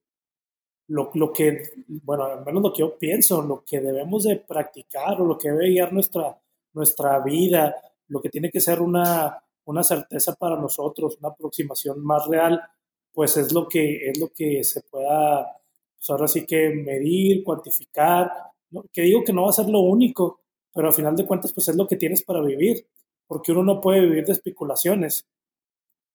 lo, 0.88 1.12
lo, 1.14 1.32
que, 1.32 1.62
bueno, 1.86 2.24
al 2.24 2.44
menos 2.44 2.64
lo 2.64 2.72
que 2.72 2.80
yo 2.80 2.98
pienso, 2.98 3.40
lo 3.40 3.62
que 3.64 3.80
debemos 3.80 4.24
de 4.24 4.34
practicar 4.34 5.20
o 5.20 5.26
lo 5.26 5.38
que 5.38 5.52
debe 5.52 5.70
guiar 5.70 5.92
nuestra, 5.92 6.36
nuestra 6.72 7.20
vida, 7.20 7.76
lo 8.08 8.20
que 8.20 8.30
tiene 8.30 8.50
que 8.50 8.60
ser 8.60 8.80
una, 8.80 9.40
una 9.66 9.84
certeza 9.84 10.34
para 10.34 10.56
nosotros, 10.56 11.18
una 11.20 11.28
aproximación 11.28 12.04
más 12.04 12.26
real, 12.26 12.60
pues 13.16 13.38
es 13.38 13.50
lo 13.54 13.66
que, 13.66 14.10
es 14.10 14.20
lo 14.20 14.28
que 14.28 14.62
se 14.62 14.82
pueda, 14.82 15.58
pues 15.96 16.10
ahora 16.10 16.28
sí 16.28 16.44
que 16.44 16.68
medir, 16.68 17.42
cuantificar, 17.42 18.30
que 18.92 19.00
digo 19.00 19.24
que 19.24 19.32
no 19.32 19.44
va 19.44 19.50
a 19.50 19.54
ser 19.54 19.70
lo 19.70 19.80
único, 19.80 20.42
pero 20.74 20.88
al 20.88 20.92
final 20.92 21.16
de 21.16 21.24
cuentas, 21.24 21.54
pues 21.54 21.66
es 21.68 21.76
lo 21.76 21.86
que 21.86 21.96
tienes 21.96 22.22
para 22.22 22.42
vivir 22.42 22.86
porque 23.26 23.52
uno 23.52 23.62
no 23.62 23.80
puede 23.80 24.00
vivir 24.00 24.26
de 24.26 24.32
especulaciones, 24.32 25.26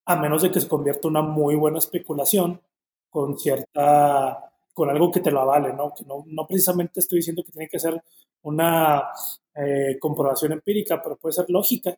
a 0.06 0.16
menos 0.16 0.44
de 0.44 0.52
que 0.52 0.62
se 0.62 0.68
convierta 0.68 1.08
una 1.08 1.24
muy 1.24 1.56
buena 1.56 1.80
especulación 1.80 2.62
con 3.10 3.36
cierta, 3.40 4.54
con 4.72 4.92
algo 4.92 5.12
que 5.12 5.22
te 5.22 5.32
lo 5.32 5.42
avale, 5.42 5.74
¿no? 5.74 5.94
No, 6.06 6.24
no 6.28 6.48
precisamente 6.48 7.00
estoy 7.00 7.18
diciendo 7.18 7.44
que 7.44 7.52
tiene 7.52 7.68
que 7.68 7.80
ser 7.80 8.00
una 8.44 9.10
eh, 9.56 9.98
comprobación 10.00 10.52
empírica, 10.52 11.02
pero 11.02 11.18
puede 11.18 11.34
ser 11.34 11.46
lógica. 11.50 11.98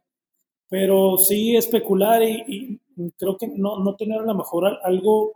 Pero 0.70 1.18
sí 1.18 1.56
especular 1.56 2.24
y, 2.24 2.80
creo 3.18 3.38
que 3.38 3.48
no, 3.48 3.80
no, 3.80 3.96
tener 3.96 4.20
a 4.20 4.26
lo 4.26 4.36
mejor 4.36 4.80
algo 4.84 5.34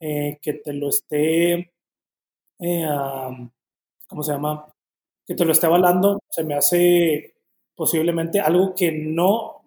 eh, 0.00 0.38
que 0.40 0.54
te 0.54 0.72
lo 0.72 0.88
esté, 0.88 1.72
eh, 2.58 2.88
¿cómo 4.08 4.22
se 4.22 4.32
llama? 4.32 4.66
Que 5.26 5.34
te 5.34 5.44
lo 5.44 5.52
esté 5.52 5.66
avalando, 5.66 6.20
se 6.28 6.44
me 6.44 6.54
hace 6.54 7.34
posiblemente 7.74 8.40
algo 8.40 8.74
que 8.74 8.92
no, 8.92 9.62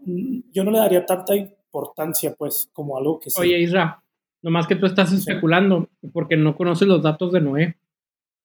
yo 0.51 0.63
no 0.63 0.71
le 0.71 0.79
daría 0.79 1.05
tanta 1.05 1.35
importancia, 1.35 2.33
pues, 2.35 2.69
como 2.71 2.97
algo 2.97 3.19
que 3.19 3.29
sí. 3.29 3.41
Oye, 3.41 3.59
Isra, 3.59 4.01
nomás 4.41 4.67
que 4.67 4.75
tú 4.75 4.85
estás 4.85 5.11
especulando 5.11 5.89
porque 6.13 6.37
no 6.37 6.55
conoces 6.55 6.87
los 6.87 7.01
datos 7.01 7.31
de 7.31 7.41
Noé. 7.41 7.77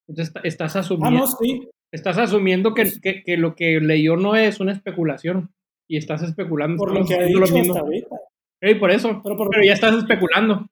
Entonces 0.07 0.33
estás 0.43 0.75
asumiendo, 0.75 1.23
ah, 1.23 1.37
sí. 1.39 1.69
estás 1.91 2.17
asumiendo 2.17 2.73
que, 2.73 2.91
que, 3.23 3.37
lo 3.37 3.55
que 3.55 3.79
leyó 3.79 4.17
Noé 4.17 4.47
es 4.47 4.59
una 4.59 4.73
especulación 4.73 5.51
y 5.87 5.97
estás 5.97 6.23
especulando. 6.23 6.77
Por 6.77 6.93
lo 6.93 7.05
que 7.05 7.15
ha 7.15 7.23
dicho 7.23 7.43
hasta 7.43 7.79
ahorita. 7.79 8.20
Por 8.79 8.91
eso, 8.91 9.21
pero, 9.23 9.63
ya 9.63 9.73
estás 9.73 9.95
especulando. 9.95 10.67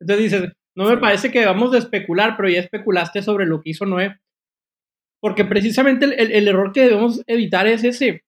Entonces 0.00 0.24
dices, 0.24 0.52
no 0.76 0.88
me 0.88 0.96
parece 0.96 1.30
que 1.30 1.40
debamos 1.40 1.72
de 1.72 1.78
especular, 1.78 2.36
pero 2.36 2.48
ya 2.48 2.60
especulaste 2.60 3.22
sobre 3.22 3.46
lo 3.46 3.60
que 3.60 3.70
hizo 3.70 3.84
Noé. 3.86 4.18
Porque 5.20 5.44
precisamente 5.44 6.04
el, 6.04 6.32
el 6.32 6.48
error 6.48 6.72
que 6.72 6.82
debemos 6.82 7.22
evitar 7.26 7.66
es 7.66 7.84
ese 7.84 8.24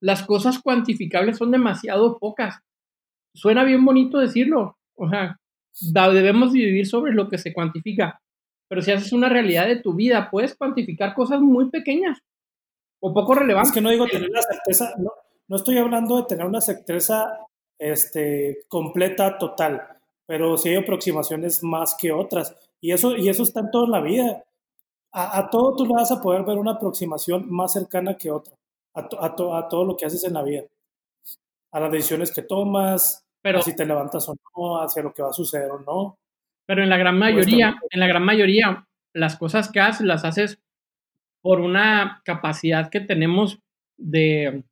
las 0.00 0.22
cosas 0.22 0.60
cuantificables 0.60 1.38
son 1.38 1.50
demasiado 1.50 2.18
pocas. 2.18 2.60
Suena 3.34 3.64
bien 3.64 3.84
bonito 3.84 4.18
decirlo, 4.18 4.78
o 4.94 5.08
sea, 5.08 5.38
debemos 6.12 6.52
vivir 6.52 6.86
sobre 6.86 7.12
lo 7.12 7.28
que 7.28 7.38
se 7.38 7.52
cuantifica, 7.52 8.20
pero 8.68 8.82
si 8.82 8.92
haces 8.92 9.12
una 9.12 9.28
realidad 9.28 9.66
de 9.66 9.76
tu 9.76 9.94
vida, 9.94 10.30
puedes 10.30 10.56
cuantificar 10.56 11.14
cosas 11.14 11.40
muy 11.40 11.70
pequeñas 11.70 12.18
o 13.00 13.12
poco 13.12 13.34
relevantes. 13.34 13.70
Es 13.70 13.74
que 13.74 13.80
no 13.80 13.90
digo 13.90 14.06
tener 14.06 14.30
la 14.30 14.42
certeza, 14.42 14.94
no, 14.98 15.12
no 15.48 15.56
estoy 15.56 15.78
hablando 15.78 16.16
de 16.16 16.24
tener 16.24 16.46
una 16.46 16.60
certeza 16.60 17.46
este, 17.78 18.60
completa, 18.68 19.38
total, 19.38 19.82
pero 20.26 20.56
sí 20.56 20.70
hay 20.70 20.76
aproximaciones 20.76 21.62
más 21.62 21.96
que 21.98 22.12
otras. 22.12 22.54
Y 22.80 22.92
eso, 22.92 23.16
y 23.16 23.28
eso 23.28 23.42
está 23.42 23.60
en 23.60 23.70
toda 23.70 23.88
la 23.88 24.00
vida. 24.00 24.44
A, 25.12 25.38
a 25.38 25.50
todo 25.50 25.74
tú 25.74 25.86
le 25.86 25.94
vas 25.94 26.12
a 26.12 26.20
poder 26.20 26.44
ver 26.44 26.58
una 26.58 26.72
aproximación 26.72 27.50
más 27.50 27.72
cercana 27.72 28.14
que 28.16 28.30
otra, 28.30 28.54
a, 28.94 29.00
a, 29.00 29.58
a 29.58 29.68
todo 29.68 29.84
lo 29.84 29.96
que 29.96 30.04
haces 30.04 30.22
en 30.24 30.34
la 30.34 30.42
vida, 30.42 30.64
a 31.72 31.80
las 31.80 31.90
decisiones 31.90 32.30
que 32.30 32.42
tomas, 32.42 33.24
pero, 33.40 33.62
si 33.62 33.74
te 33.74 33.86
levantas 33.86 34.28
o 34.28 34.34
no, 34.56 34.80
hacia 34.82 35.02
lo 35.02 35.12
que 35.12 35.22
va 35.22 35.30
a 35.30 35.32
suceder 35.32 35.70
o 35.70 35.80
no. 35.80 36.18
Pero 36.66 36.82
en 36.82 36.90
la 36.90 36.98
gran 36.98 37.18
mayoría, 37.18 37.76
en 37.90 38.00
la 38.00 38.06
gran 38.06 38.24
mayoría, 38.24 38.86
las 39.14 39.36
cosas 39.36 39.70
que 39.70 39.80
haces 39.80 40.06
las 40.06 40.24
haces 40.24 40.58
por 41.40 41.60
una 41.60 42.20
capacidad 42.24 42.90
que 42.90 43.00
tenemos 43.00 43.58
de, 43.96 44.64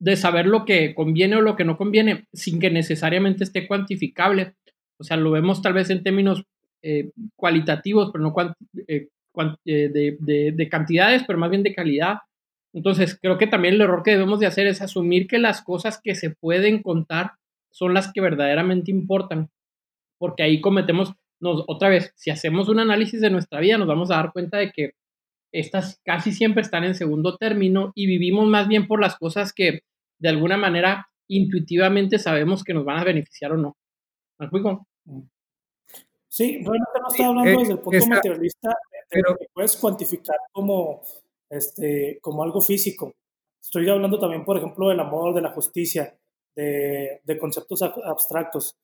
de 0.00 0.16
saber 0.16 0.46
lo 0.46 0.64
que 0.64 0.94
conviene 0.94 1.36
o 1.36 1.40
lo 1.40 1.56
que 1.56 1.64
no 1.64 1.76
conviene 1.76 2.26
sin 2.32 2.60
que 2.60 2.70
necesariamente 2.70 3.44
esté 3.44 3.66
cuantificable. 3.66 4.54
O 4.98 5.04
sea, 5.04 5.16
lo 5.16 5.30
vemos 5.30 5.62
tal 5.62 5.72
vez 5.72 5.90
en 5.90 6.02
términos 6.02 6.44
eh, 6.82 7.10
cualitativos, 7.36 8.10
pero 8.12 8.24
no 8.24 8.34
eh, 8.86 9.08
eh, 9.64 9.88
de, 9.88 10.52
de, 10.52 10.68
cantidades, 10.68 11.24
pero 11.26 11.38
más 11.38 11.50
bien 11.50 11.62
de 11.62 11.74
calidad. 11.74 12.18
Entonces, 12.72 13.18
creo 13.20 13.38
que 13.38 13.46
también 13.46 13.74
el 13.74 13.80
error 13.80 14.02
que 14.02 14.12
debemos 14.12 14.40
de 14.40 14.46
hacer 14.46 14.66
es 14.66 14.82
asumir 14.82 15.26
que 15.26 15.38
las 15.38 15.62
cosas 15.62 16.00
que 16.02 16.14
se 16.14 16.30
pueden 16.30 16.82
contar 16.82 17.32
son 17.70 17.94
las 17.94 18.12
que 18.12 18.20
verdaderamente 18.20 18.90
importan, 18.90 19.50
porque 20.18 20.42
ahí 20.42 20.60
cometemos, 20.60 21.12
nos, 21.40 21.64
otra 21.66 21.88
vez, 21.88 22.12
si 22.16 22.30
hacemos 22.30 22.68
un 22.68 22.80
análisis 22.80 23.20
de 23.20 23.30
nuestra 23.30 23.60
vida, 23.60 23.78
nos 23.78 23.88
vamos 23.88 24.10
a 24.10 24.16
dar 24.16 24.32
cuenta 24.32 24.58
de 24.58 24.70
que 24.72 24.92
estas 25.52 26.00
casi 26.04 26.32
siempre 26.32 26.62
están 26.62 26.84
en 26.84 26.94
segundo 26.94 27.36
término 27.36 27.92
y 27.94 28.06
vivimos 28.06 28.46
más 28.46 28.68
bien 28.68 28.86
por 28.86 29.00
las 29.00 29.16
cosas 29.16 29.52
que 29.52 29.80
de 30.18 30.28
alguna 30.28 30.56
manera 30.56 31.08
intuitivamente 31.28 32.18
sabemos 32.18 32.64
que 32.64 32.74
nos 32.74 32.84
van 32.84 32.98
a 32.98 33.04
beneficiar 33.04 33.52
o 33.52 33.56
no. 33.56 33.76
¿Me 34.38 34.46
explico? 34.46 34.86
Sí, 36.28 36.58
realmente 36.58 37.00
no 37.00 37.08
estoy 37.08 37.24
hablando 37.24 37.50
eh, 37.50 37.56
desde 37.58 37.72
el 37.72 37.78
punto 37.78 38.06
materialista, 38.06 38.70
pero 39.08 39.36
que 39.36 39.46
puedes 39.52 39.76
cuantificar 39.76 40.36
como, 40.52 41.02
este, 41.48 42.18
como 42.20 42.42
algo 42.42 42.60
físico. 42.60 43.14
Estoy 43.60 43.88
hablando 43.88 44.18
también, 44.18 44.44
por 44.44 44.56
ejemplo, 44.56 44.88
del 44.88 45.00
amor, 45.00 45.34
de 45.34 45.42
la 45.42 45.50
justicia, 45.50 46.14
de, 46.54 47.20
de 47.24 47.38
conceptos 47.38 47.82
abstractos. 47.82 48.76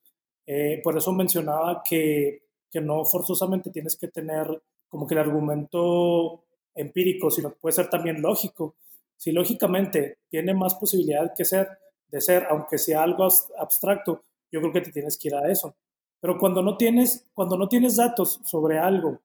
Eh, 0.47 0.81
por 0.83 0.97
eso 0.97 1.13
mencionaba 1.13 1.83
que, 1.83 2.43
que 2.71 2.81
no 2.81 3.05
forzosamente 3.05 3.71
tienes 3.71 3.97
que 3.97 4.09
tener 4.09 4.47
como 4.89 5.07
que 5.07 5.15
el 5.15 5.21
argumento 5.21 6.45
empírico, 6.75 7.31
sino 7.31 7.55
puede 7.55 7.75
ser 7.75 7.89
también 7.89 8.21
lógico. 8.21 8.75
Si 9.17 9.33
lógicamente 9.33 10.19
tiene 10.29 10.55
más 10.55 10.75
posibilidad 10.75 11.33
que 11.37 11.45
ser, 11.45 11.69
de 12.09 12.21
ser, 12.21 12.47
aunque 12.51 12.79
sea 12.79 13.03
algo 13.03 13.29
abstracto, 13.59 14.25
yo 14.51 14.61
creo 14.61 14.73
que 14.73 14.81
te 14.83 14.93
tienes 14.93 15.17
que 15.19 15.29
ir 15.29 15.35
a 15.35 15.51
eso. 15.51 15.75
Pero 16.21 16.39
cuando 16.39 16.63
no 16.63 16.77
tienes, 16.77 17.27
cuando 17.35 17.57
no 17.57 17.69
tienes 17.69 17.97
datos 17.97 18.41
sobre 18.45 18.79
algo, 18.79 19.21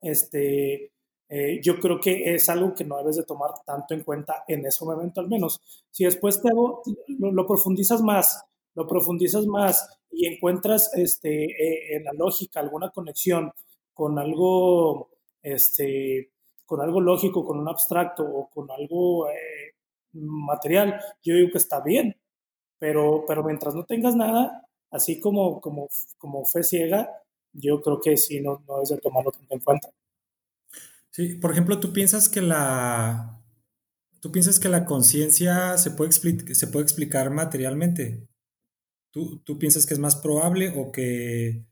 este, 0.00 0.92
eh, 1.28 1.60
yo 1.62 1.78
creo 1.80 2.00
que 2.00 2.34
es 2.34 2.48
algo 2.48 2.74
que 2.74 2.84
no 2.84 2.98
debes 2.98 3.16
de 3.16 3.24
tomar 3.24 3.50
tanto 3.64 3.94
en 3.94 4.02
cuenta 4.02 4.44
en 4.46 4.64
ese 4.66 4.84
momento 4.84 5.20
al 5.20 5.28
menos. 5.28 5.60
Si 5.90 6.04
después 6.04 6.40
te 6.40 6.50
lo, 6.50 6.82
lo 7.08 7.46
profundizas 7.46 8.00
más, 8.02 8.44
lo 8.74 8.86
profundizas 8.86 9.46
más 9.46 9.88
y 10.10 10.26
encuentras 10.26 10.92
este, 10.94 11.44
eh, 11.44 11.96
en 11.96 12.04
la 12.04 12.12
lógica 12.12 12.60
alguna 12.60 12.90
conexión 12.90 13.52
con 13.92 14.18
algo 14.18 15.10
este, 15.42 16.30
con 16.66 16.80
algo 16.80 17.00
lógico, 17.00 17.44
con 17.44 17.58
un 17.58 17.68
abstracto 17.68 18.24
o 18.24 18.50
con 18.50 18.70
algo 18.70 19.30
eh, 19.30 19.74
material, 20.12 21.00
yo 21.22 21.34
digo 21.34 21.50
que 21.52 21.58
está 21.58 21.80
bien, 21.80 22.16
pero, 22.78 23.24
pero 23.26 23.44
mientras 23.44 23.74
no 23.74 23.84
tengas 23.84 24.16
nada, 24.16 24.66
así 24.90 25.20
como, 25.20 25.60
como, 25.60 25.88
como 26.18 26.44
fe 26.44 26.62
ciega, 26.62 27.08
yo 27.52 27.80
creo 27.80 28.00
que 28.00 28.16
sí, 28.16 28.40
no, 28.40 28.62
no 28.66 28.82
es 28.82 28.90
de 28.90 28.98
tomarlo 28.98 29.30
tanto 29.30 29.54
en 29.54 29.60
cuenta. 29.60 29.88
Sí, 31.10 31.34
por 31.36 31.52
ejemplo, 31.52 31.80
tú 31.80 31.92
piensas 31.92 32.28
que 32.28 32.42
la, 32.42 33.40
tú 34.20 34.32
piensas 34.32 34.60
que 34.60 34.68
la 34.68 34.84
conciencia 34.84 35.78
se 35.78 35.92
puede, 35.92 36.12
se 36.12 36.66
puede 36.66 36.82
explicar 36.82 37.30
materialmente. 37.30 38.26
¿Tú, 39.10 39.38
¿Tú, 39.38 39.58
piensas 39.58 39.86
que 39.86 39.94
es 39.94 40.00
más 40.00 40.16
probable 40.16 40.74
o 40.76 40.92
que, 40.92 41.64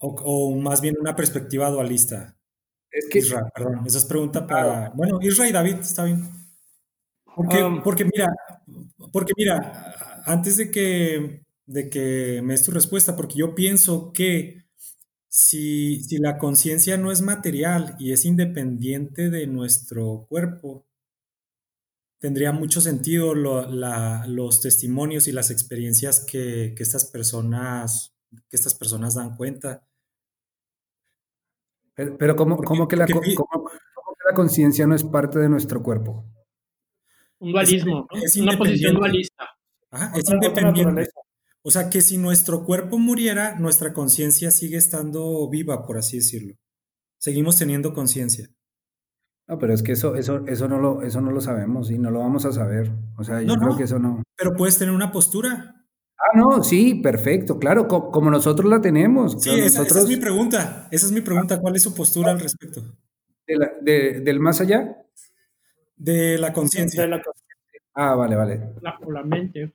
o, 0.00 0.08
o 0.08 0.56
más 0.56 0.80
bien 0.80 0.96
una 0.98 1.14
perspectiva 1.14 1.70
dualista? 1.70 2.37
Es 2.90 3.08
que, 3.08 3.18
Isra, 3.18 3.48
perdón, 3.54 3.86
esa 3.86 3.98
es 3.98 4.04
pregunta 4.04 4.46
para. 4.46 4.90
Bueno, 4.90 5.18
Isra 5.20 5.48
y 5.48 5.52
David, 5.52 5.76
está 5.80 6.04
bien. 6.04 6.28
Porque, 7.36 7.62
um, 7.62 7.82
porque 7.82 8.04
mira, 8.04 8.34
porque 9.12 9.32
mira, 9.36 10.22
antes 10.24 10.56
de 10.56 10.70
que, 10.70 11.44
de 11.66 11.90
que 11.90 12.40
me 12.42 12.54
des 12.54 12.62
tu 12.64 12.70
respuesta, 12.72 13.14
porque 13.16 13.36
yo 13.36 13.54
pienso 13.54 14.12
que 14.12 14.64
si, 15.28 16.02
si 16.02 16.18
la 16.18 16.38
conciencia 16.38 16.96
no 16.96 17.12
es 17.12 17.20
material 17.22 17.96
y 17.98 18.12
es 18.12 18.24
independiente 18.24 19.30
de 19.30 19.46
nuestro 19.46 20.26
cuerpo, 20.28 20.86
tendría 22.18 22.52
mucho 22.52 22.80
sentido 22.80 23.34
lo, 23.34 23.68
la, 23.70 24.26
los 24.26 24.60
testimonios 24.60 25.28
y 25.28 25.32
las 25.32 25.50
experiencias 25.50 26.20
que, 26.20 26.74
que, 26.76 26.82
estas 26.82 27.04
personas, 27.04 28.14
que 28.48 28.56
estas 28.56 28.74
personas 28.74 29.14
dan 29.14 29.36
cuenta. 29.36 29.87
Pero, 32.18 32.36
¿cómo, 32.36 32.56
cómo, 32.58 32.86
que 32.86 32.94
la, 32.94 33.06
la 33.06 34.34
conciencia 34.34 34.86
no 34.86 34.94
es 34.94 35.02
parte 35.02 35.40
de 35.40 35.48
nuestro 35.48 35.82
cuerpo? 35.82 36.24
Un 37.40 37.52
dualismo, 37.52 38.06
es, 38.22 38.36
una 38.36 38.56
posición 38.56 38.94
dualista. 38.94 39.44
es 40.14 40.30
independiente. 40.30 41.08
O 41.62 41.70
sea 41.70 41.90
que 41.90 42.00
si 42.00 42.18
nuestro 42.18 42.64
cuerpo 42.64 42.98
muriera, 42.98 43.58
nuestra 43.58 43.92
conciencia 43.92 44.52
sigue 44.52 44.76
estando 44.76 45.48
viva, 45.50 45.84
por 45.84 45.98
así 45.98 46.18
decirlo. 46.18 46.54
Seguimos 47.18 47.56
teniendo 47.56 47.92
conciencia. 47.92 48.48
No, 49.48 49.58
pero 49.58 49.74
es 49.74 49.82
que 49.82 49.92
eso, 49.92 50.14
eso, 50.14 50.46
eso, 50.46 50.68
no 50.68 50.78
lo, 50.78 51.02
eso 51.02 51.20
no 51.20 51.32
lo 51.32 51.40
sabemos 51.40 51.90
y 51.90 51.98
no 51.98 52.10
lo 52.10 52.20
vamos 52.20 52.44
a 52.44 52.52
saber. 52.52 52.92
O 53.16 53.24
sea, 53.24 53.42
yo 53.42 53.56
creo 53.56 53.76
que 53.76 53.84
eso 53.84 53.98
no. 53.98 54.22
Pero 54.36 54.54
puedes 54.54 54.78
tener 54.78 54.94
una 54.94 55.10
postura. 55.10 55.77
Ah, 56.18 56.36
no, 56.36 56.64
sí, 56.64 56.96
perfecto, 56.96 57.58
claro, 57.58 57.86
como, 57.86 58.30
nosotros 58.30 58.68
la 58.68 58.80
tenemos. 58.80 59.40
Sí, 59.40 59.50
esa, 59.50 59.82
es 59.82 60.08
mi 60.08 60.16
pregunta, 60.16 60.88
esa 60.90 61.06
es 61.06 61.12
mi 61.12 61.20
pregunta, 61.20 61.60
¿cuál 61.60 61.76
es 61.76 61.82
su 61.82 61.94
postura 61.94 62.32
al 62.32 62.40
respecto? 62.40 62.82
¿Del 63.46 64.40
más 64.40 64.60
allá? 64.60 64.96
De 65.96 66.36
la 66.38 66.52
conciencia. 66.52 67.08
Ah, 67.94 68.14
vale, 68.14 68.36
vale. 68.36 68.74
La, 68.82 68.98
la 69.08 69.22
mente. 69.22 69.72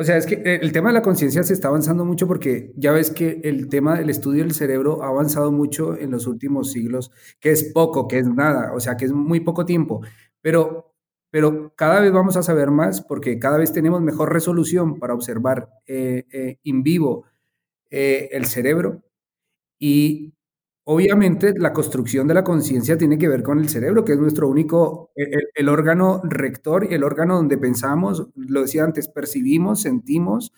O 0.00 0.04
sea, 0.04 0.16
es 0.16 0.24
que 0.24 0.34
eh, 0.36 0.60
el 0.62 0.72
tema 0.72 0.88
de 0.88 0.94
la 0.94 1.02
conciencia 1.02 1.42
se 1.42 1.52
está 1.52 1.68
avanzando 1.68 2.04
mucho 2.04 2.26
porque 2.26 2.72
ya 2.76 2.92
ves 2.92 3.10
que 3.10 3.40
el 3.44 3.68
tema 3.68 3.98
del 3.98 4.08
estudio 4.08 4.42
del 4.42 4.54
cerebro 4.54 5.02
ha 5.02 5.08
avanzado 5.08 5.52
mucho 5.52 5.96
en 5.96 6.10
los 6.10 6.26
últimos 6.26 6.72
siglos, 6.72 7.10
que 7.38 7.50
es 7.50 7.64
poco, 7.64 8.08
que 8.08 8.18
es 8.18 8.26
nada, 8.26 8.72
o 8.72 8.80
sea, 8.80 8.96
que 8.96 9.04
es 9.04 9.12
muy 9.12 9.40
poco 9.40 9.66
tiempo. 9.66 10.00
Pero 10.40 10.89
pero 11.30 11.72
cada 11.76 12.00
vez 12.00 12.12
vamos 12.12 12.36
a 12.36 12.42
saber 12.42 12.70
más 12.70 13.02
porque 13.02 13.38
cada 13.38 13.58
vez 13.58 13.72
tenemos 13.72 14.02
mejor 14.02 14.32
resolución 14.32 14.98
para 14.98 15.14
observar 15.14 15.68
eh, 15.86 16.24
eh, 16.32 16.58
en 16.64 16.82
vivo 16.82 17.24
eh, 17.90 18.28
el 18.32 18.46
cerebro. 18.46 19.02
Y 19.78 20.34
obviamente 20.84 21.54
la 21.56 21.72
construcción 21.72 22.26
de 22.28 22.34
la 22.34 22.44
conciencia 22.44 22.98
tiene 22.98 23.18
que 23.18 23.28
ver 23.28 23.42
con 23.42 23.60
el 23.60 23.68
cerebro, 23.68 24.04
que 24.04 24.12
es 24.12 24.18
nuestro 24.18 24.48
único, 24.48 25.12
el, 25.14 25.68
órgano 25.68 26.20
rector 26.24 26.86
y 26.90 26.94
el 26.94 27.04
órgano 27.04 27.36
donde 27.36 27.58
pensamos, 27.58 28.28
lo 28.34 28.62
decía 28.62 28.84
antes, 28.84 29.08
percibimos, 29.08 29.82
sentimos 29.82 30.52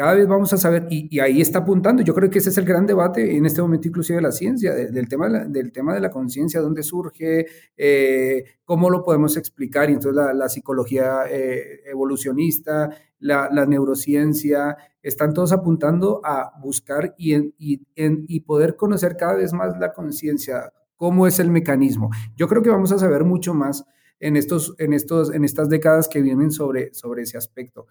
cada 0.00 0.14
vez 0.14 0.26
vamos 0.26 0.50
a 0.54 0.56
saber, 0.56 0.86
y, 0.88 1.20
ahí 1.20 1.42
está 1.42 1.58
apuntando, 1.58 2.02
yo 2.02 2.14
creo 2.14 2.30
que 2.30 2.38
ese 2.38 2.48
es 2.48 2.56
el 2.56 2.64
gran 2.64 2.86
debate 2.86 3.36
en 3.36 3.44
este 3.44 3.60
momento 3.60 3.86
inclusive 3.86 4.16
de 4.16 4.22
la 4.22 4.32
ciencia, 4.32 4.72
del, 4.72 5.06
tema 5.10 5.26
de 5.26 5.30
la, 5.30 5.44
del 5.44 5.72
tema 5.72 5.92
de 5.92 6.00
la 6.00 6.10
conciencia, 6.10 6.62
dónde 6.62 6.82
surge, 6.82 7.44
eh, 7.76 8.44
cómo 8.64 8.88
lo 8.88 9.04
podemos 9.04 9.36
explicar, 9.36 9.90
y 9.90 9.92
entonces 9.92 10.14
la, 10.34 10.48
psicología 10.48 11.24
eh, 11.28 11.82
evolucionista, 11.84 12.88
la, 13.18 13.50
neurociencia, 13.66 14.74
están 15.02 15.34
todos 15.34 15.52
apuntando 15.52 16.22
a 16.24 16.50
buscar 16.62 17.14
y, 17.18 17.36
y, 17.58 17.82
y 17.94 18.40
poder 18.40 18.76
conocer 18.76 19.18
cada 19.18 19.34
vez 19.34 19.52
más 19.52 19.78
la 19.78 19.92
conciencia, 19.92 20.72
cómo 20.96 21.26
es 21.26 21.38
el 21.40 21.50
mecanismo. 21.50 22.08
Yo 22.36 22.48
creo 22.48 22.62
que 22.62 22.70
vamos 22.70 22.90
a 22.90 22.98
saber 22.98 23.24
mucho 23.24 23.52
más 23.52 23.84
en, 24.18 24.36
estos, 24.36 24.74
en, 24.78 24.94
estos, 24.94 25.30
en 25.34 25.44
estas 25.44 25.68
décadas 25.68 26.08
que 26.08 26.22
vienen 26.22 26.52
sobre, 26.52 26.94
sobre 26.94 27.24
ese 27.24 27.36
aspecto. 27.36 27.86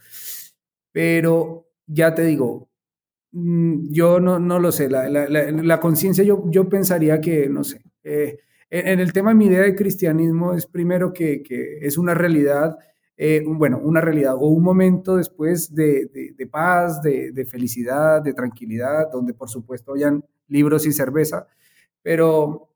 Pero 0.91 1.68
ya 1.89 2.13
te 2.15 2.23
digo, 2.23 2.69
mm, 3.31 3.91
yo 3.91 4.19
no, 4.19 4.39
no 4.39 4.59
lo 4.59 4.71
sé, 4.71 4.89
la, 4.89 5.09
la, 5.09 5.27
la, 5.29 5.79
conciencia 5.79 6.23
yo, 6.23 6.43
yo 6.51 6.69
pensaría 6.69 7.19
que, 7.21 7.49
no 7.49 7.63
sé, 7.63 7.81
eh, 8.03 8.37
En, 8.69 8.99
el 8.99 9.13
tema 9.13 9.31
de 9.31 9.35
mi 9.35 9.47
idea 9.47 9.63
de 9.63 9.75
cristianismo 9.75 10.53
es 10.53 10.65
primero 10.67 11.11
que, 11.13 11.41
que 11.43 11.79
es 11.81 11.97
una 11.97 12.13
realidad, 12.13 12.77
eh, 13.17 13.43
bueno, 13.45 13.79
una 13.79 14.01
realidad 14.01 14.35
o 14.35 14.47
un 14.47 14.63
momento 14.63 15.17
después 15.17 15.73
de, 15.75 16.05
de, 16.37 16.47
paz, 16.47 17.01
de, 17.01 17.31
de, 17.31 17.45
felicidad, 17.45 18.21
de 18.21 18.33
tranquilidad, 18.33 19.11
donde 19.11 19.33
por 19.33 19.49
supuesto 19.49 19.93
hayan 19.95 20.23
libros 20.47 20.85
y 20.85 20.93
cerveza, 20.93 21.47
pero 22.03 22.69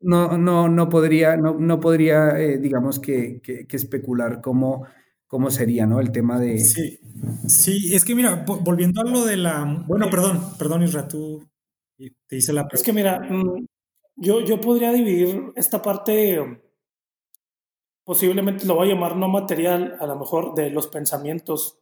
no, 0.00 0.36
no, 0.38 0.68
no 0.68 0.88
podría, 0.88 1.36
no, 1.36 1.54
no 1.58 1.80
podría 1.80 2.38
eh, 2.40 2.58
digamos, 2.58 2.98
que, 3.00 3.40
que, 3.42 3.66
que 3.66 3.76
especular 3.76 4.40
cómo 4.40 4.86
cómo 5.32 5.50
sería, 5.50 5.86
¿no? 5.86 5.98
El 5.98 6.12
tema 6.12 6.38
de... 6.38 6.58
Sí, 6.58 7.00
sí, 7.48 7.94
es 7.94 8.04
que 8.04 8.14
mira, 8.14 8.44
volviendo 8.44 9.00
a 9.00 9.04
lo 9.04 9.24
de 9.24 9.38
la... 9.38 9.82
Bueno, 9.88 10.10
perdón, 10.10 10.38
perdón, 10.58 10.82
Isra, 10.82 11.08
tú 11.08 11.48
te 11.96 12.36
hice 12.36 12.52
la 12.52 12.68
pregunta. 12.68 12.76
Es 12.76 12.82
que 12.82 12.92
mira, 12.92 13.18
mm, 13.20 13.66
yo, 14.16 14.40
yo 14.44 14.60
podría 14.60 14.92
dividir 14.92 15.50
esta 15.56 15.80
parte, 15.80 16.38
posiblemente 18.04 18.66
lo 18.66 18.74
voy 18.74 18.90
a 18.90 18.92
llamar 18.92 19.16
no 19.16 19.26
material, 19.28 19.96
a 19.98 20.06
lo 20.06 20.18
mejor 20.18 20.54
de 20.54 20.68
los 20.68 20.88
pensamientos 20.88 21.80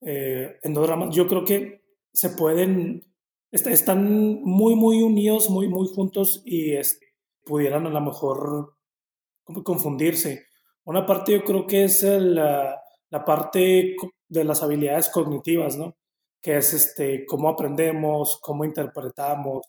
eh, 0.00 0.58
en 0.62 0.72
dos 0.72 0.88
ramas. 0.88 1.14
Yo 1.14 1.28
creo 1.28 1.44
que 1.44 1.84
se 2.10 2.30
pueden, 2.30 3.04
están 3.50 4.40
muy, 4.44 4.76
muy 4.76 5.02
unidos, 5.02 5.50
muy, 5.50 5.68
muy 5.68 5.88
juntos 5.88 6.40
y 6.46 6.72
este, 6.72 7.04
pudieran 7.44 7.86
a 7.86 7.90
lo 7.90 8.00
mejor 8.00 8.78
confundirse. 9.62 10.46
Una 10.84 11.06
parte 11.06 11.32
yo 11.32 11.44
creo 11.44 11.66
que 11.66 11.84
es 11.84 12.02
la, 12.02 12.82
la 13.10 13.24
parte 13.24 13.96
de 14.28 14.44
las 14.44 14.62
habilidades 14.62 15.08
cognitivas, 15.10 15.76
¿no? 15.76 15.96
Que 16.40 16.56
es 16.56 16.72
este, 16.72 17.26
cómo 17.26 17.48
aprendemos, 17.48 18.38
cómo 18.40 18.64
interpretamos. 18.64 19.66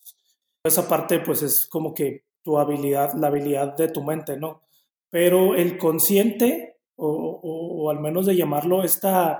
Esa 0.63 0.87
parte 0.87 1.19
pues 1.19 1.41
es 1.43 1.67
como 1.67 1.93
que 1.93 2.23
tu 2.41 2.57
habilidad, 2.57 3.13
la 3.13 3.27
habilidad 3.27 3.75
de 3.75 3.89
tu 3.89 4.01
mente, 4.03 4.37
¿no? 4.37 4.61
Pero 5.09 5.55
el 5.55 5.77
consciente, 5.77 6.77
o, 6.95 7.07
o, 7.43 7.89
al 7.89 7.99
menos 7.99 8.25
de 8.25 8.35
llamarlo 8.35 8.83
esta, 8.83 9.39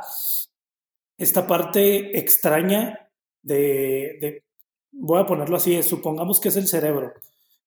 esta 1.18 1.48
parte 1.48 2.18
extraña 2.18 3.10
de, 3.42 4.18
de, 4.20 4.44
voy 4.92 5.22
a 5.22 5.26
ponerlo 5.26 5.58
así, 5.58 5.82
supongamos 5.82 6.40
que 6.40 6.50
es 6.50 6.58
el 6.58 6.68
cerebro, 6.68 7.14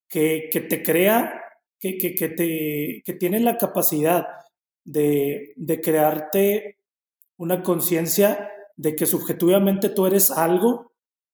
que, 0.08 0.48
que 0.52 0.60
te 0.60 0.82
crea 0.82 1.45
que, 1.80 1.98
que, 1.98 2.14
que, 2.14 2.28
te, 2.28 3.02
que 3.04 3.14
tienen 3.14 3.44
la 3.44 3.58
capacidad 3.58 4.26
de, 4.84 5.52
de 5.56 5.80
crearte 5.80 6.78
una 7.38 7.62
conciencia 7.62 8.50
de 8.76 8.94
que 8.96 9.06
subjetivamente 9.06 9.88
tú 9.90 10.06
eres 10.06 10.30
algo 10.30 10.92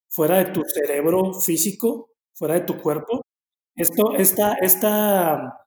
fuera 0.09 0.39
de 0.39 0.47
tu 0.47 0.63
cerebro 0.63 1.35
físico, 1.35 2.11
fuera 2.35 2.55
de 2.55 2.63
tu 2.63 2.81
cuerpo. 2.81 3.23
Esto, 3.77 4.15
esta, 4.15 4.55
esta, 4.55 5.59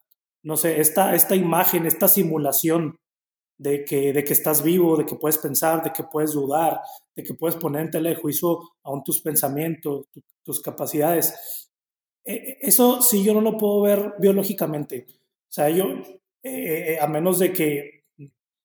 no 0.43 0.57
sé, 0.57 0.79
esta, 0.79 1.15
esta 1.15 1.35
imagen, 1.35 1.85
esta 1.85 2.07
simulación 2.07 2.97
de 3.57 3.85
que, 3.85 4.13
de 4.13 4.23
que 4.23 4.33
estás 4.33 4.63
vivo, 4.63 4.97
de 4.97 5.05
que 5.05 5.15
puedes 5.15 5.37
pensar, 5.37 5.83
de 5.83 5.91
que 5.91 6.03
puedes 6.03 6.33
dudar, 6.33 6.81
de 7.15 7.23
que 7.23 7.33
puedes 7.33 7.55
poner 7.55 7.81
en 7.83 7.91
tela 7.91 8.09
de 8.09 8.15
juicio 8.15 8.59
aún 8.83 9.03
tus 9.03 9.21
pensamientos, 9.21 10.05
tus 10.43 10.61
capacidades. 10.61 11.64
Eh, 12.25 12.57
eso 12.61 13.01
sí 13.01 13.23
yo 13.23 13.33
no 13.33 13.41
lo 13.41 13.57
puedo 13.57 13.81
ver 13.81 14.15
biológicamente. 14.19 15.05
O 15.09 15.51
sea, 15.55 15.69
yo, 15.69 15.85
eh, 16.43 16.93
eh, 16.93 16.97
a 16.99 17.07
menos 17.07 17.39
de 17.39 17.53
que, 17.53 18.05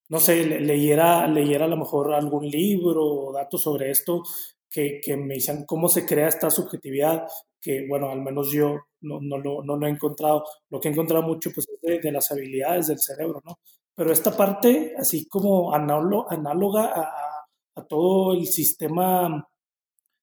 no 0.09 0.19
sé, 0.19 0.45
leyera, 0.45 1.27
leyera 1.27 1.65
a 1.65 1.67
lo 1.69 1.77
mejor 1.77 2.13
algún 2.13 2.49
libro 2.49 3.05
o 3.05 3.33
datos 3.33 3.61
sobre 3.61 3.91
esto 3.91 4.23
que, 4.69 4.99
que 5.03 5.15
me 5.17 5.35
dicen 5.35 5.65
cómo 5.65 5.87
se 5.89 6.05
crea 6.05 6.27
esta 6.27 6.49
subjetividad, 6.49 7.27
que 7.61 7.87
bueno, 7.87 8.09
al 8.09 8.21
menos 8.21 8.51
yo 8.51 8.77
no, 9.01 9.19
no, 9.21 9.37
lo, 9.37 9.63
no 9.63 9.77
lo 9.77 9.87
he 9.87 9.89
encontrado. 9.89 10.43
Lo 10.69 10.79
que 10.79 10.89
he 10.89 10.91
encontrado 10.91 11.23
mucho 11.23 11.51
pues, 11.53 11.67
es 11.69 12.01
de, 12.01 12.11
las 12.11 12.31
habilidades 12.31 12.87
del 12.87 12.99
cerebro, 12.99 13.41
¿no? 13.45 13.59
Pero 13.95 14.11
esta 14.11 14.35
parte, 14.35 14.93
así 14.97 15.27
como 15.27 15.73
análoga 15.73 16.85
a, 16.95 17.31
a 17.75 17.85
todo 17.85 18.33
el 18.33 18.47
sistema 18.47 19.47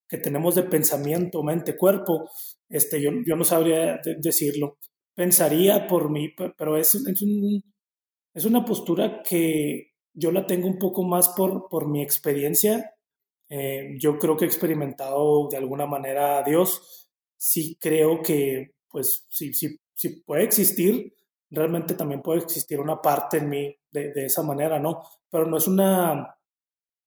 que 0.09 0.19
tenemos 0.19 0.55
de 0.55 0.63
pensamiento, 0.65 1.43
mente, 1.43 1.77
cuerpo, 1.77 2.31
este, 2.69 3.01
yo, 3.01 3.11
yo 3.27 3.37
no 3.37 3.45
sabría 3.45 4.01
decirlo. 4.19 4.79
Pensaría 5.15 5.87
por 5.87 6.11
mí, 6.11 6.31
pero 6.57 6.77
es, 6.77 6.95
es, 6.95 7.23
un, 7.23 7.63
es, 8.35 8.45
una 8.45 8.65
postura 8.65 9.23
que 9.23 9.93
yo 10.15 10.31
la 10.33 10.47
tengo 10.47 10.69
un 10.69 10.79
poco 10.79 11.03
más 11.03 11.31
por, 11.31 11.69
por 11.69 11.89
mi 11.89 12.03
experiencia. 12.03 12.95
Eh, 13.49 13.97
yo 13.99 14.19
creo 14.19 14.37
que 14.37 14.45
he 14.45 14.49
experimentado 14.49 15.49
de 15.51 15.57
alguna 15.57 15.87
manera 15.87 16.39
a 16.39 16.43
Dios. 16.45 17.11
Sí 17.37 17.77
creo 17.81 18.23
que, 18.23 18.75
pues, 18.89 19.27
sí, 19.29 19.53
sí, 19.55 19.79
sí 19.95 20.23
puede 20.23 20.45
existir. 20.45 21.15
Realmente 21.51 21.95
también 21.95 22.23
puede 22.23 22.41
existir 22.41 22.81
una 22.81 23.01
parte 23.01 23.39
en 23.39 23.49
mí 23.49 23.77
de, 23.91 24.13
de 24.13 24.27
esa 24.27 24.43
manera, 24.43 24.79
¿no? 24.79 25.03
Pero 25.31 25.47
no 25.47 25.57
es 25.57 25.67
una 25.67 26.39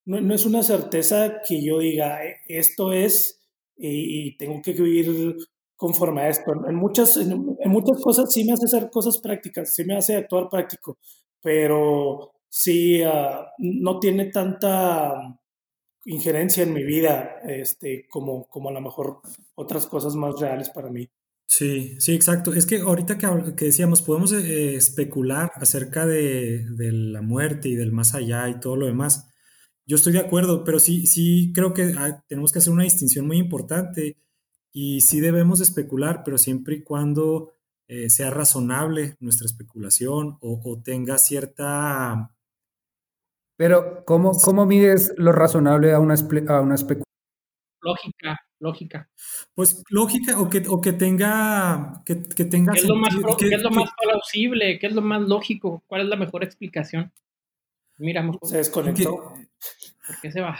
no, 0.06 0.34
es 0.36 0.46
una 0.46 0.64
certeza 0.64 1.42
que 1.48 1.64
yo 1.64 1.80
diga, 1.80 2.26
e, 2.26 2.38
esto 2.48 2.92
es 2.94 3.40
y, 3.78 4.38
tengo 4.38 4.62
que 4.62 4.74
vivir 4.74 5.36
conforme 5.82 6.22
a 6.22 6.30
esto. 6.30 6.52
En 6.70 6.76
muchas, 6.76 7.18
en, 7.18 7.58
muchas 7.66 8.00
cosas 8.00 8.32
sí 8.32 8.44
me 8.44 8.54
hace 8.54 8.66
hacer 8.66 8.92
cosas 8.92 9.18
prácticas, 9.18 9.74
sí 9.74 9.84
me 9.84 9.98
hace 9.98 10.16
actuar 10.16 10.48
práctico, 10.48 11.00
pero 11.42 12.34
sí 12.48 13.02
ah, 13.02 13.48
no 13.58 14.00
tiene 14.00 14.26
tanta 14.26 15.40
injerencia 16.06 16.62
en 16.62 16.74
mi 16.74 16.84
vida 16.84 17.40
este, 17.44 18.06
como, 18.08 18.48
como 18.48 18.70
a 18.70 18.74
lo 18.74 18.80
mejor 18.80 19.22
otras 19.56 19.88
cosas 19.88 20.14
más 20.14 20.40
reales 20.40 20.70
para 20.70 20.92
mí. 20.92 21.10
Sí, 21.48 22.00
sí, 22.00 22.14
exacto. 22.14 22.54
Es 22.54 22.68
que 22.68 22.82
ahorita 22.82 23.18
que, 23.18 23.56
que 23.56 23.66
decíamos, 23.66 24.04
podemos 24.04 24.34
eh, 24.34 24.76
especular 24.76 25.52
acerca 25.56 26.06
de, 26.06 26.64
de, 26.64 26.92
la 26.92 27.24
muerte 27.24 27.70
y 27.70 27.76
del 27.76 27.92
más 27.92 28.14
allá 28.14 28.48
y 28.50 28.60
todo 28.60 28.76
lo 28.76 28.86
demás, 28.86 29.28
yo 29.88 29.96
estoy 29.96 30.14
de 30.14 30.20
acuerdo, 30.20 30.64
pero 30.64 30.78
sí, 30.78 31.08
sí 31.08 31.52
creo 31.56 31.74
que 31.74 31.96
tenemos 32.28 32.52
que 32.52 32.60
hacer 32.60 32.72
una 32.72 32.84
distinción 32.84 33.26
muy 33.26 33.40
importante 33.40 34.18
y 34.72 35.02
sí 35.02 35.20
debemos 35.20 35.62
especular, 35.62 36.24
pero 36.24 36.38
siempre 36.38 36.76
y 36.76 36.84
cuando 36.84 37.54
eh, 37.88 38.10
sea 38.10 38.30
razonable 38.30 39.18
nuestra 39.20 39.46
especulación 39.46 40.38
o, 40.42 40.82
tenga 40.84 41.18
cierta... 41.18 42.32
Pero, 43.58 44.04
¿cómo, 44.06 44.32
cómo 44.32 44.66
mides 44.66 45.14
lo 45.18 45.32
razonable 45.34 45.92
a 45.92 46.00
una, 46.00 46.16
a 46.16 46.62
una 46.62 46.76
especulación? 46.76 47.06
Lógica, 47.82 48.40
lógica. 48.60 49.10
Pues 49.54 49.84
lógica 49.90 50.40
o 50.40 50.50
que, 50.50 50.64
o 50.68 50.80
que 50.80 50.94
tenga... 50.94 52.02
Que, 52.06 52.24
que 52.24 52.46
tenga 52.46 52.74
¿Qué, 52.74 52.80
es 52.80 52.88
lo 52.88 52.96
más, 52.96 53.16
¿qué 53.38 53.48
es 53.54 53.62
lo 53.62 53.72
más 53.72 53.90
plausible? 54.02 54.80
¿Qué 54.80 54.88
es 54.88 54.94
lo 54.94 55.02
más 55.02 55.22
lógico? 55.22 55.84
¿Cuál 55.88 56.02
es 56.02 56.08
la 56.08 56.16
mejor 56.16 56.44
explicación? 56.44 57.12
Mira, 57.98 58.28
se 58.44 58.58
desconectó. 58.58 59.34
¿Por 60.08 60.22
qué 60.22 60.32
se 60.32 60.42
va? 60.42 60.58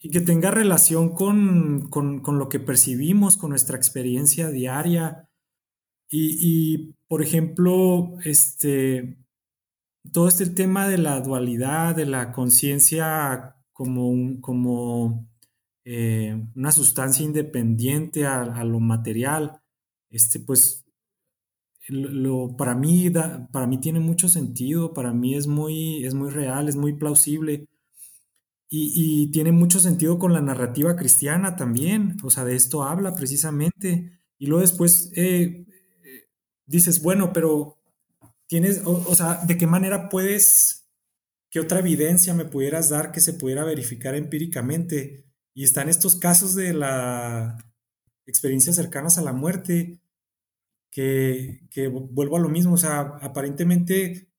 Y 0.00 0.10
que 0.10 0.20
tenga 0.20 0.50
relación 0.50 1.14
con, 1.14 1.88
lo 1.90 2.48
que 2.48 2.60
percibimos, 2.60 3.36
con 3.36 3.50
nuestra 3.50 3.76
experiencia 3.76 4.48
diaria. 4.50 5.28
Y, 6.10 6.94
por 7.06 7.22
ejemplo, 7.22 8.18
este, 8.24 9.18
todo 10.12 10.28
este 10.28 10.46
tema 10.46 10.88
de 10.88 10.98
la 10.98 11.20
dualidad, 11.20 11.94
de 11.94 12.06
la 12.06 12.32
conciencia 12.32 13.56
como, 13.72 14.08
un, 14.08 14.40
como 14.40 15.28
eh, 15.84 16.46
una 16.54 16.72
sustancia 16.72 17.24
independiente 17.24 18.26
a, 18.26 18.64
lo 18.64 18.80
material, 18.80 19.60
este, 20.10 20.40
pues 20.40 20.84
lo, 21.88 22.56
para, 22.56 22.74
mí 22.74 23.10
para 23.52 23.66
mí 23.66 23.78
tiene 23.78 24.00
mucho 24.00 24.28
sentido, 24.28 24.92
para 24.92 25.12
mí 25.12 25.34
es 25.34 25.46
muy, 25.46 26.04
es 26.04 26.14
muy 26.14 26.30
real, 26.30 26.68
es 26.68 26.76
muy 26.76 26.94
plausible. 26.94 27.68
Y, 28.70 29.30
tiene 29.30 29.50
mucho 29.52 29.80
sentido 29.80 30.18
con 30.18 30.32
la 30.34 30.42
narrativa 30.42 30.94
cristiana 30.94 31.56
también, 31.56 32.18
o 32.22 32.30
sea, 32.30 32.44
de 32.44 32.54
esto 32.54 32.82
habla 32.84 33.14
precisamente. 33.14 34.20
Y 34.38 34.46
luego 34.46 34.60
después 34.60 35.10
eh, 35.16 35.66
dices, 36.66 37.02
bueno, 37.02 37.32
pero 37.32 37.78
tienes, 38.46 38.82
o, 38.84 39.14
sea, 39.14 39.40
¿de 39.46 39.56
qué 39.56 39.66
manera 39.66 40.08
puedes, 40.10 40.86
qué 41.50 41.60
otra 41.60 41.80
evidencia 41.80 42.34
me 42.34 42.44
pudieras 42.44 42.90
dar 42.90 43.10
que 43.12 43.20
se 43.20 43.32
pudiera 43.34 43.64
verificar 43.64 44.14
empíricamente? 44.14 45.24
Y 45.54 45.64
están 45.64 45.88
estos 45.88 46.16
casos 46.16 46.54
de 46.54 46.74
la 46.74 47.58
experiencias 48.26 48.76
cercanas 48.76 49.16
a 49.16 49.22
la 49.22 49.32
muerte, 49.32 50.00
que, 50.90 51.66
que 51.70 51.88
vuelvo 51.88 52.36
a 52.36 52.40
lo 52.40 52.48
mismo, 52.50 52.74
o 52.74 52.78
sea, 52.78 53.00
aparentemente 53.22 54.30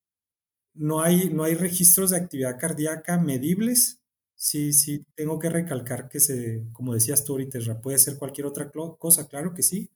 no 0.73 1.01
hay, 1.01 1.31
no 1.31 1.43
hay 1.43 1.55
registros 1.55 2.11
de 2.11 2.17
actividad 2.17 2.59
cardíaca 2.59 3.17
medibles 3.17 3.98
Sí, 4.41 4.71
sí, 4.71 5.05
tengo 5.15 5.37
que 5.37 5.49
recalcar 5.49 6.07
que 6.07 6.21
se, 6.21 6.63
como 6.71 6.93
decías 6.93 7.25
tú 7.25 7.33
ahorita, 7.33 7.59
puede 7.81 7.97
ser 7.99 8.17
cualquier 8.17 8.47
otra 8.47 8.71
cosa, 8.71 9.27
claro 9.27 9.53
que 9.53 9.63
sí, 9.63 9.91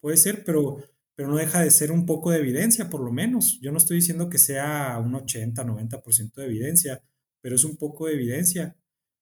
puede 0.00 0.18
ser, 0.18 0.44
pero, 0.44 0.76
pero 1.14 1.28
no 1.28 1.36
deja 1.36 1.62
de 1.62 1.70
ser 1.70 1.90
un 1.90 2.04
poco 2.04 2.30
de 2.30 2.38
evidencia, 2.40 2.90
por 2.90 3.00
lo 3.00 3.10
menos. 3.10 3.58
Yo 3.62 3.72
no 3.72 3.78
estoy 3.78 3.96
diciendo 3.96 4.28
que 4.28 4.36
sea 4.38 4.98
un 4.98 5.14
80, 5.14 5.64
90% 5.64 6.42
de 6.42 6.46
evidencia, 6.46 7.02
pero 7.40 7.56
es 7.56 7.64
un 7.64 7.76
poco 7.78 8.06
de 8.06 8.14
evidencia. 8.14 8.76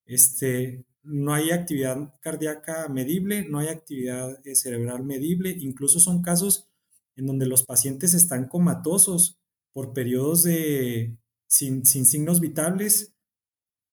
Este, 0.07 0.85
no 1.05 1.35
hay 1.35 1.53
actividad 1.53 2.13
cardíaca 2.21 2.89
medible, 2.89 3.47
no 3.49 3.61
hay 3.61 3.69
actividad 3.69 4.41
eh, 4.45 4.57
cerebral 4.57 5.05
medible, 5.05 5.51
incluso 5.51 6.01
son 6.01 6.21
casos 6.23 6.69
en 7.17 7.27
donde 7.27 7.47
los 7.47 7.63
pacientes 7.65 8.13
están 8.13 8.49
comatosos 8.49 9.39
por 9.73 9.93
periodos 9.93 10.43
de 10.43 11.17
sin, 11.47 11.85
signos 11.87 12.41
vitales, 12.41 13.14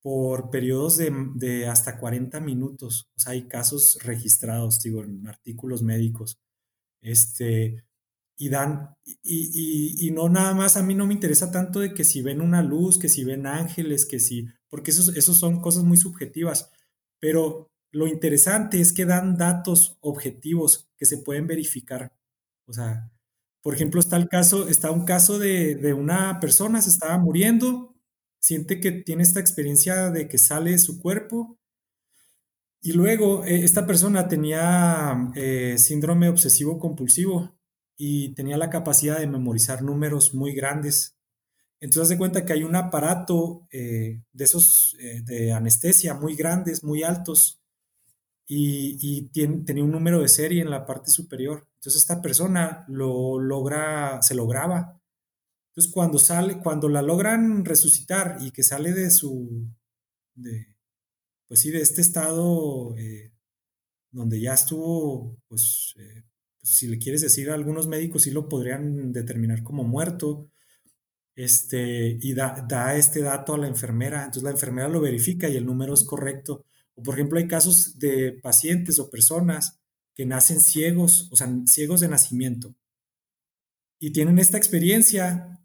por 0.02 0.50
periodos 0.50 0.98
de, 0.98 1.68
hasta 1.68 2.00
40 2.00 2.40
minutos. 2.40 3.10
O 3.16 3.20
sea, 3.20 3.34
hay 3.34 3.48
casos 3.48 4.00
registrados, 4.04 4.82
digo, 4.82 5.04
en 5.04 5.28
artículos 5.28 5.84
médicos. 5.84 6.40
Este, 7.02 7.84
y 8.38 8.50
dan, 8.50 8.96
y, 9.24 10.08
y, 10.08 10.12
no 10.12 10.30
nada 10.30 10.54
más, 10.54 10.78
a 10.78 10.84
mí 10.84 10.96
no 10.96 11.06
me 11.06 11.14
interesa 11.14 11.52
tanto 11.52 11.80
de 11.80 11.94
que 11.94 12.04
si 12.04 12.22
ven 12.22 12.42
una 12.42 12.64
luz, 12.64 12.98
que 12.98 13.10
si 13.10 13.24
ven 13.24 13.46
ángeles, 13.46 14.06
que 14.06 14.20
si, 14.20 14.48
porque 14.70 14.92
esos, 14.92 15.16
esos 15.16 15.38
son 15.38 15.62
cosas 15.62 15.84
muy 15.84 15.98
subjetivas, 15.98 16.72
pero 17.20 17.72
lo 17.92 18.08
interesante 18.08 18.82
es 18.82 18.94
que 18.94 19.06
dan 19.06 19.38
datos 19.38 19.98
objetivos 20.02 20.90
que 20.98 21.06
se 21.06 21.18
pueden 21.18 21.46
verificar. 21.46 22.16
O 22.66 22.74
sea, 22.74 23.12
por 23.62 23.76
ejemplo, 23.76 24.00
está 24.00 24.18
el 24.18 24.28
caso, 24.28 24.68
está 24.68 24.92
un 24.92 25.06
caso 25.06 25.38
de, 25.38 25.94
una 25.94 26.40
persona, 26.40 26.82
se 26.82 26.90
estaba 26.90 27.18
muriendo, 27.18 27.91
siente 28.42 28.80
que 28.80 28.92
tiene 28.92 29.24
esta 29.24 29.40
experiencia 29.40 30.10
de 30.10 30.28
que 30.28 30.38
sale 30.38 30.72
de 30.72 30.80
su 30.80 31.00
cuerpo 31.00 31.58
y 32.82 32.94
luego 32.94 33.46
eh, 33.46 33.64
esta 33.64 33.86
persona 33.86 34.28
tenía 34.28 35.32
eh, 35.36 35.76
síndrome 35.78 36.30
obsesivo 36.30 36.80
compulsivo 36.80 37.56
y 37.96 38.34
tenía 38.34 38.58
la 38.58 38.70
capacidad 38.72 39.20
de 39.20 39.28
memorizar 39.28 39.84
números 39.84 40.34
muy 40.34 40.54
grandes. 40.54 41.16
Entonces 41.80 42.10
se 42.10 42.18
cuenta 42.18 42.46
que 42.46 42.54
hay 42.54 42.64
un 42.64 42.76
aparato 42.76 43.68
eh, 43.72 44.24
de 44.34 44.44
esos 44.44 44.96
de 45.24 45.52
anestesia 45.54 46.16
muy 46.16 46.36
grandes, 46.36 46.84
muy 46.84 47.04
altos, 47.04 47.62
y, 48.54 49.30
tenía 49.64 49.84
un 49.84 49.92
número 49.92 50.22
de 50.22 50.28
serie 50.28 50.62
en 50.62 50.70
la 50.70 50.86
parte 50.86 51.10
superior. 51.10 51.68
Entonces 51.76 52.02
esta 52.02 52.22
persona 52.22 52.86
lo 52.88 53.40
logra, 53.40 54.22
se 54.22 54.36
lo 54.36 54.46
graba. 54.48 55.01
Entonces 55.72 55.92
cuando 55.92 56.20
sale, 56.20 56.60
cuando 56.60 56.90
la 56.90 57.02
logran 57.02 57.66
resucitar 57.66 58.38
y 58.42 58.52
que 58.52 58.64
sale 58.64 58.94
de 58.94 59.10
su, 59.10 59.68
de, 60.36 60.76
pues 61.48 61.60
sí, 61.62 61.72
de 61.72 61.82
este 61.82 62.02
estado 62.02 62.96
eh, 62.98 63.32
donde 64.12 64.42
ya 64.42 64.54
estuvo, 64.54 65.38
pues, 65.48 65.94
eh, 65.98 66.24
si 66.62 66.88
le 66.88 67.00
quieres 67.00 67.22
decir, 67.22 67.50
algunos 67.50 67.88
médicos 67.88 68.24
sí 68.24 68.32
lo 68.32 68.50
podrían 68.50 69.12
determinar 69.14 69.64
como 69.64 69.84
muerto, 69.84 70.52
este, 71.36 72.18
y 72.22 72.34
da, 72.34 72.66
da 72.68 72.96
este 72.96 73.22
dato 73.22 73.56
a 73.56 73.58
la 73.58 73.68
enfermera. 73.68 74.20
Entonces 74.20 74.44
la 74.44 74.52
enfermera 74.52 74.90
lo 74.90 75.02
verifica 75.02 75.50
y 75.50 75.58
el 75.58 75.66
número 75.66 75.94
es 75.94 76.04
correcto 76.04 76.66
por 76.96 77.16
ejemplo, 77.16 77.40
hay 77.40 77.48
casos 77.48 78.00
de 78.00 78.34
pacientes 78.34 79.00
o 79.00 79.10
personas 79.10 79.80
que 80.14 80.26
nacen 80.26 80.60
ciegos, 80.60 81.30
o 81.32 81.36
sea, 81.36 81.50
ciegos 81.66 82.02
de 82.02 82.10
nacimiento, 82.10 82.76
y 84.00 84.12
tienen 84.12 84.40
esta 84.40 84.58
experiencia 84.58 85.61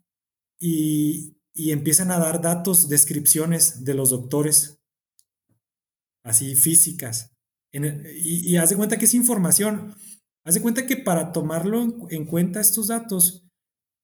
y, 0.59 1.35
empiezan 1.55 2.11
a 2.11 2.19
dar 2.19 2.41
datos, 2.41 2.87
descripciones 2.87 3.83
de 3.83 3.93
los 3.93 4.11
doctores, 4.11 4.79
así 6.23 6.55
físicas. 6.55 7.31
y, 7.71 8.55
haz 8.57 8.69
de 8.69 8.75
cuenta 8.75 8.97
que 8.97 9.05
es 9.05 9.13
información. 9.13 9.95
Haz 10.45 10.55
de 10.55 10.61
cuenta 10.61 10.85
que 10.85 10.97
para 10.97 11.31
tomarlo 11.31 12.07
en 12.09 12.25
cuenta 12.25 12.61
estos 12.61 12.87
datos, 12.87 13.47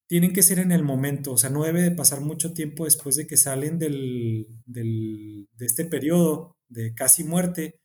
tienen 0.07 0.33
que 0.33 0.43
ser 0.43 0.59
en 0.59 0.71
el 0.71 0.83
momento, 0.83 1.31
o 1.31 1.37
sea, 1.37 1.49
no 1.49 1.63
debe 1.63 1.81
de 1.81 1.91
pasar 1.91 2.21
mucho 2.21 2.53
tiempo 2.53 2.85
después 2.85 3.15
de 3.15 3.25
que 3.25 3.37
salen 3.37 3.79
del, 3.79 4.47
de 4.65 5.65
este 5.65 5.85
periodo 5.85 6.57
de 6.69 6.93
casi 6.93 7.23
muerte, 7.23 7.79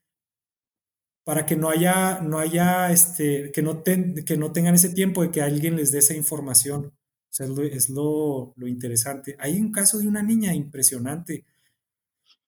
para 1.24 1.46
que 1.46 1.56
no 1.56 1.70
haya, 1.70 2.20
no 2.20 2.38
haya, 2.38 2.90
este, 2.90 3.52
que 3.52 3.62
no, 3.62 3.82
que 3.82 4.36
no 4.38 4.52
tengan 4.52 4.74
ese 4.74 4.90
tiempo 4.90 5.22
de 5.22 5.30
que 5.30 5.42
alguien 5.42 5.76
les 5.76 5.92
dé 5.92 5.98
esa 5.98 6.14
información. 6.14 6.94
O 7.30 7.32
sea, 7.32 7.46
es, 7.70 7.90
lo, 7.90 8.54
interesante. 8.66 9.36
Hay 9.38 9.60
un 9.60 9.70
caso 9.70 9.98
de 9.98 10.08
una 10.08 10.22
niña 10.22 10.54
impresionante 10.54 11.44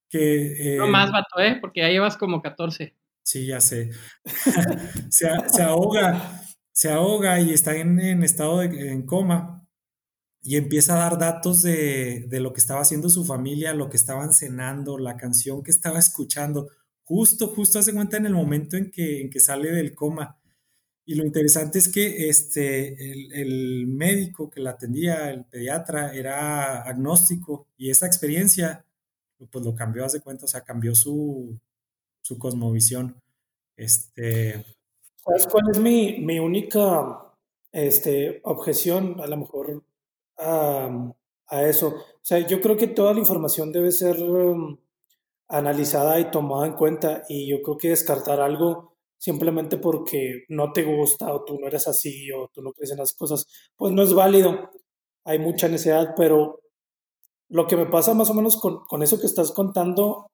que... 0.09 0.77
no 0.78 0.89
más, 0.89 1.12
vato, 1.12 1.39
¿eh? 1.39 1.59
Porque 1.61 1.81
ya 1.81 1.89
llevas 1.89 2.16
como 2.16 2.43
14. 2.43 2.94
Sí, 3.23 3.47
ya 3.47 3.61
sé. 3.61 3.90
se, 5.11 5.62
ahoga, 5.62 6.43
se 6.73 6.90
ahoga 6.90 7.40
y 7.40 7.52
está 7.52 7.77
en, 7.77 8.23
estado 8.23 8.59
de 8.59 8.90
en 8.90 9.07
coma 9.07 9.61
y 10.43 10.57
empieza 10.57 10.94
a 10.94 11.11
dar 11.11 11.19
datos 11.19 11.62
de, 11.62 12.27
lo 12.31 12.52
que 12.52 12.61
estaba 12.61 12.81
haciendo 12.81 13.09
su 13.09 13.24
familia, 13.24 13.74
lo 13.74 13.90
que 13.90 13.98
estaban 13.98 14.32
cenando, 14.32 14.98
la 14.98 15.16
canción 15.16 15.62
que 15.62 15.70
estaba 15.70 15.98
escuchando, 15.98 16.69
justo, 17.05 17.48
justo 17.48 17.78
hace 17.78 17.93
cuenta 17.93 18.16
en 18.16 18.27
el 18.27 18.35
momento 18.35 18.77
en 18.77 18.90
que, 18.90 19.20
en 19.20 19.31
que 19.31 19.40
sale 19.40 19.70
del 19.70 19.94
coma. 19.94 20.39
Y 21.11 21.16
lo 21.16 21.24
interesante 21.24 21.81
es 21.81 21.89
que 21.89 22.28
este, 22.28 22.95
el, 23.43 23.89
médico 23.89 24.49
que 24.49 24.61
la 24.61 24.70
atendía, 24.70 25.28
el 25.32 25.45
pediatra, 25.45 26.15
era 26.15 26.82
agnóstico 26.82 27.66
y 27.77 27.91
esa 27.91 28.07
experiencia 28.07 28.85
pues 29.51 29.65
lo 29.65 29.74
cambió, 29.74 30.05
hace 30.05 30.20
cuenta, 30.20 30.45
o 30.45 30.49
sea, 30.49 30.61
cambió 30.61 30.95
su, 30.95 31.59
su 32.20 32.39
cosmovisión. 32.39 33.20
Este... 33.77 34.65
¿Sabes 35.16 35.49
cuál 35.49 35.65
es 35.73 35.81
mi, 35.81 36.20
mi 36.20 36.39
única 36.39 37.35
este, 37.73 38.41
objeción? 38.45 39.20
A 39.20 39.27
lo 39.27 39.37
mejor 39.37 39.82
a, 40.39 41.12
eso. 41.65 41.89
O 41.89 42.23
sea, 42.23 42.39
yo 42.39 42.61
creo 42.61 42.77
que 42.77 42.87
toda 42.87 43.15
la 43.15 43.19
información 43.19 43.73
debe 43.73 43.91
ser 43.91 44.23
um, 44.23 44.78
analizada 45.49 46.20
y 46.20 46.31
tomada 46.31 46.69
en 46.69 46.74
cuenta 46.74 47.24
y 47.28 47.49
yo 47.49 47.62
creo 47.62 47.78
que 47.78 47.89
descartar 47.89 48.41
algo 48.41 48.89
simplemente 49.20 49.76
porque 49.76 50.44
no 50.48 50.72
te 50.72 50.82
gusta 50.82 51.32
o 51.32 51.44
tú 51.44 51.59
no 51.60 51.66
eres 51.66 51.86
así 51.86 52.32
o 52.32 52.48
tú 52.48 52.62
no 52.62 52.72
crees 52.72 52.92
en 52.92 52.98
las 52.98 53.12
cosas, 53.12 53.47
pues 53.76 53.92
no 53.92 54.02
es 54.02 54.14
válido. 54.14 54.70
Hay 55.24 55.38
mucha 55.38 55.68
necesidad, 55.68 56.14
pero 56.16 56.62
lo 57.51 57.66
que 57.66 57.76
me 57.76 57.84
pasa 57.84 58.14
más 58.14 58.30
o 58.30 58.34
menos 58.34 58.56
con, 58.56 59.02
eso 59.02 59.20
que 59.20 59.26
estás 59.26 59.52
contando, 59.52 60.30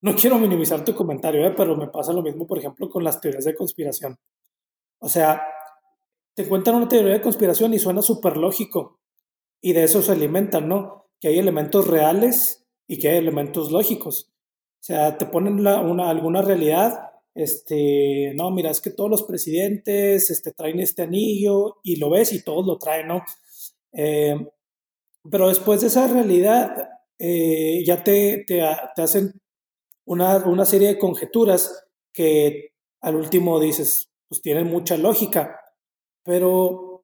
no 0.00 0.14
quiero 0.16 0.38
minimizar 0.38 0.84
tu 0.84 0.94
comentario, 0.94 1.44
¿eh? 1.44 1.54
pero 1.56 1.76
me 1.76 1.88
pasa 1.88 2.12
lo 2.12 2.22
mismo, 2.22 2.46
por 2.46 2.58
ejemplo, 2.58 2.88
con 2.88 3.02
las 3.02 3.20
teorías 3.20 3.44
de 3.44 3.56
conspiración. 3.56 4.16
O 5.00 5.08
sea, 5.08 5.42
te 6.36 6.46
cuentan 6.48 6.76
una 6.76 6.88
teoría 6.88 7.14
de 7.14 7.20
conspiración 7.20 7.74
y 7.74 7.80
suena 7.80 8.00
súper 8.00 8.36
lógico, 8.36 9.00
y 9.60 9.72
de 9.72 9.82
eso 9.84 10.02
se 10.02 10.12
alimentan, 10.12 10.68
¿no? 10.68 11.06
Que 11.18 11.28
hay 11.28 11.38
elementos 11.38 11.88
reales 11.88 12.64
y 12.86 12.98
que 12.98 13.08
hay 13.08 13.16
elementos 13.16 13.72
lógicos. 13.72 14.30
O 14.84 14.84
sea, 14.84 15.16
te 15.16 15.26
ponen 15.26 15.54
una, 15.66 16.10
alguna 16.10 16.42
realidad, 16.42 17.13
este, 17.34 18.32
no, 18.34 18.50
mira, 18.50 18.70
es 18.70 18.80
que 18.80 18.90
todos 18.90 19.10
los 19.10 19.24
presidentes 19.24 20.30
este, 20.30 20.52
traen 20.52 20.80
este 20.80 21.02
anillo 21.02 21.78
y 21.82 21.96
lo 21.96 22.10
ves 22.10 22.32
y 22.32 22.42
todos 22.42 22.66
lo 22.66 22.78
traen, 22.78 23.08
¿no? 23.08 23.22
Eh, 23.92 24.36
pero 25.30 25.48
después 25.48 25.80
de 25.80 25.88
esa 25.88 26.06
realidad, 26.06 26.88
eh, 27.18 27.82
ya 27.84 28.04
te, 28.04 28.44
te, 28.46 28.62
te 28.94 29.02
hacen 29.02 29.40
una, 30.06 30.36
una, 30.46 30.64
serie 30.64 30.88
de 30.88 30.98
conjeturas 30.98 31.86
que 32.12 32.72
al 33.00 33.16
último 33.16 33.58
dices, 33.60 34.10
pues 34.28 34.42
tienen 34.42 34.66
mucha 34.66 34.96
lógica, 34.96 35.60
pero 36.22 36.94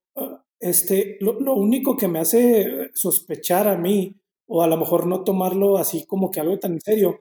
este, 0.61 1.17
lo, 1.21 1.55
único 1.55 1.97
que 1.97 2.07
me 2.07 2.21
hace 2.21 2.91
sospechar 2.95 3.67
a 3.67 3.77
mí, 3.77 4.21
o 4.47 4.63
a 4.63 4.67
lo 4.67 4.77
mejor 4.77 5.07
no 5.07 5.25
tomarlo 5.25 5.79
así 5.79 6.07
como 6.07 6.31
que 6.31 6.41
algo 6.41 6.59
tan 6.59 6.81
serio, 6.81 7.21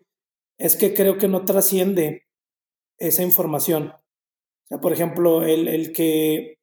es 0.58 0.76
que 0.76 0.94
creo 0.94 1.18
que 1.18 1.30
no 1.30 1.46
trasciende 1.46 2.24
esa 3.00 3.24
información. 3.24 3.94
Por 4.82 4.94
ejemplo, 4.94 5.44
el, 5.44 5.68
el 5.68 5.92
que 5.92 6.58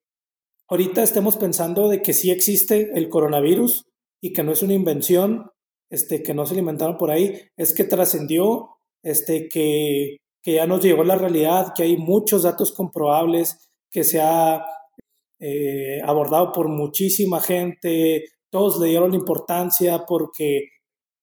ahorita 0.68 1.02
estemos 1.02 1.36
pensando 1.36 1.88
de 1.88 2.02
que 2.02 2.12
sí 2.12 2.30
existe 2.30 2.90
el 2.94 3.08
coronavirus 3.08 3.86
y 4.20 4.32
que 4.32 4.42
no 4.42 4.52
es 4.52 4.62
una 4.62 4.74
invención, 4.74 5.50
este, 5.90 6.22
que 6.22 6.34
no 6.34 6.46
se 6.46 6.54
alimentaron 6.54 6.96
por 6.96 7.10
ahí, 7.10 7.40
es 7.56 7.74
que 7.74 7.84
trascendió, 7.84 8.78
este, 9.02 9.48
que, 9.48 10.18
que 10.42 10.54
ya 10.54 10.66
nos 10.66 10.82
llegó 10.82 11.04
la 11.04 11.16
realidad, 11.16 11.72
que 11.74 11.84
hay 11.84 11.96
muchos 11.96 12.42
datos 12.42 12.72
comprobables, 12.72 13.70
que 13.90 14.04
se 14.04 14.20
ha 14.20 14.64
eh, 15.38 16.00
abordado 16.04 16.52
por 16.52 16.68
muchísima 16.68 17.40
gente, 17.40 18.24
todos 18.50 18.80
le 18.80 18.88
dieron 18.88 19.14
importancia 19.14 20.04
porque, 20.06 20.70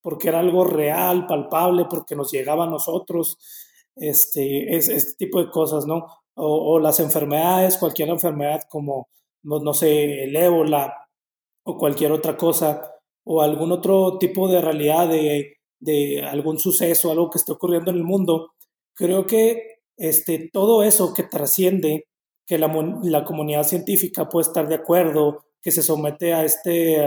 porque 0.02 0.30
era 0.30 0.40
algo 0.40 0.64
real, 0.64 1.26
palpable, 1.26 1.86
porque 1.90 2.16
nos 2.16 2.32
llegaba 2.32 2.66
a 2.66 2.70
nosotros, 2.70 3.38
este, 3.96 4.76
es, 4.76 4.90
este 4.90 5.26
tipo 5.26 5.44
de 5.44 5.50
cosas, 5.50 5.86
¿no? 5.86 6.08
O, 6.36 6.80
las 6.80 7.00
enfermedades, 7.00 7.78
cualquier 7.78 8.10
enfermedad 8.10 8.64
como, 8.70 9.10
no, 9.44 9.74
sé, 9.74 10.24
el 10.24 10.36
ébola 10.36 11.08
o 11.64 11.78
cualquier 11.78 12.12
otra 12.12 12.36
cosa, 12.38 12.82
o 13.24 13.42
algún 13.42 13.72
otro 13.72 14.18
tipo 14.18 14.48
de 14.50 14.62
realidad 14.62 15.08
de, 15.08 15.58
de 15.80 16.24
algún 16.24 16.60
suceso, 16.60 17.12
algo 17.12 17.30
que 17.30 17.38
esté 17.38 17.52
ocurriendo 17.52 17.92
en 17.92 17.98
el 17.98 18.04
mundo, 18.04 18.54
creo 18.96 19.26
que 19.28 19.74
este, 19.98 20.50
todo 20.52 20.84
eso 20.84 21.14
que 21.14 21.24
trasciende 21.24 22.08
que 22.46 22.58
la, 22.58 23.24
comunidad 23.26 23.64
científica 23.64 24.30
puede 24.30 24.48
estar 24.48 24.68
de 24.68 24.76
acuerdo, 24.76 25.46
que 25.62 25.72
se 25.72 25.84
somete 25.84 26.34
a, 26.34 26.44
este, 26.44 27.06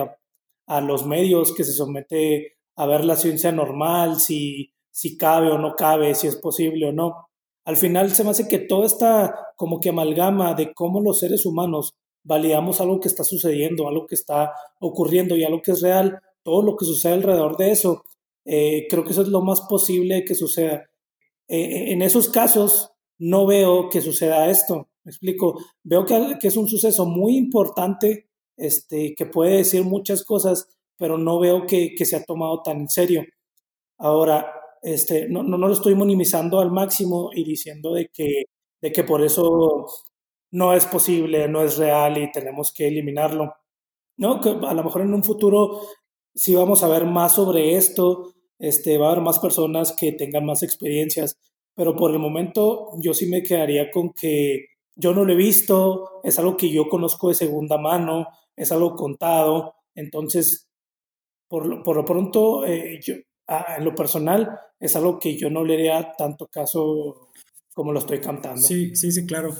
a 0.66 0.80
los 0.80 1.06
medios, 1.06 1.54
que 1.54 1.64
se 1.64 1.72
somete 1.72 2.56
a 2.76 2.86
ver 2.86 3.04
la 3.04 3.16
ciencia 3.16 3.52
normal, 3.52 4.20
si, 4.20 4.72
si 4.96 5.14
cabe 5.18 5.50
o 5.50 5.58
no 5.58 5.74
cabe, 5.74 6.14
si 6.14 6.26
es 6.26 6.36
posible 6.36 6.88
o 6.88 6.92
no. 6.92 7.28
Al 7.66 7.76
final 7.76 8.14
se 8.14 8.24
me 8.24 8.30
hace 8.30 8.48
que 8.48 8.60
toda 8.60 8.86
esta 8.86 9.52
como 9.54 9.78
que 9.78 9.90
amalgama 9.90 10.54
de 10.54 10.72
cómo 10.72 11.02
los 11.02 11.18
seres 11.18 11.44
humanos 11.44 11.94
validamos 12.22 12.80
algo 12.80 12.98
que 12.98 13.08
está 13.08 13.22
sucediendo, 13.22 13.88
algo 13.88 14.06
que 14.06 14.14
está 14.14 14.54
ocurriendo 14.80 15.36
y 15.36 15.44
algo 15.44 15.60
que 15.60 15.72
es 15.72 15.82
real, 15.82 16.18
todo 16.42 16.62
lo 16.62 16.76
que 16.76 16.86
sucede 16.86 17.12
alrededor 17.12 17.58
de 17.58 17.72
eso, 17.72 18.04
eh, 18.46 18.86
creo 18.88 19.04
que 19.04 19.10
eso 19.10 19.20
es 19.20 19.28
lo 19.28 19.42
más 19.42 19.60
posible 19.60 20.24
que 20.24 20.34
suceda. 20.34 20.88
Eh, 21.46 21.92
en 21.92 22.00
esos 22.00 22.30
casos, 22.30 22.90
no 23.18 23.44
veo 23.46 23.90
que 23.90 24.00
suceda 24.00 24.48
esto. 24.48 24.88
Me 25.04 25.10
explico. 25.10 25.60
Veo 25.82 26.06
que, 26.06 26.38
que, 26.40 26.48
es 26.48 26.56
un 26.56 26.68
suceso 26.68 27.04
muy 27.04 27.36
importante, 27.36 28.30
este, 28.56 29.14
que 29.14 29.26
puede 29.26 29.58
decir 29.58 29.84
muchas 29.84 30.24
cosas, 30.24 30.68
pero 30.96 31.18
no 31.18 31.38
veo 31.38 31.66
que, 31.66 31.94
que 31.94 32.06
se 32.06 32.16
ha 32.16 32.24
tomado 32.24 32.62
tan 32.62 32.80
en 32.80 32.88
serio. 32.88 33.26
Ahora, 33.98 34.55
este, 34.86 35.28
no, 35.28 35.42
lo 35.42 35.72
estoy 35.72 35.96
minimizando 35.96 36.60
al 36.60 36.70
máximo 36.70 37.30
y 37.34 37.42
diciendo 37.42 37.92
de 37.92 38.08
que, 38.08 38.44
de 38.80 38.92
que 38.92 39.02
por 39.02 39.20
eso 39.20 39.84
no 40.52 40.72
es 40.74 40.86
posible, 40.86 41.48
no 41.48 41.62
es 41.62 41.76
real 41.76 42.18
y 42.18 42.30
tenemos 42.30 42.72
que 42.72 42.86
eliminarlo. 42.86 43.52
No, 44.16 44.40
que 44.40 44.50
a 44.50 44.74
lo 44.74 44.84
mejor 44.84 45.02
en 45.02 45.12
un 45.12 45.24
futuro 45.24 45.80
sí 46.34 46.54
vamos 46.54 46.84
a 46.84 46.88
ver 46.88 47.04
más 47.04 47.34
sobre 47.34 47.74
esto, 47.76 48.34
este, 48.60 48.96
va 48.96 49.08
a 49.08 49.10
haber 49.12 49.24
más 49.24 49.40
personas 49.40 49.92
que 49.92 50.12
tengan 50.12 50.46
más 50.46 50.62
experiencias, 50.62 51.36
pero 51.74 51.96
por 51.96 52.12
el 52.12 52.20
momento 52.20 52.92
yo 53.00 53.12
sí 53.12 53.26
me 53.26 53.42
quedaría 53.42 53.90
con 53.90 54.12
que 54.12 54.66
yo 54.94 55.12
no 55.12 55.24
lo 55.24 55.32
he 55.32 55.36
visto, 55.36 56.20
es 56.22 56.38
algo 56.38 56.56
que 56.56 56.70
yo 56.70 56.88
conozco 56.88 57.28
de 57.28 57.34
segunda 57.34 57.76
mano, 57.76 58.28
es 58.54 58.70
algo 58.70 58.94
contado, 58.94 59.74
entonces, 59.96 60.68
por 61.48 61.66
lo, 61.66 61.82
por 61.82 61.96
lo 61.96 62.04
pronto, 62.04 62.64
eh, 62.64 63.00
yo, 63.02 63.16
en 63.48 63.84
lo 63.84 63.94
personal, 63.94 64.58
es 64.80 64.96
algo 64.96 65.18
que 65.18 65.36
yo 65.36 65.50
no 65.50 65.64
le 65.64 65.74
haría 65.74 66.12
tanto 66.16 66.46
caso 66.46 67.28
como 67.72 67.92
lo 67.92 67.98
estoy 67.98 68.20
cantando. 68.20 68.60
Sí, 68.60 68.96
sí, 68.96 69.12
sí, 69.12 69.26
claro. 69.26 69.54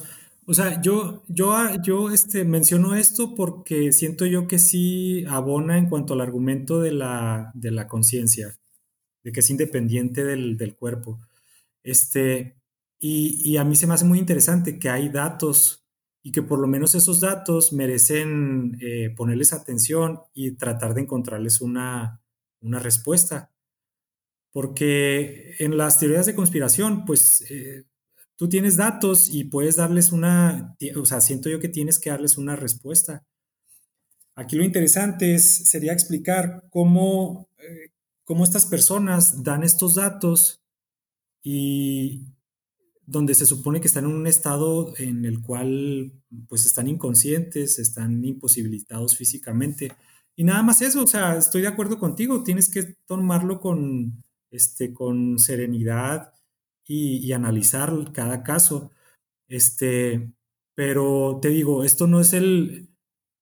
O 0.46 0.54
sea, 0.54 0.80
yo, 0.80 1.22
yo, 1.28 1.54
yo 1.82 2.10
este, 2.10 2.44
menciono 2.44 2.94
esto 2.94 3.34
porque 3.34 3.92
siento 3.92 4.26
yo 4.26 4.46
que 4.46 4.58
sí 4.58 5.24
abona 5.28 5.76
en 5.76 5.88
cuanto 5.88 6.14
al 6.14 6.20
argumento 6.20 6.80
de 6.80 6.92
la, 6.92 7.50
de 7.54 7.72
la 7.72 7.88
conciencia, 7.88 8.56
de 9.24 9.32
que 9.32 9.40
es 9.40 9.50
independiente 9.50 10.24
del, 10.24 10.56
del 10.56 10.76
cuerpo. 10.76 11.18
Este, 11.82 12.56
y, 12.98 13.56
a 13.56 13.64
mí 13.64 13.76
se 13.76 13.86
me 13.86 13.94
hace 13.94 14.04
muy 14.04 14.18
interesante 14.18 14.78
que 14.78 14.88
hay 14.88 15.08
datos 15.08 15.86
y 16.22 16.32
que 16.32 16.42
por 16.42 16.58
lo 16.58 16.66
menos 16.66 16.94
esos 16.94 17.20
datos 17.20 17.72
merecen 17.72 18.78
eh, 18.80 19.10
ponerles 19.16 19.52
atención 19.52 20.20
y 20.34 20.52
tratar 20.52 20.94
de 20.94 21.02
encontrarles 21.02 21.60
una, 21.60 22.20
respuesta. 22.60 23.52
Porque 24.56 25.54
en 25.58 25.76
las 25.76 25.98
teorías 25.98 26.24
de 26.24 26.34
conspiración, 26.34 27.04
pues 27.04 27.44
eh, 27.50 27.84
tú 28.36 28.48
tienes 28.48 28.78
datos 28.78 29.28
y 29.28 29.44
puedes 29.44 29.76
darles 29.76 30.12
una, 30.12 30.74
o 30.96 31.04
sea, 31.04 31.20
siento 31.20 31.50
yo 31.50 31.60
que 31.60 31.68
tienes 31.68 31.98
que 31.98 32.08
darles 32.08 32.38
una 32.38 32.56
respuesta. 32.56 33.22
Aquí 34.34 34.56
lo 34.56 34.64
interesante 34.64 35.34
es, 35.34 35.44
sería 35.44 35.92
explicar 35.92 36.64
cómo, 36.70 37.50
eh, 37.58 37.90
cómo 38.24 38.44
estas 38.44 38.64
personas 38.64 39.44
dan 39.44 39.62
estos 39.62 39.96
datos 39.96 40.62
y 41.42 42.24
donde 43.04 43.34
se 43.34 43.44
supone 43.44 43.82
que 43.82 43.88
están 43.88 44.06
en 44.06 44.12
un 44.12 44.26
estado 44.26 44.94
en 44.96 45.26
el 45.26 45.42
cual 45.42 46.14
pues 46.48 46.64
están 46.64 46.88
inconscientes, 46.88 47.78
están 47.78 48.24
imposibilitados 48.24 49.18
físicamente. 49.18 49.92
Y 50.34 50.44
nada 50.44 50.62
más 50.62 50.80
eso, 50.80 51.02
o 51.02 51.06
sea, 51.06 51.36
estoy 51.36 51.60
de 51.60 51.68
acuerdo 51.68 51.98
contigo, 51.98 52.42
tienes 52.42 52.70
que 52.70 52.96
tomarlo 53.06 53.60
con, 53.60 54.24
este, 54.50 54.92
con 54.92 55.38
serenidad 55.38 56.32
y, 56.84 57.32
analizar 57.32 57.92
cada 58.12 58.42
caso. 58.42 58.92
Este, 59.48 60.32
pero 60.74 61.38
te 61.42 61.48
digo, 61.48 61.84
esto 61.84 62.06
no 62.06 62.20
es 62.20 62.32
el, 62.32 62.90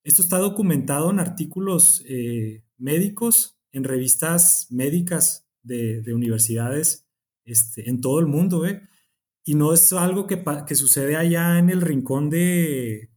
esto 0.05 0.23
está 0.23 0.39
documentado 0.39 1.11
en 1.11 1.21
artículos 1.21 2.05
eh, 2.09 2.65
médicos, 2.79 3.59
en 3.73 3.85
revistas 3.85 4.69
médicas 4.71 5.49
de, 5.63 6.03
de 6.03 6.15
universidades 6.15 7.07
este, 7.45 7.89
en 7.89 8.01
todo 8.01 8.21
el 8.21 8.27
mundo, 8.27 8.67
¿eh? 8.67 8.89
Y 9.45 9.55
no 9.55 9.75
es 9.75 9.93
algo 9.93 10.27
que, 10.27 10.43
que 10.67 10.75
sucede 10.75 11.17
allá 11.17 11.59
en 11.59 11.69
el 11.69 11.83
rincón 11.83 12.31
de, 12.31 13.11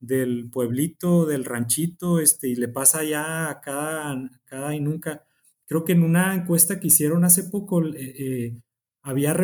del 0.00 0.50
pueblito, 0.50 1.26
del 1.26 1.44
ranchito, 1.44 2.20
este, 2.20 2.48
y 2.48 2.56
le 2.56 2.68
pasa 2.68 3.00
allá 3.00 3.50
a 3.50 3.60
cada, 3.60 4.30
cada 4.44 4.74
y 4.74 4.80
nunca. 4.80 5.26
Creo 5.72 5.86
que 5.86 5.92
en 5.92 6.02
una 6.02 6.34
encuesta 6.34 6.78
que 6.78 6.88
hicieron 6.88 7.24
hace 7.24 7.44
poco, 7.44 7.82
eh, 7.82 7.94
eh, 7.96 8.60
había, 9.02 9.34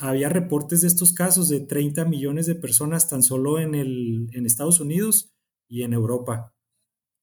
había 0.00 0.28
reportes 0.28 0.80
de 0.80 0.88
estos 0.88 1.12
casos 1.12 1.48
de 1.48 1.60
30 1.60 2.06
millones 2.06 2.46
de 2.46 2.56
personas 2.56 3.08
tan 3.08 3.22
solo 3.22 3.60
en, 3.60 3.76
el, 3.76 4.28
en 4.32 4.46
Estados 4.46 4.80
Unidos 4.80 5.32
y 5.68 5.84
en 5.84 5.92
Europa. 5.92 6.52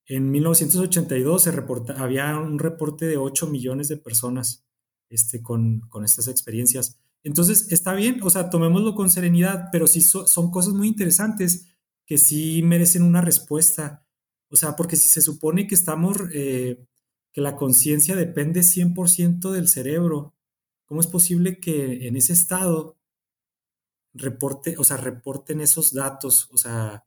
En 0.06 0.32
1982 0.32 1.44
se 1.44 1.52
reporta, 1.52 2.02
había 2.02 2.40
un 2.40 2.58
reporte 2.58 3.06
de 3.06 3.18
8 3.18 3.48
millones 3.48 3.90
de 3.90 3.98
personas 3.98 4.66
este, 5.10 5.42
con, 5.42 5.82
con 5.90 6.06
estas 6.06 6.30
experiencias. 6.30 7.02
Entonces, 7.22 7.70
está 7.70 7.94
bien, 7.94 8.22
o 8.24 8.30
sea, 8.30 8.50
tomémoslo 8.50 8.96
con 8.96 9.10
serenidad, 9.10 9.72
pero 9.74 9.88
sí 9.88 10.00
son 10.00 10.52
cosas 10.52 10.74
muy 10.74 10.88
interesantes 10.88 11.68
que 12.06 12.18
sí 12.18 12.64
merecen 12.64 13.04
una 13.04 13.20
respuesta. 13.20 14.08
O 14.50 14.56
sea, 14.56 14.78
porque 14.78 14.96
si 14.96 15.10
se 15.10 15.20
supone 15.20 15.68
que 15.68 15.76
estamos, 15.76 16.16
eh, 16.34 16.88
que 17.34 17.42
la 17.42 17.56
conciencia 17.56 18.16
depende 18.16 18.62
100% 18.62 19.52
del 19.52 19.68
cerebro, 19.68 20.36
¿cómo 20.86 21.02
es 21.02 21.08
posible 21.08 21.60
que 21.60 22.08
en 22.08 22.16
ese 22.16 22.34
estado 22.34 22.98
reporte, 24.14 24.76
o 24.78 24.84
sea, 24.84 24.98
reporten 24.98 25.60
esos 25.60 25.94
datos? 25.94 26.48
O 26.52 26.58
sea, 26.58 27.04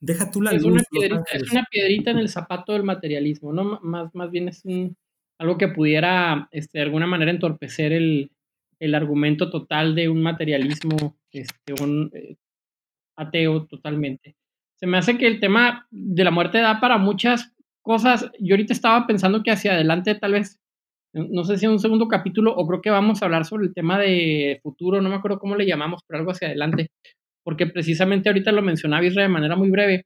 deja 0.00 0.30
tú 0.30 0.40
la 0.40 0.52
es 0.52 0.64
Una 0.64 0.82
piedrita, 0.90 1.24
es 1.32 1.52
una 1.52 1.66
piedrita 1.70 2.10
en 2.10 2.18
el 2.18 2.30
zapato 2.30 2.72
del 2.72 2.84
materialismo, 2.84 3.52
¿no? 3.52 3.78
Más, 3.82 4.14
más 4.14 4.30
bien 4.30 4.48
es 4.48 4.64
un, 4.64 4.96
algo 5.38 5.58
que 5.58 5.68
pudiera 5.68 6.48
este, 6.50 6.78
de 6.78 6.84
alguna 6.84 7.06
manera 7.06 7.30
entorpecer 7.30 7.92
el, 7.92 8.30
argumento 8.94 9.48
total 9.48 9.94
de 9.94 10.08
un 10.08 10.20
materialismo, 10.22 11.16
este, 11.30 11.72
un 11.80 12.10
eh, 12.14 12.36
ateo 13.14 13.66
totalmente. 13.66 14.34
Se 14.74 14.88
me 14.88 14.98
hace 14.98 15.16
que 15.18 15.28
el 15.28 15.38
tema 15.38 15.86
de 15.92 16.24
la 16.24 16.32
muerte 16.32 16.58
da 16.58 16.80
para 16.80 16.98
muchas 16.98 17.51
cosas. 17.82 18.30
Yo 18.38 18.54
ahorita 18.54 18.72
estaba 18.72 19.06
pensando 19.06 19.42
que 19.42 19.50
hacia 19.50 19.72
adelante 19.74 20.14
tal 20.14 20.32
vez, 20.32 20.58
no 21.12 21.44
sé 21.44 21.58
si 21.58 21.66
en 21.66 21.72
un 21.72 21.78
segundo 21.80 22.08
capítulo 22.08 22.54
o 22.54 22.66
creo 22.66 22.80
que 22.80 22.90
vamos 22.90 23.22
a 23.22 23.26
hablar 23.26 23.44
sobre 23.44 23.66
el 23.66 23.74
tema 23.74 23.98
de 23.98 24.60
futuro, 24.62 25.02
no 25.02 25.10
me 25.10 25.16
acuerdo 25.16 25.38
cómo 25.38 25.56
le 25.56 25.66
llamamos, 25.66 26.02
pero 26.06 26.20
algo 26.20 26.32
hacia 26.32 26.48
adelante, 26.48 26.88
porque 27.44 27.66
precisamente 27.66 28.28
ahorita 28.28 28.52
lo 28.52 28.62
mencionaba 28.62 29.04
Israel 29.04 29.28
de 29.28 29.32
manera 29.34 29.56
muy 29.56 29.70
breve 29.70 30.04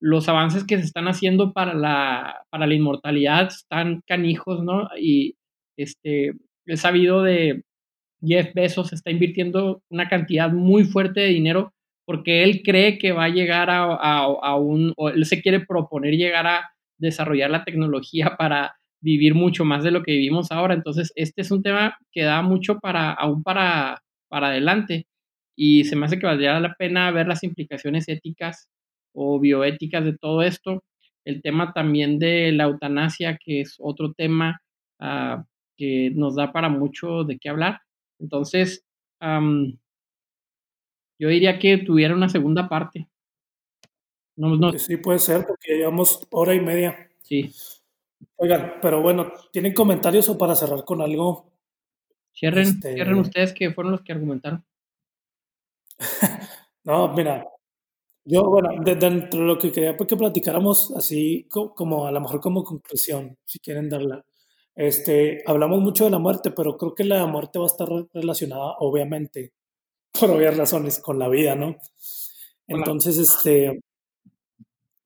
los 0.00 0.28
avances 0.28 0.64
que 0.64 0.78
se 0.78 0.84
están 0.84 1.08
haciendo 1.08 1.52
para 1.52 1.74
la, 1.74 2.44
para 2.50 2.66
la 2.66 2.74
inmortalidad 2.74 3.48
están 3.48 4.02
canijos, 4.06 4.62
¿no? 4.62 4.88
Y 4.98 5.36
este, 5.78 6.34
he 6.66 6.76
sabido 6.76 7.22
de 7.22 7.62
Jeff 8.22 8.52
Bezos 8.54 8.92
está 8.92 9.10
invirtiendo 9.10 9.82
una 9.90 10.08
cantidad 10.08 10.50
muy 10.50 10.84
fuerte 10.84 11.20
de 11.20 11.28
dinero 11.28 11.72
porque 12.06 12.44
él 12.44 12.62
cree 12.64 12.98
que 12.98 13.12
va 13.12 13.24
a 13.24 13.30
llegar 13.30 13.68
a, 13.70 13.84
a, 13.84 14.56
un, 14.56 14.92
o 14.96 15.08
él 15.08 15.24
se 15.24 15.42
quiere 15.42 15.60
proponer 15.60 16.14
llegar 16.14 16.46
a 16.46 16.70
desarrollar 16.98 17.50
la 17.50 17.64
tecnología 17.64 18.36
para 18.38 18.76
vivir 19.00 19.34
mucho 19.34 19.64
más 19.64 19.84
de 19.84 19.90
lo 19.90 20.02
que 20.02 20.12
vivimos 20.12 20.50
ahora. 20.50 20.74
Entonces, 20.74 21.12
este 21.16 21.42
es 21.42 21.50
un 21.50 21.62
tema 21.62 21.96
que 22.12 22.22
da 22.22 22.42
mucho 22.42 22.78
para, 22.80 23.12
aún 23.12 23.42
para, 23.42 24.02
para 24.28 24.48
adelante. 24.48 25.06
Y 25.56 25.84
se 25.84 25.96
me 25.96 26.06
hace 26.06 26.18
que 26.18 26.26
valdría 26.26 26.58
la 26.60 26.74
pena 26.74 27.10
ver 27.10 27.28
las 27.28 27.42
implicaciones 27.44 28.08
éticas 28.08 28.68
o 29.14 29.40
bioéticas 29.40 30.04
de 30.04 30.16
todo 30.18 30.42
esto. 30.42 30.82
El 31.24 31.42
tema 31.42 31.72
también 31.72 32.18
de 32.18 32.52
la 32.52 32.64
eutanasia, 32.64 33.38
que 33.42 33.62
es 33.62 33.76
otro 33.78 34.12
tema 34.12 34.60
ah, 35.00 35.44
que 35.76 36.10
nos 36.14 36.36
da 36.36 36.52
para 36.52 36.68
mucho 36.68 37.24
de 37.24 37.38
qué 37.38 37.48
hablar. 37.48 37.80
Entonces, 38.18 38.84
yo 41.18 41.28
diría 41.28 41.58
que 41.58 41.78
tuviera 41.78 42.14
una 42.14 42.28
segunda 42.28 42.68
parte. 42.68 43.08
No, 44.36 44.72
Sí, 44.78 44.98
puede 44.98 45.18
ser, 45.18 45.46
porque 45.46 45.76
llevamos 45.78 46.26
hora 46.30 46.54
y 46.54 46.60
media. 46.60 47.08
Sí. 47.22 47.52
Oigan, 48.36 48.74
pero 48.82 49.02
bueno, 49.02 49.32
¿tienen 49.52 49.72
comentarios 49.74 50.28
o 50.28 50.38
para 50.38 50.54
cerrar 50.54 50.84
con 50.84 51.00
algo? 51.00 51.52
Cierren, 52.34 52.68
este 52.68 52.94
cierren 52.94 53.18
ustedes 53.18 53.54
que 53.54 53.72
fueron 53.72 53.92
los 53.92 54.02
que 54.02 54.12
argumentaron. 54.12 54.64
no, 56.84 57.12
mira, 57.14 57.46
yo, 58.24 58.44
bueno, 58.44 58.70
dentro 58.84 59.40
de 59.40 59.46
lo 59.46 59.58
que 59.58 59.72
quería 59.72 59.96
pues, 59.96 60.08
que 60.08 60.16
platicáramos, 60.16 60.92
así 60.96 61.46
como 61.50 62.06
a 62.06 62.12
lo 62.12 62.20
mejor 62.20 62.40
como 62.40 62.64
conclusión, 62.64 63.38
si 63.44 63.60
quieren 63.60 63.88
darla. 63.88 64.24
Este, 64.74 65.42
hablamos 65.46 65.80
mucho 65.80 66.04
de 66.04 66.10
la 66.10 66.18
muerte, 66.18 66.50
pero 66.50 66.76
creo 66.76 66.94
que 66.94 67.04
la 67.04 67.26
muerte 67.26 67.58
va 67.60 67.66
a 67.66 67.68
estar 67.68 67.88
relacionada, 68.12 68.76
obviamente, 68.80 69.52
por 70.20 70.30
obvias 70.32 70.56
razones, 70.56 70.98
con 71.00 71.18
la 71.18 71.28
vida, 71.28 71.54
¿no? 71.54 71.76
Entonces, 72.68 73.18
este, 73.18 73.80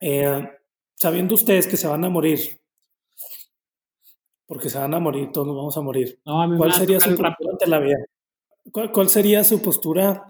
eh, 0.01 0.51
sabiendo 0.95 1.35
ustedes 1.35 1.67
que 1.67 1.77
se 1.77 1.87
van 1.87 2.05
a 2.05 2.09
morir, 2.09 2.41
porque 4.47 4.69
se 4.69 4.79
van 4.79 4.95
a 4.95 4.99
morir, 5.01 5.31
todos 5.33 5.47
nos 5.47 5.57
vamos 5.57 5.77
a 5.77 5.81
morir. 5.81 6.19
¿Cuál 6.25 6.73
sería 6.73 7.01
su 7.01 7.11
postura 7.11 7.37
ante 7.53 7.67
la 7.67 7.79
vida? 7.79 7.99
¿Cuál, 8.73 8.93
¿Cuál 8.93 9.09
sería 9.09 9.45
su 9.45 9.63
postura 9.63 10.27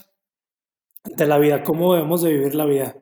ante 1.05 1.27
la 1.27 1.39
vida, 1.39 1.63
cómo 1.63 1.95
debemos 1.95 2.23
de 2.23 2.33
vivir 2.33 2.55
la 2.55 2.67
vida. 2.67 2.97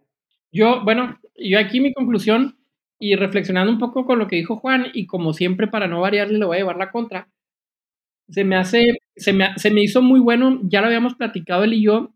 Yo, 0.53 0.83
bueno, 0.85 1.19
yo 1.37 1.59
aquí 1.59 1.81
mi 1.81 1.93
conclusión 1.93 2.59
y 2.99 3.15
reflexionando 3.17 3.73
un 3.73 3.79
poco 3.79 4.07
con 4.07 4.19
lo 4.19 4.27
que 4.27 4.37
dijo 4.37 4.57
Juan 4.57 4.87
y 4.93 5.07
como 5.07 5.33
siempre 5.33 5.69
para 5.69 5.89
no 5.89 6.01
variarle 6.01 6.39
le 6.39 6.45
voy 6.45 6.57
a 6.57 6.61
llevar 6.61 6.77
la 6.77 6.91
contra. 6.91 7.29
Se 8.29 8.45
me 8.45 8.57
hace, 8.57 8.99
se 9.17 9.33
me, 9.33 9.57
se 9.57 9.71
me 9.71 9.83
hizo 9.83 10.03
muy 10.03 10.21
bueno, 10.21 10.61
ya 10.65 10.81
lo 10.81 10.87
habíamos 10.89 11.15
platicado 11.15 11.65
él 11.65 11.75
y 11.75 11.83
yo, 11.83 12.13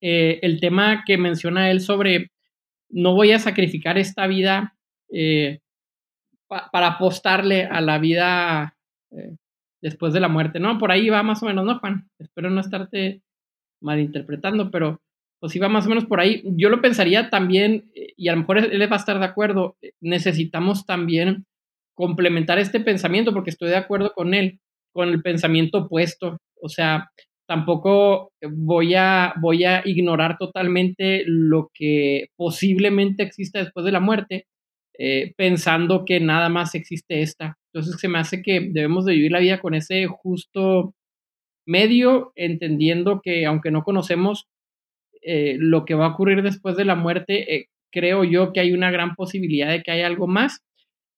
eh, 0.00 0.38
el 0.42 0.60
tema 0.60 1.04
que 1.06 1.16
menciona 1.16 1.70
él 1.70 1.80
sobre 1.80 2.30
no 2.94 3.14
voy 3.14 3.32
a 3.32 3.40
sacrificar 3.40 3.98
esta 3.98 4.26
vida 4.26 4.76
eh, 5.10 5.58
para 6.48 6.86
apostarle 6.86 7.64
a 7.64 7.80
la 7.80 7.98
vida 7.98 8.76
eh, 9.10 9.36
después 9.82 10.12
de 10.12 10.20
la 10.20 10.28
muerte. 10.28 10.60
No, 10.60 10.78
por 10.78 10.92
ahí 10.92 11.08
va 11.10 11.22
más 11.24 11.42
o 11.42 11.46
menos, 11.46 11.64
¿no, 11.64 11.78
Juan? 11.80 12.08
Espero 12.18 12.50
no 12.50 12.60
estarte 12.60 13.22
malinterpretando, 13.82 14.70
pero 14.70 15.02
pues 15.40 15.54
iba 15.56 15.68
más 15.68 15.86
o 15.86 15.88
menos 15.88 16.06
por 16.06 16.20
ahí. 16.20 16.42
Yo 16.56 16.68
lo 16.68 16.80
pensaría 16.80 17.30
también, 17.30 17.90
y 17.94 18.28
a 18.28 18.32
lo 18.32 18.38
mejor 18.38 18.58
él 18.58 18.90
va 18.90 18.96
a 18.96 19.00
estar 19.00 19.18
de 19.18 19.24
acuerdo, 19.24 19.76
necesitamos 20.00 20.86
también 20.86 21.46
complementar 21.94 22.58
este 22.58 22.80
pensamiento, 22.80 23.32
porque 23.32 23.50
estoy 23.50 23.70
de 23.70 23.76
acuerdo 23.76 24.12
con 24.14 24.34
él, 24.34 24.60
con 24.92 25.08
el 25.08 25.20
pensamiento 25.20 25.78
opuesto. 25.78 26.38
O 26.62 26.68
sea, 26.68 27.10
tampoco 27.46 28.32
voy 28.42 28.94
a, 28.94 29.34
voy 29.40 29.64
a 29.64 29.82
ignorar 29.84 30.36
totalmente 30.38 31.24
lo 31.26 31.70
que 31.74 32.28
posiblemente 32.36 33.22
exista 33.22 33.58
después 33.60 33.84
de 33.84 33.92
la 33.92 34.00
muerte, 34.00 34.46
eh, 34.98 35.34
pensando 35.36 36.04
que 36.04 36.20
nada 36.20 36.48
más 36.48 36.74
existe 36.74 37.22
esta. 37.22 37.56
Entonces 37.72 38.00
se 38.00 38.08
me 38.08 38.18
hace 38.18 38.42
que 38.42 38.60
debemos 38.70 39.04
de 39.04 39.14
vivir 39.14 39.32
la 39.32 39.40
vida 39.40 39.60
con 39.60 39.74
ese 39.74 40.06
justo 40.06 40.94
medio, 41.66 42.32
entendiendo 42.36 43.20
que 43.22 43.46
aunque 43.46 43.70
no 43.70 43.82
conocemos 43.82 44.46
eh, 45.22 45.56
lo 45.58 45.84
que 45.84 45.94
va 45.94 46.06
a 46.06 46.10
ocurrir 46.10 46.42
después 46.42 46.76
de 46.76 46.84
la 46.84 46.94
muerte, 46.94 47.54
eh, 47.56 47.66
creo 47.92 48.24
yo 48.24 48.52
que 48.52 48.60
hay 48.60 48.72
una 48.72 48.90
gran 48.90 49.14
posibilidad 49.14 49.70
de 49.70 49.82
que 49.82 49.90
haya 49.92 50.06
algo 50.06 50.26
más. 50.28 50.60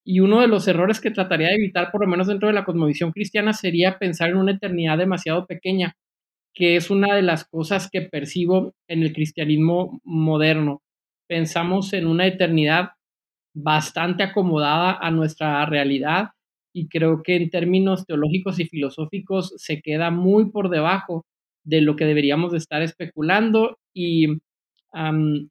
Y 0.05 0.21
uno 0.21 0.41
de 0.41 0.49
los 0.49 0.69
errores 0.69 1.01
que 1.01 1.11
trataría 1.11 1.49
de 1.49 1.57
evitar, 1.57 1.91
por 1.91 2.01
lo 2.03 2.09
menos 2.09 2.29
dentro 2.29 2.49
de 2.49 2.55
la 2.55 2.65
cosmovisión 2.65 3.13
cristiana, 3.13 3.53
sería 3.53 3.99
pensar 3.99 4.31
en 4.31 4.37
una 4.37 4.53
eternidad 4.53 4.99
demasiado 4.99 5.47
pequeña 5.47 5.97
que 6.57 6.77
es 6.77 6.91
una 6.91 7.15
de 7.15 7.23
las 7.23 7.45
cosas 7.45 7.91
que 7.93 8.01
percibo 8.01 8.75
en 8.89 9.03
el 9.03 9.13
cristianismo 9.13 10.01
moderno. 10.05 10.83
Pensamos 11.29 11.93
en 11.93 12.07
una 12.07 12.27
eternidad 12.27 12.93
bastante 13.55 14.23
acomodada 14.23 14.99
a 14.99 15.11
nuestra 15.11 15.67
realidad 15.67 16.31
y 16.75 16.89
creo 16.89 17.23
que 17.23 17.37
en 17.37 17.51
términos 17.51 18.07
teológicos 18.07 18.59
y 18.59 18.65
filosóficos 18.65 19.53
se 19.59 19.83
queda 19.83 20.11
muy 20.11 20.51
por 20.51 20.71
debajo 20.71 21.27
de 21.63 21.83
lo 21.83 21.95
que 21.95 22.07
deberíamos 22.07 22.53
de 22.53 22.59
estar 22.59 22.81
especulando 22.81 23.79
y 23.95 24.39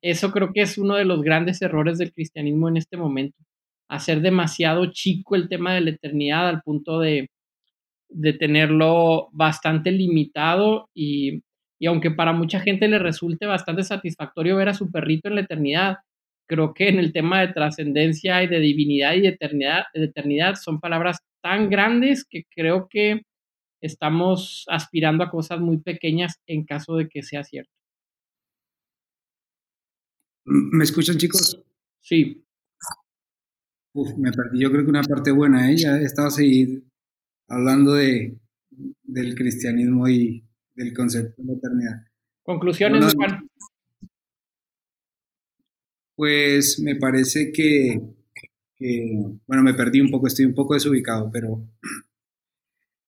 eso 0.02 0.32
creo 0.32 0.52
que 0.54 0.62
es 0.62 0.80
uno 0.80 0.96
de 0.96 1.06
los 1.06 1.22
grandes 1.22 1.62
errores 1.62 2.00
del 2.00 2.14
cristianismo 2.14 2.68
en 2.68 2.78
este 2.78 2.98
momento, 2.98 3.38
hacer 3.88 4.22
demasiado 4.22 4.92
chico 4.92 5.36
el 5.36 5.50
tema 5.50 5.76
de 5.76 5.82
la 5.82 5.92
eternidad 5.92 6.50
al 6.50 6.64
punto 6.64 7.00
de, 7.00 7.28
de 8.10 8.34
tenerlo 8.34 9.30
bastante 9.32 9.92
limitado 9.92 10.90
y, 10.94 11.44
aunque 11.86 12.12
para 12.12 12.34
mucha 12.34 12.60
gente 12.60 12.88
le 12.88 13.00
resulte 13.00 13.46
bastante 13.46 13.84
satisfactorio 13.84 14.56
ver 14.56 14.70
a 14.70 14.74
su 14.74 14.92
perrito 14.92 15.28
en 15.28 15.36
la 15.36 15.42
eternidad, 15.42 15.98
creo 16.48 16.74
que 16.74 16.90
en 16.90 17.00
el 17.00 17.14
tema 17.14 17.42
de 17.42 17.54
trascendencia 17.54 18.44
y 18.44 18.48
de 18.48 18.60
divinidad 18.60 19.14
y 19.14 19.22
de 19.22 19.30
eternidad, 19.30 19.84
de 19.94 20.06
eternidad 20.06 20.56
son 20.56 20.80
palabras 20.80 21.18
tan 21.42 21.70
grandes 21.70 22.26
que 22.26 22.44
creo 22.50 22.88
que 22.90 23.22
estamos 23.82 24.66
aspirando 24.68 25.24
a 25.24 25.30
cosas 25.30 25.60
muy 25.60 25.78
pequeñas 25.78 26.40
en 26.48 26.66
caso 26.66 26.96
de 26.96 27.08
que 27.08 27.24
sea 27.24 27.44
cierto. 27.44 27.72
¿Me 30.46 30.84
escuchan 30.84 31.18
chicos? 31.18 31.62
Sí. 32.02 32.44
Uf, 33.94 34.16
me 34.18 34.32
perdí, 34.32 34.62
yo 34.62 34.72
creo 34.72 34.84
que 34.84 34.90
una 34.90 35.04
parte 35.04 35.32
buena, 35.32 35.72
¿eh? 35.72 35.78
ya 35.78 35.98
estaba 35.98 36.30
seguido 36.30 36.82
hablando 37.48 37.94
de, 37.94 38.38
del 39.04 39.36
cristianismo 39.36 40.08
y 40.08 40.44
del 40.74 40.94
concepto 40.94 41.42
de 41.42 41.48
la 41.48 41.58
eternidad. 41.58 42.06
Conclusiones, 42.44 43.14
Juan. 43.14 43.48
Pues 46.16 46.80
me 46.80 46.96
parece 46.96 47.52
que, 47.52 48.02
bueno, 49.48 49.64
me 49.64 49.74
perdí 49.74 50.00
un 50.00 50.10
poco, 50.10 50.28
estoy 50.28 50.46
un 50.46 50.54
poco 50.54 50.74
desubicado, 50.74 51.30
pero, 51.32 51.68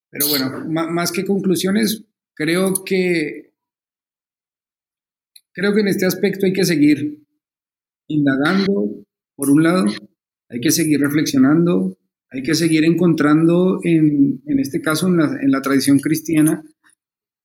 pero 0.09 0.27
bueno, 0.27 0.67
más 0.67 1.11
que 1.11 1.23
conclusiones, 1.23 2.03
creo 2.33 2.83
que, 2.83 3.53
creo 5.53 5.73
que 5.73 5.81
en 5.81 5.87
este 5.87 6.05
aspecto 6.05 6.45
hay 6.45 6.53
que 6.53 6.65
seguir 6.65 7.23
indagando, 8.07 9.05
por 9.35 9.49
un 9.49 9.63
lado, 9.63 9.85
hay 10.49 10.59
que 10.59 10.71
seguir 10.71 10.99
reflexionando, 10.99 11.97
hay 12.29 12.43
que 12.43 12.55
seguir 12.55 12.83
encontrando, 12.83 13.79
en, 13.83 14.41
en 14.45 14.59
este 14.59 14.81
caso, 14.81 15.07
en 15.07 15.17
la, 15.17 15.37
en 15.41 15.51
la, 15.51 15.61
tradición 15.61 15.99
cristiana, 15.99 16.63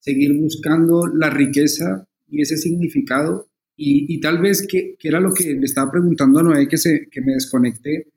seguir 0.00 0.32
buscando 0.40 1.06
la 1.06 1.30
riqueza 1.30 2.06
y 2.28 2.42
ese 2.42 2.56
significado. 2.56 3.48
Y, 3.76 4.12
y 4.12 4.20
tal 4.20 4.40
vez, 4.40 4.66
que, 4.66 4.96
que, 4.98 5.09
era 5.09 5.20
lo 5.20 5.32
que 5.32 5.54
le 5.54 5.64
estaba 5.64 5.90
preguntando 5.90 6.40
a 6.40 6.42
Noé, 6.42 6.68
que, 6.68 6.78
se, 6.78 7.09
que 7.10 7.20
me 7.20 7.34
desconecté, 7.34 8.09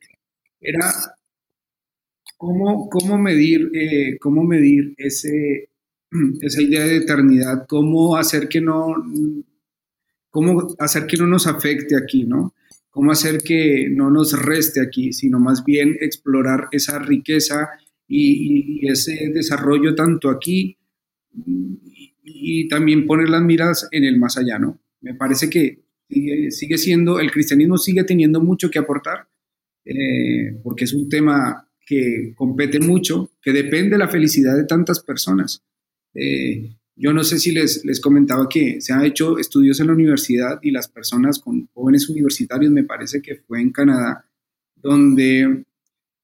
era 0.59 0.91
cómo, 2.37 2.89
cómo 2.89 3.17
medir, 3.17 3.69
eh, 3.73 4.17
cómo 4.19 4.43
medir 4.43 4.93
ese, 4.97 5.69
esa 6.41 6.61
idea 6.61 6.85
de 6.85 6.97
eternidad, 6.97 7.65
cómo 7.67 8.15
hacer 8.15 8.47
que 8.47 8.61
no, 8.61 8.87
cómo 10.29 10.75
hacer 10.79 11.05
que 11.05 11.17
no 11.17 11.27
nos 11.27 11.47
afecte 11.47 11.95
aquí, 11.95 12.25
¿no? 12.25 12.53
Cómo 12.95 13.11
hacer 13.11 13.39
que 13.43 13.89
no 13.91 14.09
nos 14.09 14.41
reste 14.41 14.79
aquí, 14.79 15.11
sino 15.11 15.37
más 15.37 15.65
bien 15.65 15.97
explorar 15.99 16.69
esa 16.71 16.97
riqueza 16.97 17.67
y, 18.07 18.89
ese 18.89 19.31
desarrollo 19.33 19.93
tanto 19.95 20.29
aquí 20.29 20.77
y, 22.23 22.69
también 22.69 23.05
poner 23.05 23.27
las 23.27 23.41
miras 23.41 23.89
en 23.91 24.05
el 24.05 24.17
más 24.17 24.37
allá, 24.37 24.59
¿no? 24.59 24.79
Me 25.01 25.13
parece 25.13 25.49
que 25.49 25.81
sigue, 26.51 26.77
siendo, 26.77 27.19
el 27.19 27.31
cristianismo 27.31 27.77
sigue 27.77 28.05
teniendo 28.05 28.39
mucho 28.39 28.71
que 28.71 28.79
aportar, 28.79 29.27
eh, 29.83 30.57
porque 30.63 30.85
es 30.85 30.93
un 30.93 31.09
tema 31.09 31.67
que 31.85 32.31
compete 32.33 32.79
mucho, 32.79 33.31
que 33.41 33.51
depende 33.51 33.89
de 33.89 33.97
la 33.97 34.07
felicidad 34.07 34.55
de 34.55 34.63
tantas 34.63 35.01
personas. 35.01 35.61
Eh, 36.13 36.77
yo 36.95 37.11
no 37.11 37.23
sé 37.23 37.39
si 37.39 37.51
les, 37.51 37.83
les 37.83 37.99
comentaba 37.99 38.47
que 38.49 38.79
se 38.79 38.93
han 38.93 39.03
hecho 39.03 39.37
estudios 39.37 39.79
en 39.79 39.87
la 39.87 39.93
universidad 39.93 40.59
y 40.61 40.71
las 40.71 40.87
personas 40.87 41.39
con 41.39 41.67
jóvenes 41.73 42.09
universitarios, 42.09 42.71
me 42.71 42.83
parece 42.83 43.21
que 43.21 43.35
fue 43.35 43.61
en 43.61 43.71
Canadá, 43.71 44.25
donde 44.75 45.65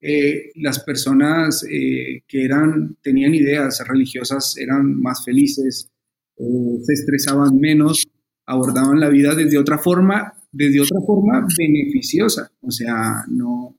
eh, 0.00 0.50
las 0.56 0.82
personas 0.82 1.64
eh, 1.70 2.22
que 2.26 2.44
eran, 2.44 2.96
tenían 3.02 3.34
ideas 3.34 3.86
religiosas 3.86 4.56
eran 4.56 5.00
más 5.00 5.24
felices, 5.24 5.90
se 6.36 6.92
estresaban 6.92 7.58
menos, 7.58 8.04
abordaban 8.46 8.98
la 8.98 9.10
vida 9.10 9.34
desde 9.34 9.58
otra 9.58 9.78
forma, 9.78 10.32
desde 10.50 10.80
otra 10.80 11.00
forma 11.06 11.46
beneficiosa, 11.56 12.50
o 12.62 12.70
sea, 12.70 13.24
no, 13.28 13.76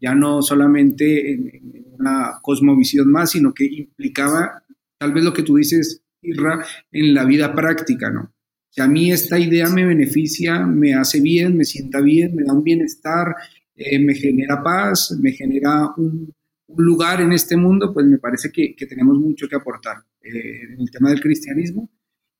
ya 0.00 0.14
no 0.14 0.42
solamente 0.42 1.32
en, 1.32 1.48
en 1.54 1.86
una 1.98 2.32
cosmovisión 2.42 3.10
más, 3.10 3.30
sino 3.30 3.54
que 3.54 3.64
implicaba 3.64 4.62
tal 4.98 5.12
vez 5.12 5.24
lo 5.24 5.32
que 5.32 5.42
tú 5.42 5.56
dices, 5.56 6.02
en 6.22 7.14
la 7.14 7.24
vida 7.24 7.54
práctica, 7.54 8.10
¿no? 8.10 8.32
Si 8.70 8.80
a 8.80 8.86
mí 8.86 9.12
esta 9.12 9.38
idea 9.38 9.68
me 9.68 9.84
beneficia, 9.84 10.64
me 10.64 10.94
hace 10.94 11.20
bien, 11.20 11.56
me 11.56 11.64
sienta 11.64 12.00
bien, 12.00 12.34
me 12.34 12.42
da 12.42 12.54
un 12.54 12.64
bienestar, 12.64 13.34
eh, 13.74 13.98
me 13.98 14.14
genera 14.14 14.62
paz, 14.62 15.14
me 15.20 15.32
genera 15.32 15.92
un, 15.96 16.32
lugar 16.74 17.20
en 17.20 17.32
este 17.32 17.54
mundo, 17.54 17.92
pues 17.92 18.06
me 18.06 18.16
parece 18.16 18.50
que, 18.50 18.74
tenemos 18.86 19.18
mucho 19.18 19.46
que 19.46 19.56
aportar 19.56 19.98
eh, 20.22 20.72
en 20.72 20.80
el 20.80 20.90
tema 20.90 21.10
del 21.10 21.20
cristianismo, 21.20 21.90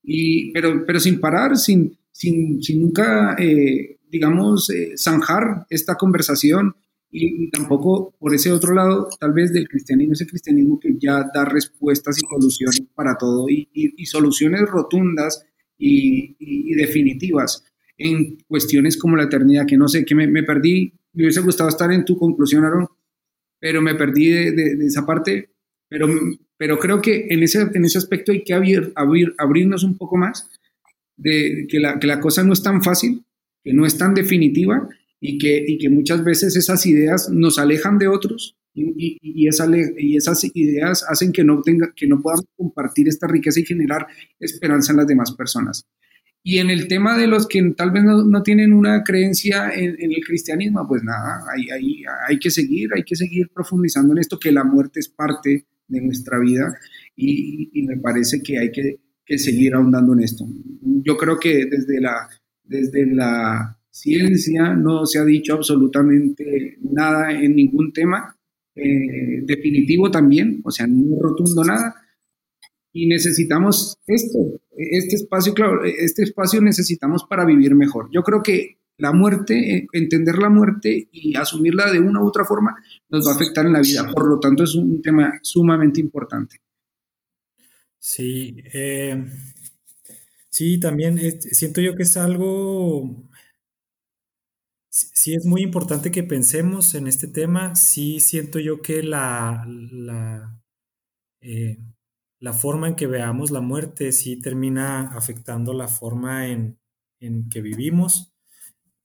y, 0.03 0.51
pero, 0.53 0.87
pero 0.87 0.99
sin 0.99 1.21
parar, 1.21 1.55
sin, 1.59 1.99
sin, 2.11 2.63
sin 2.63 2.81
nunca, 2.81 3.37
eh, 3.39 3.99
digamos, 4.09 4.73
zanjar 4.97 5.67
esta 5.69 5.97
conversación 5.97 6.75
y, 7.15 7.51
tampoco 7.51 8.15
por 8.19 8.35
ese 8.35 8.51
otro 8.51 8.75
lado, 8.75 9.11
tal 9.21 9.35
vez 9.35 9.53
del 9.53 9.69
cristianismo, 9.69 10.15
ese 10.15 10.27
cristianismo 10.27 10.81
que 10.81 10.97
ya 10.99 11.31
da 11.33 11.45
respuestas 11.45 12.17
y 12.19 12.27
soluciones 12.27 12.83
para 12.95 13.19
todo 13.19 13.47
y, 13.49 13.69
soluciones 14.07 14.63
rotundas 14.63 15.45
y, 15.79 16.75
definitivas 16.75 17.65
en 17.99 18.39
cuestiones 18.49 18.97
como 18.97 19.17
la 19.17 19.25
eternidad, 19.25 19.67
que 19.67 19.77
no 19.77 19.89
sé, 19.89 20.05
que 20.07 20.15
me, 20.15 20.43
perdí, 20.43 20.95
me 21.13 21.25
hubiese 21.25 21.43
gustado 21.43 21.69
estar 21.69 21.93
en 21.93 22.05
tu 22.07 22.17
conclusión, 22.17 22.65
Aaron, 22.65 22.89
pero 23.61 23.83
me 23.83 23.95
perdí 23.95 24.31
de, 24.31 24.87
esa 24.87 25.05
parte, 25.05 25.51
pero, 25.89 26.09
pero 26.57 26.79
creo 26.79 27.03
que 27.03 27.27
en 27.29 27.43
ese, 27.43 27.69
en 27.75 27.85
ese 27.85 27.99
aspecto 27.99 28.33
hay 28.33 28.43
que 28.43 28.55
abrir, 28.55 28.91
abrir, 28.97 29.35
abrirnos 29.37 29.85
un 29.85 29.99
poco 29.99 30.17
más, 30.17 30.49
de 31.17 31.67
que 31.69 31.79
la, 31.79 32.01
que 32.01 32.07
la 32.07 32.21
cosa 32.21 32.43
no 32.43 32.55
es 32.55 32.63
tan 32.63 32.83
fácil, 32.83 33.23
que 33.63 33.75
no 33.75 33.85
es 33.85 33.99
tan 33.99 34.15
definitiva 34.15 34.89
y 35.25 35.39
que, 35.39 35.65
y 35.65 35.79
que 35.79 35.89
muchas 35.89 36.25
veces 36.25 36.57
esas 36.57 36.85
ideas 36.85 37.31
nos 37.31 37.57
alejan 37.57 37.97
de 37.97 38.09
otros 38.09 38.57
y, 38.75 39.19
y, 39.23 39.47
esa, 39.47 39.69
y 39.97 40.17
esas 40.17 40.45
ideas 40.53 41.05
hacen 41.09 41.31
que 41.31 41.45
no, 41.45 41.63
tenga, 41.63 41.93
que 41.95 42.09
no 42.09 42.21
podamos 42.21 42.47
compartir 42.57 43.07
esta 43.07 43.29
riqueza 43.29 43.61
y 43.61 43.65
generar 43.65 44.09
esperanza 44.41 44.93
en 44.93 44.99
las 44.99 45.07
demás 45.07 45.31
personas. 45.31 45.87
Y 46.43 46.59
en 46.59 46.71
el 46.71 46.89
tema 46.89 47.17
de 47.17 47.29
los 47.29 47.47
que 47.47 47.63
tal 47.77 47.93
vez 47.93 48.03
no, 48.03 48.43
tienen 48.43 48.73
una 48.73 49.05
creencia 49.05 49.73
en, 49.73 49.95
el 50.01 50.25
cristianismo, 50.27 50.85
pues 50.89 51.05
nada, 51.05 51.45
hay, 51.55 51.71
hay, 51.71 52.03
hay, 52.29 52.39
que 52.41 52.51
seguir, 52.51 52.91
hay 52.93 53.05
que 53.05 53.15
seguir 53.15 53.49
profundizando 53.55 54.15
en 54.15 54.19
esto, 54.19 54.41
que 54.41 54.51
la 54.51 54.65
muerte 54.65 54.99
es 54.99 55.09
parte 55.09 55.67
de 55.87 56.01
nuestra 56.01 56.41
vida 56.41 56.77
y, 57.15 57.71
y 57.73 57.87
me 57.87 57.97
parece 57.99 58.43
que 58.43 58.59
hay 58.59 58.73
que, 58.73 58.99
que, 59.25 59.39
seguir 59.39 59.75
ahondando 59.75 60.15
en 60.15 60.21
esto. 60.21 60.45
Yo 61.05 61.17
creo 61.17 61.39
que 61.39 61.67
desde 61.67 62.01
la, 62.01 62.29
desde 62.65 63.07
la 63.07 63.79
ciencia 63.93 64.75
no 64.75 65.07
se 65.07 65.19
ha 65.19 65.25
dicho 65.25 65.55
absolutamente 65.55 66.79
nada 66.81 67.31
en 67.33 67.55
ningún 67.55 67.93
tema, 67.93 68.37
eh, 68.75 69.43
definitivo 69.45 70.11
también, 70.11 70.61
o 70.65 70.71
sea, 70.71 70.87
no 70.89 71.21
rotundo 71.21 71.63
nada, 71.63 71.95
y 72.93 73.07
necesitamos 73.07 73.99
esto, 74.07 74.39
este 74.77 75.17
espacio, 75.17 75.55
claro, 75.55 75.85
este 75.85 76.25
espacio 76.25 76.61
necesitamos 76.61 77.25
para 77.29 77.45
vivir 77.45 77.75
mejor. 77.75 78.09
Yo 78.13 78.23
creo 78.23 78.43
que 78.43 78.79
la 78.99 79.13
muerte, 79.13 79.77
eh, 79.77 79.87
entender 79.93 80.39
la 80.39 80.51
muerte 80.51 81.09
y 81.11 81.35
asumirla 81.37 81.91
de 81.91 82.01
una 82.01 82.23
u 82.23 82.27
otra 82.27 82.45
forma 82.45 82.77
nos 83.09 83.27
va 83.27 83.33
a 83.33 83.35
afectar 83.35 83.67
en 83.67 83.73
la 83.73 83.81
vida. 83.81 84.11
Por 84.13 84.29
lo 84.29 84.39
tanto, 84.39 84.65
es 84.65 84.75
un 84.75 85.01
tema 85.01 85.39
sumamente 85.43 86.01
importante. 86.01 86.57
Sí, 87.99 88.57
eh, 88.73 89.25
sí, 90.51 90.79
también 90.79 91.19
siento 91.41 91.81
yo 91.81 91.95
que 91.95 92.03
es 92.03 92.17
algo, 92.17 93.29
sí 95.23 95.35
es 95.35 95.47
muy 95.47 95.63
importante 95.63 96.11
que 96.11 96.25
pensemos 96.25 96.97
en 96.97 97.07
este 97.07 97.29
tema. 97.29 97.77
Sí 97.77 98.19
siento 98.19 98.59
yo 98.59 98.83
que 98.83 99.05
la, 99.05 99.65
eh, 101.41 101.79
la 102.41 102.53
forma 102.53 102.89
en 102.89 102.97
que 102.97 103.07
veamos 103.07 103.53
la 103.53 103.61
muerte 103.61 104.11
sí 104.11 104.41
termina 104.41 105.13
afectando 105.17 105.75
la 105.75 105.87
forma 105.87 106.49
en, 106.49 106.77
que 107.51 107.61
vivimos. 107.61 108.35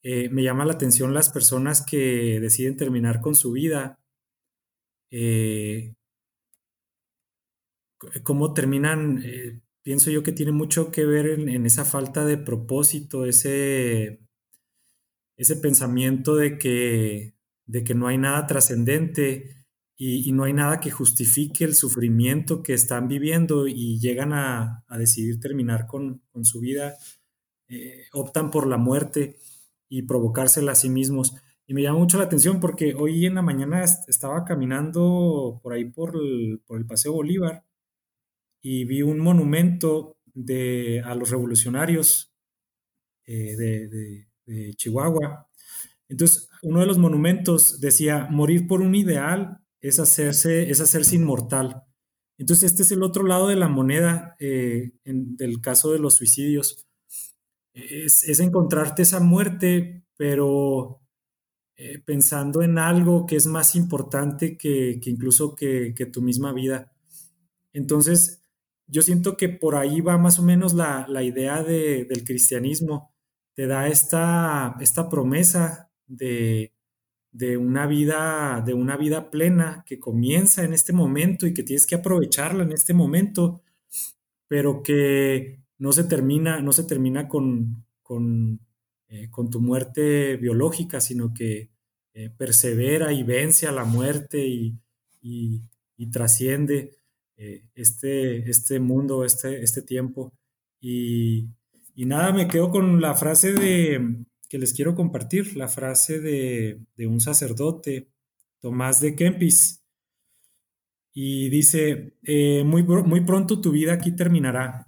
Eh, 0.01 0.29
me 0.29 0.41
llama 0.41 0.65
la 0.65 0.73
atención 0.73 1.13
las 1.13 1.29
personas 1.29 1.85
que 1.85 2.39
deciden 2.39 2.77
terminar 2.77 3.21
con 3.21 3.35
su 3.35 3.51
vida. 3.51 3.99
Eh, 5.11 5.93
cómo 8.23 8.55
terminan, 8.55 9.21
eh, 9.23 9.61
pienso 9.83 10.09
yo 10.09 10.23
que 10.23 10.31
tiene 10.31 10.51
mucho 10.51 10.89
que 10.89 11.05
ver 11.05 11.27
en, 11.27 11.63
esa 11.67 11.85
falta 11.85 12.25
de 12.25 12.39
propósito, 12.39 13.27
ese, 13.27 14.26
ese 15.37 15.55
pensamiento 15.55 16.35
de 16.35 16.57
que, 16.57 17.35
de 17.65 17.83
que 17.83 17.93
no 17.95 18.07
hay 18.07 18.17
nada 18.17 18.47
trascendente 18.47 19.55
y, 19.95 20.31
no 20.31 20.43
hay 20.43 20.53
nada 20.53 20.79
que 20.79 20.91
justifique 20.91 21.63
el 21.63 21.73
sufrimiento 21.73 22.61
que 22.61 22.73
están 22.73 23.07
viviendo 23.07 23.67
y 23.67 23.99
llegan 23.99 24.33
a, 24.33 24.83
decidir 24.97 25.39
terminar 25.39 25.87
con, 25.87 26.21
su 26.43 26.59
vida, 26.59 26.95
eh, 27.67 28.05
optan 28.13 28.51
por 28.51 28.67
la 28.67 28.77
muerte 28.77 29.37
y 29.89 30.03
provocársela 30.03 30.73
a 30.73 30.75
sí 30.75 30.89
mismos. 30.89 31.35
Y 31.65 31.73
me 31.73 31.81
llama 31.81 31.99
mucho 31.99 32.17
la 32.17 32.25
atención 32.25 32.59
porque 32.59 32.93
hoy 32.95 33.25
en 33.25 33.35
la 33.35 33.41
mañana 33.41 33.83
estaba 33.83 34.45
caminando 34.45 35.59
por 35.63 35.73
ahí 35.73 35.85
por 35.85 36.15
el, 36.15 36.61
Paseo 36.87 37.13
Bolívar 37.13 37.65
y 38.61 38.85
vi 38.85 39.01
un 39.01 39.19
monumento 39.19 40.17
de, 40.25 41.01
a 41.03 41.15
los 41.15 41.31
revolucionarios 41.31 42.31
eh, 43.25 43.55
de 43.57 44.26
Chihuahua. 44.75 45.47
Entonces, 46.09 46.49
uno 46.61 46.79
de 46.79 46.85
los 46.85 46.97
monumentos 46.97 47.79
decía, 47.79 48.27
morir 48.29 48.67
por 48.67 48.81
un 48.81 48.95
ideal 48.95 49.59
es 49.81 49.99
hacerse, 49.99 50.69
es 50.69 50.81
hacerse 50.81 51.15
inmortal. 51.15 51.83
Entonces, 52.37 52.71
este 52.71 52.83
es 52.83 52.91
el 52.91 53.03
otro 53.03 53.23
lado 53.23 53.47
de 53.47 53.55
la 53.55 53.67
moneda 53.67 54.35
eh, 54.39 54.91
en, 55.03 55.35
del 55.35 55.59
caso 55.59 55.91
de 55.91 55.99
los 55.99 56.15
suicidios. 56.15 56.85
Es, 57.73 58.39
encontrarte 58.39 59.03
esa 59.03 59.19
muerte, 59.19 60.03
pero 60.15 61.01
eh, 61.75 61.99
pensando 62.03 62.61
en 62.61 62.77
algo 62.79 63.25
que 63.25 63.35
es 63.35 63.47
más 63.47 63.75
importante 63.75 64.57
que, 64.57 64.99
incluso 65.05 65.55
que, 65.55 65.93
tu 66.11 66.21
misma 66.21 66.53
vida. 66.53 66.91
Entonces, 67.73 68.43
yo 68.87 69.01
siento 69.01 69.37
que 69.37 69.49
por 69.49 69.75
ahí 69.75 70.01
va 70.01 70.17
más 70.17 70.39
o 70.39 70.43
menos 70.43 70.73
la, 70.73 71.07
idea 71.23 71.63
del 71.63 72.23
cristianismo. 72.23 73.13
Te 73.57 73.65
da 73.65 73.87
esta, 73.87 74.77
esta 74.79 75.09
promesa 75.09 75.89
de, 76.05 76.73
de 77.31 77.57
una 77.57 77.87
vida, 77.87 78.61
de 78.63 78.75
una 78.75 78.97
vida 78.97 79.31
plena 79.31 79.83
que 79.87 79.99
comienza 79.99 80.63
en 80.63 80.73
este 80.73 80.93
momento 80.93 81.47
y 81.47 81.55
que 81.55 81.63
tienes 81.63 81.87
que 81.87 81.95
aprovecharla 81.95 82.63
en 82.63 82.71
este 82.71 82.93
momento, 82.93 83.63
pero 84.47 84.83
que 84.83 85.63
no 85.79 85.91
se 85.91 86.03
termina, 86.03 86.61
no 86.61 86.71
se 86.71 86.83
termina 86.83 87.27
con, 87.27 87.83
con, 88.03 88.59
eh, 89.09 89.27
tu 89.49 89.59
muerte 89.59 90.37
biológica, 90.37 91.01
sino 91.01 91.33
que 91.33 91.71
eh, 92.13 92.29
persevera 92.37 93.11
y 93.11 93.23
vence 93.23 93.65
a 93.65 93.71
la 93.71 93.85
muerte 93.85 94.45
y, 94.45 94.79
trasciende 96.11 96.99
eh, 97.37 97.63
este, 97.73 98.47
este 98.47 98.79
mundo, 98.79 99.25
este, 99.25 99.63
este 99.63 99.81
tiempo. 99.81 100.31
Y, 100.79 101.49
y 101.97 102.05
nada, 102.05 102.31
me 102.31 102.47
quedo 102.47 102.69
con 102.69 103.01
la 103.01 103.15
frase 103.15 103.53
de, 103.53 104.23
que 104.47 104.59
les 104.59 104.71
quiero 104.71 104.93
compartir, 104.93 105.57
la 105.57 105.67
frase 105.67 106.19
de, 106.19 106.85
un 107.07 107.19
sacerdote, 107.19 108.11
Tomás 108.59 109.01
de 109.01 109.15
Kempis, 109.15 109.83
y 111.11 111.49
dice, 111.49 112.15
eh, 112.21 112.63
muy, 112.63 112.83
muy 112.83 113.21
pronto 113.21 113.61
tu 113.61 113.71
vida 113.71 113.93
aquí 113.93 114.11
terminará. 114.11 114.85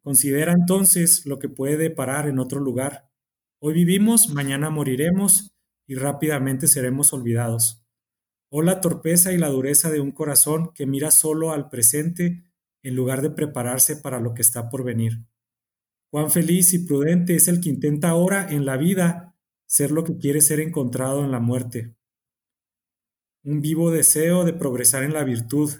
Considera 0.00 0.52
entonces 0.52 1.26
lo 1.26 1.38
que 1.38 1.50
puede 1.50 1.90
parar 1.90 2.26
en 2.26 2.38
otro 2.38 2.58
lugar. 2.58 3.10
Hoy 3.58 3.74
vivimos, 3.74 4.30
mañana 4.30 4.70
moriremos 4.70 5.54
y 5.86 5.96
rápidamente 5.96 6.68
seremos 6.68 7.12
olvidados. 7.12 7.84
O 8.48 8.62
la 8.62 8.80
torpeza 8.80 9.30
y 9.30 9.36
la 9.36 9.50
dureza 9.50 9.90
de 9.90 10.00
un 10.00 10.10
corazón 10.10 10.72
que 10.74 10.86
mira 10.86 11.10
solo 11.10 11.52
al 11.52 11.68
presente 11.68 12.44
en 12.82 12.96
lugar 12.96 13.20
de 13.20 13.28
prepararse 13.28 13.96
para 13.96 14.20
lo 14.20 14.32
que 14.32 14.40
está 14.40 14.70
por 14.70 14.84
venir. 14.84 15.26
Cuán 16.16 16.30
feliz 16.30 16.72
y 16.72 16.78
prudente 16.78 17.34
es 17.34 17.46
el 17.46 17.60
que 17.60 17.68
intenta 17.68 18.08
ahora 18.08 18.46
en 18.48 18.64
la 18.64 18.78
vida 18.78 19.36
ser 19.66 19.90
lo 19.90 20.02
que 20.02 20.16
quiere 20.16 20.40
ser 20.40 20.60
encontrado 20.60 21.22
en 21.22 21.30
la 21.30 21.40
muerte. 21.40 21.94
Un 23.44 23.60
vivo 23.60 23.90
deseo 23.90 24.44
de 24.44 24.54
progresar 24.54 25.02
en 25.02 25.12
la 25.12 25.24
virtud, 25.24 25.70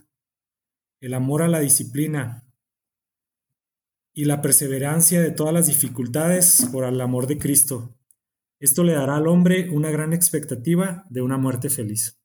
el 1.01 1.15
amor 1.15 1.41
a 1.41 1.49
la 1.49 1.61
disciplina 1.61 2.47
y 4.13 4.27
la 4.27 4.43
perseverancia 4.43 5.23
de 5.23 5.31
todas 5.31 5.55
las 5.55 5.69
dificultades 5.69 6.69
por 6.71 6.85
el 6.85 7.01
amor 7.01 7.27
de 7.27 7.39
Cristo. 7.39 7.97
Esto 8.61 8.85
le 8.85 8.93
dará 8.93 9.17
al 9.17 9.29
hombre 9.29 9.71
una 9.71 9.91
gran 9.91 10.13
expectativa 10.13 11.07
de 11.09 11.23
una 11.23 11.39
muerte 11.39 11.71
feliz. 11.71 12.21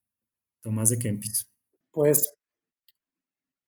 Tomás 0.60 0.90
de 0.90 1.00
Kempis. 1.00 1.50
Pues 1.92 2.36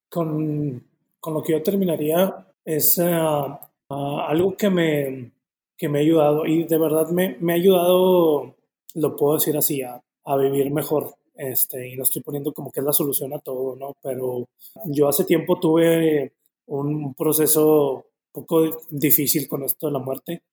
con, 0.09 0.85
lo 1.25 1.41
que 1.43 1.53
yo 1.53 1.63
terminaría 1.63 2.53
es 2.65 2.97
uh, 2.97 3.57
Ah, 3.93 4.27
algo 4.29 4.57
que 4.57 4.69
me, 4.69 5.31
que 5.77 5.87
me 5.89 5.99
ha 5.99 6.01
ayudado 6.01 6.45
y 6.45 6.63
de 6.63 6.77
verdad 6.77 7.09
me, 7.09 7.37
me 7.39 7.53
ha 7.53 7.55
ayudado, 7.57 8.55
lo 8.95 9.15
puedo 9.15 9.35
decir 9.35 9.55
así, 9.57 9.81
a, 9.83 10.01
a, 10.25 10.37
vivir 10.37 10.71
mejor. 10.71 11.15
Este, 11.35 11.89
y 11.89 11.95
no 11.97 12.03
estoy 12.03 12.21
poniendo 12.23 12.53
como 12.53 12.71
que 12.71 12.79
es 12.79 12.85
la 12.85 12.93
solución 12.93 13.33
a 13.33 13.39
todo, 13.39 13.75
¿no? 13.75 13.95
Pero 14.01 14.47
yo 14.85 15.07
hace 15.09 15.25
tiempo 15.25 15.59
tuve 15.59 16.33
un 16.67 17.13
proceso 17.15 17.93
un 17.95 18.03
poco 18.31 18.81
difícil 18.89 19.47
con 19.47 19.63
esto 19.63 19.87
de 19.87 19.93
la 19.93 19.99
muerte. 19.99 20.43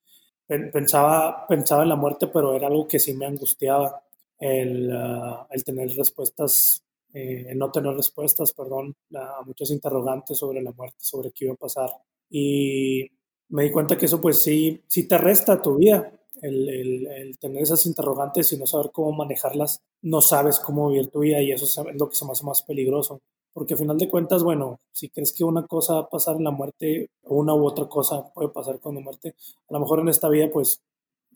Pensaba, 0.46 1.46
pensaba 1.46 1.82
en 1.84 1.90
la 1.90 1.96
muerte, 1.96 2.26
pero 2.26 2.54
era 2.54 2.66
algo 2.66 2.88
que 2.88 2.98
sí 2.98 3.14
me 3.14 3.26
angustiaba, 3.26 4.02
el, 4.38 4.90
ah, 4.92 5.46
el 5.50 5.64
tener 5.64 5.90
respuestas, 5.96 6.84
eh, 7.14 7.46
el 7.50 7.58
no 7.58 7.70
tener 7.70 7.94
respuestas, 7.94 8.52
perdón, 8.52 8.96
a 9.14 9.42
muchos 9.46 9.70
interrogantes 9.70 10.38
sobre 10.38 10.62
la 10.62 10.72
muerte, 10.72 10.98
sobre 11.00 11.30
qué 11.32 11.46
iba 11.46 11.54
a 11.54 11.56
pasar. 11.56 11.90
Y 12.30 13.10
me 13.50 13.64
di 13.64 13.70
cuenta 13.70 13.98
que 13.98 14.06
eso 14.06 14.20
pues 14.20 14.42
sí, 14.42 14.82
sí 14.86 15.06
te 15.06 15.18
resta 15.18 15.60
tu 15.60 15.76
vida, 15.76 16.12
el, 16.42 17.06
el, 17.06 17.38
tener 17.38 17.62
esas 17.62 17.84
interrogantes 17.86 18.52
y 18.52 18.56
no 18.56 18.66
saber 18.66 18.90
cómo 18.92 19.12
manejarlas, 19.12 19.82
no 20.02 20.20
sabes 20.20 20.58
cómo 20.58 20.88
vivir 20.88 21.08
tu 21.08 21.20
vida 21.20 21.40
y 21.40 21.52
eso 21.52 21.66
es 21.66 21.94
lo 21.98 22.08
que 22.08 22.16
se 22.16 22.24
me 22.24 22.32
hace 22.32 22.44
más 22.44 22.62
peligroso. 22.62 23.20
Porque 23.52 23.74
al 23.74 23.78
final 23.80 23.98
de 23.98 24.08
cuentas, 24.08 24.44
bueno, 24.44 24.78
si 24.92 25.08
crees 25.08 25.32
que 25.32 25.42
una 25.42 25.66
cosa 25.66 25.94
va 25.94 26.00
a 26.00 26.08
pasar 26.08 26.36
en 26.36 26.44
la 26.44 26.52
muerte, 26.52 27.10
una 27.24 27.52
u 27.52 27.66
otra 27.66 27.86
cosa 27.88 28.32
puede 28.32 28.48
pasar 28.48 28.78
con 28.78 28.94
la 28.94 29.00
muerte, 29.00 29.34
a 29.68 29.72
lo 29.72 29.80
mejor 29.80 30.00
en 30.00 30.08
esta 30.08 30.28
vida 30.28 30.48
pues 30.52 30.80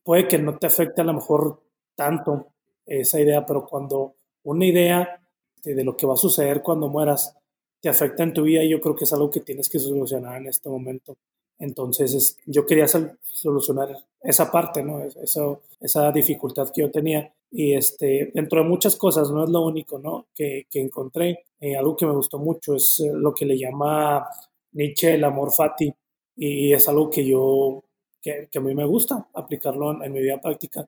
puede 0.05 0.29
que 0.29 0.39
no 0.39 0.57
te 0.59 0.69
afecte 0.69 1.01
a 1.01 1.05
lo 1.05 1.15
mejor 1.15 1.61
tanto 1.97 2.47
esa 2.87 3.21
idea, 3.21 3.45
pero 3.45 3.67
cuando 3.67 4.15
una 4.45 4.65
idea 4.65 5.21
de, 5.63 5.75
de 5.75 5.85
lo 5.85 5.97
que 5.97 6.07
va 6.07 6.15
a 6.15 6.19
suceder 6.19 6.63
cuando 6.63 6.89
mueras 6.89 7.37
te 7.81 7.89
afecta 7.89 8.23
en 8.23 8.33
tu 8.33 8.43
vida, 8.43 8.63
yo 8.65 8.81
creo 8.81 8.95
que 8.95 9.05
es 9.05 9.13
algo 9.13 9.31
que 9.31 9.41
tienes 9.41 9.69
que 9.69 9.79
solucionar 9.79 10.37
en 10.41 10.47
este 10.47 10.69
momento. 10.69 11.17
Entonces, 11.59 12.39
yo 12.47 12.67
quería 12.67 12.87
solucionar 12.89 13.97
esa 14.23 14.51
parte, 14.51 14.83
¿no? 14.83 15.03
Eso, 15.05 15.63
esa 15.81 16.11
dificultad 16.13 16.71
que 16.73 16.83
yo 16.83 16.91
tenía. 16.91 17.33
Y 17.51 17.75
este, 17.75 18.33
dentro 18.35 18.63
de 18.63 18.69
muchas 18.69 18.97
cosas, 18.97 19.31
no 19.31 19.45
es 19.45 19.51
lo 19.51 19.65
único, 19.65 19.99
¿no? 19.99 20.27
Que, 20.35 20.67
que 20.71 20.81
encontré. 20.81 21.45
Eh, 21.61 21.77
algo 21.77 21.97
que 21.97 22.07
me 22.07 22.13
gustó 22.13 22.39
mucho 22.39 22.75
es 22.75 23.01
eh, 23.01 23.11
lo 23.13 23.33
que 23.35 23.47
le 23.47 23.57
llama 23.57 24.27
Nietzsche 24.73 25.15
el 25.15 25.25
amor 25.25 25.53
fati. 25.53 25.93
Y 26.37 26.73
es 26.73 26.89
algo 26.89 27.11
que 27.11 27.25
yo, 27.25 27.85
que, 28.21 28.49
a 28.55 28.61
mí 28.61 28.75
me 28.75 28.87
gusta 28.87 29.29
aplicarlo 29.35 30.03
en, 30.03 30.13
mi 30.13 30.21
vida 30.21 30.41
práctica. 30.41 30.87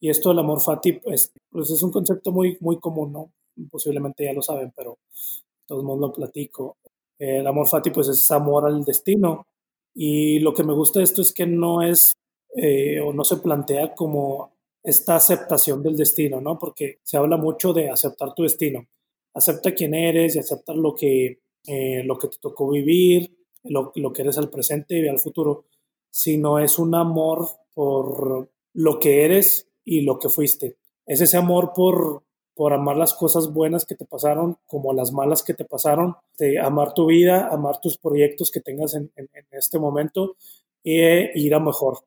Y 0.00 0.10
esto 0.10 0.28
del 0.28 0.38
amor 0.40 0.60
fati, 0.60 0.92
pues, 0.92 1.32
pues, 1.50 1.70
es 1.70 1.82
un 1.82 1.90
concepto 1.90 2.30
muy, 2.30 2.56
muy 2.60 2.78
común, 2.78 3.12
¿no? 3.12 3.32
Posiblemente 3.70 4.24
ya 4.24 4.32
lo 4.32 4.42
saben, 4.42 4.72
pero 4.76 4.98
todo 5.66 5.80
el 5.80 5.86
mundo 5.86 6.08
lo 6.08 6.12
platico. 6.12 6.76
El 7.18 7.46
amor 7.46 7.68
fati, 7.68 7.90
pues 7.90 8.08
es 8.08 8.30
amor 8.30 8.66
al 8.66 8.84
destino. 8.84 9.46
Y 9.94 10.40
lo 10.40 10.52
que 10.52 10.64
me 10.64 10.74
gusta 10.74 10.98
de 10.98 11.04
esto 11.04 11.22
es 11.22 11.32
que 11.32 11.46
no 11.46 11.82
es 11.82 12.14
eh, 12.56 13.00
o 13.00 13.12
no 13.12 13.24
se 13.24 13.36
plantea 13.36 13.94
como 13.94 14.52
esta 14.82 15.16
aceptación 15.16 15.82
del 15.82 15.96
destino, 15.96 16.40
¿no? 16.40 16.58
Porque 16.58 16.98
se 17.02 17.16
habla 17.16 17.36
mucho 17.36 17.72
de 17.72 17.88
aceptar 17.88 18.34
tu 18.34 18.42
destino. 18.42 18.86
Acepta 19.32 19.74
quién 19.74 19.94
eres 19.94 20.36
y 20.36 20.38
aceptar 20.38 20.76
lo 20.76 20.94
que, 20.94 21.40
eh, 21.66 22.02
lo 22.04 22.18
que 22.18 22.28
te 22.28 22.36
tocó 22.38 22.70
vivir, 22.70 23.34
lo, 23.64 23.92
lo 23.94 24.12
que 24.12 24.22
eres 24.22 24.38
al 24.38 24.50
presente 24.50 24.98
y 24.98 25.08
al 25.08 25.18
futuro, 25.18 25.64
sino 26.10 26.58
es 26.58 26.78
un 26.78 26.94
amor 26.94 27.48
por 27.72 28.50
lo 28.74 29.00
que 29.00 29.24
eres 29.24 29.68
y 29.84 30.02
lo 30.02 30.18
que 30.18 30.28
fuiste. 30.28 30.76
Es 31.06 31.20
ese 31.20 31.36
amor 31.36 31.72
por, 31.74 32.22
por 32.54 32.72
amar 32.72 32.96
las 32.96 33.14
cosas 33.14 33.52
buenas 33.52 33.84
que 33.84 33.96
te 33.96 34.04
pasaron 34.04 34.58
como 34.66 34.92
las 34.92 35.12
malas 35.12 35.42
que 35.42 35.54
te 35.54 35.64
pasaron, 35.64 36.16
de 36.38 36.58
amar 36.58 36.94
tu 36.94 37.06
vida, 37.06 37.48
amar 37.48 37.80
tus 37.80 37.98
proyectos 37.98 38.50
que 38.50 38.60
tengas 38.60 38.94
en, 38.94 39.10
este 39.50 39.78
momento 39.78 40.36
e 40.84 41.32
ir 41.34 41.54
a 41.54 41.60
mejor. 41.60 41.98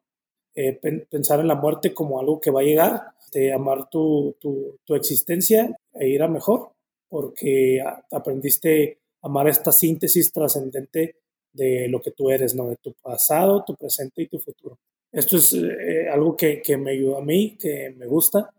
Eh, 0.55 0.79
pensar 1.09 1.39
en 1.39 1.47
la 1.47 1.55
muerte 1.55 1.93
como 1.93 2.19
algo 2.19 2.41
que 2.41 2.49
va 2.49 2.61
a 2.61 2.63
llegar, 2.63 3.01
de 3.31 3.53
amar 3.53 3.89
tu, 3.89 4.35
tu, 4.39 4.95
existencia 4.95 5.77
e 5.93 6.07
ir 6.07 6.23
a 6.23 6.27
mejor, 6.27 6.71
porque 7.09 7.83
aprendiste 8.11 8.99
a 9.21 9.27
amar 9.27 9.47
esta 9.47 9.71
síntesis 9.71 10.31
trascendente 10.31 11.17
de 11.53 11.87
lo 11.89 12.01
que 12.01 12.11
tú 12.11 12.31
eres, 12.31 12.55
¿no? 12.55 12.69
De 12.69 12.77
tu 12.77 12.93
pasado, 12.93 13.63
tu 13.65 13.75
presente 13.75 14.23
y 14.23 14.27
tu 14.27 14.39
futuro. 14.39 14.79
Esto 15.11 15.37
es 15.37 15.53
eh, 15.53 16.07
algo 16.11 16.35
que, 16.35 16.61
que, 16.61 16.77
me 16.77 16.91
ayuda 16.91 17.19
a 17.19 17.21
mí, 17.21 17.57
que 17.59 17.93
me 17.97 18.05
gusta. 18.07 18.49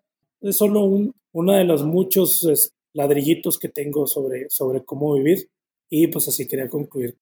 Es 0.40 0.56
solo 0.56 0.82
un, 0.82 1.14
uno 1.32 1.52
de 1.52 1.64
los 1.64 1.84
muchos 1.84 2.72
ladrillitos 2.92 3.58
que 3.58 3.68
tengo 3.68 4.06
sobre, 4.08 4.50
sobre 4.50 4.84
cómo 4.84 5.14
vivir 5.14 5.48
y 5.88 6.08
pues 6.08 6.26
así 6.28 6.46
quería 6.48 6.68
concluir. 6.68 7.16